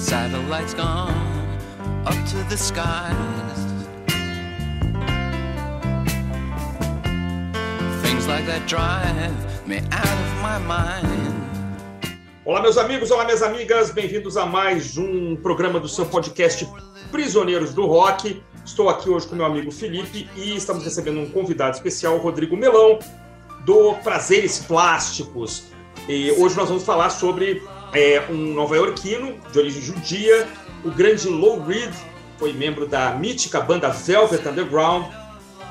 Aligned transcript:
Satellites 0.00 0.72
gone 0.72 1.12
up 2.06 2.14
to 2.30 2.42
the 2.48 2.56
skies. 2.56 3.14
Things 8.00 8.26
like 8.26 8.46
that 8.46 8.66
drive 8.66 9.68
me 9.68 9.76
out 9.92 10.06
of 10.06 10.42
my 10.42 10.58
mind. 10.66 11.34
Olá, 12.46 12.62
meus 12.62 12.78
amigos, 12.78 13.10
olá, 13.10 13.26
minhas 13.26 13.42
amigas, 13.42 13.90
bem-vindos 13.90 14.38
a 14.38 14.46
mais 14.46 14.96
um 14.96 15.36
programa 15.36 15.78
do 15.78 15.86
seu 15.86 16.06
podcast 16.06 16.66
Prisioneiros 17.12 17.74
do 17.74 17.84
Rock. 17.86 18.42
Estou 18.64 18.88
aqui 18.88 19.10
hoje 19.10 19.28
com 19.28 19.36
meu 19.36 19.44
amigo 19.44 19.70
Felipe 19.70 20.30
e 20.34 20.56
estamos 20.56 20.82
recebendo 20.82 21.20
um 21.20 21.30
convidado 21.30 21.76
especial, 21.76 22.16
Rodrigo 22.16 22.56
Melão, 22.56 22.98
do 23.66 23.94
Prazeres 23.96 24.60
Plásticos. 24.60 25.64
E 26.08 26.32
hoje 26.32 26.56
nós 26.56 26.68
vamos 26.68 26.84
falar 26.84 27.10
sobre 27.10 27.62
é, 27.92 28.22
um 28.30 28.54
nova-iorquino 28.54 29.36
de 29.52 29.58
origem 29.58 29.82
judia, 29.82 30.48
o 30.84 30.90
grande 30.90 31.28
Lou 31.28 31.62
Reed, 31.62 31.92
foi 32.38 32.52
membro 32.52 32.86
da 32.86 33.10
mítica 33.12 33.60
banda 33.60 33.90
Velvet 33.90 34.46
Underground, 34.48 35.06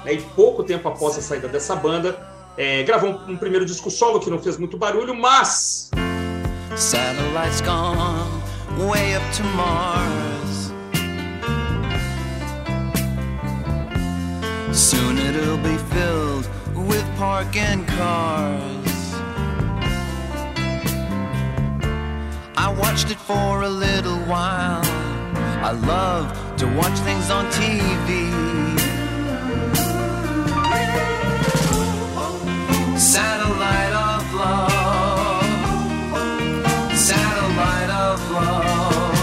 né, 0.05 0.13
e 0.13 0.21
pouco 0.35 0.63
tempo 0.63 0.87
após 0.87 1.17
a 1.17 1.21
saída 1.21 1.47
dessa 1.47 1.75
banda, 1.75 2.19
é, 2.57 2.83
gravou 2.83 3.11
um, 3.11 3.31
um, 3.31 3.37
primeiro 3.37 3.65
disco 3.65 3.89
solo 3.89 4.19
que 4.19 4.29
não 4.29 4.39
fez 4.39 4.57
muito 4.57 4.77
barulho, 4.77 5.15
mas. 5.15 5.89
Satellites 6.75 7.61
gone 7.61 8.39
way 8.77 9.15
up 9.15 9.23
to 9.33 9.43
Mars. 9.55 10.71
Soon 14.71 15.17
it'll 15.17 15.57
be 15.57 15.77
filled 15.93 16.47
with 16.75 17.03
parking 17.17 17.85
cars. 17.85 18.78
I 22.61 22.67
watched 22.67 23.09
it 23.09 23.17
for 23.17 23.61
a 23.61 23.69
little 23.69 24.19
while. 24.27 24.81
I 25.63 25.71
love 25.71 26.27
to 26.57 26.67
watch 26.75 26.99
things 27.07 27.31
on 27.31 27.45
TV. 27.51 28.09
Satellite 32.99 33.93
of 33.93 34.33
love. 34.33 35.45
Satellite 36.97 37.91
of 38.05 38.29
love. 38.29 39.15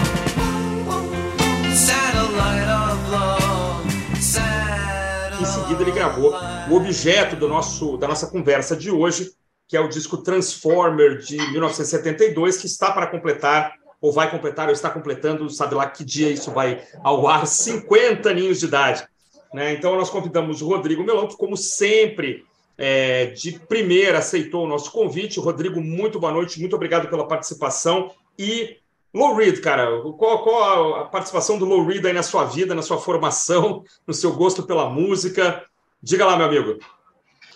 Satellite 1.76 2.70
of 2.84 3.10
love. 3.10 3.90
Satellite 4.18 5.42
em 5.42 5.44
seguida 5.44 5.82
ele 5.82 5.92
gravou 5.92 6.32
o 6.70 6.74
objeto 6.74 7.36
do 7.36 7.48
nosso, 7.48 7.98
da 7.98 8.08
nossa 8.08 8.28
conversa 8.28 8.74
de 8.74 8.90
hoje, 8.90 9.30
que 9.68 9.76
é 9.76 9.80
o 9.80 9.88
disco 9.88 10.18
Transformer 10.18 11.18
de 11.18 11.36
1972, 11.36 12.58
que 12.58 12.66
está 12.66 12.92
para 12.92 13.06
completar, 13.06 13.74
ou 14.00 14.12
vai 14.12 14.30
completar, 14.30 14.66
ou 14.66 14.72
está 14.72 14.90
completando, 14.90 15.48
sabe 15.50 15.74
lá 15.74 15.88
que 15.88 16.04
dia 16.04 16.30
isso 16.30 16.50
vai 16.50 16.82
ao 17.02 17.26
ar, 17.26 17.46
50 17.46 18.30
aninhos 18.30 18.60
de 18.60 18.66
idade. 18.66 19.06
Né? 19.52 19.72
Então, 19.72 19.96
nós 19.96 20.10
convidamos 20.10 20.62
o 20.62 20.68
Rodrigo 20.68 21.02
Melão, 21.02 21.26
que, 21.26 21.36
como 21.36 21.56
sempre, 21.56 22.44
é, 22.78 23.26
de 23.26 23.58
primeira 23.58 24.18
aceitou 24.18 24.64
o 24.64 24.68
nosso 24.68 24.92
convite. 24.92 25.40
Rodrigo, 25.40 25.80
muito 25.80 26.20
boa 26.20 26.32
noite, 26.32 26.60
muito 26.60 26.76
obrigado 26.76 27.08
pela 27.08 27.26
participação. 27.26 28.10
E 28.38 28.76
Low 29.14 29.34
Reed, 29.34 29.60
cara, 29.60 29.88
qual, 30.18 30.42
qual, 30.42 30.94
a 30.96 31.04
participação 31.06 31.58
do 31.58 31.64
Low 31.64 31.86
Reed 31.86 32.04
aí 32.04 32.12
na 32.12 32.22
sua 32.22 32.44
vida, 32.44 32.74
na 32.74 32.82
sua 32.82 32.98
formação, 32.98 33.82
no 34.06 34.12
seu 34.12 34.32
gosto 34.34 34.62
pela 34.62 34.90
música? 34.90 35.64
Diga 36.02 36.26
lá, 36.26 36.36
meu 36.36 36.46
amigo. 36.46 36.78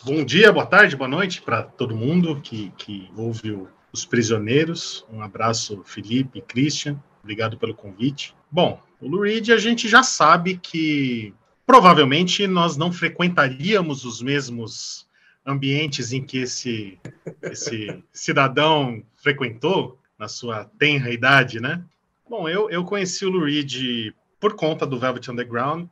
Bom 0.03 0.25
dia, 0.25 0.51
boa 0.51 0.65
tarde, 0.65 0.97
boa 0.97 1.07
noite 1.07 1.43
para 1.43 1.63
todo 1.63 1.95
mundo 1.95 2.41
que, 2.41 2.73
que 2.79 3.11
ouve 3.15 3.53
o, 3.53 3.69
os 3.93 4.07
prisioneiros. 4.07 5.05
Um 5.13 5.21
abraço, 5.21 5.83
Felipe 5.85 6.39
e 6.39 6.43
Christian. 6.43 6.99
Obrigado 7.23 7.59
pelo 7.59 7.75
convite. 7.75 8.35
Bom, 8.51 8.81
o 8.99 9.07
Lurid 9.07 9.53
a 9.53 9.59
gente 9.59 9.87
já 9.89 10.03
sabe 10.03 10.57
que 10.57 11.35
provavelmente 11.67 12.47
nós 12.47 12.79
não 12.79 12.91
frequentaríamos 12.91 14.07
os 14.07 14.23
mesmos 14.23 15.07
ambientes 15.45 16.15
em 16.15 16.25
que 16.25 16.39
esse, 16.39 16.99
esse 17.43 18.03
cidadão 18.11 19.03
frequentou 19.17 19.99
na 20.19 20.29
sua 20.29 20.65
tenra 20.79 21.13
idade, 21.13 21.61
né? 21.61 21.85
Bom, 22.27 22.49
eu, 22.49 22.71
eu 22.71 22.85
conheci 22.85 23.27
o 23.27 23.31
Lurid 23.31 24.15
por 24.41 24.55
conta 24.55 24.87
do 24.87 24.99
Velvet 24.99 25.31
Underground. 25.31 25.87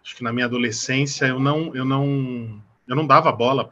Acho 0.00 0.14
que 0.14 0.22
na 0.22 0.32
minha 0.32 0.46
adolescência 0.46 1.26
eu 1.26 1.40
não, 1.40 1.74
eu 1.74 1.84
não 1.84 2.62
eu 2.88 2.96
não 2.96 3.06
dava 3.06 3.30
bola 3.30 3.68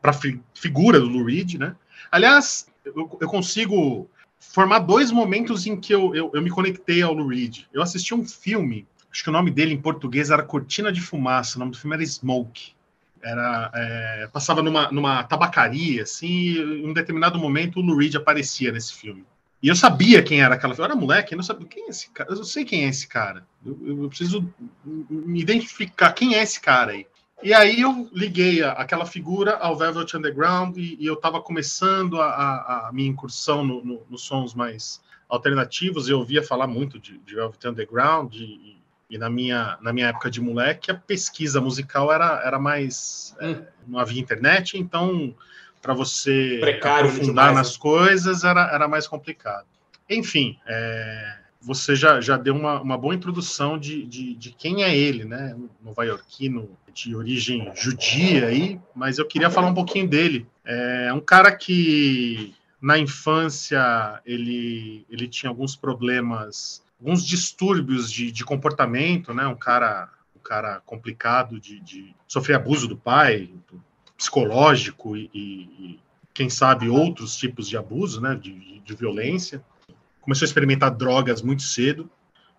para 0.00 0.10
a 0.10 0.14
fi, 0.14 0.40
figura 0.54 1.00
do 1.00 1.08
Lou 1.08 1.24
Reed, 1.24 1.54
né? 1.54 1.74
Aliás, 2.10 2.68
eu, 2.84 3.18
eu, 3.20 3.28
consigo 3.28 4.08
formar 4.38 4.78
dois 4.78 5.10
momentos 5.10 5.66
em 5.66 5.78
que 5.78 5.94
eu, 5.94 6.14
eu, 6.14 6.30
eu 6.32 6.40
me 6.40 6.50
conectei 6.50 7.02
ao 7.02 7.12
Lou 7.12 7.26
Reed. 7.26 7.64
Eu 7.72 7.82
assisti 7.82 8.14
um 8.14 8.24
filme, 8.24 8.86
acho 9.10 9.22
que 9.22 9.28
o 9.28 9.32
nome 9.32 9.50
dele 9.50 9.74
em 9.74 9.80
português 9.80 10.30
era 10.30 10.42
Cortina 10.42 10.92
de 10.92 11.00
Fumaça, 11.00 11.56
o 11.56 11.58
nome 11.58 11.72
do 11.72 11.78
filme 11.78 11.96
era 11.96 12.06
Smoke. 12.06 12.72
Era, 13.20 13.70
é, 13.74 14.28
passava 14.32 14.62
numa, 14.62 14.92
numa 14.92 15.24
tabacaria, 15.24 16.04
assim, 16.04 16.26
e 16.28 16.58
em 16.58 16.88
um 16.88 16.92
determinado 16.92 17.36
momento 17.36 17.80
o 17.80 17.82
Lou 17.82 17.96
Reed 17.96 18.14
aparecia 18.14 18.70
nesse 18.70 18.94
filme. 18.94 19.26
E 19.60 19.66
eu 19.68 19.74
sabia 19.74 20.22
quem 20.22 20.40
era 20.40 20.54
aquela. 20.54 20.74
Eu 20.74 20.84
era 20.84 20.94
moleque, 20.94 21.34
eu 21.34 21.36
não 21.36 21.42
sabia 21.42 21.66
quem 21.66 21.86
é 21.86 21.88
esse 21.88 22.10
cara. 22.10 22.30
Eu 22.30 22.44
sei 22.44 22.64
quem 22.64 22.84
é 22.84 22.88
esse 22.88 23.08
cara. 23.08 23.44
Eu, 23.66 24.02
eu, 24.02 24.08
preciso 24.08 24.48
me 24.84 25.40
identificar. 25.40 26.12
Quem 26.12 26.36
é 26.36 26.42
esse 26.42 26.60
cara 26.60 26.92
aí? 26.92 27.06
E 27.42 27.54
aí 27.54 27.80
eu 27.80 28.08
liguei 28.12 28.62
aquela 28.62 29.06
figura 29.06 29.56
ao 29.56 29.76
Velvet 29.76 30.16
Underground 30.16 30.76
e, 30.76 30.96
e 30.98 31.06
eu 31.06 31.14
estava 31.14 31.40
começando 31.40 32.20
a, 32.20 32.26
a, 32.26 32.88
a, 32.88 32.92
minha 32.92 33.08
incursão 33.08 33.64
no, 33.64 33.84
no, 33.84 34.02
nos 34.10 34.22
sons 34.22 34.54
mais 34.54 35.00
alternativos. 35.28 36.08
Eu 36.08 36.18
ouvia 36.18 36.42
falar 36.42 36.66
muito 36.66 36.98
de, 36.98 37.18
de 37.18 37.34
Velvet 37.36 37.64
Underground 37.68 38.34
e, 38.34 38.76
e, 39.08 39.16
na, 39.16 39.30
minha, 39.30 39.78
na 39.80 39.92
minha 39.92 40.08
época 40.08 40.30
de 40.30 40.40
moleque 40.40 40.90
a 40.90 40.94
pesquisa 40.94 41.60
musical 41.60 42.12
era, 42.12 42.42
era 42.44 42.58
mais... 42.58 43.36
É, 43.40 43.46
hum. 43.46 43.52
É, 43.52 43.68
não 43.86 43.98
havia 43.98 44.20
internet, 44.20 44.76
então 44.76 45.34
para 45.80 45.94
você 45.94 46.58
Precário 46.60 47.08
aprofundar 47.08 47.48
demais, 47.48 47.56
nas 47.56 47.72
né? 47.74 47.78
coisas 47.80 48.44
era, 48.44 48.68
era 48.72 48.88
mais 48.88 49.06
complicado. 49.06 49.64
Enfim, 50.10 50.58
é, 50.66 51.38
você 51.60 51.96
já, 51.96 52.20
já 52.20 52.36
deu 52.36 52.54
uma, 52.54 52.80
uma 52.80 52.96
boa 52.96 53.14
introdução 53.14 53.78
de, 53.78 54.04
de, 54.04 54.34
de 54.34 54.50
quem 54.52 54.82
é 54.84 54.96
ele, 54.96 55.24
né? 55.24 55.56
Nova-iorquino 55.82 56.70
de 56.92 57.14
origem 57.14 57.70
judia 57.74 58.46
aí, 58.46 58.80
mas 58.94 59.18
eu 59.18 59.26
queria 59.26 59.50
falar 59.50 59.68
um 59.68 59.74
pouquinho 59.74 60.08
dele. 60.08 60.46
É 60.64 61.12
um 61.12 61.20
cara 61.20 61.54
que 61.54 62.54
na 62.80 62.98
infância 62.98 64.20
ele, 64.24 65.04
ele 65.10 65.26
tinha 65.26 65.50
alguns 65.50 65.74
problemas, 65.74 66.82
alguns 67.00 67.24
distúrbios 67.24 68.10
de, 68.10 68.30
de 68.30 68.44
comportamento, 68.44 69.34
né? 69.34 69.46
Um 69.46 69.56
cara, 69.56 70.08
um 70.36 70.40
cara 70.40 70.80
complicado 70.86 71.60
de, 71.60 71.80
de 71.80 72.14
sofrer 72.26 72.54
abuso 72.54 72.86
do 72.86 72.96
pai, 72.96 73.50
psicológico 74.16 75.16
e, 75.16 75.30
e, 75.34 76.00
quem 76.32 76.48
sabe 76.48 76.88
outros 76.88 77.36
tipos 77.36 77.68
de 77.68 77.76
abuso, 77.76 78.20
né? 78.20 78.36
De, 78.36 78.80
de 78.80 78.94
violência. 78.94 79.62
Começou 80.28 80.44
a 80.44 80.50
experimentar 80.50 80.90
drogas 80.90 81.40
muito 81.40 81.62
cedo. 81.62 82.10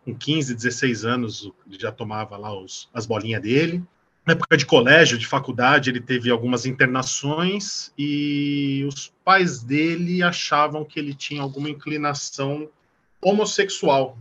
Com 0.03 0.15
15, 0.15 0.55
16 0.55 1.05
anos, 1.05 1.51
já 1.69 1.91
tomava 1.91 2.35
lá 2.35 2.57
os, 2.57 2.89
as 2.91 3.05
bolinhas 3.05 3.41
dele 3.41 3.85
na 4.29 4.33
época 4.33 4.55
de 4.55 4.65
colégio, 4.65 5.17
de 5.17 5.25
faculdade, 5.25 5.89
ele 5.89 5.99
teve 5.99 6.29
algumas 6.29 6.65
internações 6.65 7.91
e 7.97 8.85
os 8.87 9.11
pais 9.25 9.63
dele 9.63 10.21
achavam 10.21 10.85
que 10.85 10.99
ele 10.99 11.15
tinha 11.15 11.41
alguma 11.41 11.67
inclinação 11.67 12.69
homossexual. 13.19 14.15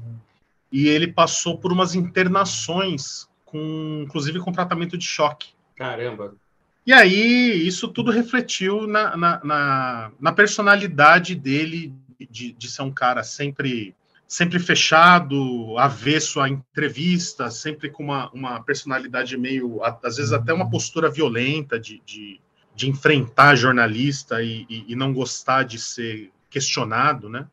E 0.72 0.88
ele 0.88 1.08
passou 1.08 1.58
por 1.58 1.72
umas 1.72 1.94
internações, 1.94 3.28
com, 3.44 4.02
inclusive 4.04 4.40
com 4.40 4.50
tratamento 4.50 4.96
de 4.96 5.04
choque. 5.04 5.50
Caramba! 5.76 6.34
E 6.86 6.92
aí, 6.92 7.66
isso 7.66 7.86
tudo 7.88 8.10
refletiu 8.10 8.86
na, 8.86 9.14
na, 9.14 9.44
na, 9.44 10.12
na 10.18 10.32
personalidade 10.32 11.34
dele, 11.34 11.92
de, 12.26 12.52
de 12.52 12.68
ser 12.68 12.82
um 12.82 12.92
cara 12.92 13.22
sempre 13.22 13.94
sempre 14.28 14.58
fechado, 14.58 15.78
avesso 15.78 16.38
à 16.38 16.50
entrevista, 16.50 17.50
sempre 17.50 17.88
com 17.88 18.04
uma, 18.04 18.30
uma 18.30 18.62
personalidade 18.62 19.38
meio, 19.38 19.82
às 19.82 20.18
vezes 20.18 20.32
até 20.32 20.52
uma 20.52 20.68
postura 20.68 21.10
violenta 21.10 21.80
de, 21.80 22.02
de, 22.04 22.38
de 22.76 22.90
enfrentar 22.90 23.56
jornalista 23.56 24.42
e, 24.42 24.66
e, 24.68 24.84
e, 24.88 24.94
não 24.94 25.14
gostar 25.14 25.62
de 25.62 25.78
ser 25.78 26.30
questionado, 26.50 27.30
né? 27.30 27.46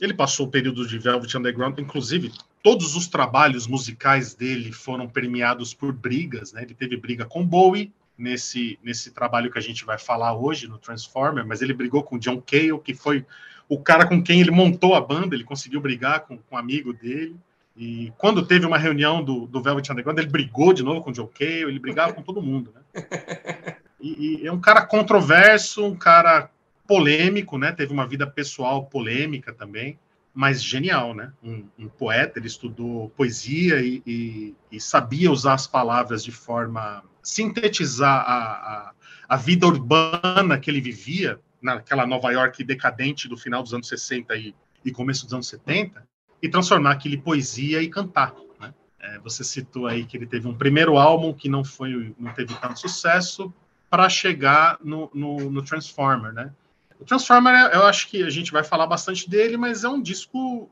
Ele 0.00 0.14
passou 0.14 0.46
o 0.46 0.50
período 0.50 0.88
de 0.88 0.98
Velvet 0.98 1.36
Underground, 1.36 1.78
inclusive 1.78 2.32
todos 2.62 2.96
os 2.96 3.06
trabalhos 3.06 3.66
musicais 3.66 4.34
dele 4.34 4.72
foram 4.72 5.06
permeados 5.06 5.74
por 5.74 5.92
brigas, 5.92 6.52
né? 6.54 6.62
Ele 6.62 6.74
teve 6.74 6.96
briga 6.96 7.26
com 7.26 7.46
Bowie 7.46 7.92
nesse, 8.16 8.78
nesse 8.82 9.10
trabalho 9.10 9.50
que 9.50 9.58
a 9.58 9.62
gente 9.62 9.84
vai 9.84 9.98
falar 9.98 10.34
hoje 10.34 10.66
no 10.66 10.78
Transformer, 10.78 11.46
mas 11.46 11.60
ele 11.60 11.74
brigou 11.74 12.02
com 12.02 12.18
John 12.18 12.40
Cale, 12.40 12.80
que 12.82 12.94
foi 12.94 13.26
o 13.72 13.78
cara 13.78 14.06
com 14.06 14.22
quem 14.22 14.42
ele 14.42 14.50
montou 14.50 14.94
a 14.94 15.00
banda, 15.00 15.34
ele 15.34 15.44
conseguiu 15.44 15.80
brigar 15.80 16.20
com, 16.26 16.36
com 16.36 16.54
um 16.54 16.58
amigo 16.58 16.92
dele. 16.92 17.34
E 17.74 18.12
quando 18.18 18.44
teve 18.44 18.66
uma 18.66 18.76
reunião 18.76 19.24
do, 19.24 19.46
do 19.46 19.62
Velvet 19.62 19.90
Underground, 19.90 20.18
ele 20.18 20.28
brigou 20.28 20.74
de 20.74 20.82
novo 20.82 21.00
com 21.00 21.10
o 21.10 21.14
Joe 21.14 21.26
Cale, 21.26 21.62
ele 21.62 21.78
brigava 21.78 22.12
com 22.12 22.22
todo 22.22 22.42
mundo, 22.42 22.74
né? 22.74 23.76
E, 23.98 24.42
e, 24.42 24.46
é 24.46 24.52
um 24.52 24.60
cara 24.60 24.84
controverso, 24.84 25.86
um 25.86 25.94
cara 25.94 26.50
polêmico, 26.86 27.56
né? 27.56 27.72
Teve 27.72 27.92
uma 27.92 28.06
vida 28.06 28.26
pessoal 28.26 28.84
polêmica 28.84 29.52
também. 29.54 29.96
mas 30.34 30.62
genial, 30.62 31.14
né? 31.14 31.32
Um, 31.42 31.64
um 31.78 31.88
poeta, 31.88 32.38
ele 32.38 32.48
estudou 32.48 33.10
poesia 33.16 33.80
e, 33.80 34.02
e, 34.06 34.54
e, 34.70 34.80
sabia 34.80 35.30
usar 35.30 35.54
as 35.54 35.66
palavras 35.66 36.22
de 36.22 36.32
forma 36.32 37.02
sintetizar 37.22 38.22
a, 38.26 38.34
a, 38.34 38.92
a, 39.28 39.36
vida 39.36 39.66
urbana 39.66 40.58
que 40.58 40.68
ele 40.68 40.80
vivia 40.80 41.38
naquela 41.62 42.06
Nova 42.06 42.30
York 42.32 42.62
decadente 42.64 43.28
do 43.28 43.36
final 43.36 43.62
dos 43.62 43.72
anos 43.72 43.88
60 43.88 44.36
e, 44.36 44.54
e 44.84 44.90
começo 44.90 45.24
dos 45.24 45.34
anos 45.34 45.48
70 45.48 46.06
e 46.42 46.48
transformar 46.48 46.92
aquilo 46.92 47.14
em 47.14 47.20
poesia 47.20 47.80
e 47.80 47.88
cantar. 47.88 48.34
Né? 48.60 48.74
É, 49.00 49.18
você 49.20 49.44
citou 49.44 49.86
aí 49.86 50.04
que 50.04 50.16
ele 50.16 50.26
teve 50.26 50.48
um 50.48 50.54
primeiro 50.54 50.98
álbum 50.98 51.32
que 51.32 51.48
não 51.48 51.64
foi 51.64 52.14
não 52.18 52.32
teve 52.32 52.54
tanto 52.54 52.80
sucesso 52.80 53.52
para 53.88 54.08
chegar 54.08 54.78
no, 54.82 55.10
no, 55.14 55.50
no 55.50 55.62
Transformer, 55.62 56.32
né? 56.32 56.52
O 56.98 57.04
Transformer, 57.04 57.52
eu 57.72 57.82
acho 57.82 58.08
que 58.08 58.22
a 58.22 58.30
gente 58.30 58.52
vai 58.52 58.62
falar 58.62 58.86
bastante 58.86 59.28
dele, 59.28 59.56
mas 59.56 59.82
é 59.82 59.88
um 59.88 60.00
disco 60.00 60.70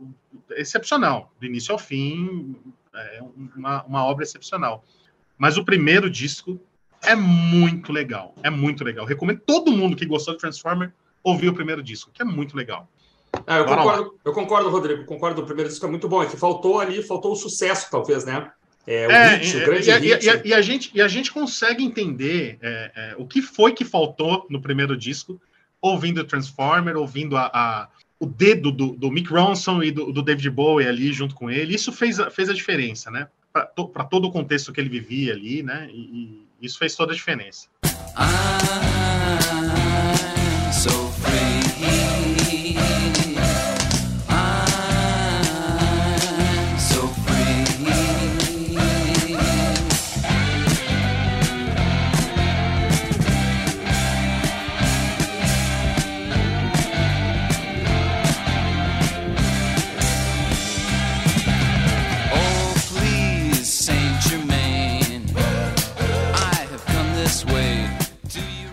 excepcional, 0.52 1.32
do 1.40 1.44
início 1.44 1.72
ao 1.72 1.78
fim, 1.78 2.56
é 2.94 3.20
uma, 3.56 3.82
uma 3.82 4.04
obra 4.04 4.24
excepcional. 4.24 4.84
Mas 5.36 5.58
o 5.58 5.64
primeiro 5.64 6.08
disco 6.08 6.60
é 7.02 7.14
muito 7.14 7.92
legal, 7.92 8.34
é 8.42 8.50
muito 8.50 8.84
legal. 8.84 9.06
Recomendo 9.06 9.40
todo 9.40 9.72
mundo 9.72 9.96
que 9.96 10.06
gostou 10.06 10.34
do 10.34 10.40
Transformer 10.40 10.92
ouvir 11.22 11.48
o 11.48 11.54
primeiro 11.54 11.82
disco, 11.82 12.10
que 12.12 12.22
é 12.22 12.24
muito 12.24 12.56
legal. 12.56 12.88
Ah, 13.46 13.58
eu, 13.58 13.64
concordo, 13.64 14.14
eu 14.24 14.32
concordo, 14.32 14.70
Rodrigo, 14.70 15.04
concordo. 15.04 15.42
O 15.42 15.46
primeiro 15.46 15.68
disco 15.68 15.86
é 15.86 15.88
muito 15.88 16.08
bom. 16.08 16.22
É 16.22 16.26
que 16.26 16.36
faltou 16.36 16.80
ali, 16.80 17.02
faltou 17.02 17.32
o 17.32 17.36
sucesso, 17.36 17.88
talvez, 17.90 18.24
né? 18.24 18.50
É, 18.86 19.06
o, 19.06 19.10
é, 19.10 19.36
hit, 19.36 19.56
o 19.56 19.66
grande 19.66 19.90
e, 19.90 19.96
hit. 19.96 20.26
E, 20.26 20.48
e, 20.48 20.54
a 20.54 20.60
gente, 20.60 20.90
e 20.94 21.02
a 21.02 21.08
gente 21.08 21.30
consegue 21.30 21.84
entender 21.84 22.58
é, 22.60 22.92
é, 22.94 23.14
o 23.16 23.26
que 23.26 23.40
foi 23.40 23.72
que 23.72 23.84
faltou 23.84 24.46
no 24.50 24.60
primeiro 24.60 24.96
disco 24.96 25.40
ouvindo 25.80 26.24
Transformer, 26.24 26.96
ouvindo 26.96 27.36
a, 27.36 27.50
a 27.52 27.88
o 28.18 28.26
dedo 28.26 28.70
do, 28.70 28.90
do, 28.94 29.10
Mick 29.10 29.32
Ronson 29.32 29.82
e 29.82 29.90
do, 29.90 30.12
do, 30.12 30.22
David 30.22 30.50
Bowie 30.50 30.86
ali 30.86 31.10
junto 31.10 31.34
com 31.34 31.50
ele. 31.50 31.74
Isso 31.74 31.90
fez, 31.90 32.18
fez 32.32 32.50
a 32.50 32.52
diferença, 32.52 33.10
né? 33.10 33.28
Para 33.50 33.64
to, 33.64 33.90
todo 34.10 34.26
o 34.26 34.30
contexto 34.30 34.72
que 34.74 34.80
ele 34.80 34.90
vivia 34.90 35.32
ali, 35.32 35.62
né? 35.62 35.88
E 35.90 36.46
isso 36.60 36.78
fez 36.78 36.94
toda 36.94 37.12
a 37.12 37.14
diferença. 37.14 37.68
Ah. 38.16 39.59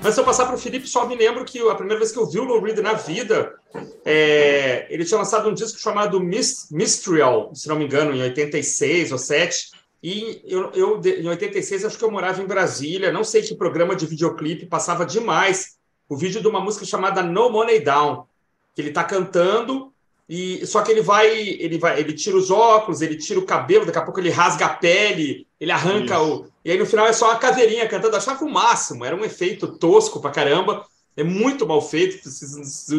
Mas 0.08 0.16
se 0.16 0.22
eu 0.22 0.24
passar 0.24 0.46
para 0.46 0.56
o 0.56 0.58
Felipe, 0.58 0.88
só 0.88 1.06
me 1.06 1.18
lembro 1.18 1.44
que 1.44 1.60
a 1.60 1.76
primeira 1.76 2.00
vez 2.00 2.14
que 2.14 2.18
eu 2.18 2.26
vi 2.26 2.40
o 2.40 2.46
Lou 2.46 2.62
Reed 2.62 2.78
na 2.78 2.94
vida, 2.94 3.54
é, 4.06 4.88
ele 4.90 5.04
tinha 5.04 5.18
lançado 5.18 5.50
um 5.50 5.54
disco 5.54 5.78
chamado 5.78 6.18
Mist, 6.22 6.72
Mystrial, 6.72 7.54
se 7.54 7.68
não 7.68 7.76
me 7.76 7.84
engano, 7.84 8.16
em 8.16 8.22
86 8.22 9.12
ou 9.12 9.18
7. 9.18 9.72
E 10.02 10.42
eu, 10.46 10.72
eu, 10.72 11.02
em 11.04 11.28
86, 11.28 11.84
acho 11.84 11.98
que 11.98 12.06
eu 12.06 12.10
morava 12.10 12.42
em 12.42 12.46
Brasília, 12.46 13.12
não 13.12 13.26
sei 13.26 13.42
que 13.42 13.54
programa 13.54 13.98
de 13.98 14.06
videoclipe 14.06 14.66
passava 14.66 15.06
demais 15.06 15.76
o 16.08 16.16
vídeo 16.16 16.40
de 16.40 16.48
uma 16.48 16.62
música 16.62 16.86
chamada 16.86 17.22
No 17.22 17.50
Money 17.50 17.82
Down, 17.82 18.28
que 18.74 18.82
ele 18.82 18.90
está 18.90 19.04
cantando 19.04 19.92
e 20.30 20.66
só 20.66 20.82
que 20.82 20.92
ele 20.92 21.02
vai, 21.02 21.30
ele 21.38 21.78
vai, 21.78 22.00
ele 22.00 22.12
tira 22.12 22.36
os 22.36 22.52
óculos, 22.52 23.02
ele 23.02 23.16
tira 23.16 23.40
o 23.40 23.46
cabelo, 23.46 23.86
daqui 23.86 23.98
a 23.98 24.02
pouco 24.02 24.20
ele 24.20 24.30
rasga 24.30 24.66
a 24.66 24.74
pele, 24.74 25.48
ele 25.60 25.72
arranca 25.72 26.16
Isso. 26.16 26.44
o. 26.44 26.48
E 26.66 26.72
aí 26.72 26.78
no 26.78 26.86
final 26.86 27.08
é 27.08 27.14
só 27.14 27.30
uma 27.30 27.40
caveirinha 27.40 27.88
cantando. 27.88 28.14
Eu 28.14 28.18
achava 28.18 28.44
o 28.44 28.52
máximo, 28.52 29.06
era 29.06 29.16
um 29.16 29.24
efeito 29.24 29.68
tosco 29.78 30.20
pra 30.20 30.32
caramba. 30.32 30.86
É 31.16 31.24
muito 31.24 31.66
mal 31.66 31.82
feito. 31.82 32.28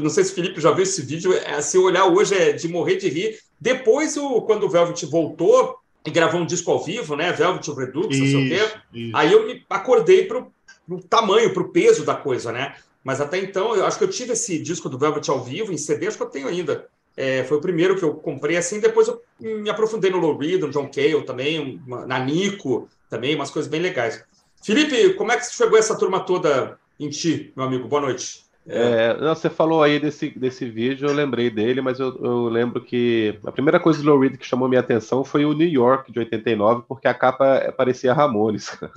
Não 0.03 0.11
sei 0.11 0.25
se 0.25 0.33
o 0.33 0.35
Felipe 0.35 0.61
já 0.61 0.73
viu 0.73 0.83
esse 0.83 1.03
vídeo. 1.03 1.33
É, 1.35 1.61
se 1.61 1.77
olhar 1.77 2.07
hoje 2.07 2.35
é 2.35 2.53
de 2.53 2.67
morrer 2.67 2.97
de 2.97 3.09
rir. 3.09 3.39
Depois, 3.61 4.17
o, 4.17 4.41
quando 4.43 4.65
o 4.65 4.69
Velvet 4.69 5.05
voltou 5.07 5.77
e 6.05 6.11
gravou 6.11 6.41
um 6.41 6.47
disco 6.47 6.71
ao 6.71 6.83
vivo, 6.83 7.15
né? 7.15 7.31
Velvet 7.33 7.71
Redux, 7.71 8.17
isso, 8.17 8.25
não 8.25 8.31
sei 8.31 8.47
o 8.47 8.49
quê. 8.49 9.11
Aí 9.15 9.33
eu 9.33 9.47
me 9.47 9.63
acordei 9.69 10.25
pro, 10.25 10.51
pro 10.87 11.03
tamanho, 11.03 11.53
pro 11.53 11.71
peso 11.71 12.05
da 12.05 12.15
coisa, 12.15 12.51
né? 12.51 12.75
Mas 13.05 13.21
até 13.21 13.39
então, 13.39 13.77
eu 13.77 13.85
acho 13.87 13.99
que 13.99 14.05
eu 14.05 14.11
tive 14.11 14.33
esse 14.33 14.59
disco 14.59 14.89
do 14.89 14.99
Velvet 14.99 15.29
ao 15.31 15.45
vivo, 15.45 15.73
em 15.73 15.77
CD, 15.77 16.07
acho 16.07 16.17
que 16.17 16.23
eu 16.23 16.31
tenho 16.31 16.49
ainda. 16.49 16.89
É, 17.21 17.43
foi 17.43 17.57
o 17.57 17.61
primeiro 17.61 17.97
que 17.97 18.05
eu 18.05 18.15
comprei 18.15 18.57
assim. 18.57 18.79
Depois 18.79 19.09
eu 19.09 19.21
me 19.41 19.69
aprofundei 19.69 20.09
no 20.09 20.19
Low 20.19 20.39
Reed, 20.39 20.61
no 20.61 20.71
John 20.71 20.89
Cale 20.89 21.25
também, 21.25 21.83
na 21.85 22.17
Nico 22.21 22.89
também, 23.11 23.35
umas 23.35 23.51
coisas 23.51 23.69
bem 23.69 23.81
legais. 23.81 24.25
Felipe, 24.63 25.15
como 25.15 25.33
é 25.33 25.37
que 25.37 25.45
chegou 25.47 25.77
essa 25.77 25.99
turma 25.99 26.21
toda 26.21 26.79
em 26.99 27.09
ti, 27.09 27.53
meu 27.57 27.67
amigo? 27.67 27.89
Boa 27.89 28.03
noite. 28.03 28.45
É, 28.69 29.17
não, 29.21 29.35
você 29.35 29.51
falou 29.51 29.83
aí 29.83 29.99
desse, 29.99 30.31
desse 30.39 30.69
vídeo, 30.71 31.09
eu 31.09 31.15
lembrei 31.15 31.51
dele, 31.51 31.81
mas 31.81 31.99
eu, 31.99 32.17
eu 32.23 32.49
lembro 32.49 32.81
que 32.85 33.37
a 33.45 33.51
primeira 33.51 33.81
coisa 33.81 34.01
do 34.01 34.09
Low 34.09 34.21
Reed 34.21 34.37
que 34.37 34.47
chamou 34.47 34.69
minha 34.69 34.81
atenção 34.81 35.25
foi 35.25 35.45
o 35.45 35.55
New 35.55 35.67
York 35.67 36.13
de 36.13 36.21
89, 36.21 36.85
porque 36.87 37.09
a 37.09 37.15
capa 37.15 37.75
parecia 37.77 38.15
Ramones. 38.15 38.79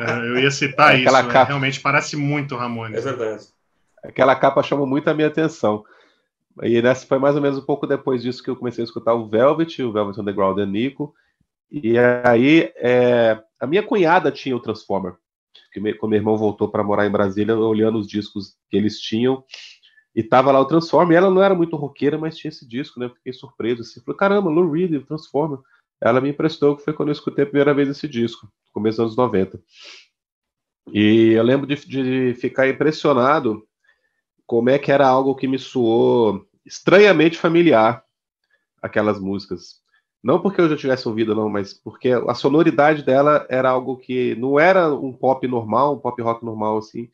É, 0.00 0.16
eu 0.28 0.38
ia 0.38 0.50
citar 0.50 0.94
é, 0.94 0.98
isso, 0.98 1.16
é, 1.16 1.22
capa... 1.24 1.44
realmente 1.44 1.80
parece 1.80 2.14
muito 2.14 2.54
Ramones. 2.54 2.98
É 2.98 3.00
verdade. 3.00 3.46
Aquela 4.04 4.36
capa 4.36 4.62
chamou 4.62 4.86
muito 4.86 5.08
a 5.08 5.14
minha 5.14 5.26
atenção. 5.26 5.84
E 6.62 6.82
nessa 6.82 7.06
foi 7.06 7.18
mais 7.18 7.36
ou 7.36 7.42
menos 7.42 7.58
um 7.58 7.64
pouco 7.64 7.86
depois 7.86 8.22
disso 8.22 8.42
que 8.42 8.50
eu 8.50 8.56
comecei 8.56 8.82
a 8.82 8.86
escutar 8.86 9.14
o 9.14 9.28
Velvet, 9.28 9.82
o 9.82 9.92
Velvet 9.92 10.20
Underground 10.20 10.58
e 10.58 10.66
Nico. 10.66 11.14
E 11.70 11.98
aí 12.24 12.72
é, 12.76 13.42
a 13.60 13.66
minha 13.66 13.82
cunhada 13.82 14.32
tinha 14.32 14.56
o 14.56 14.60
Transformer. 14.60 15.14
Que 15.72 15.80
me, 15.80 15.92
quando 15.94 16.10
meu 16.10 16.18
irmão 16.18 16.36
voltou 16.36 16.68
para 16.68 16.82
morar 16.82 17.06
em 17.06 17.10
Brasília, 17.10 17.56
olhando 17.56 17.98
os 17.98 18.06
discos 18.06 18.56
que 18.70 18.76
eles 18.76 18.98
tinham, 19.00 19.44
e 20.14 20.22
tava 20.22 20.50
lá 20.50 20.60
o 20.60 20.64
Transformer. 20.64 21.16
ela 21.16 21.30
não 21.30 21.42
era 21.42 21.54
muito 21.54 21.76
roqueira, 21.76 22.18
mas 22.18 22.36
tinha 22.36 22.48
esse 22.48 22.66
disco, 22.66 22.98
né? 22.98 23.08
Fiquei 23.08 23.32
surpreso 23.32 23.82
assim. 23.82 24.00
Falei, 24.00 24.18
caramba, 24.18 24.50
Lou 24.50 24.70
Reed, 24.70 24.94
o 24.94 25.06
Transformer. 25.06 25.58
Ela 26.00 26.20
me 26.20 26.30
emprestou, 26.30 26.76
que 26.76 26.82
foi 26.82 26.92
quando 26.92 27.08
eu 27.08 27.12
escutei 27.12 27.44
a 27.44 27.46
primeira 27.46 27.74
vez 27.74 27.88
esse 27.88 28.08
disco, 28.08 28.48
começo 28.72 28.96
dos 28.96 29.06
anos 29.06 29.16
90. 29.16 29.60
E 30.92 31.32
eu 31.32 31.42
lembro 31.42 31.66
de, 31.66 31.76
de 31.76 32.34
ficar 32.34 32.68
impressionado 32.68 33.62
como 34.46 34.70
é 34.70 34.78
que 34.78 34.90
era 34.90 35.06
algo 35.06 35.34
que 35.34 35.46
me 35.46 35.58
soou 35.58 36.47
estranhamente 36.68 37.38
familiar 37.38 38.04
aquelas 38.80 39.18
músicas. 39.18 39.80
Não 40.22 40.40
porque 40.40 40.60
eu 40.60 40.68
já 40.68 40.76
tivesse 40.76 41.08
ouvido, 41.08 41.34
não, 41.34 41.48
mas 41.48 41.72
porque 41.72 42.10
a 42.10 42.34
sonoridade 42.34 43.02
dela 43.02 43.46
era 43.48 43.70
algo 43.70 43.96
que 43.96 44.34
não 44.34 44.60
era 44.60 44.92
um 44.92 45.12
pop 45.12 45.46
normal, 45.48 45.94
um 45.94 45.98
pop 45.98 46.20
rock 46.20 46.44
normal, 46.44 46.78
assim, 46.78 47.08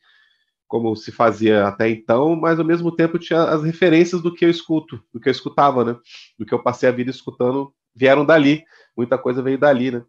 como 0.67 0.95
se 0.95 1.11
fazia 1.11 1.67
até 1.67 1.89
então, 1.89 2.35
mas 2.35 2.59
ao 2.59 2.65
mesmo 2.65 2.91
tempo 2.91 3.19
tinha 3.19 3.43
as 3.43 3.63
referências 3.63 4.21
do 4.21 4.33
que 4.33 4.43
eu 4.43 4.49
escuto, 4.49 5.01
do 5.13 5.19
que 5.19 5.29
eu 5.29 5.31
escutava, 5.31 5.85
né? 5.85 5.95
Do 6.37 6.45
que 6.45 6.53
eu 6.53 6.61
passei 6.61 6.89
a 6.89 6.91
vida 6.91 7.11
escutando, 7.11 7.73
vieram 7.95 8.25
dali. 8.25 8.63
Muita 8.97 9.17
coisa 9.17 9.41
veio 9.41 9.57
dali, 9.57 9.91
né? 9.91 10.03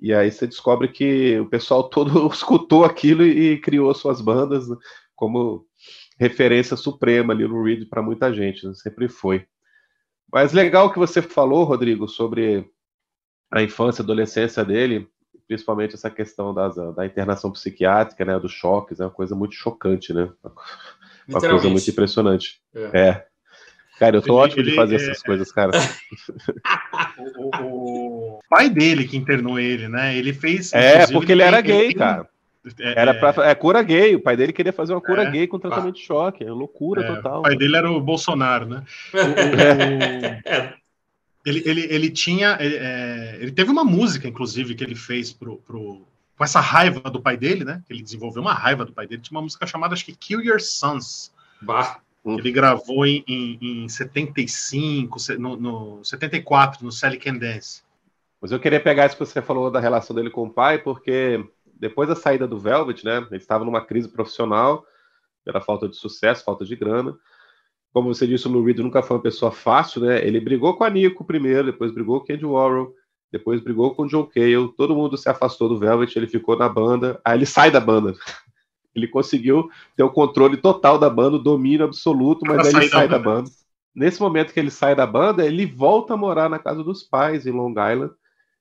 E 0.00 0.12
aí 0.12 0.30
você 0.30 0.46
descobre 0.46 0.88
que 0.88 1.38
o 1.40 1.48
pessoal 1.48 1.84
todo 1.88 2.26
escutou 2.28 2.84
aquilo 2.84 3.24
e 3.24 3.58
criou 3.58 3.92
suas 3.94 4.20
bandas, 4.20 4.68
né? 4.68 4.76
como 5.22 5.64
referência 6.22 6.76
suprema 6.76 7.32
ali 7.32 7.46
no 7.46 7.62
Reed 7.62 7.88
para 7.88 8.00
muita 8.00 8.32
gente, 8.32 8.64
né? 8.66 8.72
sempre 8.74 9.08
foi. 9.08 9.44
Mas 10.32 10.52
legal 10.52 10.92
que 10.92 10.98
você 10.98 11.20
falou, 11.20 11.64
Rodrigo, 11.64 12.08
sobre 12.08 12.64
a 13.50 13.62
infância 13.62 14.02
e 14.02 14.04
adolescência 14.04 14.64
dele, 14.64 15.08
principalmente 15.46 15.94
essa 15.94 16.08
questão 16.08 16.54
das, 16.54 16.76
da 16.94 17.04
internação 17.04 17.50
psiquiátrica, 17.50 18.24
né, 18.24 18.38
dos 18.38 18.52
choques, 18.52 19.00
é 19.00 19.04
uma 19.04 19.10
coisa 19.10 19.34
muito 19.34 19.54
chocante, 19.54 20.14
né? 20.14 20.30
Uma 21.28 21.40
coisa 21.40 21.68
muito 21.68 21.90
impressionante. 21.90 22.60
É. 22.74 23.00
é. 23.00 23.26
Cara, 23.98 24.16
eu 24.16 24.22
tô 24.22 24.34
ele, 24.34 24.44
ótimo 24.44 24.62
ele, 24.62 24.70
de 24.70 24.76
fazer 24.76 24.94
é... 24.94 24.96
essas 24.96 25.22
coisas, 25.22 25.52
cara. 25.52 25.72
o, 27.18 27.62
o, 27.62 28.36
o, 28.36 28.38
pai 28.48 28.70
dele 28.70 29.06
que 29.06 29.16
internou 29.16 29.58
ele, 29.58 29.86
né? 29.88 30.16
Ele 30.16 30.32
fez. 30.32 30.72
É, 30.72 31.06
porque 31.08 31.32
ele, 31.32 31.42
ele 31.42 31.48
era 31.48 31.60
gay, 31.60 31.92
cara. 31.92 32.28
É, 32.78 33.00
era 33.00 33.14
pra, 33.14 33.48
é 33.48 33.54
cura 33.54 33.82
gay, 33.82 34.14
o 34.14 34.20
pai 34.20 34.36
dele 34.36 34.52
queria 34.52 34.72
fazer 34.72 34.92
uma 34.92 35.00
cura 35.00 35.24
é, 35.24 35.30
gay 35.30 35.46
com 35.48 35.58
tratamento 35.58 35.96
de 35.96 36.02
choque, 36.02 36.44
é 36.44 36.50
loucura 36.50 37.02
é, 37.02 37.16
total. 37.16 37.40
O 37.40 37.42
pai 37.42 37.56
dele 37.56 37.76
era 37.76 37.90
o 37.90 38.00
Bolsonaro, 38.00 38.66
né? 38.66 38.84
O, 39.12 39.18
é. 40.48 40.74
ele, 41.44 41.62
ele, 41.66 41.80
ele 41.90 42.10
tinha. 42.10 42.56
Ele, 42.60 42.76
é, 42.76 43.38
ele, 43.40 43.50
teve 43.50 43.70
uma 43.70 43.84
música, 43.84 44.28
inclusive, 44.28 44.76
que 44.76 44.84
ele 44.84 44.94
fez 44.94 45.32
pro, 45.32 45.56
pro, 45.56 46.06
com 46.36 46.44
essa 46.44 46.60
raiva 46.60 47.00
do 47.10 47.20
pai 47.20 47.36
dele, 47.36 47.64
né? 47.64 47.82
Ele 47.90 48.02
desenvolveu 48.02 48.42
uma 48.42 48.54
raiva 48.54 48.84
do 48.84 48.92
pai 48.92 49.08
dele. 49.08 49.22
Tinha 49.22 49.36
uma 49.36 49.44
música 49.44 49.66
chamada, 49.66 49.94
acho 49.94 50.04
que 50.04 50.14
Kill 50.14 50.40
Your 50.40 50.60
Sons. 50.60 51.32
Bah. 51.60 51.98
Ele 52.24 52.52
gravou 52.52 53.04
em, 53.04 53.24
em, 53.26 53.84
em 53.84 53.88
75, 53.88 55.18
no, 55.40 55.56
no 55.56 56.04
74, 56.04 56.84
no 56.84 56.92
Sally 56.92 57.18
Can 57.18 57.36
Dance. 57.36 57.82
Mas 58.40 58.52
eu 58.52 58.60
queria 58.60 58.78
pegar 58.78 59.06
isso 59.06 59.16
que 59.16 59.24
você 59.24 59.42
falou 59.42 59.70
da 59.70 59.80
relação 59.80 60.14
dele 60.14 60.30
com 60.30 60.44
o 60.44 60.50
pai, 60.50 60.78
porque 60.78 61.44
depois 61.82 62.08
da 62.08 62.14
saída 62.14 62.46
do 62.46 62.56
Velvet, 62.56 63.04
né, 63.04 63.26
ele 63.28 63.36
estava 63.36 63.64
numa 63.64 63.84
crise 63.84 64.08
profissional, 64.08 64.86
pela 65.44 65.60
falta 65.60 65.88
de 65.88 65.96
sucesso, 65.96 66.44
falta 66.44 66.64
de 66.64 66.76
grana, 66.76 67.18
como 67.92 68.14
você 68.14 68.24
disse, 68.24 68.46
o 68.46 68.50
Lou 68.50 68.64
Reed 68.64 68.78
nunca 68.78 69.02
foi 69.02 69.16
uma 69.16 69.22
pessoa 69.22 69.50
fácil, 69.50 70.00
né? 70.02 70.24
Ele 70.26 70.40
brigou 70.40 70.74
com 70.76 70.84
a 70.84 70.88
Nico 70.88 71.24
primeiro, 71.24 71.72
depois 71.72 71.92
brigou 71.92 72.20
com 72.20 72.24
o 72.24 72.26
Candy 72.28 72.46
Warren, 72.46 72.86
depois 73.30 73.60
brigou 73.60 73.94
com 73.94 74.04
o 74.04 74.06
John 74.06 74.24
Cale, 74.24 74.72
todo 74.76 74.94
mundo 74.94 75.18
se 75.18 75.28
afastou 75.28 75.68
do 75.68 75.78
Velvet, 75.78 76.16
ele 76.16 76.28
ficou 76.28 76.56
na 76.56 76.68
banda, 76.68 77.20
aí 77.24 77.36
ele 77.36 77.44
sai 77.44 77.70
da 77.70 77.80
banda. 77.80 78.14
Ele 78.94 79.08
conseguiu 79.08 79.70
ter 79.96 80.02
o 80.02 80.10
controle 80.10 80.58
total 80.58 80.98
da 80.98 81.08
banda, 81.08 81.36
o 81.36 81.42
domínio 81.42 81.86
absoluto, 81.86 82.44
mas 82.46 82.66
aí 82.66 82.74
ele 82.74 82.90
sai 82.90 83.08
da 83.08 83.18
banda. 83.18 83.48
Nesse 83.94 84.20
momento 84.20 84.52
que 84.52 84.60
ele 84.60 84.70
sai 84.70 84.94
da 84.94 85.06
banda, 85.06 85.46
ele 85.46 85.64
volta 85.64 86.12
a 86.12 86.16
morar 86.16 86.50
na 86.50 86.58
casa 86.58 86.84
dos 86.84 87.02
pais, 87.02 87.46
em 87.46 87.52
Long 87.52 87.70
Island, 87.70 88.12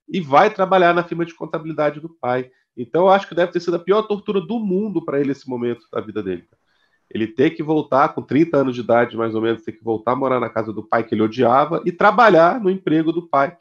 e 0.08 0.22
vai 0.22 0.50
trabalhar 0.50 0.94
na 0.94 1.04
firma 1.04 1.26
de 1.26 1.34
contabilidade 1.34 2.00
do 2.00 2.08
pai. 2.08 2.50
Então, 2.76 3.04
eu 3.04 3.10
acho 3.10 3.28
que 3.28 3.36
deve 3.36 3.52
ter 3.52 3.60
sido 3.60 3.76
a 3.76 3.80
pior 3.80 4.04
tortura 4.04 4.40
do 4.40 4.60
mundo 4.60 5.04
para 5.04 5.20
ele 5.20 5.32
esse 5.32 5.50
momento 5.50 5.86
da 5.92 6.02
vida 6.02 6.24
dele. 6.24 6.46
Ele 7.10 7.28
ter 7.28 7.52
que 7.52 7.62
voltar, 7.62 8.10
com 8.10 8.22
30 8.22 8.58
anos 8.58 8.74
de 8.74 8.82
idade, 8.82 9.18
mais 9.18 9.36
ou 9.36 9.42
menos, 9.42 9.64
ter 9.64 9.74
que 9.74 9.84
voltar 9.84 10.14
a 10.14 10.16
morar 10.16 10.40
na 10.40 10.50
casa 10.50 10.72
do 10.72 10.84
pai 10.84 11.04
que 11.04 11.14
ele 11.14 11.22
odiava 11.22 11.82
e 11.86 11.92
trabalhar 11.92 12.62
no 12.62 12.70
emprego 12.70 13.12
do 13.12 13.28
pai. 13.28 13.58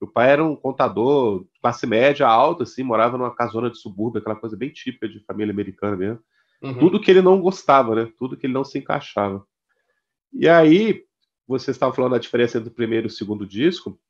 O 0.00 0.06
pai 0.06 0.30
era 0.30 0.42
um 0.42 0.56
contador, 0.56 1.44
classe 1.60 1.86
média 1.86 2.26
alta, 2.26 2.62
assim, 2.62 2.82
morava 2.82 3.18
numa 3.18 3.34
casona 3.34 3.68
de 3.68 3.78
subúrbio, 3.78 4.18
aquela 4.18 4.34
coisa 4.34 4.56
bem 4.56 4.70
típica 4.70 5.06
de 5.06 5.20
família 5.20 5.52
americana 5.52 5.94
mesmo. 5.94 6.20
Uhum. 6.62 6.78
Tudo 6.78 7.00
que 7.00 7.10
ele 7.10 7.20
não 7.20 7.38
gostava, 7.40 7.94
né? 7.94 8.10
Tudo 8.18 8.36
que 8.36 8.46
ele 8.46 8.54
não 8.54 8.64
se 8.64 8.78
encaixava. 8.78 9.44
E 10.32 10.48
aí, 10.48 11.04
você 11.46 11.70
estava 11.70 11.92
falando 11.92 12.12
da 12.12 12.18
diferença 12.18 12.56
entre 12.56 12.70
o 12.70 12.74
primeiro 12.74 13.06
e 13.06 13.08
o 13.08 13.10
segundo 13.10 13.46
disco, 13.46 14.00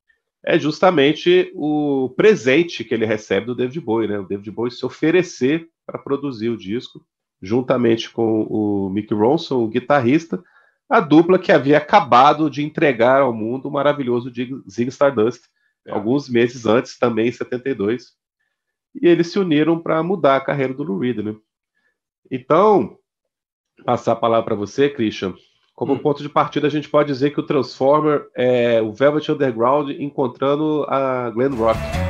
é 0.45 0.59
justamente 0.59 1.53
o 1.55 2.13
presente 2.17 2.83
que 2.83 2.95
ele 2.95 3.05
recebe 3.05 3.47
do 3.47 3.55
David 3.55 3.81
Bowie, 3.81 4.09
né? 4.09 4.19
O 4.19 4.27
David 4.27 4.51
Bowie 4.51 4.73
se 4.73 4.85
oferecer 4.87 5.69
para 5.87 5.99
produzir 5.99 6.49
o 6.49 6.57
disco, 6.57 7.05
juntamente 7.43 8.11
com 8.11 8.43
o 8.43 8.89
Mick 8.91 9.13
Ronson, 9.13 9.63
o 9.63 9.69
guitarrista, 9.69 10.43
a 10.89 11.01
dupla 11.01 11.39
que 11.39 11.53
havia 11.53 11.79
acabado 11.79 12.51
de 12.51 12.63
entregar 12.63 13.21
ao 13.21 13.33
mundo 13.33 13.67
o 13.67 13.71
maravilhoso 13.71 14.31
Zig 14.69 14.89
Stardust, 14.89 15.45
é. 15.87 15.93
alguns 15.93 16.29
meses 16.29 16.67
antes, 16.67 16.99
também 16.99 17.29
em 17.29 17.33
72. 17.33 18.13
E 18.95 19.07
eles 19.07 19.31
se 19.31 19.39
uniram 19.39 19.81
para 19.81 20.03
mudar 20.03 20.37
a 20.37 20.41
carreira 20.41 20.75
do 20.75 20.83
Lou 20.83 20.99
Reed, 20.99 21.19
né? 21.19 21.37
Então, 22.31 22.99
passar 23.85 24.13
a 24.13 24.17
palavra 24.17 24.45
para 24.45 24.55
você, 24.55 24.89
Christian. 24.89 25.35
Como 25.81 25.95
hum. 25.95 25.99
ponto 25.99 26.23
de 26.23 26.29
partida, 26.29 26.67
a 26.67 26.71
gente 26.71 26.91
pode 26.91 27.11
dizer 27.11 27.31
que 27.31 27.41
o 27.41 27.43
Transformer 27.43 28.27
é 28.37 28.83
o 28.83 28.93
Velvet 28.93 29.33
Underground 29.33 29.89
encontrando 29.99 30.85
a 30.87 31.31
Glen 31.31 31.57
Rock. 31.57 32.10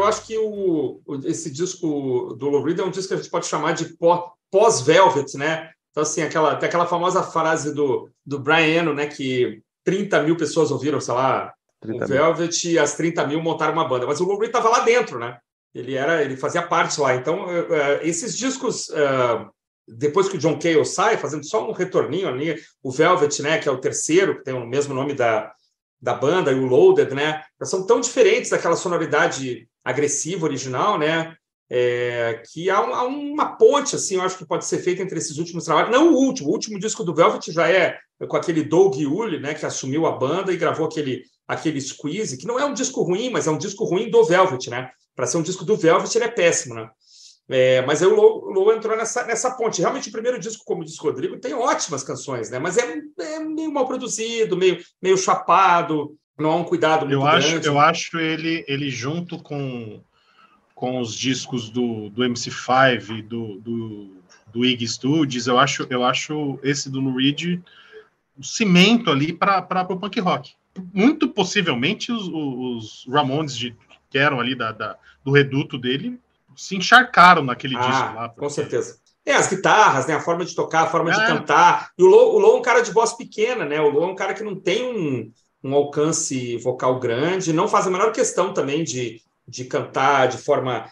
Eu 0.00 0.06
acho 0.06 0.26
que 0.26 0.36
o, 0.38 1.00
esse 1.24 1.50
disco 1.50 2.34
do 2.38 2.48
Lou 2.48 2.62
Reed 2.62 2.78
é 2.78 2.84
um 2.84 2.90
disco 2.90 3.08
que 3.08 3.14
a 3.14 3.16
gente 3.18 3.30
pode 3.30 3.46
chamar 3.46 3.72
de 3.72 3.96
pós-Velvet, 4.50 5.36
né? 5.36 5.70
Então, 5.90 6.02
assim, 6.02 6.22
aquela, 6.22 6.56
tem 6.56 6.68
aquela 6.68 6.86
famosa 6.86 7.22
frase 7.22 7.74
do, 7.74 8.08
do 8.24 8.38
Brian 8.38 8.80
Eno, 8.80 8.94
né? 8.94 9.06
Que 9.06 9.62
30 9.84 10.22
mil 10.22 10.36
pessoas 10.36 10.70
ouviram, 10.70 11.00
sei 11.00 11.14
lá, 11.14 11.52
o 11.84 12.06
Velvet 12.06 12.70
e 12.70 12.78
as 12.78 12.94
30 12.94 13.26
mil 13.26 13.42
montaram 13.42 13.74
uma 13.74 13.86
banda. 13.86 14.06
Mas 14.06 14.20
o 14.20 14.24
Lou 14.24 14.38
Reed 14.38 14.48
estava 14.48 14.70
lá 14.70 14.80
dentro, 14.80 15.18
né? 15.18 15.38
Ele, 15.74 15.94
era, 15.94 16.22
ele 16.24 16.36
fazia 16.36 16.62
parte 16.62 16.98
lá. 17.00 17.14
Então, 17.14 17.44
uh, 17.46 18.00
esses 18.02 18.36
discos... 18.36 18.88
Uh, 18.88 19.50
depois 19.92 20.28
que 20.28 20.36
o 20.36 20.38
John 20.38 20.56
Cale 20.56 20.84
sai, 20.84 21.16
fazendo 21.16 21.44
só 21.44 21.68
um 21.68 21.72
retorninho 21.72 22.28
ali, 22.28 22.54
o 22.80 22.92
Velvet, 22.92 23.42
né, 23.42 23.58
que 23.58 23.68
é 23.68 23.72
o 23.72 23.80
terceiro, 23.80 24.36
que 24.36 24.44
tem 24.44 24.54
o 24.54 24.64
mesmo 24.64 24.94
nome 24.94 25.14
da, 25.14 25.52
da 26.00 26.14
banda 26.14 26.50
e 26.50 26.54
o 26.54 26.66
Loaded, 26.66 27.14
né? 27.14 27.42
São 27.62 27.86
tão 27.86 28.00
diferentes 28.00 28.50
daquela 28.50 28.76
sonoridade 28.76 29.68
agressiva 29.84 30.46
original, 30.46 30.98
né? 30.98 31.34
É, 31.72 32.42
que 32.52 32.68
há, 32.68 32.78
há, 32.78 33.04
uma 33.04 33.56
ponte, 33.56 33.94
assim, 33.94 34.16
eu 34.16 34.22
acho 34.22 34.36
que 34.36 34.46
pode 34.46 34.64
ser 34.64 34.78
feita 34.78 35.02
entre 35.02 35.18
esses 35.18 35.38
últimos 35.38 35.64
trabalhos. 35.64 35.92
Não 35.92 36.12
o 36.12 36.16
último, 36.16 36.48
o 36.48 36.52
último 36.52 36.78
disco 36.80 37.04
do 37.04 37.14
Velvet 37.14 37.52
já 37.52 37.70
é 37.70 37.96
com 38.26 38.36
aquele 38.36 38.64
Doug 38.64 38.96
Yule, 38.96 39.38
né, 39.38 39.54
que 39.54 39.64
assumiu 39.64 40.04
a 40.06 40.12
banda 40.12 40.52
e 40.52 40.56
gravou 40.56 40.86
aquele, 40.86 41.22
aquele 41.46 41.80
Squeeze, 41.80 42.36
que 42.36 42.46
não 42.46 42.58
é 42.58 42.64
um 42.64 42.74
disco 42.74 43.02
ruim, 43.02 43.30
mas 43.30 43.46
é 43.46 43.50
um 43.50 43.58
disco 43.58 43.84
ruim 43.84 44.10
do 44.10 44.24
Velvet, 44.24 44.68
né? 44.68 44.90
Para 45.14 45.26
ser 45.26 45.36
um 45.36 45.42
disco 45.42 45.64
do 45.64 45.76
Velvet, 45.76 46.14
ele 46.16 46.24
é 46.24 46.28
péssimo, 46.28 46.74
né? 46.74 46.88
É, 47.50 47.82
mas 47.82 48.00
aí 48.00 48.08
o 48.08 48.14
Lou, 48.14 48.72
entrou 48.72 48.96
nessa, 48.96 49.26
nessa 49.26 49.50
ponte. 49.50 49.80
Realmente, 49.80 50.08
o 50.08 50.12
primeiro 50.12 50.38
disco, 50.38 50.64
como 50.64 50.84
disse 50.84 51.00
o 51.00 51.04
Rodrigo, 51.04 51.36
tem 51.38 51.52
ótimas 51.52 52.04
canções, 52.04 52.48
né? 52.48 52.60
Mas 52.60 52.78
é, 52.78 53.02
é 53.18 53.40
meio 53.40 53.72
mal 53.72 53.86
produzido, 53.86 54.56
meio, 54.56 54.78
meio 55.02 55.16
chapado, 55.16 56.16
não 56.38 56.50
há 56.52 56.56
um 56.56 56.64
cuidado 56.64 57.00
muito 57.00 57.12
eu 57.12 57.26
acho, 57.26 57.48
grande. 57.50 57.66
Eu 57.66 57.78
acho 57.78 58.18
ele, 58.18 58.64
ele 58.68 58.88
junto 58.88 59.42
com, 59.42 60.00
com 60.76 61.00
os 61.00 61.12
discos 61.12 61.70
do, 61.70 62.08
do 62.10 62.22
MC5 62.22 63.18
e 63.18 63.22
do, 63.22 63.58
do, 63.58 64.16
do 64.46 64.64
Iggy 64.64 64.86
Studios, 64.86 65.48
eu 65.48 65.58
acho, 65.58 65.86
eu 65.90 66.04
acho 66.04 66.58
esse 66.62 66.88
do 66.88 67.00
Lou 67.00 67.16
Reed 67.16 67.60
o 68.38 68.44
cimento 68.44 69.10
ali 69.10 69.32
para 69.32 69.86
o 69.90 69.98
punk 69.98 70.18
rock. 70.20 70.52
Muito 70.94 71.28
possivelmente 71.28 72.10
os, 72.12 72.28
os 72.28 73.06
Ramones, 73.12 73.56
de, 73.56 73.76
que 74.08 74.16
eram 74.16 74.40
ali 74.40 74.54
da, 74.54 74.72
da 74.72 74.96
do 75.22 75.32
reduto 75.32 75.76
dele, 75.76 76.18
se 76.56 76.76
encharcaram 76.76 77.42
naquele 77.42 77.76
ah, 77.76 77.80
disco 77.80 78.14
lá. 78.14 78.28
Porque... 78.28 78.40
Com 78.40 78.50
certeza. 78.50 78.98
É, 79.24 79.34
as 79.34 79.48
guitarras, 79.48 80.06
né? 80.06 80.14
A 80.14 80.20
forma 80.20 80.44
de 80.44 80.54
tocar, 80.54 80.82
a 80.82 80.86
forma 80.86 81.10
é. 81.10 81.14
de 81.14 81.26
cantar. 81.26 81.90
E 81.96 82.02
o 82.02 82.06
Lou, 82.06 82.40
o 82.40 82.56
é 82.56 82.58
um 82.58 82.62
cara 82.62 82.80
de 82.80 82.90
voz 82.90 83.12
pequena, 83.12 83.64
né? 83.64 83.80
O 83.80 83.90
Lou 83.90 84.04
é 84.04 84.06
um 84.06 84.14
cara 84.14 84.34
que 84.34 84.42
não 84.42 84.56
tem 84.56 84.84
um, 84.84 85.32
um 85.62 85.74
alcance 85.74 86.56
vocal 86.56 86.98
grande, 86.98 87.52
não 87.52 87.68
faz 87.68 87.86
a 87.86 87.90
menor 87.90 88.12
questão 88.12 88.52
também 88.52 88.82
de, 88.82 89.20
de 89.46 89.64
cantar 89.64 90.28
de 90.28 90.38
forma, 90.38 90.90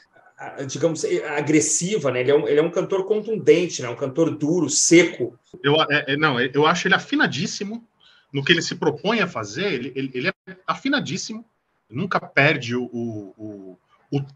digamos, 0.67 1.05
agressiva, 1.37 2.11
né? 2.11 2.21
Ele 2.21 2.31
é 2.31 2.35
um, 2.35 2.49
ele 2.49 2.61
é 2.61 2.63
um 2.63 2.71
cantor 2.71 3.07
contundente, 3.07 3.83
né? 3.83 3.89
Um 3.89 3.97
cantor 3.97 4.31
duro, 4.31 4.69
seco. 4.69 5.39
Eu, 5.63 5.75
é, 5.91 6.13
é 6.13 6.17
não, 6.17 6.39
eu 6.39 6.67
acho 6.67 6.87
ele 6.87 6.95
afinadíssimo 6.95 7.83
no 8.31 8.45
que 8.45 8.53
ele 8.53 8.63
se 8.63 8.75
propõe 8.75 9.21
a 9.21 9.27
fazer. 9.27 9.73
Ele, 9.73 9.93
ele, 9.97 10.11
ele 10.13 10.29
é 10.29 10.33
afinadíssimo, 10.67 11.45
nunca 11.91 12.21
perde 12.21 12.77
o, 12.77 12.85
o 12.85 13.79
o 13.79 13.79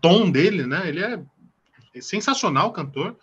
tom 0.00 0.31
dele, 0.31 0.67
né? 0.67 0.88
Ele 0.88 1.02
é 1.02 1.21
sensacional 2.00 2.73
cantor, 2.73 3.17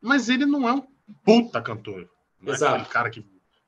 mas 0.00 0.28
ele 0.28 0.46
não 0.46 0.68
é 0.68 0.72
um 0.72 0.82
puta 1.24 1.60
cantor. 1.60 2.08
Né? 2.40 2.52
Exato. 2.52 2.74
Aquele 2.74 2.88
cara 2.88 3.10
que, 3.10 3.24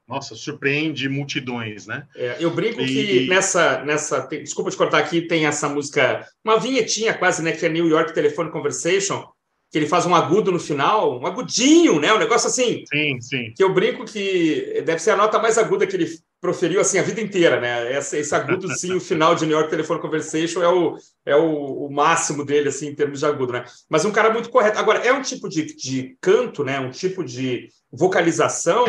nossa, 0.06 0.34
surpreende 0.34 1.08
multidões, 1.08 1.86
né? 1.86 2.06
É, 2.14 2.36
eu 2.40 2.50
brinco 2.50 2.80
e... 2.80 2.86
que 2.86 3.28
nessa, 3.28 3.84
nessa. 3.84 4.26
Desculpa 4.26 4.70
te 4.70 4.76
cortar 4.76 4.98
aqui, 4.98 5.22
tem 5.22 5.46
essa 5.46 5.68
música, 5.68 6.26
uma 6.44 6.58
vinhetinha 6.58 7.14
quase, 7.14 7.42
né? 7.42 7.52
Que 7.52 7.66
é 7.66 7.68
New 7.68 7.88
York 7.88 8.12
Telephone 8.12 8.50
Conversation, 8.50 9.24
que 9.70 9.78
ele 9.78 9.86
faz 9.86 10.06
um 10.06 10.14
agudo 10.14 10.50
no 10.50 10.58
final, 10.58 11.20
um 11.20 11.26
agudinho, 11.26 12.00
né? 12.00 12.12
Um 12.12 12.18
negócio 12.18 12.48
assim. 12.48 12.84
Sim, 12.86 13.20
sim. 13.20 13.52
Que 13.54 13.62
eu 13.62 13.72
brinco 13.72 14.04
que 14.04 14.82
deve 14.84 14.98
ser 14.98 15.12
a 15.12 15.16
nota 15.16 15.38
mais 15.38 15.58
aguda 15.58 15.86
que 15.86 15.94
ele 15.94 16.08
proferiu 16.40 16.80
assim 16.80 16.98
a 16.98 17.02
vida 17.02 17.20
inteira, 17.20 17.60
né? 17.60 17.96
Esse, 17.96 18.18
esse 18.18 18.34
agudozinho 18.34 18.98
o 18.98 19.00
final 19.00 19.34
de 19.34 19.44
New 19.44 19.56
York 19.56 19.70
Telephone 19.70 20.00
Conversation 20.00 20.62
é 20.62 20.68
o, 20.68 20.96
é 21.26 21.36
o, 21.36 21.86
o, 21.86 21.92
máximo 21.92 22.44
dele, 22.44 22.68
assim, 22.68 22.88
em 22.88 22.94
termos 22.94 23.20
de 23.20 23.26
agudo, 23.26 23.52
né? 23.52 23.64
Mas 23.88 24.04
um 24.04 24.12
cara 24.12 24.32
muito 24.32 24.50
correto. 24.50 24.78
Agora, 24.78 25.00
é 25.00 25.12
um 25.12 25.22
tipo 25.22 25.48
de, 25.48 25.64
de 25.74 26.16
canto, 26.20 26.62
né? 26.62 26.78
Um 26.78 26.90
tipo 26.90 27.24
de 27.24 27.68
vocalização 27.90 28.84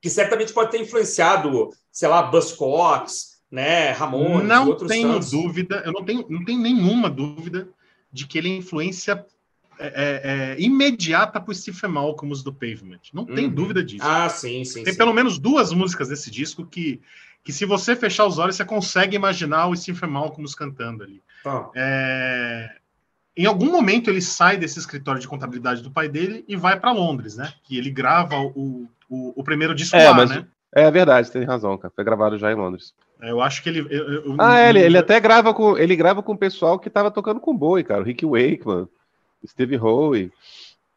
que 0.00 0.10
certamente 0.10 0.52
pode 0.52 0.70
ter 0.70 0.80
influenciado, 0.80 1.70
sei 1.90 2.08
lá, 2.08 2.22
Buzzcocks, 2.22 3.40
né? 3.50 3.92
Ramones, 3.92 4.46
não 4.46 4.68
outros 4.68 4.88
tenho 4.88 5.14
tantos. 5.14 5.30
dúvida, 5.30 5.82
eu 5.84 5.92
não 5.92 6.04
tenho, 6.04 6.26
não 6.28 6.44
tenho 6.44 6.60
nenhuma 6.60 7.08
dúvida 7.10 7.68
de 8.12 8.26
que 8.26 8.38
ele 8.38 8.48
influencia 8.48 9.24
é, 9.80 9.86
é, 9.86 10.20
é, 10.22 10.60
imediata 10.60 11.40
para 11.40 11.50
o 11.50 11.54
Stephen 11.54 11.90
Malcolm 11.90 12.34
do 12.44 12.52
Pavement. 12.52 13.00
Não 13.14 13.24
tem 13.24 13.46
uhum. 13.46 13.54
dúvida 13.54 13.82
disso. 13.82 14.04
Ah, 14.06 14.28
sim, 14.28 14.62
sim. 14.62 14.84
Tem 14.84 14.92
sim. 14.92 14.98
pelo 14.98 15.14
menos 15.14 15.38
duas 15.38 15.72
músicas 15.72 16.08
desse 16.08 16.30
disco 16.30 16.66
que, 16.66 17.00
que, 17.42 17.50
se 17.50 17.64
você 17.64 17.96
fechar 17.96 18.26
os 18.26 18.38
olhos, 18.38 18.56
você 18.56 18.64
consegue 18.64 19.16
imaginar 19.16 19.68
o 19.68 19.76
Stephen 19.76 20.10
Malcolm 20.10 20.46
cantando 20.54 21.02
ali. 21.02 21.22
Ah. 21.46 21.70
É... 21.74 22.76
Em 23.34 23.46
algum 23.46 23.72
momento 23.72 24.10
ele 24.10 24.20
sai 24.20 24.58
desse 24.58 24.78
escritório 24.78 25.20
de 25.20 25.26
contabilidade 25.26 25.82
do 25.82 25.90
pai 25.90 26.08
dele 26.08 26.44
e 26.46 26.56
vai 26.56 26.78
para 26.78 26.92
Londres, 26.92 27.36
né? 27.36 27.50
Que 27.64 27.78
ele 27.78 27.90
grava 27.90 28.36
o, 28.38 28.86
o, 29.08 29.40
o 29.40 29.42
primeiro 29.42 29.74
disco 29.74 29.96
é, 29.96 30.08
lá, 30.10 30.14
mas... 30.14 30.30
né? 30.30 30.46
É 30.74 30.90
verdade, 30.90 31.30
tem 31.32 31.44
razão, 31.44 31.78
cara. 31.78 31.92
Foi 31.94 32.04
gravado 32.04 32.36
já 32.36 32.52
em 32.52 32.54
Londres. 32.54 32.94
É, 33.22 33.30
eu 33.30 33.40
acho 33.40 33.62
que 33.62 33.68
ele. 33.68 33.80
Eu, 33.90 34.12
eu, 34.12 34.36
ah, 34.38 34.58
é, 34.58 34.68
ele, 34.68 34.80
ele 34.80 34.98
até 34.98 35.18
grava 35.18 35.52
com. 35.52 35.76
Ele 35.76 35.96
grava 35.96 36.22
com 36.22 36.32
o 36.32 36.38
pessoal 36.38 36.78
que 36.78 36.90
tava 36.90 37.10
tocando 37.10 37.40
com 37.40 37.56
boi, 37.56 37.82
cara. 37.82 38.02
O 38.02 38.04
Rick 38.04 38.24
Wakeman. 38.24 38.86
Steve 39.46 39.76
Howe. 39.76 40.32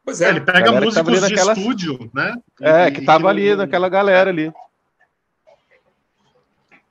Pois 0.04 0.20
é, 0.20 0.28
ele 0.28 0.40
pega 0.40 0.72
músicos 0.72 1.14
de 1.14 1.20
naquela... 1.20 1.52
estúdio, 1.54 2.10
né? 2.12 2.34
É, 2.60 2.90
que 2.90 3.04
tava 3.04 3.28
ali 3.28 3.56
naquela 3.56 3.88
galera 3.88 4.30
ali. 4.30 4.52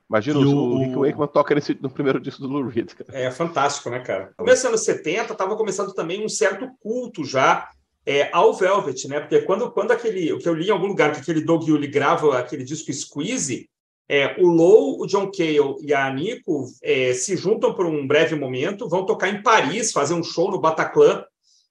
Imagina, 0.09 0.39
o, 0.39 0.75
o 0.75 0.79
Rick 0.79 0.95
Wakeman 0.95 1.27
toca 1.27 1.55
nesse, 1.55 1.77
no 1.81 1.89
primeiro 1.89 2.19
disco 2.19 2.41
do 2.41 2.47
Lou 2.47 2.67
Reed. 2.67 2.91
Cara. 2.93 3.19
É 3.19 3.31
fantástico, 3.31 3.89
né, 3.89 3.99
cara? 3.99 4.31
Começando 4.37 4.73
nos 4.73 4.83
70, 4.83 5.33
tava 5.33 5.55
começando 5.55 5.93
também 5.93 6.23
um 6.23 6.29
certo 6.29 6.69
culto 6.79 7.25
já 7.25 7.69
é, 8.05 8.29
ao 8.31 8.53
Velvet, 8.53 9.07
né? 9.07 9.19
Porque 9.19 9.41
quando, 9.41 9.71
quando 9.71 9.91
aquele. 9.91 10.31
O 10.33 10.39
que 10.39 10.47
eu 10.47 10.53
li 10.53 10.67
em 10.67 10.71
algum 10.71 10.87
lugar, 10.87 11.13
que 11.13 11.19
aquele 11.19 11.41
Doug 11.41 11.67
Yuli 11.67 11.87
grava 11.87 12.37
aquele 12.37 12.63
disco 12.63 12.93
Squeeze, 12.93 13.69
é, 14.07 14.35
o 14.39 14.47
Low, 14.47 15.01
o 15.01 15.07
John 15.07 15.31
Cale 15.31 15.77
e 15.81 15.93
a 15.93 16.11
Nico 16.11 16.65
é, 16.83 17.13
se 17.13 17.35
juntam 17.37 17.73
por 17.73 17.85
um 17.85 18.05
breve 18.05 18.35
momento, 18.35 18.89
vão 18.89 19.05
tocar 19.05 19.29
em 19.29 19.41
Paris, 19.41 19.91
fazer 19.91 20.13
um 20.13 20.23
show 20.23 20.51
no 20.51 20.59
Bataclan, 20.59 21.23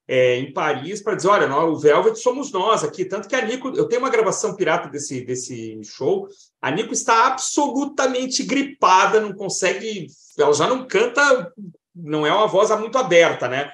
é, 0.07 0.37
em 0.37 0.53
Paris, 0.53 1.03
para 1.03 1.15
dizer: 1.15 1.29
olha, 1.29 1.47
nós, 1.47 1.71
o 1.71 1.79
Velvet 1.79 2.17
somos 2.17 2.51
nós 2.53 2.83
aqui. 2.85 3.05
Tanto 3.05 3.29
que 3.29 3.37
a 3.37 3.45
Nico, 3.45 3.69
eu 3.69 3.89
tenho 3.89 4.01
uma 4.01 4.11
gravação 4.11 4.57
pirata 4.57 4.89
desse, 4.89 5.25
desse 5.25 5.81
show, 5.85 6.29
a 6.61 6.71
Nico 6.71 6.93
está 6.93 7.27
absolutamente 7.27 8.43
gripada, 8.43 9.21
não 9.21 9.33
consegue. 9.33 10.07
Ela 10.39 10.53
já 10.53 10.67
não 10.67 10.87
canta, 10.87 11.53
não 11.95 12.27
é 12.27 12.33
uma 12.33 12.47
voz 12.47 12.71
muito 12.79 12.99
aberta, 12.99 13.49
né? 13.49 13.71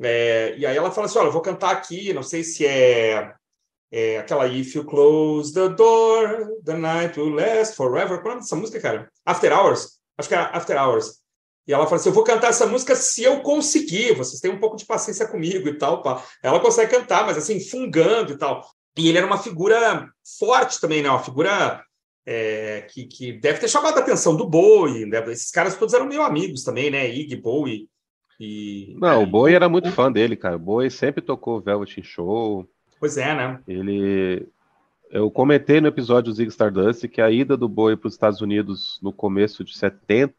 É, 0.00 0.54
e 0.56 0.66
aí 0.66 0.76
ela 0.76 0.90
fala 0.90 1.06
assim: 1.06 1.18
olha, 1.18 1.28
eu 1.28 1.32
vou 1.32 1.42
cantar 1.42 1.70
aqui, 1.70 2.12
não 2.12 2.22
sei 2.22 2.42
se 2.42 2.66
é, 2.66 3.32
é, 3.90 4.18
aquela 4.18 4.46
If 4.46 4.74
You 4.74 4.84
Close 4.84 5.52
the 5.52 5.68
Door, 5.68 6.60
the 6.64 6.74
Night 6.74 7.18
Will 7.18 7.34
Last 7.34 7.76
Forever. 7.76 8.20
Qual 8.20 8.34
é 8.34 8.38
essa 8.38 8.56
música, 8.56 8.80
cara? 8.80 9.10
After 9.24 9.52
Hours? 9.52 9.98
Acho 10.16 10.28
que 10.28 10.34
é 10.34 10.38
After 10.38 10.76
Hours. 10.76 11.20
E 11.68 11.72
ela 11.72 11.84
fala 11.84 11.96
assim: 11.96 12.08
eu 12.08 12.14
vou 12.14 12.24
cantar 12.24 12.48
essa 12.48 12.66
música 12.66 12.96
se 12.96 13.22
eu 13.22 13.40
conseguir, 13.40 14.14
vocês 14.14 14.40
têm 14.40 14.50
um 14.50 14.58
pouco 14.58 14.76
de 14.76 14.86
paciência 14.86 15.28
comigo 15.28 15.68
e 15.68 15.74
tal. 15.74 16.02
Pá. 16.02 16.24
Ela 16.42 16.58
consegue 16.58 16.90
cantar, 16.90 17.26
mas 17.26 17.36
assim, 17.36 17.60
fungando 17.60 18.32
e 18.32 18.38
tal. 18.38 18.66
E 18.96 19.08
ele 19.08 19.18
era 19.18 19.26
uma 19.26 19.38
figura 19.38 20.08
forte 20.38 20.80
também, 20.80 21.02
né? 21.02 21.10
Uma 21.10 21.22
figura 21.22 21.84
é, 22.26 22.86
que, 22.90 23.04
que 23.04 23.32
deve 23.32 23.60
ter 23.60 23.68
chamado 23.68 23.98
a 23.98 24.00
atenção 24.00 24.34
do 24.34 24.48
Bowie. 24.48 25.04
Né? 25.04 25.22
Esses 25.30 25.50
caras 25.50 25.76
todos 25.76 25.94
eram 25.94 26.06
meio 26.06 26.22
amigos 26.22 26.64
também, 26.64 26.90
né? 26.90 27.08
Iggy, 27.08 27.36
Bowie. 27.36 27.86
E, 28.40 28.96
Não, 28.98 29.22
o 29.22 29.26
Boi 29.26 29.52
era 29.52 29.68
muito 29.68 29.90
fã 29.92 30.10
dele, 30.10 30.36
cara. 30.36 30.56
O 30.56 30.60
Boi 30.60 30.88
sempre 30.88 31.20
tocou 31.20 31.60
Velvet 31.60 32.02
Show. 32.02 32.66
Pois 32.98 33.18
é, 33.18 33.34
né? 33.34 33.60
Ele. 33.68 34.48
Eu 35.10 35.30
comentei 35.30 35.80
no 35.80 35.88
episódio 35.88 36.30
do 36.30 36.36
Zig 36.36 36.48
Stardust 36.48 37.08
que 37.08 37.20
a 37.20 37.30
ida 37.30 37.56
do 37.56 37.68
Boi 37.68 37.96
para 37.96 38.08
os 38.08 38.14
Estados 38.14 38.40
Unidos 38.40 38.98
no 39.02 39.12
começo 39.12 39.64
de 39.64 39.76
70, 39.76 40.34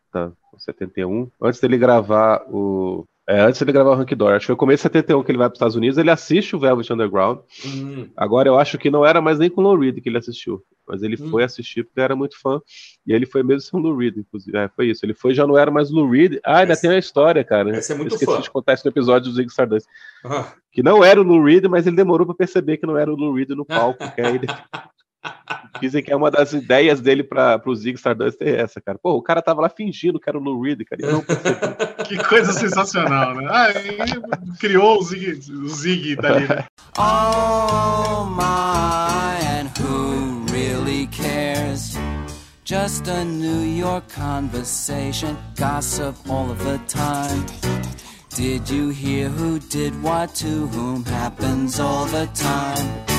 71, 0.57 1.31
antes 1.41 1.59
dele 1.59 1.77
gravar 1.77 2.43
o 2.47 3.05
é, 3.29 3.41
antes 3.41 3.61
ele 3.61 3.71
gravar 3.71 3.91
o 3.91 3.93
Rank 3.93 4.11
Door. 4.15 4.31
Acho 4.31 4.39
que 4.39 4.47
foi 4.47 4.55
começo 4.55 4.79
de 4.79 4.93
71 4.93 5.23
que 5.23 5.29
ele 5.29 5.37
vai 5.37 5.47
para 5.47 5.53
os 5.53 5.57
Estados 5.57 5.75
Unidos. 5.75 5.99
Ele 5.99 6.09
assiste 6.09 6.55
o 6.55 6.59
Velvet 6.59 6.91
Underground. 6.91 7.37
Hum. 7.63 8.09
Agora 8.17 8.49
eu 8.49 8.57
acho 8.57 8.75
que 8.79 8.89
não 8.89 9.05
era 9.05 9.21
mais 9.21 9.37
nem 9.37 9.51
com 9.51 9.61
o 9.61 9.63
Lou 9.63 9.77
Reed 9.77 10.01
que 10.01 10.09
ele 10.09 10.17
assistiu. 10.17 10.63
Mas 10.87 11.03
ele 11.03 11.15
hum. 11.21 11.29
foi 11.29 11.43
assistir 11.43 11.83
porque 11.83 12.01
era 12.01 12.15
muito 12.15 12.41
fã. 12.41 12.59
E 13.05 13.13
ele 13.13 13.27
foi 13.27 13.43
mesmo 13.43 13.61
sem 13.61 13.79
o 13.79 13.83
Lou 13.83 13.95
Reed, 13.95 14.17
inclusive. 14.17 14.57
É, 14.57 14.67
foi 14.69 14.89
isso. 14.89 15.05
Ele 15.05 15.13
foi 15.13 15.35
já 15.35 15.45
não 15.45 15.55
era 15.55 15.69
mais 15.69 15.91
Lou 15.91 16.09
Reed. 16.09 16.39
Ah, 16.43 16.61
ainda 16.61 16.75
tem 16.75 16.89
a 16.89 16.97
história, 16.97 17.43
cara. 17.43 17.77
Esse 17.77 17.91
é 17.91 17.95
muito 17.95 18.13
eu 18.13 18.15
esqueci 18.15 18.35
fã. 18.35 18.41
de 18.41 18.49
contar 18.49 18.73
isso 18.73 18.85
no 18.85 18.91
episódio 18.91 19.29
do 19.29 19.35
Zig 19.35 19.47
Stardust. 19.47 19.87
Ah. 20.25 20.51
Que 20.71 20.81
não 20.81 21.03
era 21.03 21.21
o 21.21 21.23
Lou 21.23 21.43
Reed, 21.43 21.65
mas 21.65 21.85
ele 21.85 21.95
demorou 21.95 22.25
para 22.25 22.35
perceber 22.35 22.77
que 22.77 22.87
não 22.87 22.97
era 22.97 23.13
o 23.13 23.15
Lou 23.15 23.31
Reed 23.31 23.49
no 23.49 23.63
palco. 23.63 24.11
que 24.15 24.21
aí 24.21 24.37
ele... 24.37 24.47
Dizem 25.81 26.03
que 26.03 26.11
é 26.11 26.15
uma 26.15 26.31
das 26.31 26.53
ideias 26.53 27.01
dele 27.01 27.23
para 27.23 27.61
o 27.65 27.75
Zig 27.75 27.95
Stardust 27.95 28.41
é 28.41 28.61
essa, 28.61 28.81
cara. 28.81 28.97
Pô, 29.01 29.13
o 29.13 29.21
cara 29.21 29.41
tava 29.41 29.61
lá 29.61 29.69
fingindo 29.69 30.19
que 30.19 30.29
era 30.29 30.37
o 30.37 30.41
Lou 30.41 30.61
Reed, 30.61 30.81
cara. 30.83 31.11
não 31.11 31.23
que 32.05 32.17
coisa 32.17 32.51
sensacional, 32.51 33.35
né? 33.35 33.47
Ah, 33.49 33.67
criou 34.59 34.99
o 34.99 35.03
Zig, 35.03 35.51
o 35.51 35.69
Zig 35.69 36.15
dali. 36.15 36.47
Né? 36.47 36.65
Oh 36.97 38.25
my, 38.25 39.39
and 39.45 39.69
who 39.79 40.45
really 40.51 41.07
cares? 41.07 41.97
Just 42.65 43.07
a 43.07 43.23
New 43.23 43.63
York 43.63 44.13
conversation, 44.13 45.37
gossip 45.55 46.15
all 46.29 46.51
of 46.51 46.61
the 46.63 46.77
time. 46.87 47.45
Did 48.35 48.69
you 48.69 48.89
hear 48.89 49.29
who 49.29 49.59
did 49.59 49.93
what 50.03 50.35
to 50.35 50.67
whom 50.67 51.05
happens 51.05 51.79
all 51.79 52.05
the 52.05 52.27
time? 52.33 53.18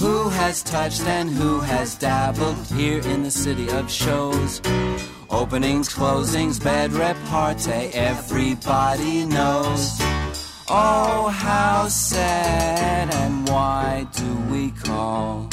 Who 0.00 0.30
has 0.30 0.62
touched 0.62 1.02
and 1.02 1.28
who 1.28 1.60
has 1.60 1.94
dabbled 1.94 2.56
here 2.68 3.00
in 3.00 3.22
the 3.22 3.30
city 3.30 3.68
of 3.68 3.90
shows? 3.90 4.62
Openings, 5.28 5.90
closings, 5.90 6.58
bed 6.58 6.92
repartee, 6.92 7.90
everybody 7.92 9.26
knows. 9.26 10.00
Oh, 10.70 11.28
how 11.28 11.86
sad 11.88 13.12
and 13.12 13.46
why 13.46 14.06
do 14.16 14.24
we 14.50 14.70
call? 14.70 15.46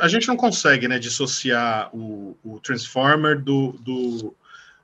A 0.00 0.08
gente 0.08 0.26
não 0.26 0.38
consegue, 0.38 0.88
né, 0.88 0.98
dissociar 0.98 1.94
o, 1.94 2.34
o 2.42 2.58
Transformer 2.60 3.38
do, 3.38 3.72
do, 3.72 4.34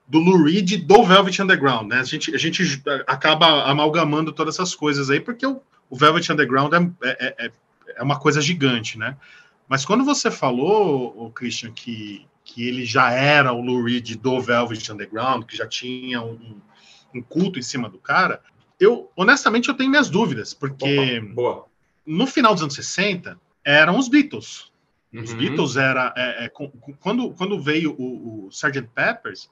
do 0.06 0.18
Lou 0.18 0.44
Reed 0.44 0.84
do 0.86 1.02
Velvet 1.02 1.40
Underground, 1.40 1.88
né? 1.88 2.00
A 2.00 2.04
gente, 2.04 2.34
a 2.34 2.38
gente 2.38 2.82
acaba 3.06 3.62
amalgamando 3.64 4.32
todas 4.32 4.56
essas 4.56 4.74
coisas 4.74 5.08
aí, 5.08 5.18
porque 5.18 5.46
o, 5.46 5.62
o 5.88 5.96
Velvet 5.96 6.30
Underground 6.30 6.74
é, 6.74 6.90
é, 7.02 7.46
é 7.46 7.50
é 7.98 8.02
uma 8.02 8.18
coisa 8.18 8.40
gigante, 8.40 8.96
né? 8.96 9.16
Mas 9.68 9.84
quando 9.84 10.04
você 10.04 10.30
falou, 10.30 11.14
o 11.16 11.30
Christian, 11.30 11.72
que, 11.72 12.26
que 12.44 12.66
ele 12.66 12.84
já 12.86 13.10
era 13.10 13.52
o 13.52 13.60
Lou 13.60 13.84
Reed 13.84 14.14
do 14.16 14.40
Velvet 14.40 14.90
Underground, 14.90 15.44
que 15.44 15.56
já 15.56 15.66
tinha 15.66 16.22
um, 16.22 16.60
um 17.14 17.20
culto 17.20 17.58
em 17.58 17.62
cima 17.62 17.88
do 17.88 17.98
cara, 17.98 18.40
eu 18.80 19.10
honestamente 19.14 19.68
eu 19.68 19.74
tenho 19.74 19.90
minhas 19.90 20.08
dúvidas, 20.08 20.54
porque 20.54 21.22
Opa, 21.36 21.66
no 22.06 22.26
final 22.26 22.54
dos 22.54 22.62
anos 22.62 22.74
60 22.74 23.38
eram 23.64 23.98
os 23.98 24.08
Beatles. 24.08 24.72
Uhum. 25.12 25.22
Os 25.22 25.34
Beatles 25.34 25.76
era 25.76 26.14
é, 26.16 26.46
é, 26.46 26.48
quando, 26.48 27.30
quando 27.32 27.60
veio 27.60 27.94
o, 27.98 28.46
o 28.46 28.48
Sgt. 28.48 28.88
Peppers, 28.94 29.50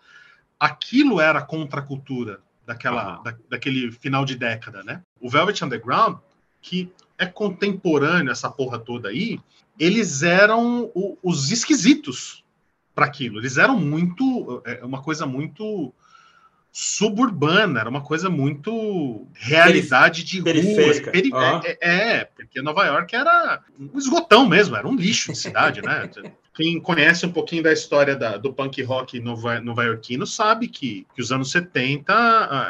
aquilo 0.59 1.21
era 1.21 1.41
a 1.41 1.43
contracultura 1.43 2.41
daquela, 2.65 3.19
uhum. 3.19 3.23
da, 3.23 3.37
daquele 3.51 3.93
final 3.93 4.25
de 4.25 4.37
década, 4.37 4.83
né? 4.83 5.03
O 5.21 5.29
Velvet 5.29 5.63
Underground, 5.63 6.19
que 6.63 6.91
é 7.19 7.27
contemporâneo, 7.27 8.31
essa 8.31 8.51
porra 8.51 8.79
toda 8.79 9.09
aí, 9.09 9.39
eles 9.79 10.23
eram 10.23 10.91
o, 10.95 11.17
os 11.23 11.51
esquisitos 11.51 12.45
para 12.95 13.07
aquilo. 13.07 13.39
Eles 13.39 13.57
eram 13.57 13.79
muito. 13.79 14.63
É, 14.65 14.85
uma 14.85 15.03
coisa 15.03 15.27
muito 15.27 15.93
suburbana, 16.79 17.81
era 17.81 17.89
uma 17.89 18.03
coisa 18.03 18.29
muito 18.29 19.27
realidade 19.33 20.23
de 20.23 20.41
ruas. 20.41 21.01
Peri 21.01 21.33
uhum. 21.33 21.61
é, 21.65 21.79
é, 21.81 22.25
porque 22.25 22.61
Nova 22.61 22.85
York 22.85 23.17
era 23.17 23.63
um 23.81 23.97
esgotão 23.97 24.47
mesmo, 24.47 24.77
era 24.77 24.87
um 24.87 24.95
lixo 24.95 25.33
de 25.33 25.39
cidade, 25.39 25.81
né? 25.81 26.11
Quem 26.53 26.79
conhece 26.79 27.25
um 27.25 27.33
pouquinho 27.33 27.63
da 27.63 27.73
história 27.73 28.15
da, 28.15 28.37
do 28.37 28.53
punk 28.53 28.83
rock 28.83 29.19
nova, 29.21 29.59
nova-iorquino 29.59 30.27
sabe 30.27 30.69
que, 30.69 31.07
que 31.15 31.23
os 31.23 31.33
anos 31.33 31.51
70 31.51 32.13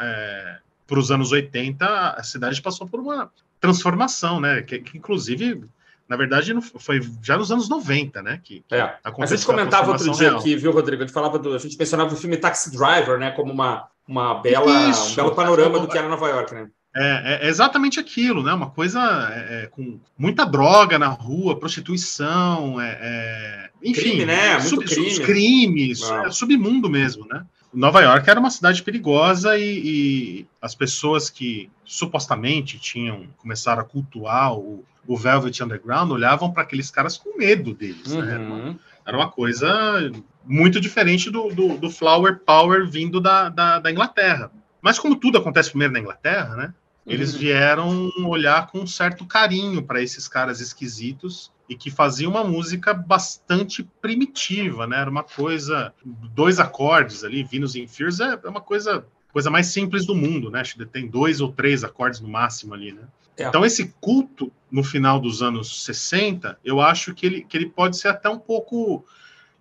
é, 0.01 0.57
para 0.85 0.99
os 0.99 1.11
anos 1.11 1.33
80 1.33 1.85
a 2.11 2.23
cidade 2.23 2.61
passou 2.61 2.87
por 2.87 3.01
uma 3.01 3.29
transformação, 3.59 4.39
né? 4.39 4.61
Que, 4.61 4.79
que 4.79 4.97
inclusive 4.97 5.67
na 6.07 6.15
verdade, 6.15 6.53
foi 6.79 7.01
já 7.21 7.37
nos 7.37 7.51
anos 7.51 7.67
90, 7.67 8.21
né? 8.21 8.39
Que, 8.41 8.63
que 8.65 8.75
é. 8.75 8.95
A 9.03 9.25
gente 9.25 9.45
comentava 9.45 9.91
outro 9.91 10.09
dia 10.11 10.29
real. 10.29 10.39
aqui, 10.39 10.55
viu, 10.55 10.71
Rodrigo? 10.71 11.03
A 11.03 11.05
gente 11.05 11.13
falava 11.13 11.37
do. 11.37 11.53
A 11.53 11.57
gente 11.57 11.77
mencionava 11.77 12.13
o 12.13 12.17
filme 12.17 12.37
Taxi 12.37 12.71
Driver, 12.71 13.19
né? 13.19 13.31
Como 13.31 13.51
uma, 13.51 13.87
uma 14.07 14.35
bela, 14.35 14.89
Isso. 14.89 15.11
um 15.11 15.15
belo 15.15 15.35
panorama 15.35 15.79
do 15.79 15.87
que 15.87 15.97
era 15.97 16.07
Nova 16.07 16.29
York, 16.29 16.53
né? 16.53 16.69
É, 16.95 17.45
é 17.45 17.49
exatamente 17.49 17.99
aquilo, 17.99 18.41
né? 18.41 18.53
Uma 18.53 18.69
coisa 18.69 18.99
é, 19.33 19.63
é 19.63 19.67
com 19.67 19.99
muita 20.17 20.45
droga 20.45 20.97
na 20.97 21.09
rua, 21.09 21.59
prostituição, 21.59 22.79
é, 22.79 22.97
é 23.01 23.69
enfim, 23.83 24.01
crime, 24.01 24.25
né? 24.25 24.57
Muito 24.59 24.69
sub, 24.69 24.85
crime. 24.85 25.19
crimes, 25.19 26.01
é 26.01 26.31
submundo 26.31 26.89
mesmo, 26.89 27.27
né? 27.27 27.45
Nova 27.73 28.01
York 28.01 28.29
era 28.29 28.39
uma 28.39 28.49
cidade 28.49 28.81
perigosa 28.81 29.57
e, 29.57 29.63
e, 29.63 30.47
as 30.61 30.73
pessoas 30.73 31.29
que 31.29 31.69
supostamente 31.83 32.79
tinham 32.79 33.27
começaram 33.37 33.81
a 33.81 33.85
cultuar 33.85 34.53
o, 34.53 34.83
o 35.05 35.17
Velvet 35.17 35.63
Underground 35.63 36.11
olhavam 36.11 36.51
para 36.51 36.63
aqueles 36.63 36.89
caras 36.89 37.17
com 37.17 37.37
medo 37.37 37.73
deles. 37.73 38.11
Uhum. 38.11 38.21
Né? 38.21 38.33
Era, 38.33 38.43
uma, 38.43 38.79
era, 39.05 39.17
uma, 39.17 39.29
coisa 39.29 40.11
muito 40.45 40.79
diferente 40.79 41.29
do, 41.29 41.49
do, 41.49 41.77
do 41.77 41.89
Flower 41.89 42.39
Power 42.39 42.87
vindo 42.87 43.19
da, 43.19 43.49
da, 43.49 43.79
da, 43.79 43.91
Inglaterra. 43.91 44.51
Mas 44.81 44.97
como 44.97 45.15
tudo 45.15 45.37
acontece 45.37 45.69
primeiro 45.69 45.93
na 45.93 45.99
Inglaterra, 45.99 46.55
né? 46.55 46.73
Eles 47.05 47.33
uhum. 47.33 47.39
vieram 47.39 48.11
olhar 48.25 48.67
com 48.67 48.79
um 48.79 48.87
certo 48.87 49.25
carinho 49.25 49.81
para 49.81 50.01
esses 50.01 50.27
caras 50.27 50.59
esquisitos 50.59 51.51
e 51.69 51.75
que 51.75 51.91
fazia 51.91 52.29
uma 52.29 52.43
música 52.43 52.93
bastante 52.93 53.83
primitiva, 54.01 54.87
né? 54.87 54.99
Era 54.99 55.09
uma 55.09 55.23
coisa, 55.23 55.93
dois 56.33 56.59
acordes 56.59 57.23
ali, 57.23 57.43
Venus 57.43 57.75
in 57.75 57.87
Fears 57.87 58.19
é, 58.19 58.39
é 58.41 58.49
uma 58.49 58.61
coisa, 58.61 59.05
coisa 59.31 59.49
mais 59.49 59.67
simples 59.67 60.05
do 60.05 60.15
mundo, 60.15 60.49
né? 60.49 60.63
Tem 60.91 61.07
dois 61.07 61.41
ou 61.41 61.51
três 61.51 61.83
acordes 61.83 62.21
no 62.21 62.29
máximo 62.29 62.73
ali, 62.73 62.93
né? 62.93 63.03
É. 63.37 63.47
Então 63.47 63.65
esse 63.65 63.93
culto 63.99 64.51
no 64.71 64.83
final 64.83 65.19
dos 65.19 65.41
anos 65.41 65.83
60, 65.83 66.57
eu 66.63 66.79
acho 66.81 67.13
que 67.13 67.25
ele, 67.25 67.41
que 67.43 67.57
ele 67.57 67.69
pode 67.69 67.97
ser 67.97 68.07
até 68.07 68.29
um 68.29 68.39
pouco 68.39 69.05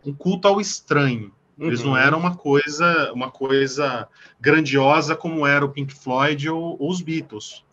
um 0.05 0.13
culto 0.13 0.47
ao 0.49 0.61
estranho. 0.61 1.33
Eles 1.59 1.81
uhum. 1.81 1.87
não 1.87 1.97
eram 1.97 2.19
uma 2.19 2.37
coisa, 2.37 3.13
uma 3.13 3.31
coisa 3.31 4.07
grandiosa 4.41 5.17
como 5.17 5.47
era 5.47 5.65
o 5.65 5.71
Pink 5.71 5.95
Floyd 5.95 6.51
ou, 6.51 6.77
ou 6.79 6.91
os 6.91 7.01
Beatles 7.01 7.66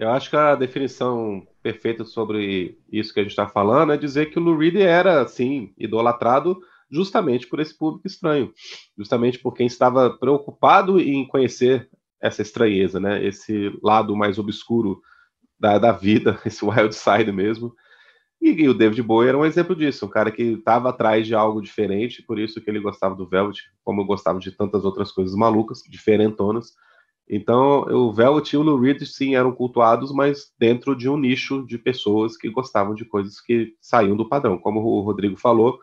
Eu 0.00 0.08
acho 0.08 0.30
que 0.30 0.36
a 0.36 0.54
definição 0.54 1.46
perfeita 1.62 2.06
sobre 2.06 2.78
isso 2.90 3.12
que 3.12 3.20
a 3.20 3.22
gente 3.22 3.32
está 3.32 3.46
falando 3.46 3.92
é 3.92 3.98
dizer 3.98 4.30
que 4.30 4.38
o 4.38 4.42
Lou 4.42 4.56
Reed 4.56 4.76
era, 4.76 5.20
assim, 5.20 5.74
idolatrado 5.76 6.58
justamente 6.90 7.46
por 7.46 7.60
esse 7.60 7.76
público 7.76 8.06
estranho, 8.06 8.50
justamente 8.96 9.38
por 9.38 9.52
quem 9.52 9.66
estava 9.66 10.08
preocupado 10.08 10.98
em 10.98 11.28
conhecer 11.28 11.86
essa 12.18 12.40
estranheza, 12.40 12.98
né? 12.98 13.22
Esse 13.22 13.78
lado 13.82 14.16
mais 14.16 14.38
obscuro 14.38 15.02
da, 15.58 15.76
da 15.76 15.92
vida, 15.92 16.40
esse 16.46 16.64
wild 16.64 16.94
side 16.94 17.30
mesmo. 17.30 17.74
E, 18.40 18.52
e, 18.52 18.68
o 18.70 18.72
David 18.72 19.02
Bowie 19.02 19.28
era 19.28 19.36
um 19.36 19.44
exemplo 19.44 19.76
disso, 19.76 20.06
um 20.06 20.08
cara 20.08 20.30
que 20.30 20.42
estava 20.42 20.88
atrás 20.88 21.26
de 21.26 21.34
algo 21.34 21.60
diferente, 21.60 22.22
por 22.22 22.38
isso 22.38 22.58
que 22.58 22.70
ele 22.70 22.80
gostava 22.80 23.14
do 23.14 23.28
Velvet, 23.28 23.60
como 23.84 24.00
eu 24.00 24.06
gostava 24.06 24.38
de 24.38 24.50
tantas 24.50 24.82
outras 24.82 25.12
coisas 25.12 25.34
malucas, 25.34 25.82
diferentonas. 25.86 26.72
Então, 27.32 27.82
o 27.82 28.12
Velvet 28.12 28.52
e 28.52 28.56
o 28.56 28.62
Lou 28.62 28.80
Reed, 28.80 29.02
sim, 29.04 29.36
eram 29.36 29.52
cultuados, 29.52 30.10
mas 30.12 30.52
dentro 30.58 30.96
de 30.96 31.08
um 31.08 31.16
nicho 31.16 31.64
de 31.64 31.78
pessoas 31.78 32.36
que 32.36 32.50
gostavam 32.50 32.92
de 32.92 33.04
coisas 33.04 33.40
que 33.40 33.76
saíam 33.80 34.16
do 34.16 34.28
padrão. 34.28 34.58
Como 34.58 34.80
o 34.80 35.00
Rodrigo 35.00 35.36
falou, 35.36 35.78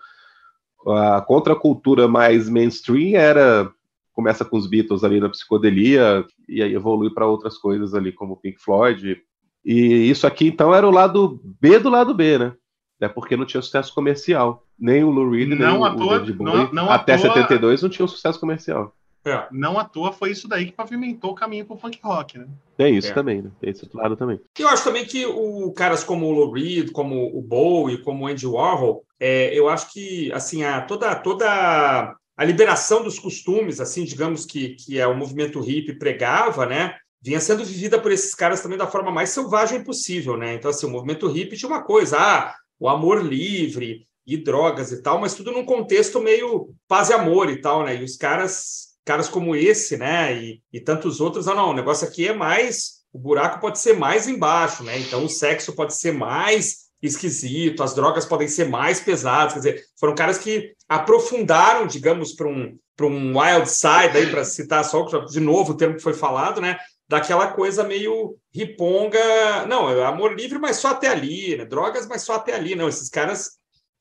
a 0.85 1.21
contracultura 1.21 2.05
mais 2.05 2.49
mainstream 2.49 3.17
era 3.17 3.71
começa 4.11 4.43
com 4.43 4.57
os 4.57 4.67
Beatles 4.67 5.03
ali 5.03 5.19
na 5.19 5.29
psicodelia 5.29 6.25
e 6.49 6.61
aí 6.61 6.73
evolui 6.73 7.11
para 7.11 7.27
outras 7.27 7.57
coisas 7.57 7.93
ali 7.93 8.11
como 8.11 8.35
Pink 8.35 8.59
Floyd. 8.59 9.17
E 9.63 10.09
isso 10.09 10.27
aqui 10.27 10.47
então 10.47 10.73
era 10.73 10.85
o 10.85 10.91
lado 10.91 11.39
B 11.61 11.79
do 11.79 11.89
lado 11.89 12.13
B, 12.13 12.39
né? 12.39 12.53
É 12.99 13.07
porque 13.07 13.37
não 13.37 13.45
tinha 13.45 13.61
sucesso 13.61 13.93
comercial. 13.93 14.65
Nem 14.77 15.03
o 15.03 15.11
Lou 15.11 15.29
Reed, 15.29 15.49
nem 15.49 15.67
o, 15.69 15.81
o 15.81 16.09
David 16.09 16.33
Bowie. 16.33 16.63
Não, 16.73 16.73
não 16.73 16.91
até 16.91 17.15
toa... 17.15 17.33
72 17.33 17.83
não 17.83 17.89
tinha 17.89 18.03
um 18.03 18.09
sucesso 18.09 18.39
comercial. 18.39 18.93
É. 19.27 19.47
Não 19.51 19.77
à 19.77 19.83
toa 19.83 20.11
foi 20.11 20.31
isso 20.31 20.47
daí 20.47 20.65
que 20.65 20.71
pavimentou 20.71 21.31
o 21.31 21.35
caminho 21.35 21.65
pro 21.65 21.77
punk 21.77 21.99
rock, 22.03 22.37
né? 22.37 22.47
Tem 22.77 22.95
isso 22.95 23.09
é. 23.09 23.13
também, 23.13 23.41
né? 23.41 23.51
Tem 23.59 23.69
esse 23.69 23.83
outro 23.83 23.99
lado 23.99 24.15
também. 24.15 24.39
E 24.57 24.61
eu 24.61 24.67
acho 24.67 24.83
também 24.83 25.05
que 25.05 25.25
o 25.25 25.71
caras 25.73 26.03
como 26.03 26.27
o 26.27 26.31
Lou 26.31 26.51
Reed, 26.51 26.91
como 26.91 27.35
o 27.37 27.41
Bowie, 27.41 28.01
como 28.03 28.23
o 28.23 28.27
Andy 28.27 28.45
Warhol, 28.45 29.03
é, 29.19 29.57
eu 29.57 29.67
acho 29.67 29.91
que 29.91 30.31
assim 30.31 30.63
a 30.63 30.81
toda 30.81 31.15
toda 31.15 32.15
a 32.37 32.45
liberação 32.45 33.03
dos 33.03 33.17
costumes, 33.17 33.79
assim, 33.79 34.03
digamos 34.03 34.45
que 34.45 34.75
que 34.75 34.99
é 34.99 35.07
o 35.07 35.17
movimento 35.17 35.59
hippie 35.59 35.97
pregava, 35.97 36.65
né? 36.65 36.95
Vinha 37.21 37.39
sendo 37.39 37.65
vivida 37.65 37.99
por 37.99 38.11
esses 38.11 38.35
caras 38.35 38.61
também 38.61 38.77
da 38.77 38.87
forma 38.87 39.11
mais 39.11 39.31
selvagem 39.31 39.83
possível, 39.83 40.37
né? 40.37 40.53
Então 40.53 40.69
assim, 40.69 40.85
o 40.85 40.89
movimento 40.91 41.27
hippie 41.27 41.57
tinha 41.57 41.69
uma 41.69 41.83
coisa, 41.83 42.17
ah, 42.19 42.55
o 42.79 42.87
amor 42.87 43.23
livre 43.23 44.07
e 44.27 44.37
drogas 44.37 44.91
e 44.91 45.01
tal, 45.01 45.19
mas 45.19 45.33
tudo 45.33 45.53
num 45.53 45.65
contexto 45.65 46.19
meio 46.19 46.75
paz 46.87 47.09
e 47.09 47.13
amor 47.13 47.49
e 47.49 47.61
tal, 47.61 47.83
né? 47.83 47.95
E 47.95 48.03
os 48.03 48.17
caras 48.17 48.96
caras 49.07 49.29
como 49.29 49.55
esse, 49.55 49.95
né, 49.95 50.35
e, 50.35 50.61
e 50.71 50.81
tantos 50.81 51.21
outros, 51.21 51.45
não, 51.45 51.55
não, 51.55 51.69
o 51.69 51.73
negócio 51.73 52.05
aqui 52.05 52.27
é 52.27 52.33
mais, 52.33 53.05
o 53.13 53.17
buraco 53.17 53.61
pode 53.61 53.79
ser 53.79 53.93
mais 53.93 54.27
embaixo, 54.27 54.83
né, 54.83 54.99
então 54.99 55.23
o 55.23 55.29
sexo 55.29 55.73
pode 55.73 55.95
ser 55.95 56.11
mais 56.11 56.87
esquisito, 57.01 57.83
as 57.83 57.95
drogas 57.95 58.25
podem 58.25 58.49
ser 58.49 58.67
mais 58.67 58.99
pesadas, 58.99 59.53
quer 59.53 59.59
dizer, 59.59 59.85
foram 59.97 60.13
caras 60.13 60.37
que 60.37 60.73
aprofundaram, 60.89 61.87
digamos, 61.87 62.33
para 62.33 62.47
um, 62.47 62.77
um 63.01 63.39
wild 63.39 63.69
side, 63.69 64.17
aí 64.17 64.29
para 64.29 64.43
citar 64.43 64.83
só 64.83 65.03
de 65.03 65.39
novo 65.39 65.71
o 65.71 65.77
termo 65.77 65.95
que 65.95 66.03
foi 66.03 66.13
falado, 66.13 66.59
né, 66.59 66.77
daquela 67.07 67.47
coisa 67.47 67.85
meio 67.85 68.35
riponga, 68.53 69.65
não, 69.67 69.89
é 69.89 70.05
amor 70.05 70.35
livre, 70.35 70.59
mas 70.59 70.77
só 70.77 70.89
até 70.89 71.07
ali, 71.07 71.55
né, 71.55 71.63
drogas, 71.63 72.05
mas 72.07 72.23
só 72.23 72.35
até 72.35 72.53
ali, 72.53 72.75
não, 72.75 72.89
esses 72.89 73.07
caras 73.07 73.51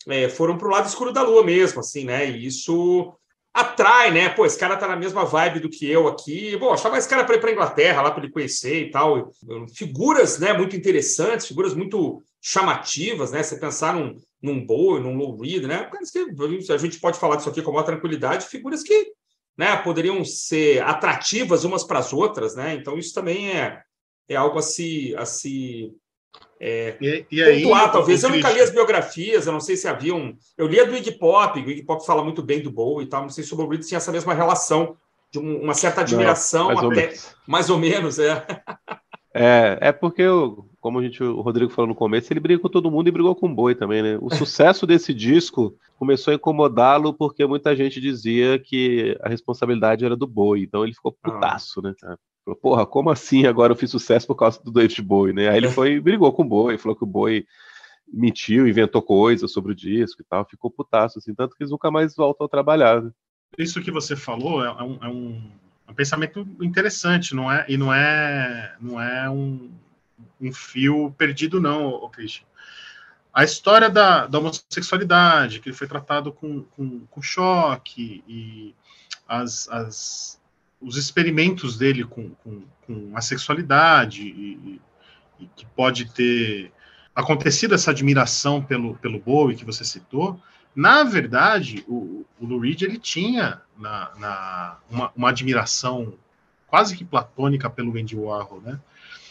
é, 0.08 0.28
foram 0.28 0.58
para 0.58 0.66
o 0.66 0.70
lado 0.70 0.88
escuro 0.88 1.12
da 1.12 1.22
lua 1.22 1.44
mesmo, 1.44 1.78
assim, 1.78 2.04
né, 2.04 2.28
e 2.28 2.46
isso 2.46 3.14
atrai, 3.56 4.10
né? 4.10 4.28
Pô, 4.28 4.44
esse 4.44 4.58
cara 4.58 4.76
tá 4.76 4.86
na 4.86 4.96
mesma 4.96 5.24
vibe 5.24 5.60
do 5.60 5.70
que 5.70 5.90
eu 5.90 6.06
aqui. 6.06 6.54
Bom, 6.58 6.76
chamar 6.76 6.98
esse 6.98 7.08
cara 7.08 7.24
para 7.24 7.36
ir 7.36 7.40
para 7.40 7.50
Inglaterra, 7.50 8.02
lá 8.02 8.10
para 8.10 8.22
ele 8.22 8.32
conhecer 8.32 8.82
e 8.82 8.90
tal. 8.90 9.32
Figuras, 9.74 10.38
né, 10.38 10.52
muito 10.52 10.76
interessantes, 10.76 11.46
figuras 11.46 11.72
muito 11.72 12.22
chamativas, 12.38 13.32
né? 13.32 13.42
Você 13.42 13.58
pensar 13.58 13.94
num, 13.94 14.14
num 14.42 14.64
Bowie, 14.64 15.02
num 15.02 15.16
Low 15.16 15.40
Reed, 15.40 15.64
né? 15.64 15.88
A 16.68 16.76
gente 16.76 17.00
pode 17.00 17.18
falar 17.18 17.36
disso 17.36 17.48
aqui 17.48 17.62
com 17.62 17.72
maior 17.72 17.84
tranquilidade, 17.84 18.46
figuras 18.46 18.82
que 18.82 19.12
né, 19.56 19.74
poderiam 19.78 20.22
ser 20.22 20.82
atrativas 20.82 21.64
umas 21.64 21.82
para 21.82 21.98
as 21.98 22.12
outras, 22.12 22.54
né? 22.54 22.74
Então 22.74 22.98
isso 22.98 23.14
também 23.14 23.52
é, 23.52 23.80
é 24.28 24.36
algo 24.36 24.58
a 24.58 24.62
se, 24.62 25.16
a 25.16 25.24
se 25.24 25.90
é, 26.58 26.96
e, 27.00 27.26
e 27.30 27.42
aí, 27.42 27.62
pontuar, 27.62 27.92
talvez. 27.92 28.22
Eu 28.22 28.30
nunca 28.30 28.50
li 28.50 28.60
as 28.60 28.70
biografias, 28.70 29.46
eu 29.46 29.52
não 29.52 29.60
sei 29.60 29.76
se 29.76 29.86
havia 29.86 30.14
um. 30.14 30.36
Eu 30.56 30.66
li 30.66 30.80
a 30.80 30.84
do 30.84 30.96
Iggy 30.96 31.12
Pop, 31.12 31.58
o 31.58 31.70
Iggy 31.70 31.82
Pop 31.82 32.04
fala 32.04 32.24
muito 32.24 32.42
bem 32.42 32.62
do 32.62 32.70
Bowie 32.70 33.06
e 33.06 33.08
tal, 33.08 33.22
não 33.22 33.28
sei 33.28 33.44
se 33.44 33.52
o 33.52 33.56
Bowie 33.56 33.78
tinha 33.80 33.98
essa 33.98 34.12
mesma 34.12 34.32
relação, 34.32 34.96
de 35.30 35.38
um, 35.38 35.62
uma 35.62 35.74
certa 35.74 36.00
admiração, 36.00 36.68
não, 36.68 36.74
mais 36.74 36.98
até. 36.98 37.08
Ou 37.08 37.16
mais 37.46 37.70
ou 37.70 37.78
menos, 37.78 38.18
é. 38.18 38.44
É, 39.38 39.76
é 39.88 39.92
porque, 39.92 40.22
como 40.80 40.98
a 40.98 41.02
gente, 41.02 41.22
o 41.22 41.42
Rodrigo 41.42 41.70
falou 41.70 41.88
no 41.88 41.94
começo, 41.94 42.32
ele 42.32 42.40
brigou 42.40 42.62
com 42.62 42.68
todo 42.70 42.90
mundo 42.90 43.08
e 43.08 43.12
brigou 43.12 43.36
com 43.36 43.46
o 43.46 43.54
Boi 43.54 43.74
também, 43.74 44.02
né? 44.02 44.18
O 44.22 44.34
sucesso 44.34 44.86
desse 44.88 45.12
disco 45.12 45.76
começou 45.98 46.32
a 46.32 46.36
incomodá-lo 46.36 47.12
porque 47.12 47.44
muita 47.44 47.76
gente 47.76 48.00
dizia 48.00 48.58
que 48.58 49.14
a 49.20 49.28
responsabilidade 49.28 50.06
era 50.06 50.16
do 50.16 50.26
Boi, 50.26 50.62
então 50.62 50.82
ele 50.82 50.94
ficou 50.94 51.14
ah. 51.22 51.30
putaço, 51.30 51.80
ah. 51.80 51.82
né? 51.82 52.16
Falou, 52.46 52.61
porra, 52.61 52.87
como 52.87 53.11
assim 53.11 53.44
agora 53.44 53.72
eu 53.72 53.76
fiz 53.76 53.90
sucesso 53.90 54.24
por 54.24 54.37
causa 54.37 54.62
do 54.62 54.70
David 54.70 55.02
Bowie, 55.02 55.32
né? 55.35 55.48
Aí 55.48 55.56
ele 55.56 55.68
foi 55.68 55.98
brigou 55.98 56.32
com 56.32 56.42
o 56.42 56.48
Bowie, 56.48 56.78
falou 56.78 56.96
que 56.96 57.02
o 57.02 57.06
Bowie 57.06 57.44
mentiu, 58.06 58.68
inventou 58.68 59.02
coisas 59.02 59.50
sobre 59.50 59.72
o 59.72 59.74
disco 59.74 60.22
e 60.22 60.24
tal, 60.24 60.44
ficou 60.44 60.70
putaço, 60.70 61.18
assim, 61.18 61.35
tanto 61.35 61.56
que 61.56 61.64
eles 61.64 61.72
nunca 61.72 61.90
mais 61.90 62.14
voltam 62.14 62.46
a 62.46 62.48
trabalhar. 62.48 63.02
Né? 63.02 63.11
Isso 63.59 63.82
que 63.82 63.90
você 63.90 64.14
falou 64.14 64.64
é, 64.64 64.70
um, 64.80 64.98
é 65.02 65.09
um, 65.09 65.50
um, 65.88 65.94
pensamento 65.94 66.46
interessante, 66.62 67.35
não 67.35 67.50
é? 67.50 67.66
E 67.68 67.76
não 67.76 67.92
é, 67.92 68.76
não 68.80 69.00
é 69.00 69.28
um, 69.28 69.68
um 70.40 70.52
fio 70.52 71.12
perdido, 71.18 71.61
não, 71.61 71.88
o 71.88 72.09
Christian. 72.09 72.46
A 73.35 73.42
história 73.42 73.90
da, 73.90 74.28
da 74.28 74.38
homossexualidade, 74.38 75.59
que 75.59 75.68
ele 75.68 75.76
foi 75.76 75.88
tratado 75.88 76.32
com, 76.32 76.62
com, 76.62 77.00
com 77.06 77.20
choque 77.20 78.22
e 78.28 78.72
as, 79.26 79.68
as 79.68 80.40
os 80.80 80.96
experimentos 80.96 81.76
dele 81.76 82.04
com, 82.04 82.30
com, 82.42 82.62
com 82.86 83.12
a 83.14 83.20
sexualidade 83.20 84.22
e, 84.22 84.80
e, 85.40 85.46
que 85.54 85.66
pode 85.66 86.12
ter 86.12 86.72
acontecido 87.14 87.74
essa 87.74 87.90
admiração 87.90 88.62
pelo, 88.62 88.94
pelo 88.96 89.18
Bowie 89.18 89.56
que 89.56 89.64
você 89.64 89.84
citou, 89.84 90.40
na 90.74 91.02
verdade, 91.02 91.82
o, 91.88 92.26
o 92.38 92.46
Lou 92.46 92.60
Reed 92.60 92.82
ele 92.82 92.98
tinha 92.98 93.62
na, 93.78 94.10
na 94.18 94.76
uma, 94.90 95.12
uma, 95.16 95.28
admiração 95.30 96.12
quase 96.66 96.94
que 96.94 97.04
platônica 97.04 97.70
pelo 97.70 97.96
Andy 97.96 98.14
Warhol, 98.14 98.60
né? 98.60 98.78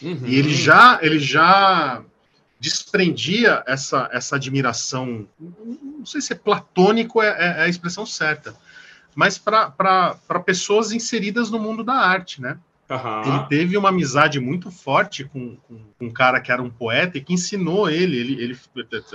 Uhum. 0.02 0.26
E 0.26 0.34
ele 0.34 0.52
já, 0.52 0.98
ele 1.00 1.20
já 1.20 2.02
desprendia 2.58 3.62
essa, 3.64 4.08
essa 4.12 4.34
admiração, 4.34 5.28
não 5.38 6.04
sei 6.04 6.20
se 6.20 6.32
é 6.32 6.36
platônico 6.36 7.22
é, 7.22 7.28
é, 7.28 7.46
é 7.60 7.62
a 7.62 7.68
expressão 7.68 8.04
certa, 8.04 8.56
mas 9.16 9.38
para 9.38 10.14
pessoas 10.44 10.92
inseridas 10.92 11.50
no 11.50 11.58
mundo 11.58 11.82
da 11.82 11.94
arte, 11.94 12.40
né? 12.40 12.58
Uhum. 12.88 13.22
Ele 13.22 13.46
teve 13.48 13.76
uma 13.76 13.88
amizade 13.88 14.38
muito 14.38 14.70
forte 14.70 15.24
com, 15.24 15.56
com, 15.66 15.78
com, 15.98 16.06
um 16.06 16.12
cara 16.12 16.40
que 16.40 16.52
era 16.52 16.62
um 16.62 16.70
poeta 16.70 17.18
e 17.18 17.20
que 17.20 17.32
ensinou 17.32 17.90
ele, 17.90 18.16
ele, 18.16 18.42
ele 18.42 18.58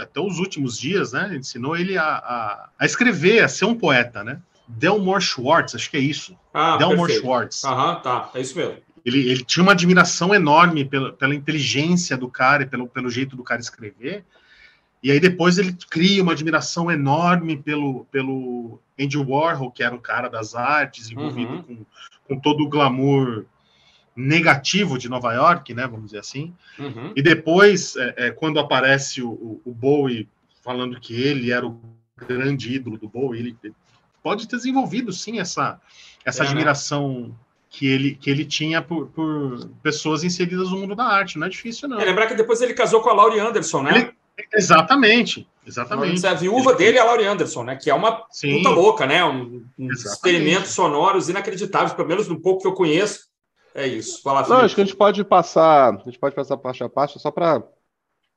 até 0.02 0.20
os 0.20 0.40
últimos 0.40 0.78
dias, 0.78 1.14
né? 1.14 1.34
Ensinou 1.36 1.78
ele 1.78 1.98
a, 1.98 2.04
a, 2.04 2.70
a 2.78 2.86
escrever, 2.86 3.44
a 3.44 3.48
ser 3.48 3.66
um 3.66 3.76
poeta, 3.76 4.24
né? 4.24 4.42
Delmore 4.68 5.22
Schwartz, 5.22 5.76
acho 5.76 5.90
que 5.90 5.98
é 5.98 6.02
isso. 6.02 6.36
Ah, 6.54 6.78
Delmore 6.78 7.14
perfeito. 7.14 7.22
Schwartz. 7.22 7.64
Aham, 7.64 7.94
uhum, 7.94 8.02
tá, 8.02 8.30
é 8.34 8.42
isso 8.42 8.58
mesmo. 8.58 8.78
Ele, 9.06 9.30
ele 9.30 9.44
tinha 9.46 9.64
uma 9.64 9.72
admiração 9.72 10.34
enorme 10.34 10.84
pela, 10.84 11.14
pela 11.14 11.34
inteligência 11.36 12.18
do 12.18 12.28
cara 12.28 12.64
e 12.64 12.66
pelo, 12.66 12.88
pelo 12.88 13.10
jeito 13.10 13.36
do 13.36 13.44
cara 13.44 13.62
escrever. 13.62 14.26
E 15.04 15.12
aí 15.12 15.20
depois 15.20 15.58
ele 15.58 15.76
cria 15.90 16.22
uma 16.22 16.34
admiração 16.34 16.92
enorme 16.92 17.58
pelo, 17.58 18.06
pelo 18.12 18.80
Andy 19.00 19.18
Warhol, 19.18 19.72
que 19.72 19.84
era 19.84 19.96
o 19.96 20.02
cara 20.02 20.30
das 20.30 20.54
artes, 20.54 21.10
envolvido 21.10 21.54
uhum. 21.54 21.64
com, 21.64 21.86
com 22.28 22.40
todo 22.40 22.64
o 22.64 22.70
glamour 22.70 23.46
negativo 24.16 24.98
de 24.98 25.10
Nova 25.10 25.34
York, 25.34 25.74
né, 25.74 25.88
vamos 25.88 26.06
dizer 26.08 26.20
assim. 26.20 26.54
Uhum. 26.78 27.14
E 27.16 27.22
depois, 27.22 27.96
é, 27.96 28.14
é, 28.18 28.32
quando 28.32 28.60
aparece 28.60 29.22
o, 29.24 29.62
o, 29.66 29.74
Bowie 29.74 30.28
falando 30.62 31.00
que 31.00 31.20
ele 31.20 31.52
era 31.52 31.66
o 31.66 31.80
grande 32.16 32.74
ídolo 32.74 32.98
do 32.98 33.08
Bowie, 33.08 33.40
ele 33.40 33.74
pode 34.22 34.48
ter 34.48 34.58
desenvolvido, 34.58 35.12
sim, 35.12 35.40
essa, 35.40 35.80
essa 36.24 36.44
é, 36.44 36.46
né? 36.46 36.50
admiração 36.52 37.30
né? 37.30 37.34
que, 37.70 37.88
ele, 37.88 38.16
que 38.16 38.30
ele 38.30 38.46
tinha 38.46 38.82
por, 38.82 39.08
por, 39.08 39.68
pessoas 39.82 40.24
inseridas 40.24 40.70
no 40.70 40.78
mundo 40.78 40.94
da 40.94 41.06
arte. 41.06 41.40
Não 41.40 41.48
é 41.48 41.50
difícil, 41.50 41.88
não. 41.88 42.00
É, 42.00 42.06
lembrar 42.06 42.28
que 42.28 42.36
depois 42.36 42.62
ele 42.62 42.74
casou 42.74 43.02
com 43.02 43.10
a 43.10 43.14
Laurie 43.14 43.40
Anderson, 43.40 43.82
né? 43.82 43.98
Ele, 43.98 44.14
Exatamente, 44.54 45.48
exatamente. 45.66 46.26
A 46.26 46.34
viúva 46.34 46.74
dele 46.76 46.98
é 46.98 47.02
a 47.02 47.06
Laurie 47.06 47.26
Anderson, 47.26 47.64
né? 47.64 47.76
Que 47.76 47.90
é 47.90 47.94
uma 47.94 48.26
Sim. 48.30 48.58
puta 48.58 48.70
louca, 48.70 49.06
né? 49.06 49.24
Um, 49.24 49.66
um 49.78 49.92
experimentos 49.92 50.72
sonoros 50.72 51.30
inacreditáveis, 51.30 51.94
pelo 51.94 52.08
menos 52.08 52.28
no 52.28 52.40
pouco 52.40 52.62
que 52.62 52.68
eu 52.68 52.74
conheço. 52.74 53.30
É 53.74 53.88
isso. 53.88 54.22
Fala, 54.22 54.48
Não, 54.48 54.58
acho 54.58 54.76
que 54.76 54.82
a 54.82 54.84
gente 54.84 54.96
pode 54.96 55.24
passar, 55.24 55.94
a 55.94 56.04
gente 56.04 56.20
pode 56.20 56.36
passar 56.36 56.58
parte 56.58 56.84
a 56.84 56.90
parte 56.90 57.20
só 57.20 57.32
para 57.32 57.64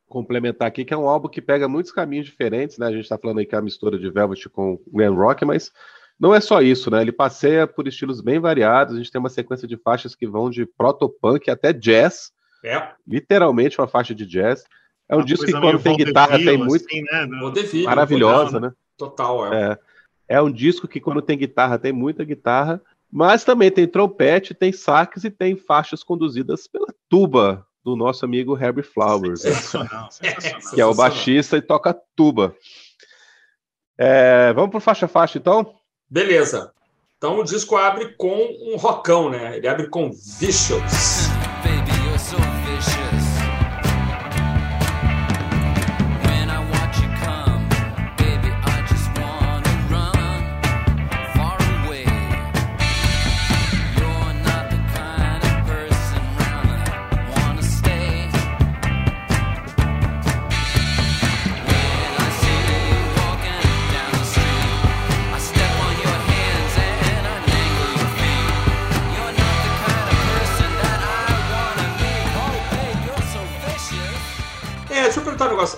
complementar 0.09 0.69
aqui, 0.69 0.85
que 0.85 0.95
é 0.95 0.97
um 0.97 1.09
álbum 1.09 1.29
que 1.29 1.43
pega 1.43 1.69
muitos 1.69 1.91
caminhos 1.91 2.27
diferentes, 2.27 2.79
né? 2.79 2.87
A 2.87 2.93
gente 2.93 3.03
está 3.03 3.19
falando 3.19 3.39
aí 3.39 3.47
que 3.47 3.55
é 3.55 3.59
a 3.59 3.63
mistura 3.63 3.99
de 3.99 4.11
Velvet 4.11 4.49
com 4.49 4.79
Glam 4.93 5.15
Rock, 5.15 5.45
mas 5.45 5.73
não 6.19 6.33
é 6.33 6.41
só 6.41 6.63
isso, 6.63 6.91
né? 6.91 7.03
Ele 7.03 7.11
passeia 7.11 7.67
por 7.67 7.89
estilos 7.89 8.21
bem 8.21 8.39
variados. 8.39 8.95
A 8.95 8.99
gente 8.99 9.11
tem 9.11 9.19
uma 9.19 9.29
sequência 9.29 9.67
de 9.67 9.77
faixas 9.77 10.15
que 10.15 10.27
vão 10.27 10.49
de 10.49 10.65
proto-punk 10.65 11.51
até 11.51 11.73
jazz 11.73 12.33
É. 12.65 12.93
Literalmente 13.07 13.79
uma 13.81 13.89
faixa 13.89 14.15
de 14.15 14.25
jazz. 14.25 14.65
É 15.09 15.15
um 15.15 15.19
uma 15.19 15.25
disco 15.25 15.47
que 15.47 15.53
quando 15.53 15.79
tem 15.79 15.97
guitarra 15.97 16.39
tem 16.39 16.57
muito. 16.57 16.87
Assim, 16.87 17.03
né? 17.03 17.27
Maravilhosa, 17.85 18.61
né? 18.61 18.73
Total, 18.97 19.53
é. 19.53 19.73
é. 19.73 19.79
É 20.27 20.41
um 20.41 20.51
disco 20.51 20.89
que 20.89 21.01
quando 21.01 21.21
tem 21.21 21.37
guitarra 21.37 21.79
tem 21.79 21.93
muita 21.93 22.25
guitarra, 22.25 22.81
mas 23.13 23.45
também 23.45 23.71
tem 23.71 23.87
trompete, 23.87 24.55
tem 24.55 24.73
sax 24.73 25.25
e 25.25 25.31
tem 25.31 25.55
faixas 25.57 26.03
conduzidas 26.03 26.67
pela 26.67 26.89
tuba 27.09 27.67
do 27.85 27.95
nosso 27.95 28.25
amigo 28.25 28.59
Herbie 28.59 28.83
Flowers, 28.83 29.43
sensacional, 29.43 30.09
sensacional. 30.11 30.75
que 30.75 30.81
é 30.81 30.87
o 30.87 30.95
baixista 30.95 31.59
e 31.59 31.63
toca 31.63 31.95
tuba. 32.17 32.57
É, 33.99 34.53
vamos 34.55 34.71
para 34.71 34.81
faixa 34.81 35.07
faixa 35.07 35.37
então? 35.37 35.75
Beleza. 36.09 36.73
Então 37.19 37.39
o 37.39 37.45
disco 37.45 37.77
abre 37.77 38.15
com 38.17 38.35
um 38.73 38.77
rockão, 38.77 39.29
né? 39.29 39.59
Ele 39.59 39.69
abre 39.69 39.89
com 39.89 40.11
Vicious. 40.11 41.29
negócio. 42.35 43.24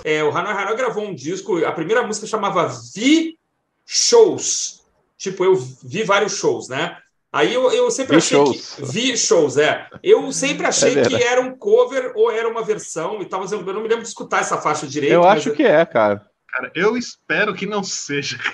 É, 0.07 0.23
o 0.23 0.29
Hanoi 0.29 0.53
Hanoi 0.53 0.77
gravou 0.77 1.03
um 1.03 1.13
disco, 1.13 1.65
a 1.65 1.71
primeira 1.73 2.01
música 2.01 2.25
chamava 2.25 2.71
Vi 2.95 3.37
Shows. 3.85 4.85
Tipo, 5.17 5.43
eu 5.43 5.53
vi 5.83 6.03
vários 6.03 6.37
shows, 6.37 6.69
né? 6.69 6.97
Aí 7.29 7.53
eu, 7.53 7.69
eu 7.73 7.91
sempre 7.91 8.13
vi 8.13 8.17
achei 8.17 8.37
shows. 8.37 8.75
que. 8.75 8.85
Vi 8.85 9.17
shows, 9.17 9.57
é. 9.57 9.85
Eu 10.01 10.31
sempre 10.31 10.65
é 10.65 10.69
achei 10.69 10.97
é 10.97 11.03
que 11.03 11.21
era 11.21 11.41
um 11.41 11.57
cover 11.57 12.13
ou 12.15 12.31
era 12.31 12.47
uma 12.47 12.63
versão 12.63 13.21
e 13.21 13.25
tal, 13.25 13.41
mas 13.41 13.51
eu, 13.51 13.59
eu 13.59 13.73
não 13.73 13.81
me 13.81 13.89
lembro 13.89 14.03
de 14.03 14.07
escutar 14.07 14.39
essa 14.39 14.57
faixa 14.57 14.87
direito. 14.87 15.11
Eu 15.11 15.25
acho 15.25 15.51
que 15.51 15.63
é, 15.63 15.85
cara. 15.85 16.25
Cara, 16.47 16.71
eu 16.73 16.95
espero 16.95 17.53
que 17.53 17.65
não 17.65 17.83
seja. 17.83 18.39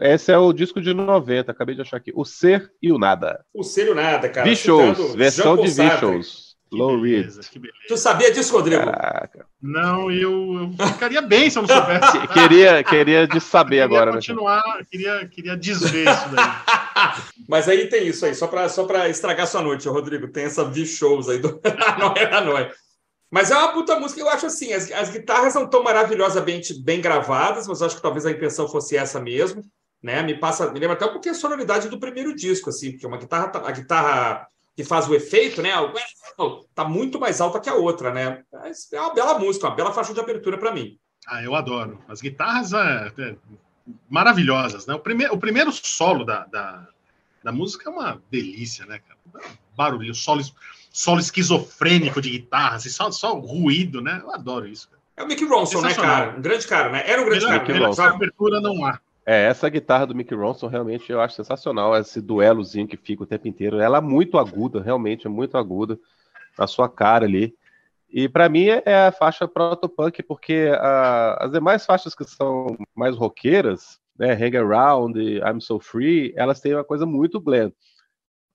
Esse 0.00 0.32
é 0.32 0.38
o 0.38 0.52
disco 0.52 0.80
de 0.80 0.92
90, 0.92 1.52
acabei 1.52 1.76
de 1.76 1.82
achar 1.82 1.98
aqui. 1.98 2.10
O 2.16 2.24
Ser 2.24 2.68
e 2.82 2.90
o 2.90 2.98
Nada. 2.98 3.44
O 3.54 3.62
Ser 3.62 3.86
e 3.86 3.90
o 3.90 3.94
Nada, 3.94 4.28
cara. 4.28 4.44
V-Shows, 4.44 5.14
versão 5.14 5.56
de 5.56 5.70
V-Shows. 5.70 6.51
Low 6.72 7.00
Reed. 7.00 7.30
Tu 7.86 7.96
sabia 7.96 8.32
disso, 8.32 8.52
Rodrigo? 8.54 8.84
Caraca. 8.84 9.46
Não, 9.60 10.10
eu, 10.10 10.74
eu 10.78 10.86
ficaria 10.88 11.20
bem 11.20 11.50
se 11.50 11.58
eu 11.58 11.62
não 11.62 11.68
soubesse. 11.68 12.26
queria, 12.32 12.82
queria 12.82 13.28
de 13.28 13.40
saber 13.40 13.70
queria 13.70 13.84
agora. 13.84 14.06
Né? 14.10 14.16
continuar, 14.16 14.62
né? 14.78 14.86
queria, 14.90 15.28
queria 15.28 15.56
desver 15.56 16.10
isso 16.10 16.28
daí. 16.30 16.52
Mas 17.48 17.68
aí 17.68 17.88
tem 17.88 18.08
isso 18.08 18.24
aí, 18.24 18.34
só 18.34 18.46
para 18.46 18.68
só 18.68 18.86
estragar 19.06 19.46
sua 19.46 19.62
noite, 19.62 19.88
Rodrigo. 19.88 20.28
Tem 20.28 20.44
essa 20.44 20.64
V-Shows 20.64 21.28
aí 21.28 21.38
do 21.38 21.60
Hanoi 21.62 22.24
Hanoi. 22.24 22.70
Mas 23.30 23.50
é 23.50 23.56
uma 23.56 23.72
puta 23.72 23.98
música, 23.98 24.20
eu 24.20 24.28
acho 24.28 24.46
assim, 24.46 24.72
as, 24.72 24.90
as 24.92 25.10
guitarras 25.10 25.54
não 25.54 25.66
tão 25.66 25.82
maravilhosamente 25.82 26.78
bem 26.82 27.00
gravadas, 27.00 27.66
mas 27.66 27.80
eu 27.80 27.86
acho 27.86 27.96
que 27.96 28.02
talvez 28.02 28.26
a 28.26 28.30
intenção 28.30 28.68
fosse 28.68 28.94
essa 28.96 29.18
mesmo, 29.18 29.62
né? 30.02 30.22
Me 30.22 30.38
passa, 30.38 30.70
me 30.70 30.78
lembra 30.78 30.96
até 30.96 31.06
um 31.06 31.12
pouquinho 31.12 31.34
a 31.34 31.38
sonoridade 31.38 31.88
do 31.88 31.98
primeiro 31.98 32.34
disco, 32.34 32.68
assim, 32.68 32.90
porque 32.92 33.06
uma 33.06 33.16
guitarra, 33.16 33.50
a 33.64 33.70
guitarra 33.70 34.46
que 34.76 34.84
faz 34.84 35.08
o 35.08 35.14
efeito, 35.14 35.62
né? 35.62 35.70
Tá 36.74 36.84
muito 36.84 37.20
mais 37.20 37.40
alta 37.40 37.60
que 37.60 37.68
a 37.68 37.74
outra, 37.74 38.12
né? 38.12 38.42
É 38.92 39.00
uma 39.00 39.14
bela 39.14 39.38
música, 39.38 39.68
uma 39.68 39.76
bela 39.76 39.92
faixa 39.92 40.14
de 40.14 40.20
abertura 40.20 40.58
para 40.58 40.72
mim. 40.72 40.98
Ah, 41.26 41.42
eu 41.42 41.54
adoro. 41.54 42.02
As 42.08 42.20
guitarras 42.20 42.72
é, 42.72 43.12
é, 43.18 43.36
maravilhosas, 44.08 44.86
né? 44.86 44.94
O, 44.94 44.98
prime 44.98 45.26
o 45.28 45.38
primeiro 45.38 45.70
solo 45.70 46.24
da, 46.24 46.46
da, 46.46 46.88
da, 47.44 47.52
música 47.52 47.88
é 47.88 47.92
uma 47.92 48.20
delícia, 48.30 48.84
né, 48.86 49.00
cara? 49.00 49.46
Barulho, 49.76 50.14
solo, 50.14 50.42
solo 50.90 51.20
esquizofrênico 51.20 52.20
de 52.20 52.30
guitarra, 52.30 52.76
assim, 52.76 52.88
só, 52.88 53.10
só 53.10 53.34
ruído, 53.38 54.00
né? 54.00 54.20
Eu 54.22 54.32
adoro 54.32 54.66
isso. 54.66 54.88
Cara. 54.88 55.02
É 55.16 55.22
o 55.22 55.26
Mickey 55.26 55.44
Ronson, 55.44 55.80
né, 55.80 55.94
cara? 55.94 56.36
Um 56.36 56.42
grande 56.42 56.66
cara, 56.66 56.90
né? 56.90 57.02
Era 57.06 57.22
um 57.22 57.24
grande 57.26 57.44
melhor, 57.44 57.60
cara. 57.60 57.72
Melhor, 57.72 58.00
abertura 58.00 58.60
não 58.60 58.84
há. 58.84 58.98
É, 59.24 59.44
essa 59.44 59.68
guitarra 59.68 60.06
do 60.06 60.14
Mickey 60.14 60.34
Ronson 60.34 60.66
realmente 60.66 61.10
eu 61.10 61.20
acho 61.20 61.36
sensacional, 61.36 61.96
esse 61.96 62.20
duelozinho 62.20 62.88
que 62.88 62.96
fica 62.96 63.22
o 63.22 63.26
tempo 63.26 63.46
inteiro. 63.46 63.78
Ela 63.78 63.98
é 63.98 64.00
muito 64.00 64.36
aguda, 64.36 64.82
realmente 64.82 65.26
é 65.26 65.30
muito 65.30 65.56
aguda 65.56 65.98
na 66.58 66.66
sua 66.66 66.88
cara 66.88 67.24
ali. 67.24 67.54
E 68.10 68.28
para 68.28 68.48
mim 68.48 68.66
é 68.66 69.06
a 69.06 69.12
faixa 69.12 69.48
proto-punk, 69.48 70.22
porque 70.22 70.70
a, 70.74 71.44
as 71.44 71.52
demais 71.52 71.86
faixas 71.86 72.14
que 72.14 72.24
são 72.24 72.76
mais 72.94 73.16
roqueiras, 73.16 73.98
né, 74.18 74.32
Hang 74.34 74.56
Around 74.56 75.18
I'm 75.18 75.60
So 75.60 75.80
Free, 75.80 76.32
elas 76.36 76.60
têm 76.60 76.74
uma 76.74 76.84
coisa 76.84 77.06
muito 77.06 77.40
glam. 77.40 77.72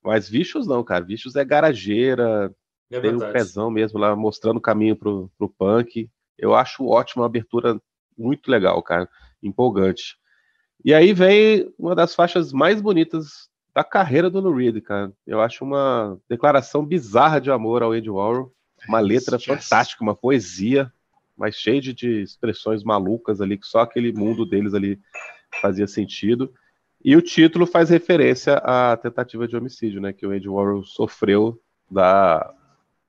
Mas 0.04 0.30
Vicious 0.30 0.68
não, 0.68 0.84
cara. 0.84 1.04
Vicious 1.04 1.36
é 1.36 1.44
garageira, 1.44 2.54
é 2.92 3.00
tem 3.00 3.16
um 3.16 3.32
pezão 3.32 3.72
mesmo 3.72 4.00
lá, 4.00 4.16
mostrando 4.16 4.58
o 4.58 4.62
caminho 4.62 4.96
pro, 4.96 5.32
pro 5.38 5.50
punk. 5.50 6.10
Eu 6.38 6.54
acho 6.54 6.86
ótima, 6.86 7.24
uma 7.24 7.28
abertura 7.28 7.82
muito 8.18 8.52
legal, 8.52 8.82
cara. 8.84 9.10
Empolgante. 9.42 10.18
E 10.84 10.94
aí 10.94 11.14
vem 11.14 11.72
uma 11.78 11.96
das 11.96 12.14
faixas 12.16 12.54
mais 12.54 12.82
bonitas 12.82 13.50
da 13.74 13.84
carreira 13.84 14.30
do 14.30 14.40
Lou 14.40 14.56
Reed, 14.56 14.82
cara. 14.82 15.12
Eu 15.26 15.42
acho 15.42 15.64
uma 15.64 16.18
declaração 16.30 16.86
bizarra 16.86 17.40
de 17.40 17.52
amor 17.52 17.84
ao 17.84 17.92
Andy 17.92 18.10
Warhol, 18.10 18.52
uma 18.88 19.00
letra 19.00 19.36
yes. 19.36 19.46
fantástica, 19.46 20.04
uma 20.04 20.16
poesia, 20.16 20.92
mas 21.38 21.56
cheia 21.56 21.80
de, 21.80 21.94
de 21.94 22.22
expressões 22.22 22.84
malucas 22.84 23.40
ali, 23.40 23.58
que 23.58 23.68
só 23.68 23.82
aquele 23.82 24.12
mundo 24.12 24.46
deles 24.46 24.74
ali 24.74 25.00
fazia 25.62 25.86
sentido. 25.86 26.52
E 27.04 27.16
o 27.16 27.22
título 27.22 27.68
faz 27.68 27.90
referência 27.90 28.56
à 28.56 28.98
tentativa 28.98 29.48
de 29.48 29.56
homicídio, 29.56 30.02
né, 30.02 30.12
que 30.12 30.26
o 30.26 30.32
Andy 30.32 30.50
Warhol 30.50 30.84
sofreu 30.84 31.62
da 31.90 32.52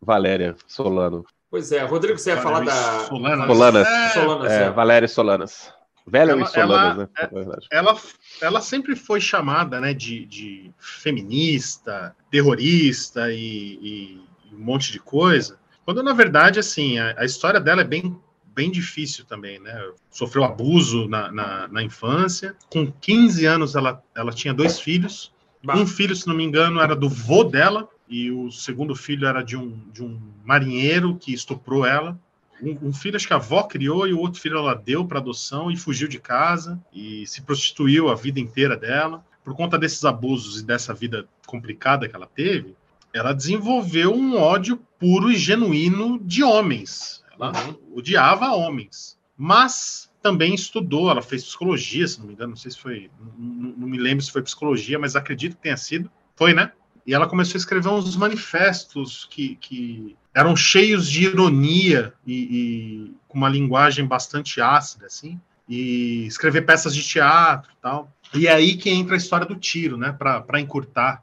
Valéria 0.01 0.55
Solano. 0.67 1.25
Pois 1.51 1.73
é, 1.73 1.83
Rodrigo, 1.83 2.19
você 2.19 2.31
ia 2.31 2.43
falar 2.43 2.61
da 2.61 2.73
Solanas. 3.07 3.47
Solanas. 3.47 3.89
É, 3.89 4.09
Solanas, 4.11 4.53
é. 4.53 4.71
Valéria 4.71 5.09
Solanas. 5.09 5.78
Valerie 6.09 6.43
ela, 6.43 6.51
Solanas, 6.51 7.09
ela, 7.17 7.45
né? 7.45 7.57
É, 7.71 7.79
ela, 7.79 8.01
ela 8.41 8.61
sempre 8.61 8.97
foi 8.97 9.21
chamada 9.21 9.81
né, 9.81 9.93
de, 9.93 10.25
de 10.27 10.71
feminista, 10.79 12.15
terrorista 12.31 13.33
e, 13.33 13.79
e, 13.83 14.21
um 14.53 14.59
monte 14.59 14.91
de 14.91 14.99
coisa, 14.99 15.59
quando 15.85 16.03
na 16.03 16.13
verdade, 16.13 16.59
assim, 16.59 16.99
a, 16.99 17.15
a, 17.19 17.25
história 17.25 17.61
dela 17.61 17.83
é 17.83 17.85
bem, 17.85 18.17
bem 18.47 18.71
difícil 18.71 19.25
também, 19.25 19.59
né? 19.59 19.91
Sofreu 20.11 20.45
abuso 20.45 21.09
na, 21.09 21.31
na, 21.31 21.69
na 21.69 21.83
infância, 21.83 22.57
com 22.71 22.91
15 22.91 23.47
anos 23.47 23.75
ela, 23.75 24.03
ela 24.15 24.33
tinha 24.33 24.55
dois 24.55 24.81
filhos, 24.81 25.33
um 25.67 25.87
filho, 25.87 26.15
se 26.15 26.27
não 26.27 26.35
me 26.35 26.45
engano, 26.45 26.81
era 26.81 26.95
do 26.95 27.09
vô 27.09 27.45
dela, 27.45 27.89
e 28.09 28.31
o 28.31 28.51
segundo 28.51 28.95
filho 28.95 29.27
era 29.27 29.43
de 29.43 29.57
um, 29.57 29.79
de 29.93 30.03
um 30.03 30.19
marinheiro 30.45 31.17
que 31.17 31.33
estuprou 31.33 31.85
ela 31.85 32.19
um, 32.63 32.89
um, 32.89 32.93
filho 32.93 33.17
acho 33.17 33.27
que 33.27 33.33
a 33.33 33.37
avó 33.37 33.63
criou 33.63 34.07
e 34.07 34.13
o 34.13 34.19
outro 34.19 34.41
filho 34.41 34.59
ela 34.59 34.75
deu 34.75 35.05
para 35.05 35.19
adoção 35.19 35.71
e 35.71 35.77
fugiu 35.77 36.09
de 36.09 36.19
casa 36.19 36.81
e 36.93 37.27
se 37.27 37.43
prostituiu 37.43 38.09
a 38.09 38.15
vida 38.15 38.41
inteira 38.41 38.77
dela. 38.77 39.25
Por 39.45 39.55
conta 39.55 39.79
desses 39.79 40.05
abusos 40.05 40.61
e 40.61 40.65
dessa 40.65 40.93
vida 40.93 41.27
complicada 41.47 42.09
que 42.09 42.15
ela 42.15 42.27
teve, 42.27 42.77
ela 43.13 43.33
desenvolveu 43.33 44.15
um 44.15 44.37
ódio 44.37 44.77
puro 44.99 45.31
e 45.31 45.37
genuíno 45.37 46.19
de 46.19 46.43
homens. 46.43 47.25
Ela 47.33 47.53
uhum. 47.53 47.79
odiava 47.95 48.53
homens. 48.53 49.19
Mas 49.37 50.11
também 50.21 50.55
estudou, 50.55 51.11
ela 51.11 51.23
fez 51.23 51.45
psicologia, 51.45 52.07
se 52.07 52.19
não 52.19 52.27
me 52.27 52.33
engano, 52.33 52.51
não 52.51 52.57
sei 52.57 52.73
se 52.73 52.79
foi, 52.79 53.11
não, 53.39 53.75
não 53.77 53.89
me 53.89 53.99
lembro 53.99 54.25
se 54.25 54.33
foi 54.33 54.43
psicologia, 54.43 54.99
mas 54.99 55.15
acredito 55.17 55.57
que 55.57 55.63
tenha 55.63 55.77
sido. 55.77 56.11
Foi, 56.37 56.53
né? 56.53 56.73
E 57.09 57.15
ela 57.15 57.27
começou 57.27 57.55
a 57.55 57.57
escrever 57.57 57.89
uns 57.89 58.15
manifestos 58.17 59.27
que, 59.31 59.55
que 59.55 60.15
eram 60.35 60.55
cheios 60.55 61.09
de 61.09 61.25
ironia 61.25 62.13
e, 62.27 62.35
e, 62.35 63.15
com 63.27 63.39
uma 63.39 63.49
linguagem 63.49 64.05
bastante 64.05 64.61
ácida, 64.61 65.07
assim, 65.07 65.41
e 65.67 66.27
escrever 66.27 66.67
peças 66.67 66.95
de 66.95 67.03
teatro 67.03 67.73
tal. 67.81 68.13
E 68.35 68.47
é 68.47 68.53
aí 68.53 68.77
que 68.77 68.91
entra 68.91 69.15
a 69.15 69.17
história 69.17 69.47
do 69.47 69.57
tiro, 69.57 69.97
né, 69.97 70.13
para 70.13 70.61
encurtar. 70.61 71.23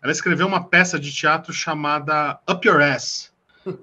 Ela 0.00 0.12
escreveu 0.12 0.46
uma 0.46 0.62
peça 0.62 1.00
de 1.00 1.12
teatro 1.12 1.52
chamada 1.52 2.38
Up 2.48 2.64
Your 2.64 2.80
Ass, 2.80 3.32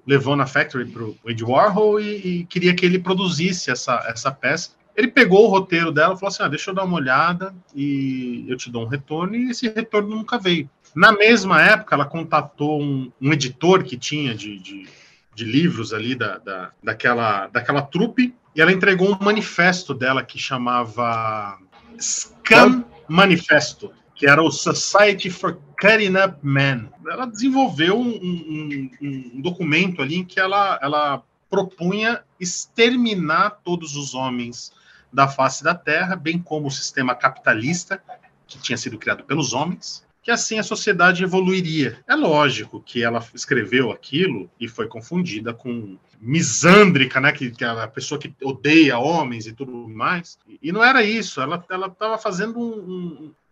levou 0.08 0.38
na 0.38 0.48
Factory 0.48 0.86
para 0.86 1.04
o 1.04 1.18
Ed 1.26 1.44
Warhol 1.44 2.00
e, 2.00 2.16
e, 2.16 2.46
queria 2.46 2.74
que 2.74 2.86
ele 2.86 2.98
produzisse 2.98 3.70
essa, 3.70 4.02
essa 4.08 4.32
peça. 4.32 4.70
Ele 4.96 5.10
pegou 5.10 5.44
o 5.44 5.50
roteiro 5.50 5.92
dela 5.92 6.14
e 6.14 6.18
falou 6.18 6.30
assim: 6.30 6.44
ah, 6.44 6.48
deixa 6.48 6.72
eu 6.72 6.74
dar 6.74 6.86
uma 6.86 6.96
olhada 6.96 7.54
e 7.76 8.46
eu 8.48 8.56
te 8.56 8.72
dou 8.72 8.86
um 8.86 8.88
retorno, 8.88 9.36
e 9.36 9.52
esse 9.52 9.68
retorno 9.68 10.16
nunca 10.16 10.40
veio. 10.40 10.70
Na 10.96 11.12
mesma 11.12 11.62
época, 11.62 11.94
ela 11.94 12.06
contatou 12.06 12.82
um, 12.82 13.12
um 13.22 13.34
editor 13.34 13.84
que 13.84 13.98
tinha 13.98 14.34
de, 14.34 14.58
de, 14.58 14.88
de 15.36 15.44
livros 15.44 15.94
ali 15.94 16.16
da, 16.16 16.38
da, 16.38 16.72
daquela, 16.82 17.48
daquela 17.48 17.82
trupe, 17.82 18.34
e 18.56 18.62
ela 18.62 18.72
entregou 18.72 19.14
um 19.14 19.24
manifesto 19.24 19.94
dela 19.94 20.24
que 20.24 20.40
chamava 20.40 21.60
Scam 22.00 22.86
Manifesto. 23.10 23.92
que 24.16 24.26
era 24.26 24.42
o 24.42 24.50
Society 24.50 25.30
for 25.30 25.60
Cutting 25.80 26.16
Up 26.16 26.38
Men. 26.42 26.90
Ela 27.06 27.26
desenvolveu 27.26 28.00
um, 28.00 28.08
um, 28.08 28.92
um 29.02 29.42
documento 29.42 30.02
ali 30.02 30.16
em 30.16 30.24
que 30.24 30.40
ela, 30.40 30.80
ela 30.82 31.22
propunha 31.50 32.24
exterminar 32.40 33.60
todos 33.64 33.98
os 33.98 34.14
homens 34.14 34.72
da 35.12 35.28
face 35.28 35.64
da 35.64 35.76
Terra, 35.76 36.16
bem 36.16 36.40
como 36.40 36.68
o 36.68 36.72
sistema 36.72 37.14
capitalista 37.14 38.02
que 38.48 38.58
tinha 38.58 38.78
sido 38.78 38.98
criado 38.98 39.24
pelos 39.26 39.52
homens, 39.52 40.05
que 40.26 40.32
assim 40.32 40.58
a 40.58 40.64
sociedade 40.64 41.24
evoluiria. 41.24 42.00
É 42.08 42.16
lógico 42.16 42.82
que 42.82 43.04
ela 43.04 43.24
escreveu 43.32 43.92
aquilo 43.92 44.50
e 44.60 44.68
foi 44.68 44.88
confundida 44.88 45.54
com 45.54 46.00
misândrica, 46.20 47.22
né, 47.22 47.32
que, 47.32 47.52
que 47.52 47.64
é 47.64 47.68
a 47.68 47.88
pessoa 47.88 48.20
que 48.20 48.34
odeia 48.42 48.98
homens 48.98 49.46
e 49.46 49.54
tudo 49.54 49.72
mais. 49.72 50.40
E 50.64 50.72
não 50.72 50.84
era 50.84 51.04
isso, 51.04 51.40
ela 51.40 51.64
estava 51.70 52.18
fazendo 52.18 52.60
um, 52.60 52.74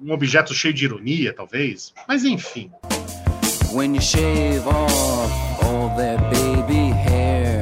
um, 0.02 0.08
um 0.08 0.12
objeto 0.12 0.52
cheio 0.52 0.74
de 0.74 0.86
ironia, 0.86 1.32
talvez. 1.32 1.94
Mas 2.08 2.24
enfim. 2.24 2.72
When 3.72 3.94
you 3.94 4.02
shave 4.02 4.68
off 4.68 5.64
all 5.64 5.96
that 5.96 6.20
baby 6.32 6.90
hair, 6.90 7.62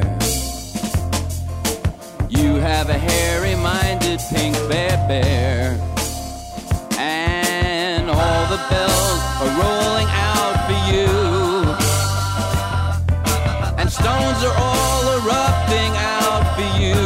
you 2.30 2.56
have 2.56 2.88
a 2.88 2.98
hairy-minded 2.98 4.20
pink 4.30 4.56
bear, 4.68 5.78
and 6.98 8.10
all 8.10 8.46
the 8.48 8.56
bells 8.70 9.01
are 9.42 9.52
rolling 9.58 10.10
out 10.30 10.56
for 10.66 10.78
you, 10.90 11.10
and 13.78 13.90
stones 13.90 14.40
are 14.46 14.56
all 14.56 15.02
erupting 15.18 15.92
out 15.98 16.44
for 16.54 16.68
you, 16.80 17.00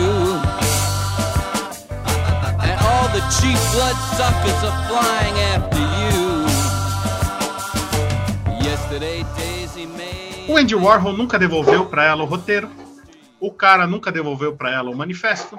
and 2.60 2.76
all 2.88 3.08
the 3.16 3.22
cheap 3.36 3.58
blood 3.72 3.96
suckers 4.18 4.60
are 4.68 4.78
flying 4.88 5.36
after 5.54 5.84
you. 6.00 6.16
Yesterday, 8.62 9.24
Daisy 9.36 9.86
May. 9.86 10.46
O 10.48 10.58
Andy 10.58 10.74
Warhol 10.74 11.14
nunca 11.16 11.38
devolveu 11.38 11.86
para 11.86 12.04
ela 12.04 12.22
o 12.22 12.26
roteiro. 12.26 12.70
O 13.40 13.50
cara 13.50 13.86
nunca 13.86 14.12
devolveu 14.12 14.56
para 14.56 14.70
ela 14.72 14.90
o 14.90 14.96
manifesto. 14.96 15.58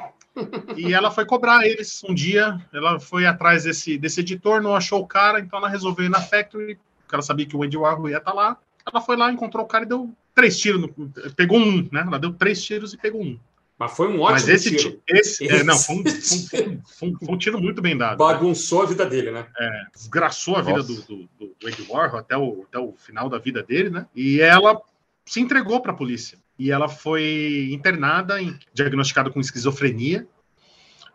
E 0.76 0.94
ela 0.94 1.12
foi 1.12 1.26
cobrar 1.26 1.66
eles 1.66 2.04
um 2.04 2.14
dia. 2.14 2.60
Ela 2.74 3.00
foi 3.00 3.26
atrás 3.26 3.64
desse, 3.64 3.98
desse 3.98 4.22
editor, 4.22 4.62
não 4.62 4.76
achou 4.76 5.02
o 5.02 5.08
cara, 5.08 5.40
então 5.40 5.60
ela 5.60 5.70
resolveu 5.70 6.06
ir 6.06 6.10
na 6.10 6.22
Factory, 6.22 6.78
porque 7.02 7.16
ela 7.16 7.22
sabia 7.22 7.46
que 7.46 7.56
o 7.56 7.64
Andy 7.64 7.78
Warhol 7.78 8.10
ia 8.10 8.18
estar 8.18 8.32
tá 8.32 8.36
lá. 8.36 8.58
Ela 8.86 9.02
foi 9.02 9.18
lá, 9.18 9.32
encontrou 9.32 9.66
o 9.66 9.68
cara 9.68 9.84
e 9.84 9.88
deu 9.88 10.14
três 10.34 10.58
tiros. 10.58 10.82
No, 10.82 11.10
pegou 11.36 11.60
um, 11.60 11.88
né? 11.92 12.04
Ela 12.06 12.20
deu 12.20 12.34
três 12.34 12.64
tiros 12.64 12.94
e 12.94 12.98
pegou 12.98 13.22
um. 13.22 13.38
Mas 13.78 13.96
foi 13.96 14.08
um 14.08 14.20
ótimo 14.22 14.32
Mas 14.32 14.48
esse, 14.48 14.76
tiro. 14.76 15.00
Esse, 15.08 15.46
esse... 15.46 15.56
É, 15.56 15.64
não, 15.64 15.78
foi 15.78 15.96
um, 15.98 16.04
foi, 16.06 17.10
um, 17.10 17.16
foi 17.18 17.36
um, 17.36 17.38
tiro 17.38 17.62
muito 17.62 17.80
bem 17.80 17.96
dado. 17.96 18.12
Né? 18.12 18.34
Bagunçou 18.34 18.80
né? 18.80 18.86
a 18.86 18.90
vida 18.90 19.06
dele, 19.06 19.32
né? 19.32 19.46
É, 19.60 19.84
desgraçou 19.96 20.56
a 20.56 20.62
vida 20.62 20.82
do, 20.82 20.96
do, 21.04 21.30
do, 21.40 21.68
Andy 21.68 21.86
Warhol 21.88 22.20
até 22.20 22.36
o, 22.36 22.66
até 22.68 22.80
o 22.80 22.94
final 22.94 23.30
da 23.30 23.38
vida 23.38 23.62
dele, 23.62 23.92
né? 23.92 24.08
E 24.16 24.42
ela 24.42 24.82
se 25.26 25.40
entregou 25.40 25.80
para 25.80 25.92
a 25.92 25.96
polícia. 25.96 26.40
E 26.58 26.72
ela 26.72 26.88
foi 26.88 27.70
internada, 27.72 28.36
diagnosticada 28.74 29.30
com 29.30 29.40
esquizofrenia. 29.40 30.28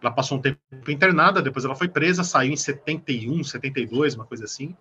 Ela 0.00 0.10
passou 0.10 0.38
um 0.38 0.40
tempo 0.40 0.58
internada, 0.88 1.40
depois 1.40 1.64
ela 1.64 1.74
foi 1.74 1.88
presa, 1.88 2.24
saiu 2.24 2.52
em 2.52 2.56
71, 2.56 3.44
72, 3.44 4.14
uma 4.14 4.24
coisa 4.24 4.44
assim. 4.44 4.76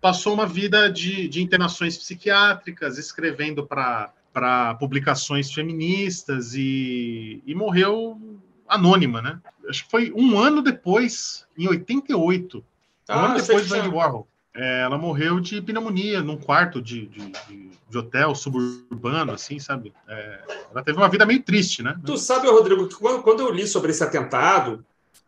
Passou 0.00 0.34
uma 0.34 0.46
vida 0.46 0.90
de, 0.90 1.28
de 1.28 1.42
internações 1.42 1.96
psiquiátricas, 1.96 2.98
escrevendo 2.98 3.66
para 3.66 4.74
publicações 4.78 5.52
feministas 5.52 6.54
e, 6.54 7.42
e 7.46 7.54
morreu 7.54 8.20
anônima, 8.68 9.22
né? 9.22 9.40
Acho 9.68 9.84
que 9.84 9.90
foi 9.90 10.12
um 10.14 10.38
ano 10.38 10.62
depois, 10.62 11.46
em 11.56 11.68
88, 11.68 12.64
ah, 13.08 13.16
um 13.16 13.24
ano 13.26 13.34
depois 13.36 13.68
do 13.68 13.74
Andy 13.74 13.88
Warhol. 13.88 14.28
É, 14.56 14.80
ela 14.80 14.96
morreu 14.96 15.38
de 15.38 15.60
pneumonia 15.60 16.22
num 16.22 16.38
quarto 16.38 16.80
de, 16.80 17.06
de, 17.06 17.32
de, 17.90 17.98
hotel 17.98 18.34
suburbano, 18.34 19.32
assim, 19.32 19.58
sabe? 19.58 19.92
É, 20.08 20.40
ela 20.70 20.82
teve 20.82 20.96
uma 20.96 21.08
vida 21.10 21.26
meio 21.26 21.42
triste, 21.42 21.82
né? 21.82 21.94
Tu 22.04 22.16
sabe, 22.16 22.48
Rodrigo, 22.48 22.88
que 22.88 22.94
quando, 22.94 23.22
quando 23.22 23.40
eu 23.40 23.50
li 23.50 23.66
sobre 23.66 23.90
esse 23.90 24.02
atentado, 24.02 24.84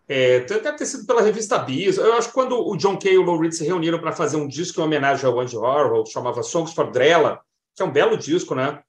é, 0.08 0.40
deve 0.40 0.72
ter 0.72 0.86
sido 0.86 1.06
pela 1.06 1.20
revista 1.20 1.58
Bis. 1.58 1.98
Eu 1.98 2.14
acho 2.14 2.28
que 2.28 2.34
quando 2.34 2.58
o 2.58 2.74
John 2.76 2.98
Kay 2.98 3.12
e 3.12 3.18
o 3.18 3.22
Lou 3.22 3.38
Reed 3.38 3.52
se 3.52 3.64
reuniram 3.64 3.98
para 3.98 4.12
fazer 4.12 4.38
um 4.38 4.48
disco 4.48 4.80
em 4.80 4.84
homenagem 4.84 5.26
ao 5.26 5.38
Andy 5.38 5.56
Warhol, 5.56 6.06
chamava 6.06 6.42
Songs 6.42 6.72
for 6.72 6.90
Drella, 6.90 7.40
que 7.76 7.82
é 7.82 7.84
um 7.84 7.92
belo 7.92 8.16
disco, 8.16 8.54
né? 8.54 8.80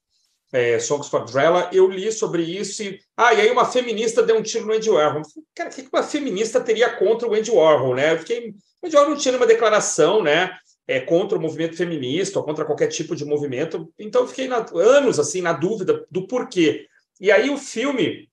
É, 0.53 0.79
Songs 0.79 1.09
for 1.09 1.25
Drella, 1.25 1.69
eu 1.73 1.89
li 1.89 2.11
sobre 2.11 2.43
isso 2.43 2.81
e... 2.81 2.99
Ah, 3.15 3.33
e 3.33 3.41
aí 3.41 3.51
uma 3.51 3.65
feminista 3.65 4.23
deu 4.23 4.37
um 4.37 4.41
tiro 4.41 4.65
no 4.65 4.73
Andy 4.73 4.89
Warhol. 4.89 5.21
Cara, 5.53 5.69
o 5.69 5.73
que 5.73 5.87
uma 5.91 6.01
feminista 6.01 6.61
teria 6.61 6.89
contra 6.95 7.27
o 7.27 7.33
Andy 7.33 7.51
Warhol, 7.51 7.95
né? 7.95 8.13
Eu 8.13 8.19
fiquei 8.19 8.55
o 8.81 9.09
não 9.09 9.15
tinha 9.15 9.35
uma 9.35 9.47
declaração, 9.47 10.23
né? 10.23 10.57
É, 10.87 10.99
contra 10.99 11.37
o 11.37 11.41
movimento 11.41 11.77
feminista 11.77 12.39
ou 12.39 12.45
contra 12.45 12.65
qualquer 12.65 12.87
tipo 12.87 13.15
de 13.15 13.23
movimento. 13.23 13.93
Então, 13.97 14.21
eu 14.21 14.27
fiquei 14.27 14.47
na, 14.47 14.65
anos 14.73 15.19
assim 15.19 15.41
na 15.41 15.53
dúvida 15.53 16.05
do 16.09 16.25
porquê. 16.25 16.87
E 17.19 17.31
aí 17.31 17.49
o 17.49 17.57
filme, 17.57 18.27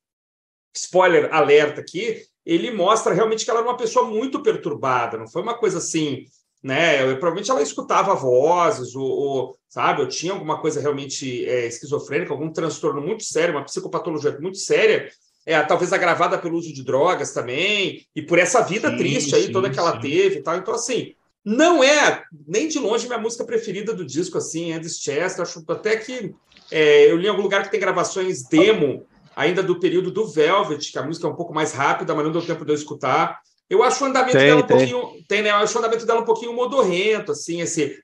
spoiler 0.75 1.29
alerta 1.35 1.83
aqui, 1.83 2.23
ele 2.47 2.71
mostra 2.71 3.13
realmente 3.13 3.45
que 3.45 3.51
ela 3.51 3.61
era 3.61 3.69
uma 3.69 3.77
pessoa 3.77 4.07
muito 4.07 4.43
perturbada. 4.43 5.19
Não 5.19 5.29
foi 5.29 5.43
uma 5.43 5.59
coisa 5.59 5.79
assim, 5.79 6.25
né? 6.63 7.03
Eu, 7.03 7.19
provavelmente 7.19 7.51
ela 7.51 7.61
escutava 7.61 8.15
vozes, 8.15 8.95
ou, 8.95 9.07
ou, 9.07 9.59
sabe? 9.69 10.01
Eu 10.01 10.09
tinha 10.09 10.33
alguma 10.33 10.59
coisa 10.61 10.81
realmente 10.81 11.45
é, 11.45 11.67
esquizofrênica, 11.67 12.33
algum 12.33 12.51
transtorno 12.51 13.03
muito 13.03 13.25
sério, 13.25 13.55
uma 13.55 13.65
psicopatologia 13.65 14.39
muito 14.41 14.59
séria 14.59 15.11
é, 15.47 15.63
talvez 15.63 15.93
agravada 15.93 16.37
pelo 16.37 16.59
uso 16.59 16.75
de 16.75 16.83
drogas 16.83 17.33
também, 17.33 18.05
e 18.15 18.21
por 18.21 18.39
essa 18.39 18.61
vida 18.63 18.91
sim, 18.91 18.97
triste 18.97 19.35
aí 19.35 19.45
sim, 19.45 19.53
toda 19.53 19.71
que 19.71 19.79
ela 19.79 19.93
sim. 19.93 20.01
teve 20.01 20.39
e 20.39 20.43
tal. 20.43 20.57
Então, 20.57 20.75
assim, 20.75 21.15
não 21.45 21.85
é 21.85 22.25
nem 22.47 22.67
de 22.67 22.81
longe 22.81 23.07
minha 23.07 23.21
música 23.21 23.45
preferida 23.45 23.95
do 23.95 24.05
disco, 24.05 24.37
assim, 24.37 24.73
Andes 24.73 24.99
Chester. 24.99 25.43
Acho 25.43 25.63
até 25.69 25.97
que 25.97 26.35
é, 26.73 27.09
eu 27.09 27.17
li 27.17 27.27
em 27.27 27.31
algum 27.31 27.43
lugar 27.43 27.63
que 27.63 27.71
tem 27.71 27.79
gravações 27.79 28.43
demo 28.49 29.07
ainda 29.37 29.63
do 29.63 29.79
período 29.79 30.11
do 30.11 30.27
Velvet, 30.27 30.91
que 30.91 30.99
a 30.99 31.05
música 31.05 31.29
é 31.29 31.31
um 31.31 31.37
pouco 31.37 31.55
mais 31.55 31.73
rápida, 31.73 32.13
mas 32.15 32.25
não 32.25 32.33
deu 32.33 32.45
tempo 32.45 32.65
de 32.65 32.73
eu 32.73 32.75
escutar. 32.75 33.39
Eu 33.69 33.83
acho 33.83 34.05
o 34.05 34.07
andamento 34.07 34.39
tem, 34.39 34.47
dela 34.47 34.61
um 34.61 34.63
tem. 34.63 34.77
pouquinho. 34.77 35.25
Tem, 35.27 35.43
né? 35.43 35.51
Eu 35.51 35.57
acho 35.57 35.75
o 35.75 35.79
andamento 35.81 36.07
dela 36.07 36.21
um 36.21 36.25
pouquinho 36.25 36.55
modorrento, 36.55 37.33
assim, 37.33 37.61
esse. 37.61 38.01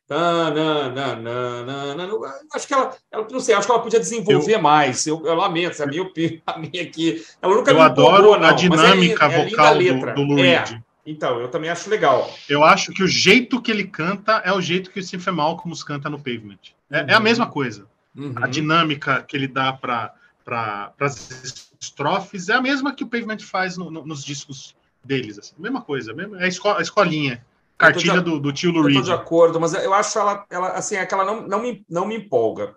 Acho 2.52 2.66
que 2.66 2.74
ela, 2.74 2.96
ela. 3.12 3.26
Não 3.30 3.38
sei, 3.38 3.54
acho 3.54 3.66
que 3.66 3.72
ela 3.72 3.82
podia 3.82 4.00
desenvolver 4.00 4.56
eu, 4.56 4.62
mais. 4.62 5.06
Eu, 5.06 5.24
eu 5.24 5.34
lamento, 5.34 5.80
a 5.80 5.86
minha, 5.86 6.02
a 6.46 6.58
minha 6.58 6.82
aqui. 6.82 7.24
Ela 7.40 7.54
nunca 7.54 7.70
eu 7.70 7.76
me 7.76 7.80
adoro 7.80 8.38
não, 8.38 8.48
a 8.48 8.50
é 8.50 8.54
dinâmica 8.54 9.26
é, 9.26 9.44
vocal 9.44 9.80
é 9.80 9.92
do, 9.92 10.14
do 10.14 10.22
Lou 10.22 10.38
é, 10.40 10.64
então, 11.04 11.40
eu 11.40 11.48
também 11.48 11.68
acho 11.68 11.90
legal. 11.90 12.32
Eu 12.48 12.62
acho 12.62 12.92
que 12.92 13.02
o 13.02 13.08
jeito 13.08 13.60
que 13.60 13.70
ele 13.70 13.84
canta 13.84 14.40
é 14.44 14.52
o 14.52 14.60
jeito 14.60 14.90
que 14.90 15.00
o 15.00 15.02
Stephen 15.02 15.34
Malcolm 15.34 15.76
canta 15.84 16.08
no 16.08 16.18
Pavement. 16.18 16.58
É, 16.90 17.00
uhum. 17.02 17.08
é 17.08 17.14
a 17.14 17.16
uhum. 17.16 17.22
mesma 17.22 17.46
coisa. 17.46 17.86
Uhum. 18.16 18.34
A 18.36 18.46
dinâmica 18.46 19.22
que 19.22 19.36
ele 19.36 19.48
dá 19.48 19.72
para 19.72 20.14
pra, 20.44 20.92
as 21.00 21.70
estrofes 21.80 22.48
é 22.48 22.54
a 22.54 22.60
mesma 22.60 22.94
que 22.94 23.04
o 23.04 23.06
Pavement 23.06 23.38
faz 23.38 23.76
no, 23.76 23.90
no, 23.90 24.04
nos 24.04 24.24
discos 24.24 24.74
deles. 25.04 25.38
Assim. 25.38 25.54
Mesma 25.58 25.82
coisa, 25.82 26.12
mesmo, 26.14 26.36
é 26.36 26.44
a, 26.44 26.48
esco, 26.48 26.68
a 26.68 26.80
escolinha. 26.80 27.44
Cartilha 27.76 28.18
de, 28.18 28.20
do, 28.20 28.38
do 28.38 28.52
tio 28.52 28.70
Luiz. 28.70 28.94
Eu 28.94 29.02
tô 29.02 29.06
de 29.08 29.12
acordo, 29.12 29.60
mas 29.60 29.74
eu 29.74 29.92
acho 29.92 30.18
ela, 30.18 30.46
ela 30.48 30.68
assim, 30.70 30.96
é 30.96 31.04
que 31.04 31.14
ela 31.14 31.24
não, 31.24 31.42
não, 31.46 31.60
me, 31.60 31.84
não 31.88 32.06
me 32.06 32.16
empolga. 32.16 32.76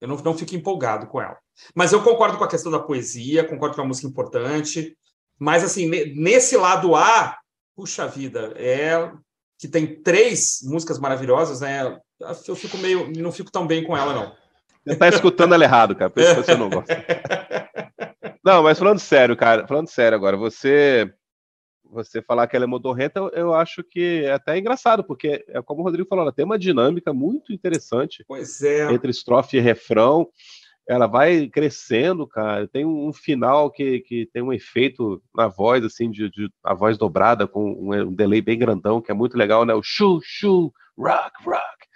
Eu 0.00 0.08
não, 0.08 0.16
não 0.16 0.36
fico 0.36 0.54
empolgado 0.56 1.06
com 1.06 1.20
ela. 1.20 1.36
Mas 1.74 1.92
eu 1.92 2.02
concordo 2.02 2.38
com 2.38 2.44
a 2.44 2.48
questão 2.48 2.72
da 2.72 2.78
poesia, 2.78 3.44
concordo 3.44 3.76
com 3.76 3.82
a 3.82 3.84
música 3.84 4.08
importante. 4.08 4.96
Mas, 5.38 5.62
assim, 5.62 5.88
nesse 6.14 6.56
lado 6.56 6.94
A, 6.96 7.38
puxa 7.76 8.06
vida, 8.06 8.52
é 8.56 9.10
que 9.58 9.68
tem 9.68 10.02
três 10.02 10.60
músicas 10.62 10.98
maravilhosas, 10.98 11.60
né? 11.60 11.98
Eu 12.48 12.56
fico 12.56 12.78
meio. 12.78 13.10
Não 13.16 13.30
fico 13.30 13.52
tão 13.52 13.66
bem 13.66 13.84
com 13.84 13.96
ela, 13.96 14.14
não. 14.14 14.34
Você 14.86 14.96
tá 14.96 15.08
escutando 15.08 15.54
ela 15.54 15.64
errado, 15.64 15.94
cara. 15.94 16.10
Por 16.10 16.22
isso 16.22 16.34
que 16.34 16.42
você 16.42 16.54
não 16.54 16.70
gosta. 16.70 17.04
Não, 18.42 18.62
mas 18.62 18.78
falando 18.78 18.98
sério, 18.98 19.36
cara, 19.36 19.66
falando 19.66 19.88
sério 19.88 20.16
agora, 20.16 20.34
você 20.34 21.12
você 21.90 22.22
falar 22.22 22.46
que 22.46 22.56
ela 22.56 22.64
é 22.64 22.68
modorrenta, 22.68 23.20
eu 23.32 23.52
acho 23.54 23.82
que 23.82 24.24
é 24.24 24.32
até 24.32 24.58
engraçado, 24.58 25.02
porque 25.04 25.44
é 25.48 25.60
como 25.60 25.80
o 25.80 25.84
Rodrigo 25.84 26.08
falou, 26.08 26.22
ela 26.22 26.32
tem 26.32 26.44
uma 26.44 26.58
dinâmica 26.58 27.12
muito 27.12 27.52
interessante 27.52 28.24
é. 28.30 28.92
entre 28.92 29.10
estrofe 29.10 29.56
e 29.56 29.60
refrão. 29.60 30.28
Ela 30.88 31.06
vai 31.06 31.46
crescendo, 31.46 32.26
cara. 32.26 32.66
Tem 32.66 32.84
um 32.84 33.12
final 33.12 33.70
que, 33.70 34.00
que 34.00 34.28
tem 34.32 34.42
um 34.42 34.52
efeito 34.52 35.22
na 35.34 35.46
voz, 35.46 35.84
assim, 35.84 36.10
de, 36.10 36.28
de 36.30 36.50
a 36.64 36.74
voz 36.74 36.98
dobrada 36.98 37.46
com 37.46 37.72
um, 37.72 38.08
um, 38.08 38.12
delay 38.12 38.40
bem 38.40 38.58
grandão, 38.58 39.00
que 39.00 39.10
é 39.10 39.14
muito 39.14 39.36
legal, 39.36 39.64
né? 39.64 39.72
O 39.74 39.82
shu, 39.82 40.20
shu, 40.22 40.72
rock, 40.98 41.44
rock, 41.44 41.86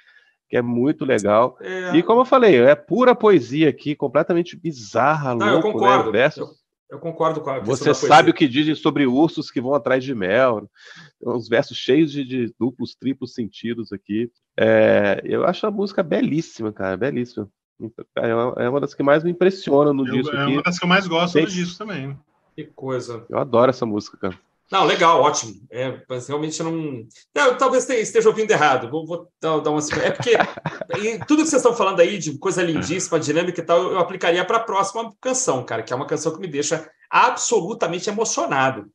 que 0.49 0.57
é 0.57 0.62
muito 0.62 1.05
legal. 1.05 1.57
É. 1.61 1.97
E 1.97 2.03
como 2.05 2.20
eu 2.20 2.24
falei, 2.24 2.57
é 2.57 2.74
pura 2.76 3.16
poesia 3.16 3.68
aqui, 3.68 3.97
completamente 3.97 4.57
bizarra, 4.57 5.34
Não, 5.34 5.55
louco, 5.55 5.68
eu 5.68 5.72
né? 5.72 5.72
concordo. 5.72 6.12
né? 6.12 6.18
Verso, 6.18 6.40
eu 6.42 6.63
eu 6.91 6.99
concordo 6.99 7.41
com 7.41 7.51
a 7.51 7.59
Você 7.61 7.95
sabe 7.95 8.30
o 8.30 8.35
que 8.35 8.47
dizem 8.47 8.74
sobre 8.74 9.07
ursos 9.07 9.51
que 9.51 9.61
vão 9.61 9.74
atrás 9.74 10.05
de 10.05 10.14
mel. 10.14 10.68
Uns 11.22 11.49
versos 11.49 11.76
cheios 11.76 12.12
de, 12.12 12.24
de 12.24 12.55
duplos, 12.59 12.95
triplos 12.95 13.35
sentidos 13.35 13.93
aqui. 13.93 14.30
É, 14.57 15.20
eu 15.24 15.45
acho 15.45 15.66
a 15.66 15.70
música 15.70 16.03
belíssima, 16.03 16.72
cara, 16.72 16.97
belíssima. 16.97 17.49
É 18.59 18.68
uma 18.68 18.80
das 18.80 18.95
que 18.95 19.03
mais 19.03 19.24
me 19.24 19.30
impressiona 19.30 19.93
no 19.93 20.07
eu, 20.07 20.12
disco. 20.12 20.37
É 20.37 20.47
uma 20.47 20.62
das 20.62 20.78
que 20.78 20.85
eu 20.85 20.89
mais 20.89 21.07
gosto 21.07 21.35
Tem... 21.35 21.45
no 21.45 21.51
disco 21.51 21.78
também. 21.78 22.16
Que 22.55 22.64
coisa. 22.64 23.26
Eu 23.28 23.39
adoro 23.39 23.70
essa 23.70 23.85
música, 23.85 24.16
cara. 24.16 24.39
Não, 24.72 24.84
legal, 24.84 25.20
ótimo. 25.20 25.54
É, 25.70 26.00
mas 26.08 26.26
realmente 26.26 26.58
eu 26.58 26.70
não. 26.70 27.06
não 27.34 27.58
talvez 27.58 27.88
esteja 27.88 28.28
ouvindo 28.28 28.50
errado. 28.50 28.90
Vou, 28.90 29.06
vou 29.06 29.28
dar, 29.40 29.60
dar 29.60 29.70
uma. 29.70 29.80
É 30.02 30.10
porque 30.10 30.32
tudo 31.28 31.42
que 31.42 31.50
vocês 31.50 31.62
estão 31.62 31.74
falando 31.74 32.00
aí 32.00 32.18
de 32.18 32.38
coisa 32.38 32.62
lindíssima, 32.62 33.20
dinâmica 33.20 33.60
e 33.60 33.64
tal, 33.64 33.82
eu 33.92 33.98
aplicaria 33.98 34.44
para 34.44 34.58
a 34.58 34.64
próxima 34.64 35.12
canção, 35.20 35.64
cara, 35.64 35.82
que 35.82 35.92
é 35.92 35.96
uma 35.96 36.06
canção 36.06 36.32
que 36.32 36.40
me 36.40 36.48
deixa 36.48 36.90
absolutamente 37.10 38.08
emocionado. 38.08 38.86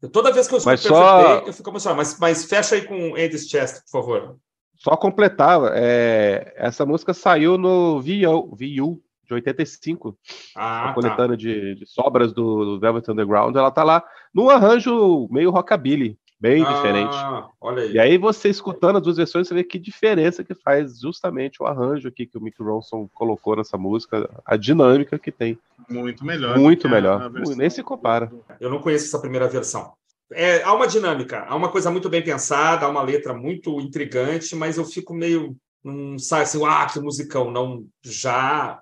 Eu, 0.00 0.08
toda 0.08 0.32
vez 0.32 0.46
que 0.46 0.54
eu 0.54 0.58
escuto 0.58 0.78
só... 0.78 1.38
Eu 1.44 1.52
fico 1.52 1.70
emocionado. 1.70 1.98
Mas, 1.98 2.18
mas 2.18 2.44
fecha 2.44 2.76
aí 2.76 2.82
com 2.82 3.14
Andy's 3.16 3.48
Chest, 3.48 3.82
por 3.90 4.00
favor. 4.00 4.36
Só 4.76 4.96
completar, 4.96 5.60
é, 5.74 6.54
essa 6.56 6.86
música 6.86 7.12
saiu 7.12 7.58
no 7.58 8.00
VU, 8.00 8.54
VU 8.54 9.02
de 9.28 9.34
85, 9.34 10.16
ah, 10.56 10.90
a 10.90 10.94
coletânea 10.94 11.36
tá. 11.36 11.36
de, 11.36 11.74
de, 11.74 11.86
sobras 11.86 12.32
do, 12.32 12.64
do, 12.64 12.80
Velvet 12.80 13.08
Underground, 13.10 13.54
ela 13.54 13.70
tá 13.70 13.84
lá 13.84 14.02
num 14.34 14.48
arranjo 14.48 15.28
meio 15.30 15.50
rockabilly, 15.50 16.18
bem 16.40 16.64
ah, 16.64 16.72
diferente. 16.72 17.16
Olha 17.60 17.82
aí. 17.82 17.92
E 17.92 17.98
aí 17.98 18.18
você 18.18 18.48
escutando 18.48 18.96
as 18.96 19.02
duas 19.02 19.16
versões, 19.18 19.46
você 19.46 19.54
vê 19.54 19.62
que 19.62 19.78
diferença 19.78 20.42
que 20.42 20.54
faz 20.54 20.98
justamente 21.00 21.62
o 21.62 21.66
arranjo 21.66 22.08
aqui 22.08 22.26
que 22.26 22.38
o 22.38 22.40
Mick 22.40 22.60
Ronson 22.62 23.08
colocou 23.14 23.56
nessa 23.56 23.76
música, 23.76 24.28
a 24.44 24.56
dinâmica 24.56 25.18
que 25.18 25.30
tem. 25.30 25.58
Muito 25.88 26.24
melhor. 26.24 26.58
Muito 26.58 26.88
melhor. 26.88 27.30
Nem 27.56 27.68
se 27.68 27.82
compara. 27.82 28.32
Eu 28.58 28.70
não 28.70 28.80
conheço 28.80 29.06
essa 29.06 29.20
primeira 29.20 29.46
versão. 29.46 29.92
É, 30.32 30.62
há 30.62 30.74
uma 30.74 30.86
dinâmica, 30.86 31.44
há 31.48 31.56
uma 31.56 31.70
coisa 31.70 31.90
muito 31.90 32.08
bem 32.10 32.22
pensada, 32.22 32.84
há 32.84 32.88
uma 32.88 33.02
letra 33.02 33.32
muito 33.32 33.80
intrigante, 33.80 34.54
mas 34.54 34.76
eu 34.76 34.84
fico 34.84 35.14
meio, 35.14 35.56
não 35.82 36.18
sabe 36.18 36.42
assim, 36.42 36.62
ah, 36.66 36.86
que 36.86 37.00
musicão, 37.00 37.50
não, 37.50 37.86
já 38.04 38.78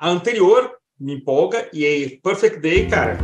a 0.00 0.10
anterior 0.10 0.70
me 1.00 1.14
empolga 1.14 1.68
e 1.72 2.20
Perfect 2.22 2.60
Day, 2.60 2.86
cara. 2.86 3.18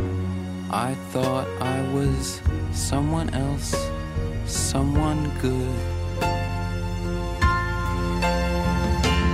I 0.69 0.93
thought 1.11 1.47
I 1.61 1.81
was 1.93 2.41
someone 2.73 3.29
else, 3.33 3.75
someone 4.45 5.29
good. 5.41 5.75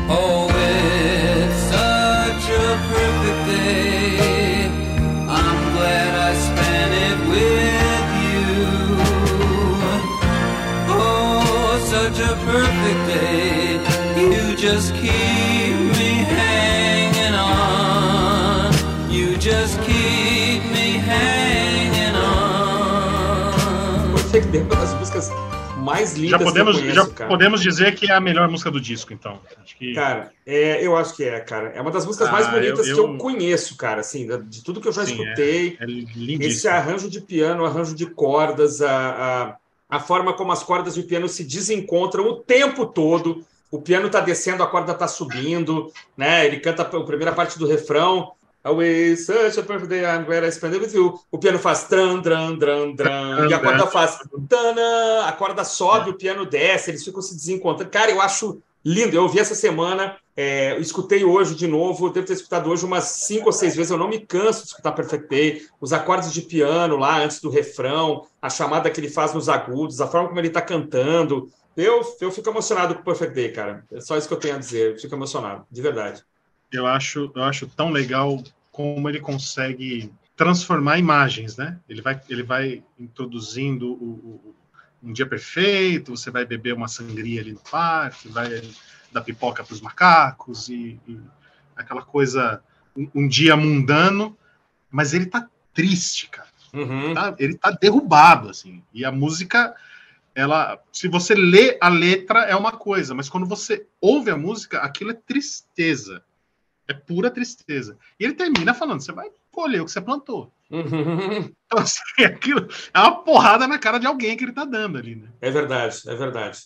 Oh, 0.09 0.49
it's 0.49 1.61
such 1.71 2.45
a 2.51 2.67
perfect 2.91 3.41
day. 3.47 4.65
I'm 5.27 5.59
glad 5.75 6.11
I 6.29 6.33
spent 6.47 6.93
it 7.07 7.19
with 7.31 8.09
you. 8.25 8.45
Oh, 10.89 11.79
such 11.85 12.19
a 12.19 12.33
perfect 12.45 13.01
day. 13.07 13.79
You 14.21 14.55
just 14.55 14.93
keep 14.95 15.40
Perfect 24.31 24.49
Day 24.49 24.61
é 24.61 24.63
uma 24.63 24.75
das 24.77 24.93
músicas 24.93 25.29
mais 25.79 26.13
lindas 26.13 26.39
já 26.39 26.39
podemos, 26.39 26.75
que 26.77 26.83
eu 26.83 26.87
conheço, 26.87 27.09
Já 27.09 27.15
cara. 27.15 27.29
podemos 27.29 27.61
dizer 27.61 27.95
que 27.95 28.09
é 28.09 28.15
a 28.15 28.21
melhor 28.21 28.47
música 28.47 28.71
do 28.71 28.79
disco, 28.79 29.11
então. 29.11 29.41
Acho 29.61 29.75
que... 29.75 29.93
Cara, 29.93 30.31
é, 30.47 30.85
eu 30.85 30.95
acho 30.95 31.17
que 31.17 31.25
é, 31.25 31.37
cara. 31.41 31.73
É 31.75 31.81
uma 31.81 31.91
das 31.91 32.05
músicas 32.05 32.29
ah, 32.29 32.31
mais 32.31 32.47
bonitas 32.49 32.87
eu, 32.87 32.95
eu... 32.95 33.07
que 33.07 33.13
eu 33.13 33.17
conheço, 33.17 33.75
cara, 33.75 33.99
assim, 33.99 34.25
de 34.45 34.63
tudo 34.63 34.79
que 34.79 34.87
eu 34.87 34.93
já 34.93 35.05
Sim, 35.05 35.21
escutei. 35.21 35.77
É, 35.81 35.83
é 35.83 36.47
esse 36.47 36.65
arranjo 36.65 37.09
de 37.09 37.19
piano, 37.19 37.65
arranjo 37.65 37.93
de 37.93 38.05
cordas, 38.05 38.81
a, 38.81 39.57
a, 39.89 39.97
a 39.97 39.99
forma 39.99 40.31
como 40.31 40.53
as 40.53 40.63
cordas 40.63 40.95
e 40.95 41.01
o 41.01 41.07
piano 41.07 41.27
se 41.27 41.43
desencontram 41.43 42.25
o 42.25 42.37
tempo 42.37 42.85
todo. 42.85 43.43
O 43.69 43.81
piano 43.81 44.09
tá 44.09 44.21
descendo, 44.21 44.63
a 44.63 44.67
corda 44.67 44.93
tá 44.93 45.09
subindo, 45.09 45.91
né? 46.15 46.45
Ele 46.45 46.61
canta 46.61 46.83
a 46.83 47.03
primeira 47.03 47.33
parte 47.33 47.59
do 47.59 47.67
refrão, 47.67 48.31
Always 48.63 49.25
such 49.25 49.57
a 49.57 49.63
perfect 49.63 49.89
day, 49.89 50.05
I'm 50.05 50.23
glad 50.23 50.43
I 50.43 50.51
spent 50.51 50.75
it 50.75 50.81
with 50.81 50.93
you. 50.93 51.19
O 51.31 51.37
piano 51.39 51.57
faz 51.57 51.85
tran, 51.85 52.21
tran, 52.21 52.59
tran, 52.59 52.95
tran, 52.95 53.49
e 53.49 53.53
a 53.53 53.59
corda 53.59 53.87
faz 53.87 54.19
tana, 54.47 55.25
a 55.25 55.31
corda 55.31 55.63
sobe, 55.63 56.11
o 56.11 56.13
piano 56.13 56.45
desce, 56.45 56.91
eles 56.91 57.03
ficam 57.03 57.23
se 57.23 57.35
desencontrando. 57.35 57.89
Cara, 57.89 58.11
eu 58.11 58.21
acho 58.21 58.61
lindo. 58.85 59.15
Eu 59.15 59.23
ouvi 59.23 59.39
essa 59.39 59.55
semana, 59.55 60.15
é, 60.37 60.77
escutei 60.79 61.23
hoje 61.23 61.55
de 61.55 61.65
novo, 61.65 62.11
devo 62.11 62.27
ter 62.27 62.33
escutado 62.33 62.69
hoje 62.69 62.85
umas 62.85 63.05
cinco 63.05 63.47
ou 63.47 63.51
seis 63.51 63.75
vezes. 63.75 63.91
Eu 63.91 63.97
não 63.97 64.07
me 64.07 64.19
canso 64.19 64.61
de 64.61 64.67
escutar 64.67 64.91
Perfect 64.91 65.27
Day. 65.27 65.65
Os 65.79 65.91
acordes 65.91 66.31
de 66.31 66.41
piano 66.41 66.97
lá 66.97 67.17
antes 67.17 67.41
do 67.41 67.49
refrão, 67.49 68.27
a 68.39 68.49
chamada 68.49 68.91
que 68.91 68.99
ele 68.99 69.09
faz 69.09 69.33
nos 69.33 69.49
agudos, 69.49 70.01
a 70.01 70.07
forma 70.07 70.27
como 70.27 70.39
ele 70.39 70.49
está 70.49 70.61
cantando. 70.61 71.49
Eu, 71.75 72.01
eu 72.19 72.31
fico 72.31 72.49
emocionado 72.49 72.93
com 72.93 73.03
Perfect 73.03 73.33
Day, 73.33 73.51
cara. 73.51 73.83
É 73.91 74.01
só 74.01 74.15
isso 74.17 74.27
que 74.27 74.33
eu 74.35 74.39
tenho 74.39 74.55
a 74.55 74.59
dizer. 74.59 74.91
Eu 74.91 74.99
fico 74.99 75.15
emocionado, 75.15 75.65
de 75.71 75.81
verdade 75.81 76.23
eu 76.71 76.87
acho, 76.87 77.31
eu 77.35 77.43
acho 77.43 77.67
tão 77.67 77.91
legal 77.91 78.43
como 78.71 79.07
ele 79.09 79.19
consegue 79.19 80.11
transformar 80.35 80.97
imagens, 80.97 81.57
né? 81.57 81.79
Ele 81.87 82.01
vai, 82.01 82.19
ele 82.29 82.43
vai 82.43 82.83
introduzindo 82.97 83.91
o, 83.93 83.95
o, 83.95 84.55
um 85.03 85.13
dia 85.13 85.25
perfeito, 85.25 86.15
você 86.15 86.31
vai 86.31 86.45
beber 86.45 86.73
uma 86.73 86.87
sangria 86.87 87.41
ali 87.41 87.53
no 87.53 87.59
parque, 87.59 88.29
vai 88.29 88.61
dar 89.11 89.21
pipoca 89.21 89.63
para 89.63 89.73
os 89.73 89.81
macacos 89.81 90.69
e, 90.69 90.99
e, 91.07 91.19
aquela 91.75 92.01
coisa, 92.01 92.63
um, 92.95 93.09
um, 93.15 93.27
dia 93.27 93.55
mundano, 93.55 94.37
mas 94.89 95.13
ele 95.13 95.25
tá 95.25 95.47
triste, 95.73 96.29
cara. 96.29 96.47
Uhum. 96.73 97.13
Tá, 97.13 97.35
ele 97.37 97.57
tá 97.57 97.71
derrubado, 97.71 98.49
assim. 98.49 98.81
E 98.93 99.03
a 99.03 99.11
música, 99.11 99.75
ela, 100.33 100.81
se 100.91 101.07
você 101.07 101.35
lê 101.35 101.77
a 101.81 101.89
letra 101.89 102.45
é 102.45 102.55
uma 102.55 102.71
coisa, 102.71 103.13
mas 103.13 103.27
quando 103.27 103.45
você 103.45 103.85
ouve 103.99 104.31
a 104.31 104.37
música, 104.37 104.79
aquilo 104.79 105.11
é 105.11 105.13
tristeza. 105.13 106.23
É 106.91 106.93
pura 106.93 107.31
tristeza. 107.31 107.97
E 108.19 108.25
ele 108.25 108.33
termina 108.33 108.73
falando: 108.73 109.01
você 109.01 109.13
vai 109.13 109.29
colher 109.49 109.81
o 109.81 109.85
que 109.85 109.91
você 109.91 110.01
plantou. 110.01 110.51
Uhum. 110.69 111.49
Então, 111.65 111.79
assim, 111.79 112.01
aquilo 112.23 112.67
é 112.93 112.99
uma 112.99 113.23
porrada 113.23 113.67
na 113.67 113.79
cara 113.79 113.97
de 113.97 114.07
alguém 114.07 114.35
que 114.35 114.43
ele 114.43 114.51
tá 114.51 114.65
dando 114.65 114.97
ali, 114.97 115.15
né? 115.15 115.29
É 115.39 115.49
verdade, 115.49 116.01
é 116.07 116.15
verdade. 116.15 116.59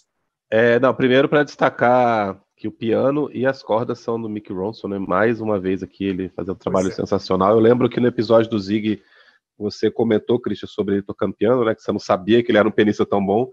É, 0.50 0.80
não, 0.80 0.94
primeiro 0.94 1.30
para 1.30 1.44
destacar 1.44 2.40
que 2.56 2.68
o 2.68 2.72
piano 2.72 3.30
e 3.34 3.46
as 3.46 3.62
cordas 3.62 4.00
são 4.00 4.20
do 4.20 4.30
Mick 4.30 4.52
Ronson, 4.52 4.88
né? 4.88 4.98
Mais 4.98 5.42
uma 5.42 5.60
vez 5.60 5.84
aqui 5.84 6.06
ele 6.06 6.30
fazendo 6.30 6.56
um 6.56 6.60
trabalho 6.60 6.88
é. 6.88 6.92
sensacional. 6.92 7.52
Eu 7.52 7.60
lembro 7.60 7.90
que 7.90 8.00
no 8.00 8.08
episódio 8.08 8.50
do 8.50 8.60
Zig 8.60 9.02
você 9.58 9.92
comentou, 9.92 10.40
Christian, 10.40 10.68
sobre 10.68 10.96
ele 10.96 11.04
tocando 11.04 11.36
piano, 11.36 11.64
né? 11.64 11.76
Que 11.76 11.82
você 11.82 11.92
não 11.92 12.00
sabia 12.00 12.44
que 12.44 12.52
ele 12.52 12.58
era 12.58 12.68
um 12.68 12.72
pianista 12.72 13.06
tão 13.06 13.24
bom. 13.24 13.50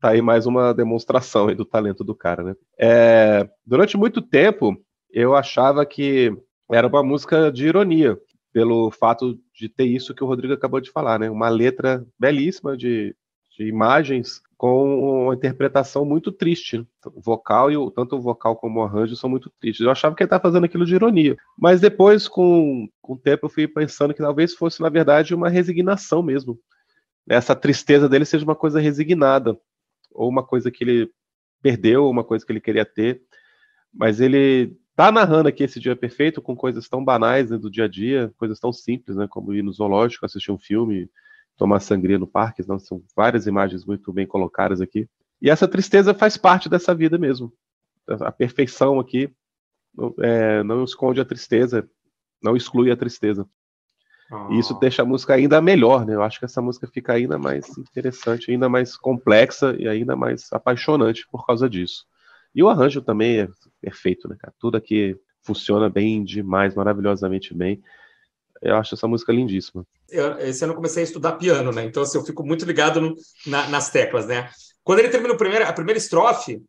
Tá 0.00 0.10
aí 0.10 0.20
mais 0.20 0.46
uma 0.46 0.74
demonstração 0.74 1.54
do 1.54 1.64
talento 1.64 2.04
do 2.04 2.14
cara, 2.14 2.42
né? 2.42 2.54
É, 2.78 3.48
durante 3.64 3.96
muito 3.96 4.20
tempo, 4.20 4.76
eu 5.14 5.36
achava 5.36 5.86
que 5.86 6.36
era 6.70 6.88
uma 6.88 7.02
música 7.02 7.52
de 7.52 7.66
ironia, 7.68 8.18
pelo 8.52 8.90
fato 8.90 9.38
de 9.54 9.68
ter 9.68 9.84
isso 9.84 10.12
que 10.12 10.24
o 10.24 10.26
Rodrigo 10.26 10.52
acabou 10.52 10.80
de 10.80 10.90
falar, 10.90 11.20
né? 11.20 11.30
Uma 11.30 11.48
letra 11.48 12.04
belíssima 12.18 12.76
de, 12.76 13.14
de 13.56 13.68
imagens 13.68 14.42
com 14.56 15.26
uma 15.26 15.34
interpretação 15.34 16.04
muito 16.04 16.32
triste. 16.32 16.84
O 17.06 17.20
vocal 17.20 17.70
e 17.70 17.76
o, 17.76 17.90
tanto 17.90 18.16
o 18.16 18.20
vocal 18.20 18.56
como 18.56 18.80
o 18.80 18.82
arranjo 18.82 19.14
são 19.14 19.30
muito 19.30 19.52
tristes. 19.60 19.84
Eu 19.84 19.90
achava 19.90 20.16
que 20.16 20.22
ele 20.22 20.26
estava 20.26 20.42
fazendo 20.42 20.64
aquilo 20.64 20.84
de 20.84 20.94
ironia. 20.94 21.36
Mas 21.56 21.80
depois, 21.80 22.26
com, 22.26 22.88
com 23.00 23.12
o 23.12 23.18
tempo, 23.18 23.46
eu 23.46 23.50
fui 23.50 23.68
pensando 23.68 24.14
que 24.14 24.22
talvez 24.22 24.54
fosse, 24.54 24.80
na 24.80 24.88
verdade, 24.88 25.34
uma 25.34 25.48
resignação 25.48 26.22
mesmo. 26.22 26.58
Essa 27.28 27.54
tristeza 27.54 28.08
dele 28.08 28.24
seja 28.24 28.44
uma 28.44 28.56
coisa 28.56 28.80
resignada, 28.80 29.56
ou 30.12 30.28
uma 30.28 30.44
coisa 30.44 30.70
que 30.70 30.82
ele 30.82 31.10
perdeu, 31.62 32.04
ou 32.04 32.10
uma 32.10 32.24
coisa 32.24 32.44
que 32.44 32.50
ele 32.50 32.60
queria 32.60 32.84
ter. 32.84 33.22
Mas 33.92 34.20
ele 34.20 34.76
tá 34.96 35.10
narrando 35.10 35.48
aqui 35.48 35.64
esse 35.64 35.80
dia 35.80 35.96
perfeito 35.96 36.40
com 36.40 36.54
coisas 36.54 36.88
tão 36.88 37.04
banais 37.04 37.50
né, 37.50 37.58
do 37.58 37.70
dia 37.70 37.84
a 37.84 37.88
dia, 37.88 38.32
coisas 38.36 38.58
tão 38.58 38.72
simples, 38.72 39.16
né, 39.16 39.26
como 39.28 39.52
ir 39.52 39.62
no 39.62 39.72
zoológico, 39.72 40.24
assistir 40.24 40.52
um 40.52 40.58
filme, 40.58 41.10
tomar 41.56 41.80
sangria 41.80 42.18
no 42.18 42.26
parque, 42.26 42.62
então 42.62 42.78
são 42.78 43.02
várias 43.16 43.46
imagens 43.46 43.84
muito 43.84 44.12
bem 44.12 44.26
colocadas 44.26 44.80
aqui. 44.80 45.08
E 45.40 45.50
essa 45.50 45.68
tristeza 45.68 46.14
faz 46.14 46.36
parte 46.36 46.68
dessa 46.68 46.94
vida 46.94 47.18
mesmo. 47.18 47.52
A 48.08 48.32
perfeição 48.32 48.98
aqui 49.00 49.30
é, 50.20 50.62
não 50.62 50.84
esconde 50.84 51.20
a 51.20 51.24
tristeza, 51.24 51.88
não 52.42 52.56
exclui 52.56 52.90
a 52.90 52.96
tristeza. 52.96 53.46
E 54.50 54.58
isso 54.58 54.74
ah. 54.74 54.78
deixa 54.80 55.02
a 55.02 55.04
música 55.04 55.34
ainda 55.34 55.60
melhor, 55.60 56.04
né? 56.06 56.14
Eu 56.14 56.22
acho 56.22 56.38
que 56.38 56.44
essa 56.44 56.62
música 56.62 56.86
fica 56.86 57.12
ainda 57.12 57.38
mais 57.38 57.76
interessante, 57.78 58.50
ainda 58.50 58.68
mais 58.68 58.96
complexa 58.96 59.76
e 59.78 59.86
ainda 59.86 60.16
mais 60.16 60.52
apaixonante 60.52 61.26
por 61.30 61.46
causa 61.46 61.68
disso. 61.68 62.06
E 62.54 62.62
o 62.62 62.68
arranjo 62.68 63.02
também 63.02 63.40
é 63.40 63.48
perfeito, 63.80 64.28
né, 64.28 64.36
cara? 64.38 64.54
Tudo 64.58 64.76
aqui 64.76 65.18
funciona 65.42 65.90
bem 65.90 66.24
demais, 66.24 66.74
maravilhosamente 66.74 67.52
bem. 67.52 67.82
Eu 68.62 68.76
acho 68.76 68.94
essa 68.94 69.08
música 69.08 69.32
lindíssima. 69.32 69.86
Eu, 70.08 70.38
esse 70.38 70.64
ano 70.64 70.72
eu 70.72 70.76
comecei 70.76 71.02
a 71.02 71.04
estudar 71.04 71.32
piano, 71.32 71.70
né? 71.72 71.84
Então 71.84 72.02
assim, 72.02 72.16
eu 72.16 72.24
fico 72.24 72.44
muito 72.44 72.64
ligado 72.64 73.00
no, 73.00 73.14
na, 73.46 73.68
nas 73.68 73.90
teclas, 73.90 74.26
né? 74.26 74.50
Quando 74.82 75.00
ele 75.00 75.08
termina 75.08 75.36
primeiro, 75.36 75.66
a 75.66 75.72
primeira 75.72 75.98
estrofe, 75.98 76.62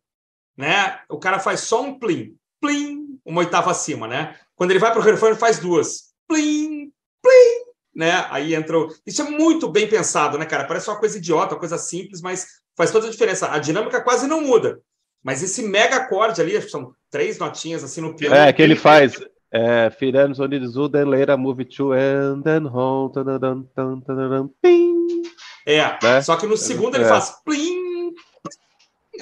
né? 0.56 1.00
O 1.08 1.18
cara 1.18 1.38
faz 1.38 1.60
só 1.60 1.82
um 1.82 1.98
plim, 1.98 2.36
plim, 2.60 3.18
uma 3.24 3.40
oitava 3.40 3.70
acima, 3.70 4.06
né? 4.06 4.36
Quando 4.54 4.70
ele 4.70 4.80
vai 4.80 4.90
para 4.90 5.00
o 5.00 5.04
refrão, 5.04 5.30
ele 5.30 5.38
faz 5.38 5.58
duas, 5.58 6.12
plim, 6.26 6.90
plim, 7.22 7.66
né? 7.94 8.26
Aí 8.30 8.54
entrou. 8.54 8.92
Isso 9.06 9.22
é 9.22 9.30
muito 9.30 9.68
bem 9.68 9.88
pensado, 9.88 10.36
né, 10.36 10.44
cara? 10.44 10.66
Parece 10.66 10.90
uma 10.90 10.98
coisa 10.98 11.16
idiota, 11.16 11.54
uma 11.54 11.60
coisa 11.60 11.78
simples, 11.78 12.20
mas 12.20 12.46
faz 12.76 12.90
toda 12.90 13.06
a 13.06 13.10
diferença. 13.10 13.50
A 13.50 13.58
dinâmica 13.58 14.02
quase 14.02 14.26
não 14.26 14.40
muda. 14.42 14.80
Mas 15.26 15.42
esse 15.42 15.60
mega 15.64 15.96
acorde 15.96 16.40
ali, 16.40 16.56
acho 16.56 16.66
que 16.66 16.70
são 16.70 16.94
três 17.10 17.36
notinhas 17.36 17.82
assim 17.82 18.00
no 18.00 18.14
piano. 18.14 18.36
É, 18.36 18.52
que 18.52 18.62
ele 18.62 18.76
faz. 18.76 19.14
É, 19.52 19.90
Firens 19.90 20.38
on 20.38 20.48
the 20.48 20.64
zoo, 20.64 20.88
then 20.88 21.04
later 21.04 21.36
move 21.36 21.64
to 21.64 21.92
and 21.92 22.42
then 22.44 22.64
home. 22.64 23.12
Ping. 24.62 25.22
É, 25.66 25.98
né? 26.00 26.22
só 26.22 26.36
que 26.36 26.46
no 26.46 26.56
segundo 26.56 26.94
ele 26.94 27.02
é. 27.02 27.08
faz 27.08 27.32
plim, 27.44 27.85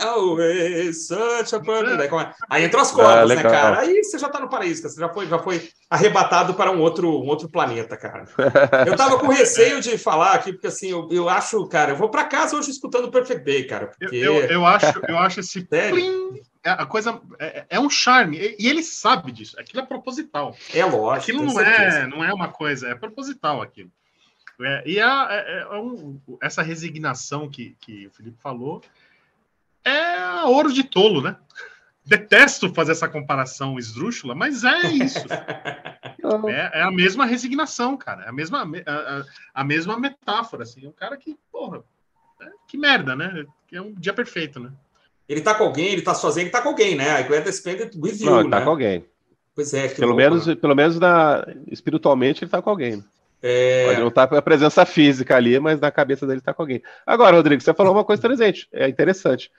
Always 0.01 1.07
such 1.07 1.55
a 1.55 1.59
é? 1.59 2.35
Aí 2.51 2.65
entrou 2.65 2.83
as 2.83 2.91
cordas, 2.91 3.31
ah, 3.31 3.35
né, 3.35 3.43
cara? 3.43 3.81
Aí 3.81 4.03
você 4.03 4.19
já 4.19 4.29
tá 4.29 4.41
no 4.41 4.49
paraíso, 4.49 4.89
você 4.89 5.01
já 5.01 5.09
foi, 5.09 5.27
já 5.27 5.39
foi 5.39 5.69
arrebatado 5.89 6.55
para 6.55 6.71
um 6.71 6.81
outro, 6.81 7.09
um 7.09 7.27
outro 7.27 7.49
planeta, 7.49 7.97
cara. 7.97 8.25
Eu 8.87 8.97
tava 8.97 9.19
com 9.19 9.29
receio 9.29 9.81
de 9.81 9.97
falar 9.99 10.33
aqui, 10.33 10.53
porque 10.53 10.67
assim, 10.67 10.91
eu, 10.91 11.09
eu 11.11 11.29
acho, 11.29 11.67
cara, 11.69 11.93
eu 11.93 11.97
vou 11.97 12.09
para 12.09 12.25
casa 12.25 12.57
hoje 12.57 12.71
escutando 12.71 13.07
o 13.07 13.11
Perfect 13.11 13.45
Day, 13.45 13.65
cara. 13.65 13.87
Porque... 13.87 14.17
Eu, 14.17 14.35
eu, 14.37 14.47
eu 14.47 14.67
acho, 14.67 15.01
eu 15.09 15.19
acho 15.19 15.41
esse 15.41 15.63
plim, 15.65 16.41
é, 16.65 16.71
a 16.71 16.87
coisa 16.87 17.21
é, 17.39 17.67
é, 17.69 17.81
um 17.81 17.91
charme 17.91 18.39
e 18.59 18.69
ele 18.69 18.83
sabe 18.83 19.31
disso. 19.31 19.59
Aquilo 19.61 19.83
é 19.83 19.87
proposital. 19.87 20.57
É 20.73 20.85
lógico. 20.85 21.39
Aquilo 21.39 21.45
não 21.45 21.61
é, 21.61 22.07
não 22.07 22.25
é 22.25 22.33
uma 22.33 22.49
coisa, 22.49 22.89
é 22.89 22.95
proposital 22.95 23.61
aquilo. 23.61 23.91
É, 24.61 24.83
e 24.87 25.01
a, 25.01 25.29
é, 25.31 25.61
é 25.63 25.79
um, 25.79 26.19
essa 26.41 26.63
resignação 26.63 27.51
que, 27.51 27.77
que 27.81 28.07
o 28.07 28.11
Felipe 28.11 28.41
falou 28.41 28.83
é 29.85 30.43
ouro 30.45 30.73
de 30.73 30.85
tolo, 30.85 31.21
né? 31.21 31.37
Detesto 32.07 32.73
fazer 32.75 32.93
essa 32.93 33.09
comparação 33.09 33.79
esdrúxula, 33.79 34.35
mas 34.35 34.63
é 34.63 34.89
isso. 34.89 35.25
é, 36.49 36.81
é, 36.81 36.83
a 36.83 36.91
mesma 36.91 37.25
resignação, 37.25 37.97
cara. 37.97 38.25
É 38.25 38.29
a 38.29 38.33
mesma, 38.33 38.63
a, 38.87 39.25
a, 39.55 39.65
mesma 39.65 39.99
metáfora, 39.99 40.65
assim. 40.65 40.85
É 40.85 40.89
um 40.89 40.93
cara 40.93 41.17
que, 41.17 41.37
porra, 41.51 41.83
é, 42.43 42.47
que 42.69 42.77
merda, 42.77 43.17
né? 43.17 43.47
Que 43.67 43.77
é 43.77 43.83
um 43.83 43.95
dia 43.95 44.13
perfeito, 44.13 44.61
né? 44.61 44.71
Ele 45.27 45.41
tá 45.41 45.55
com 45.55 45.65
alguém, 45.65 45.93
ele 45.93 46.03
tá 46.03 46.15
sozinho, 46.15 46.45
ele 46.45 46.51
tá 46.51 46.61
com 46.61 46.69
alguém, 46.69 46.95
né? 46.95 47.21
I 47.21 47.25
grant 47.25 47.47
spend 47.47 47.91
with 47.97 48.21
you, 48.21 48.27
Não, 48.27 48.41
ele 48.41 48.51
tá 48.51 48.59
né? 48.59 48.65
com 48.65 48.71
alguém. 48.71 49.05
Pois 49.55 49.73
é, 49.73 49.89
pelo 49.89 50.09
louco, 50.09 50.17
menos, 50.17 50.47
né? 50.47 50.55
pelo 50.57 50.75
menos 50.75 50.99
na, 50.99 51.47
espiritualmente 51.69 52.45
ele 52.45 52.51
tá 52.51 52.61
com 52.61 52.71
alguém. 52.71 53.03
É... 53.41 53.87
Pode 53.87 54.01
não 54.01 54.09
estar 54.09 54.23
tá 54.23 54.29
com 54.29 54.37
a 54.37 54.43
presença 54.43 54.85
física 54.85 55.37
ali, 55.37 55.59
mas 55.61 55.81
na 55.81 55.91
cabeça 55.91 56.27
dele 56.27 56.41
tá 56.41 56.53
com 56.53 56.63
alguém. 56.63 56.83
Agora, 57.07 57.37
Rodrigo, 57.37 57.63
você 57.63 57.73
falou 57.73 57.93
uma 57.93 58.05
coisa 58.05 58.21
interessante. 58.21 58.69
É 58.73 58.89
interessante. 58.89 59.51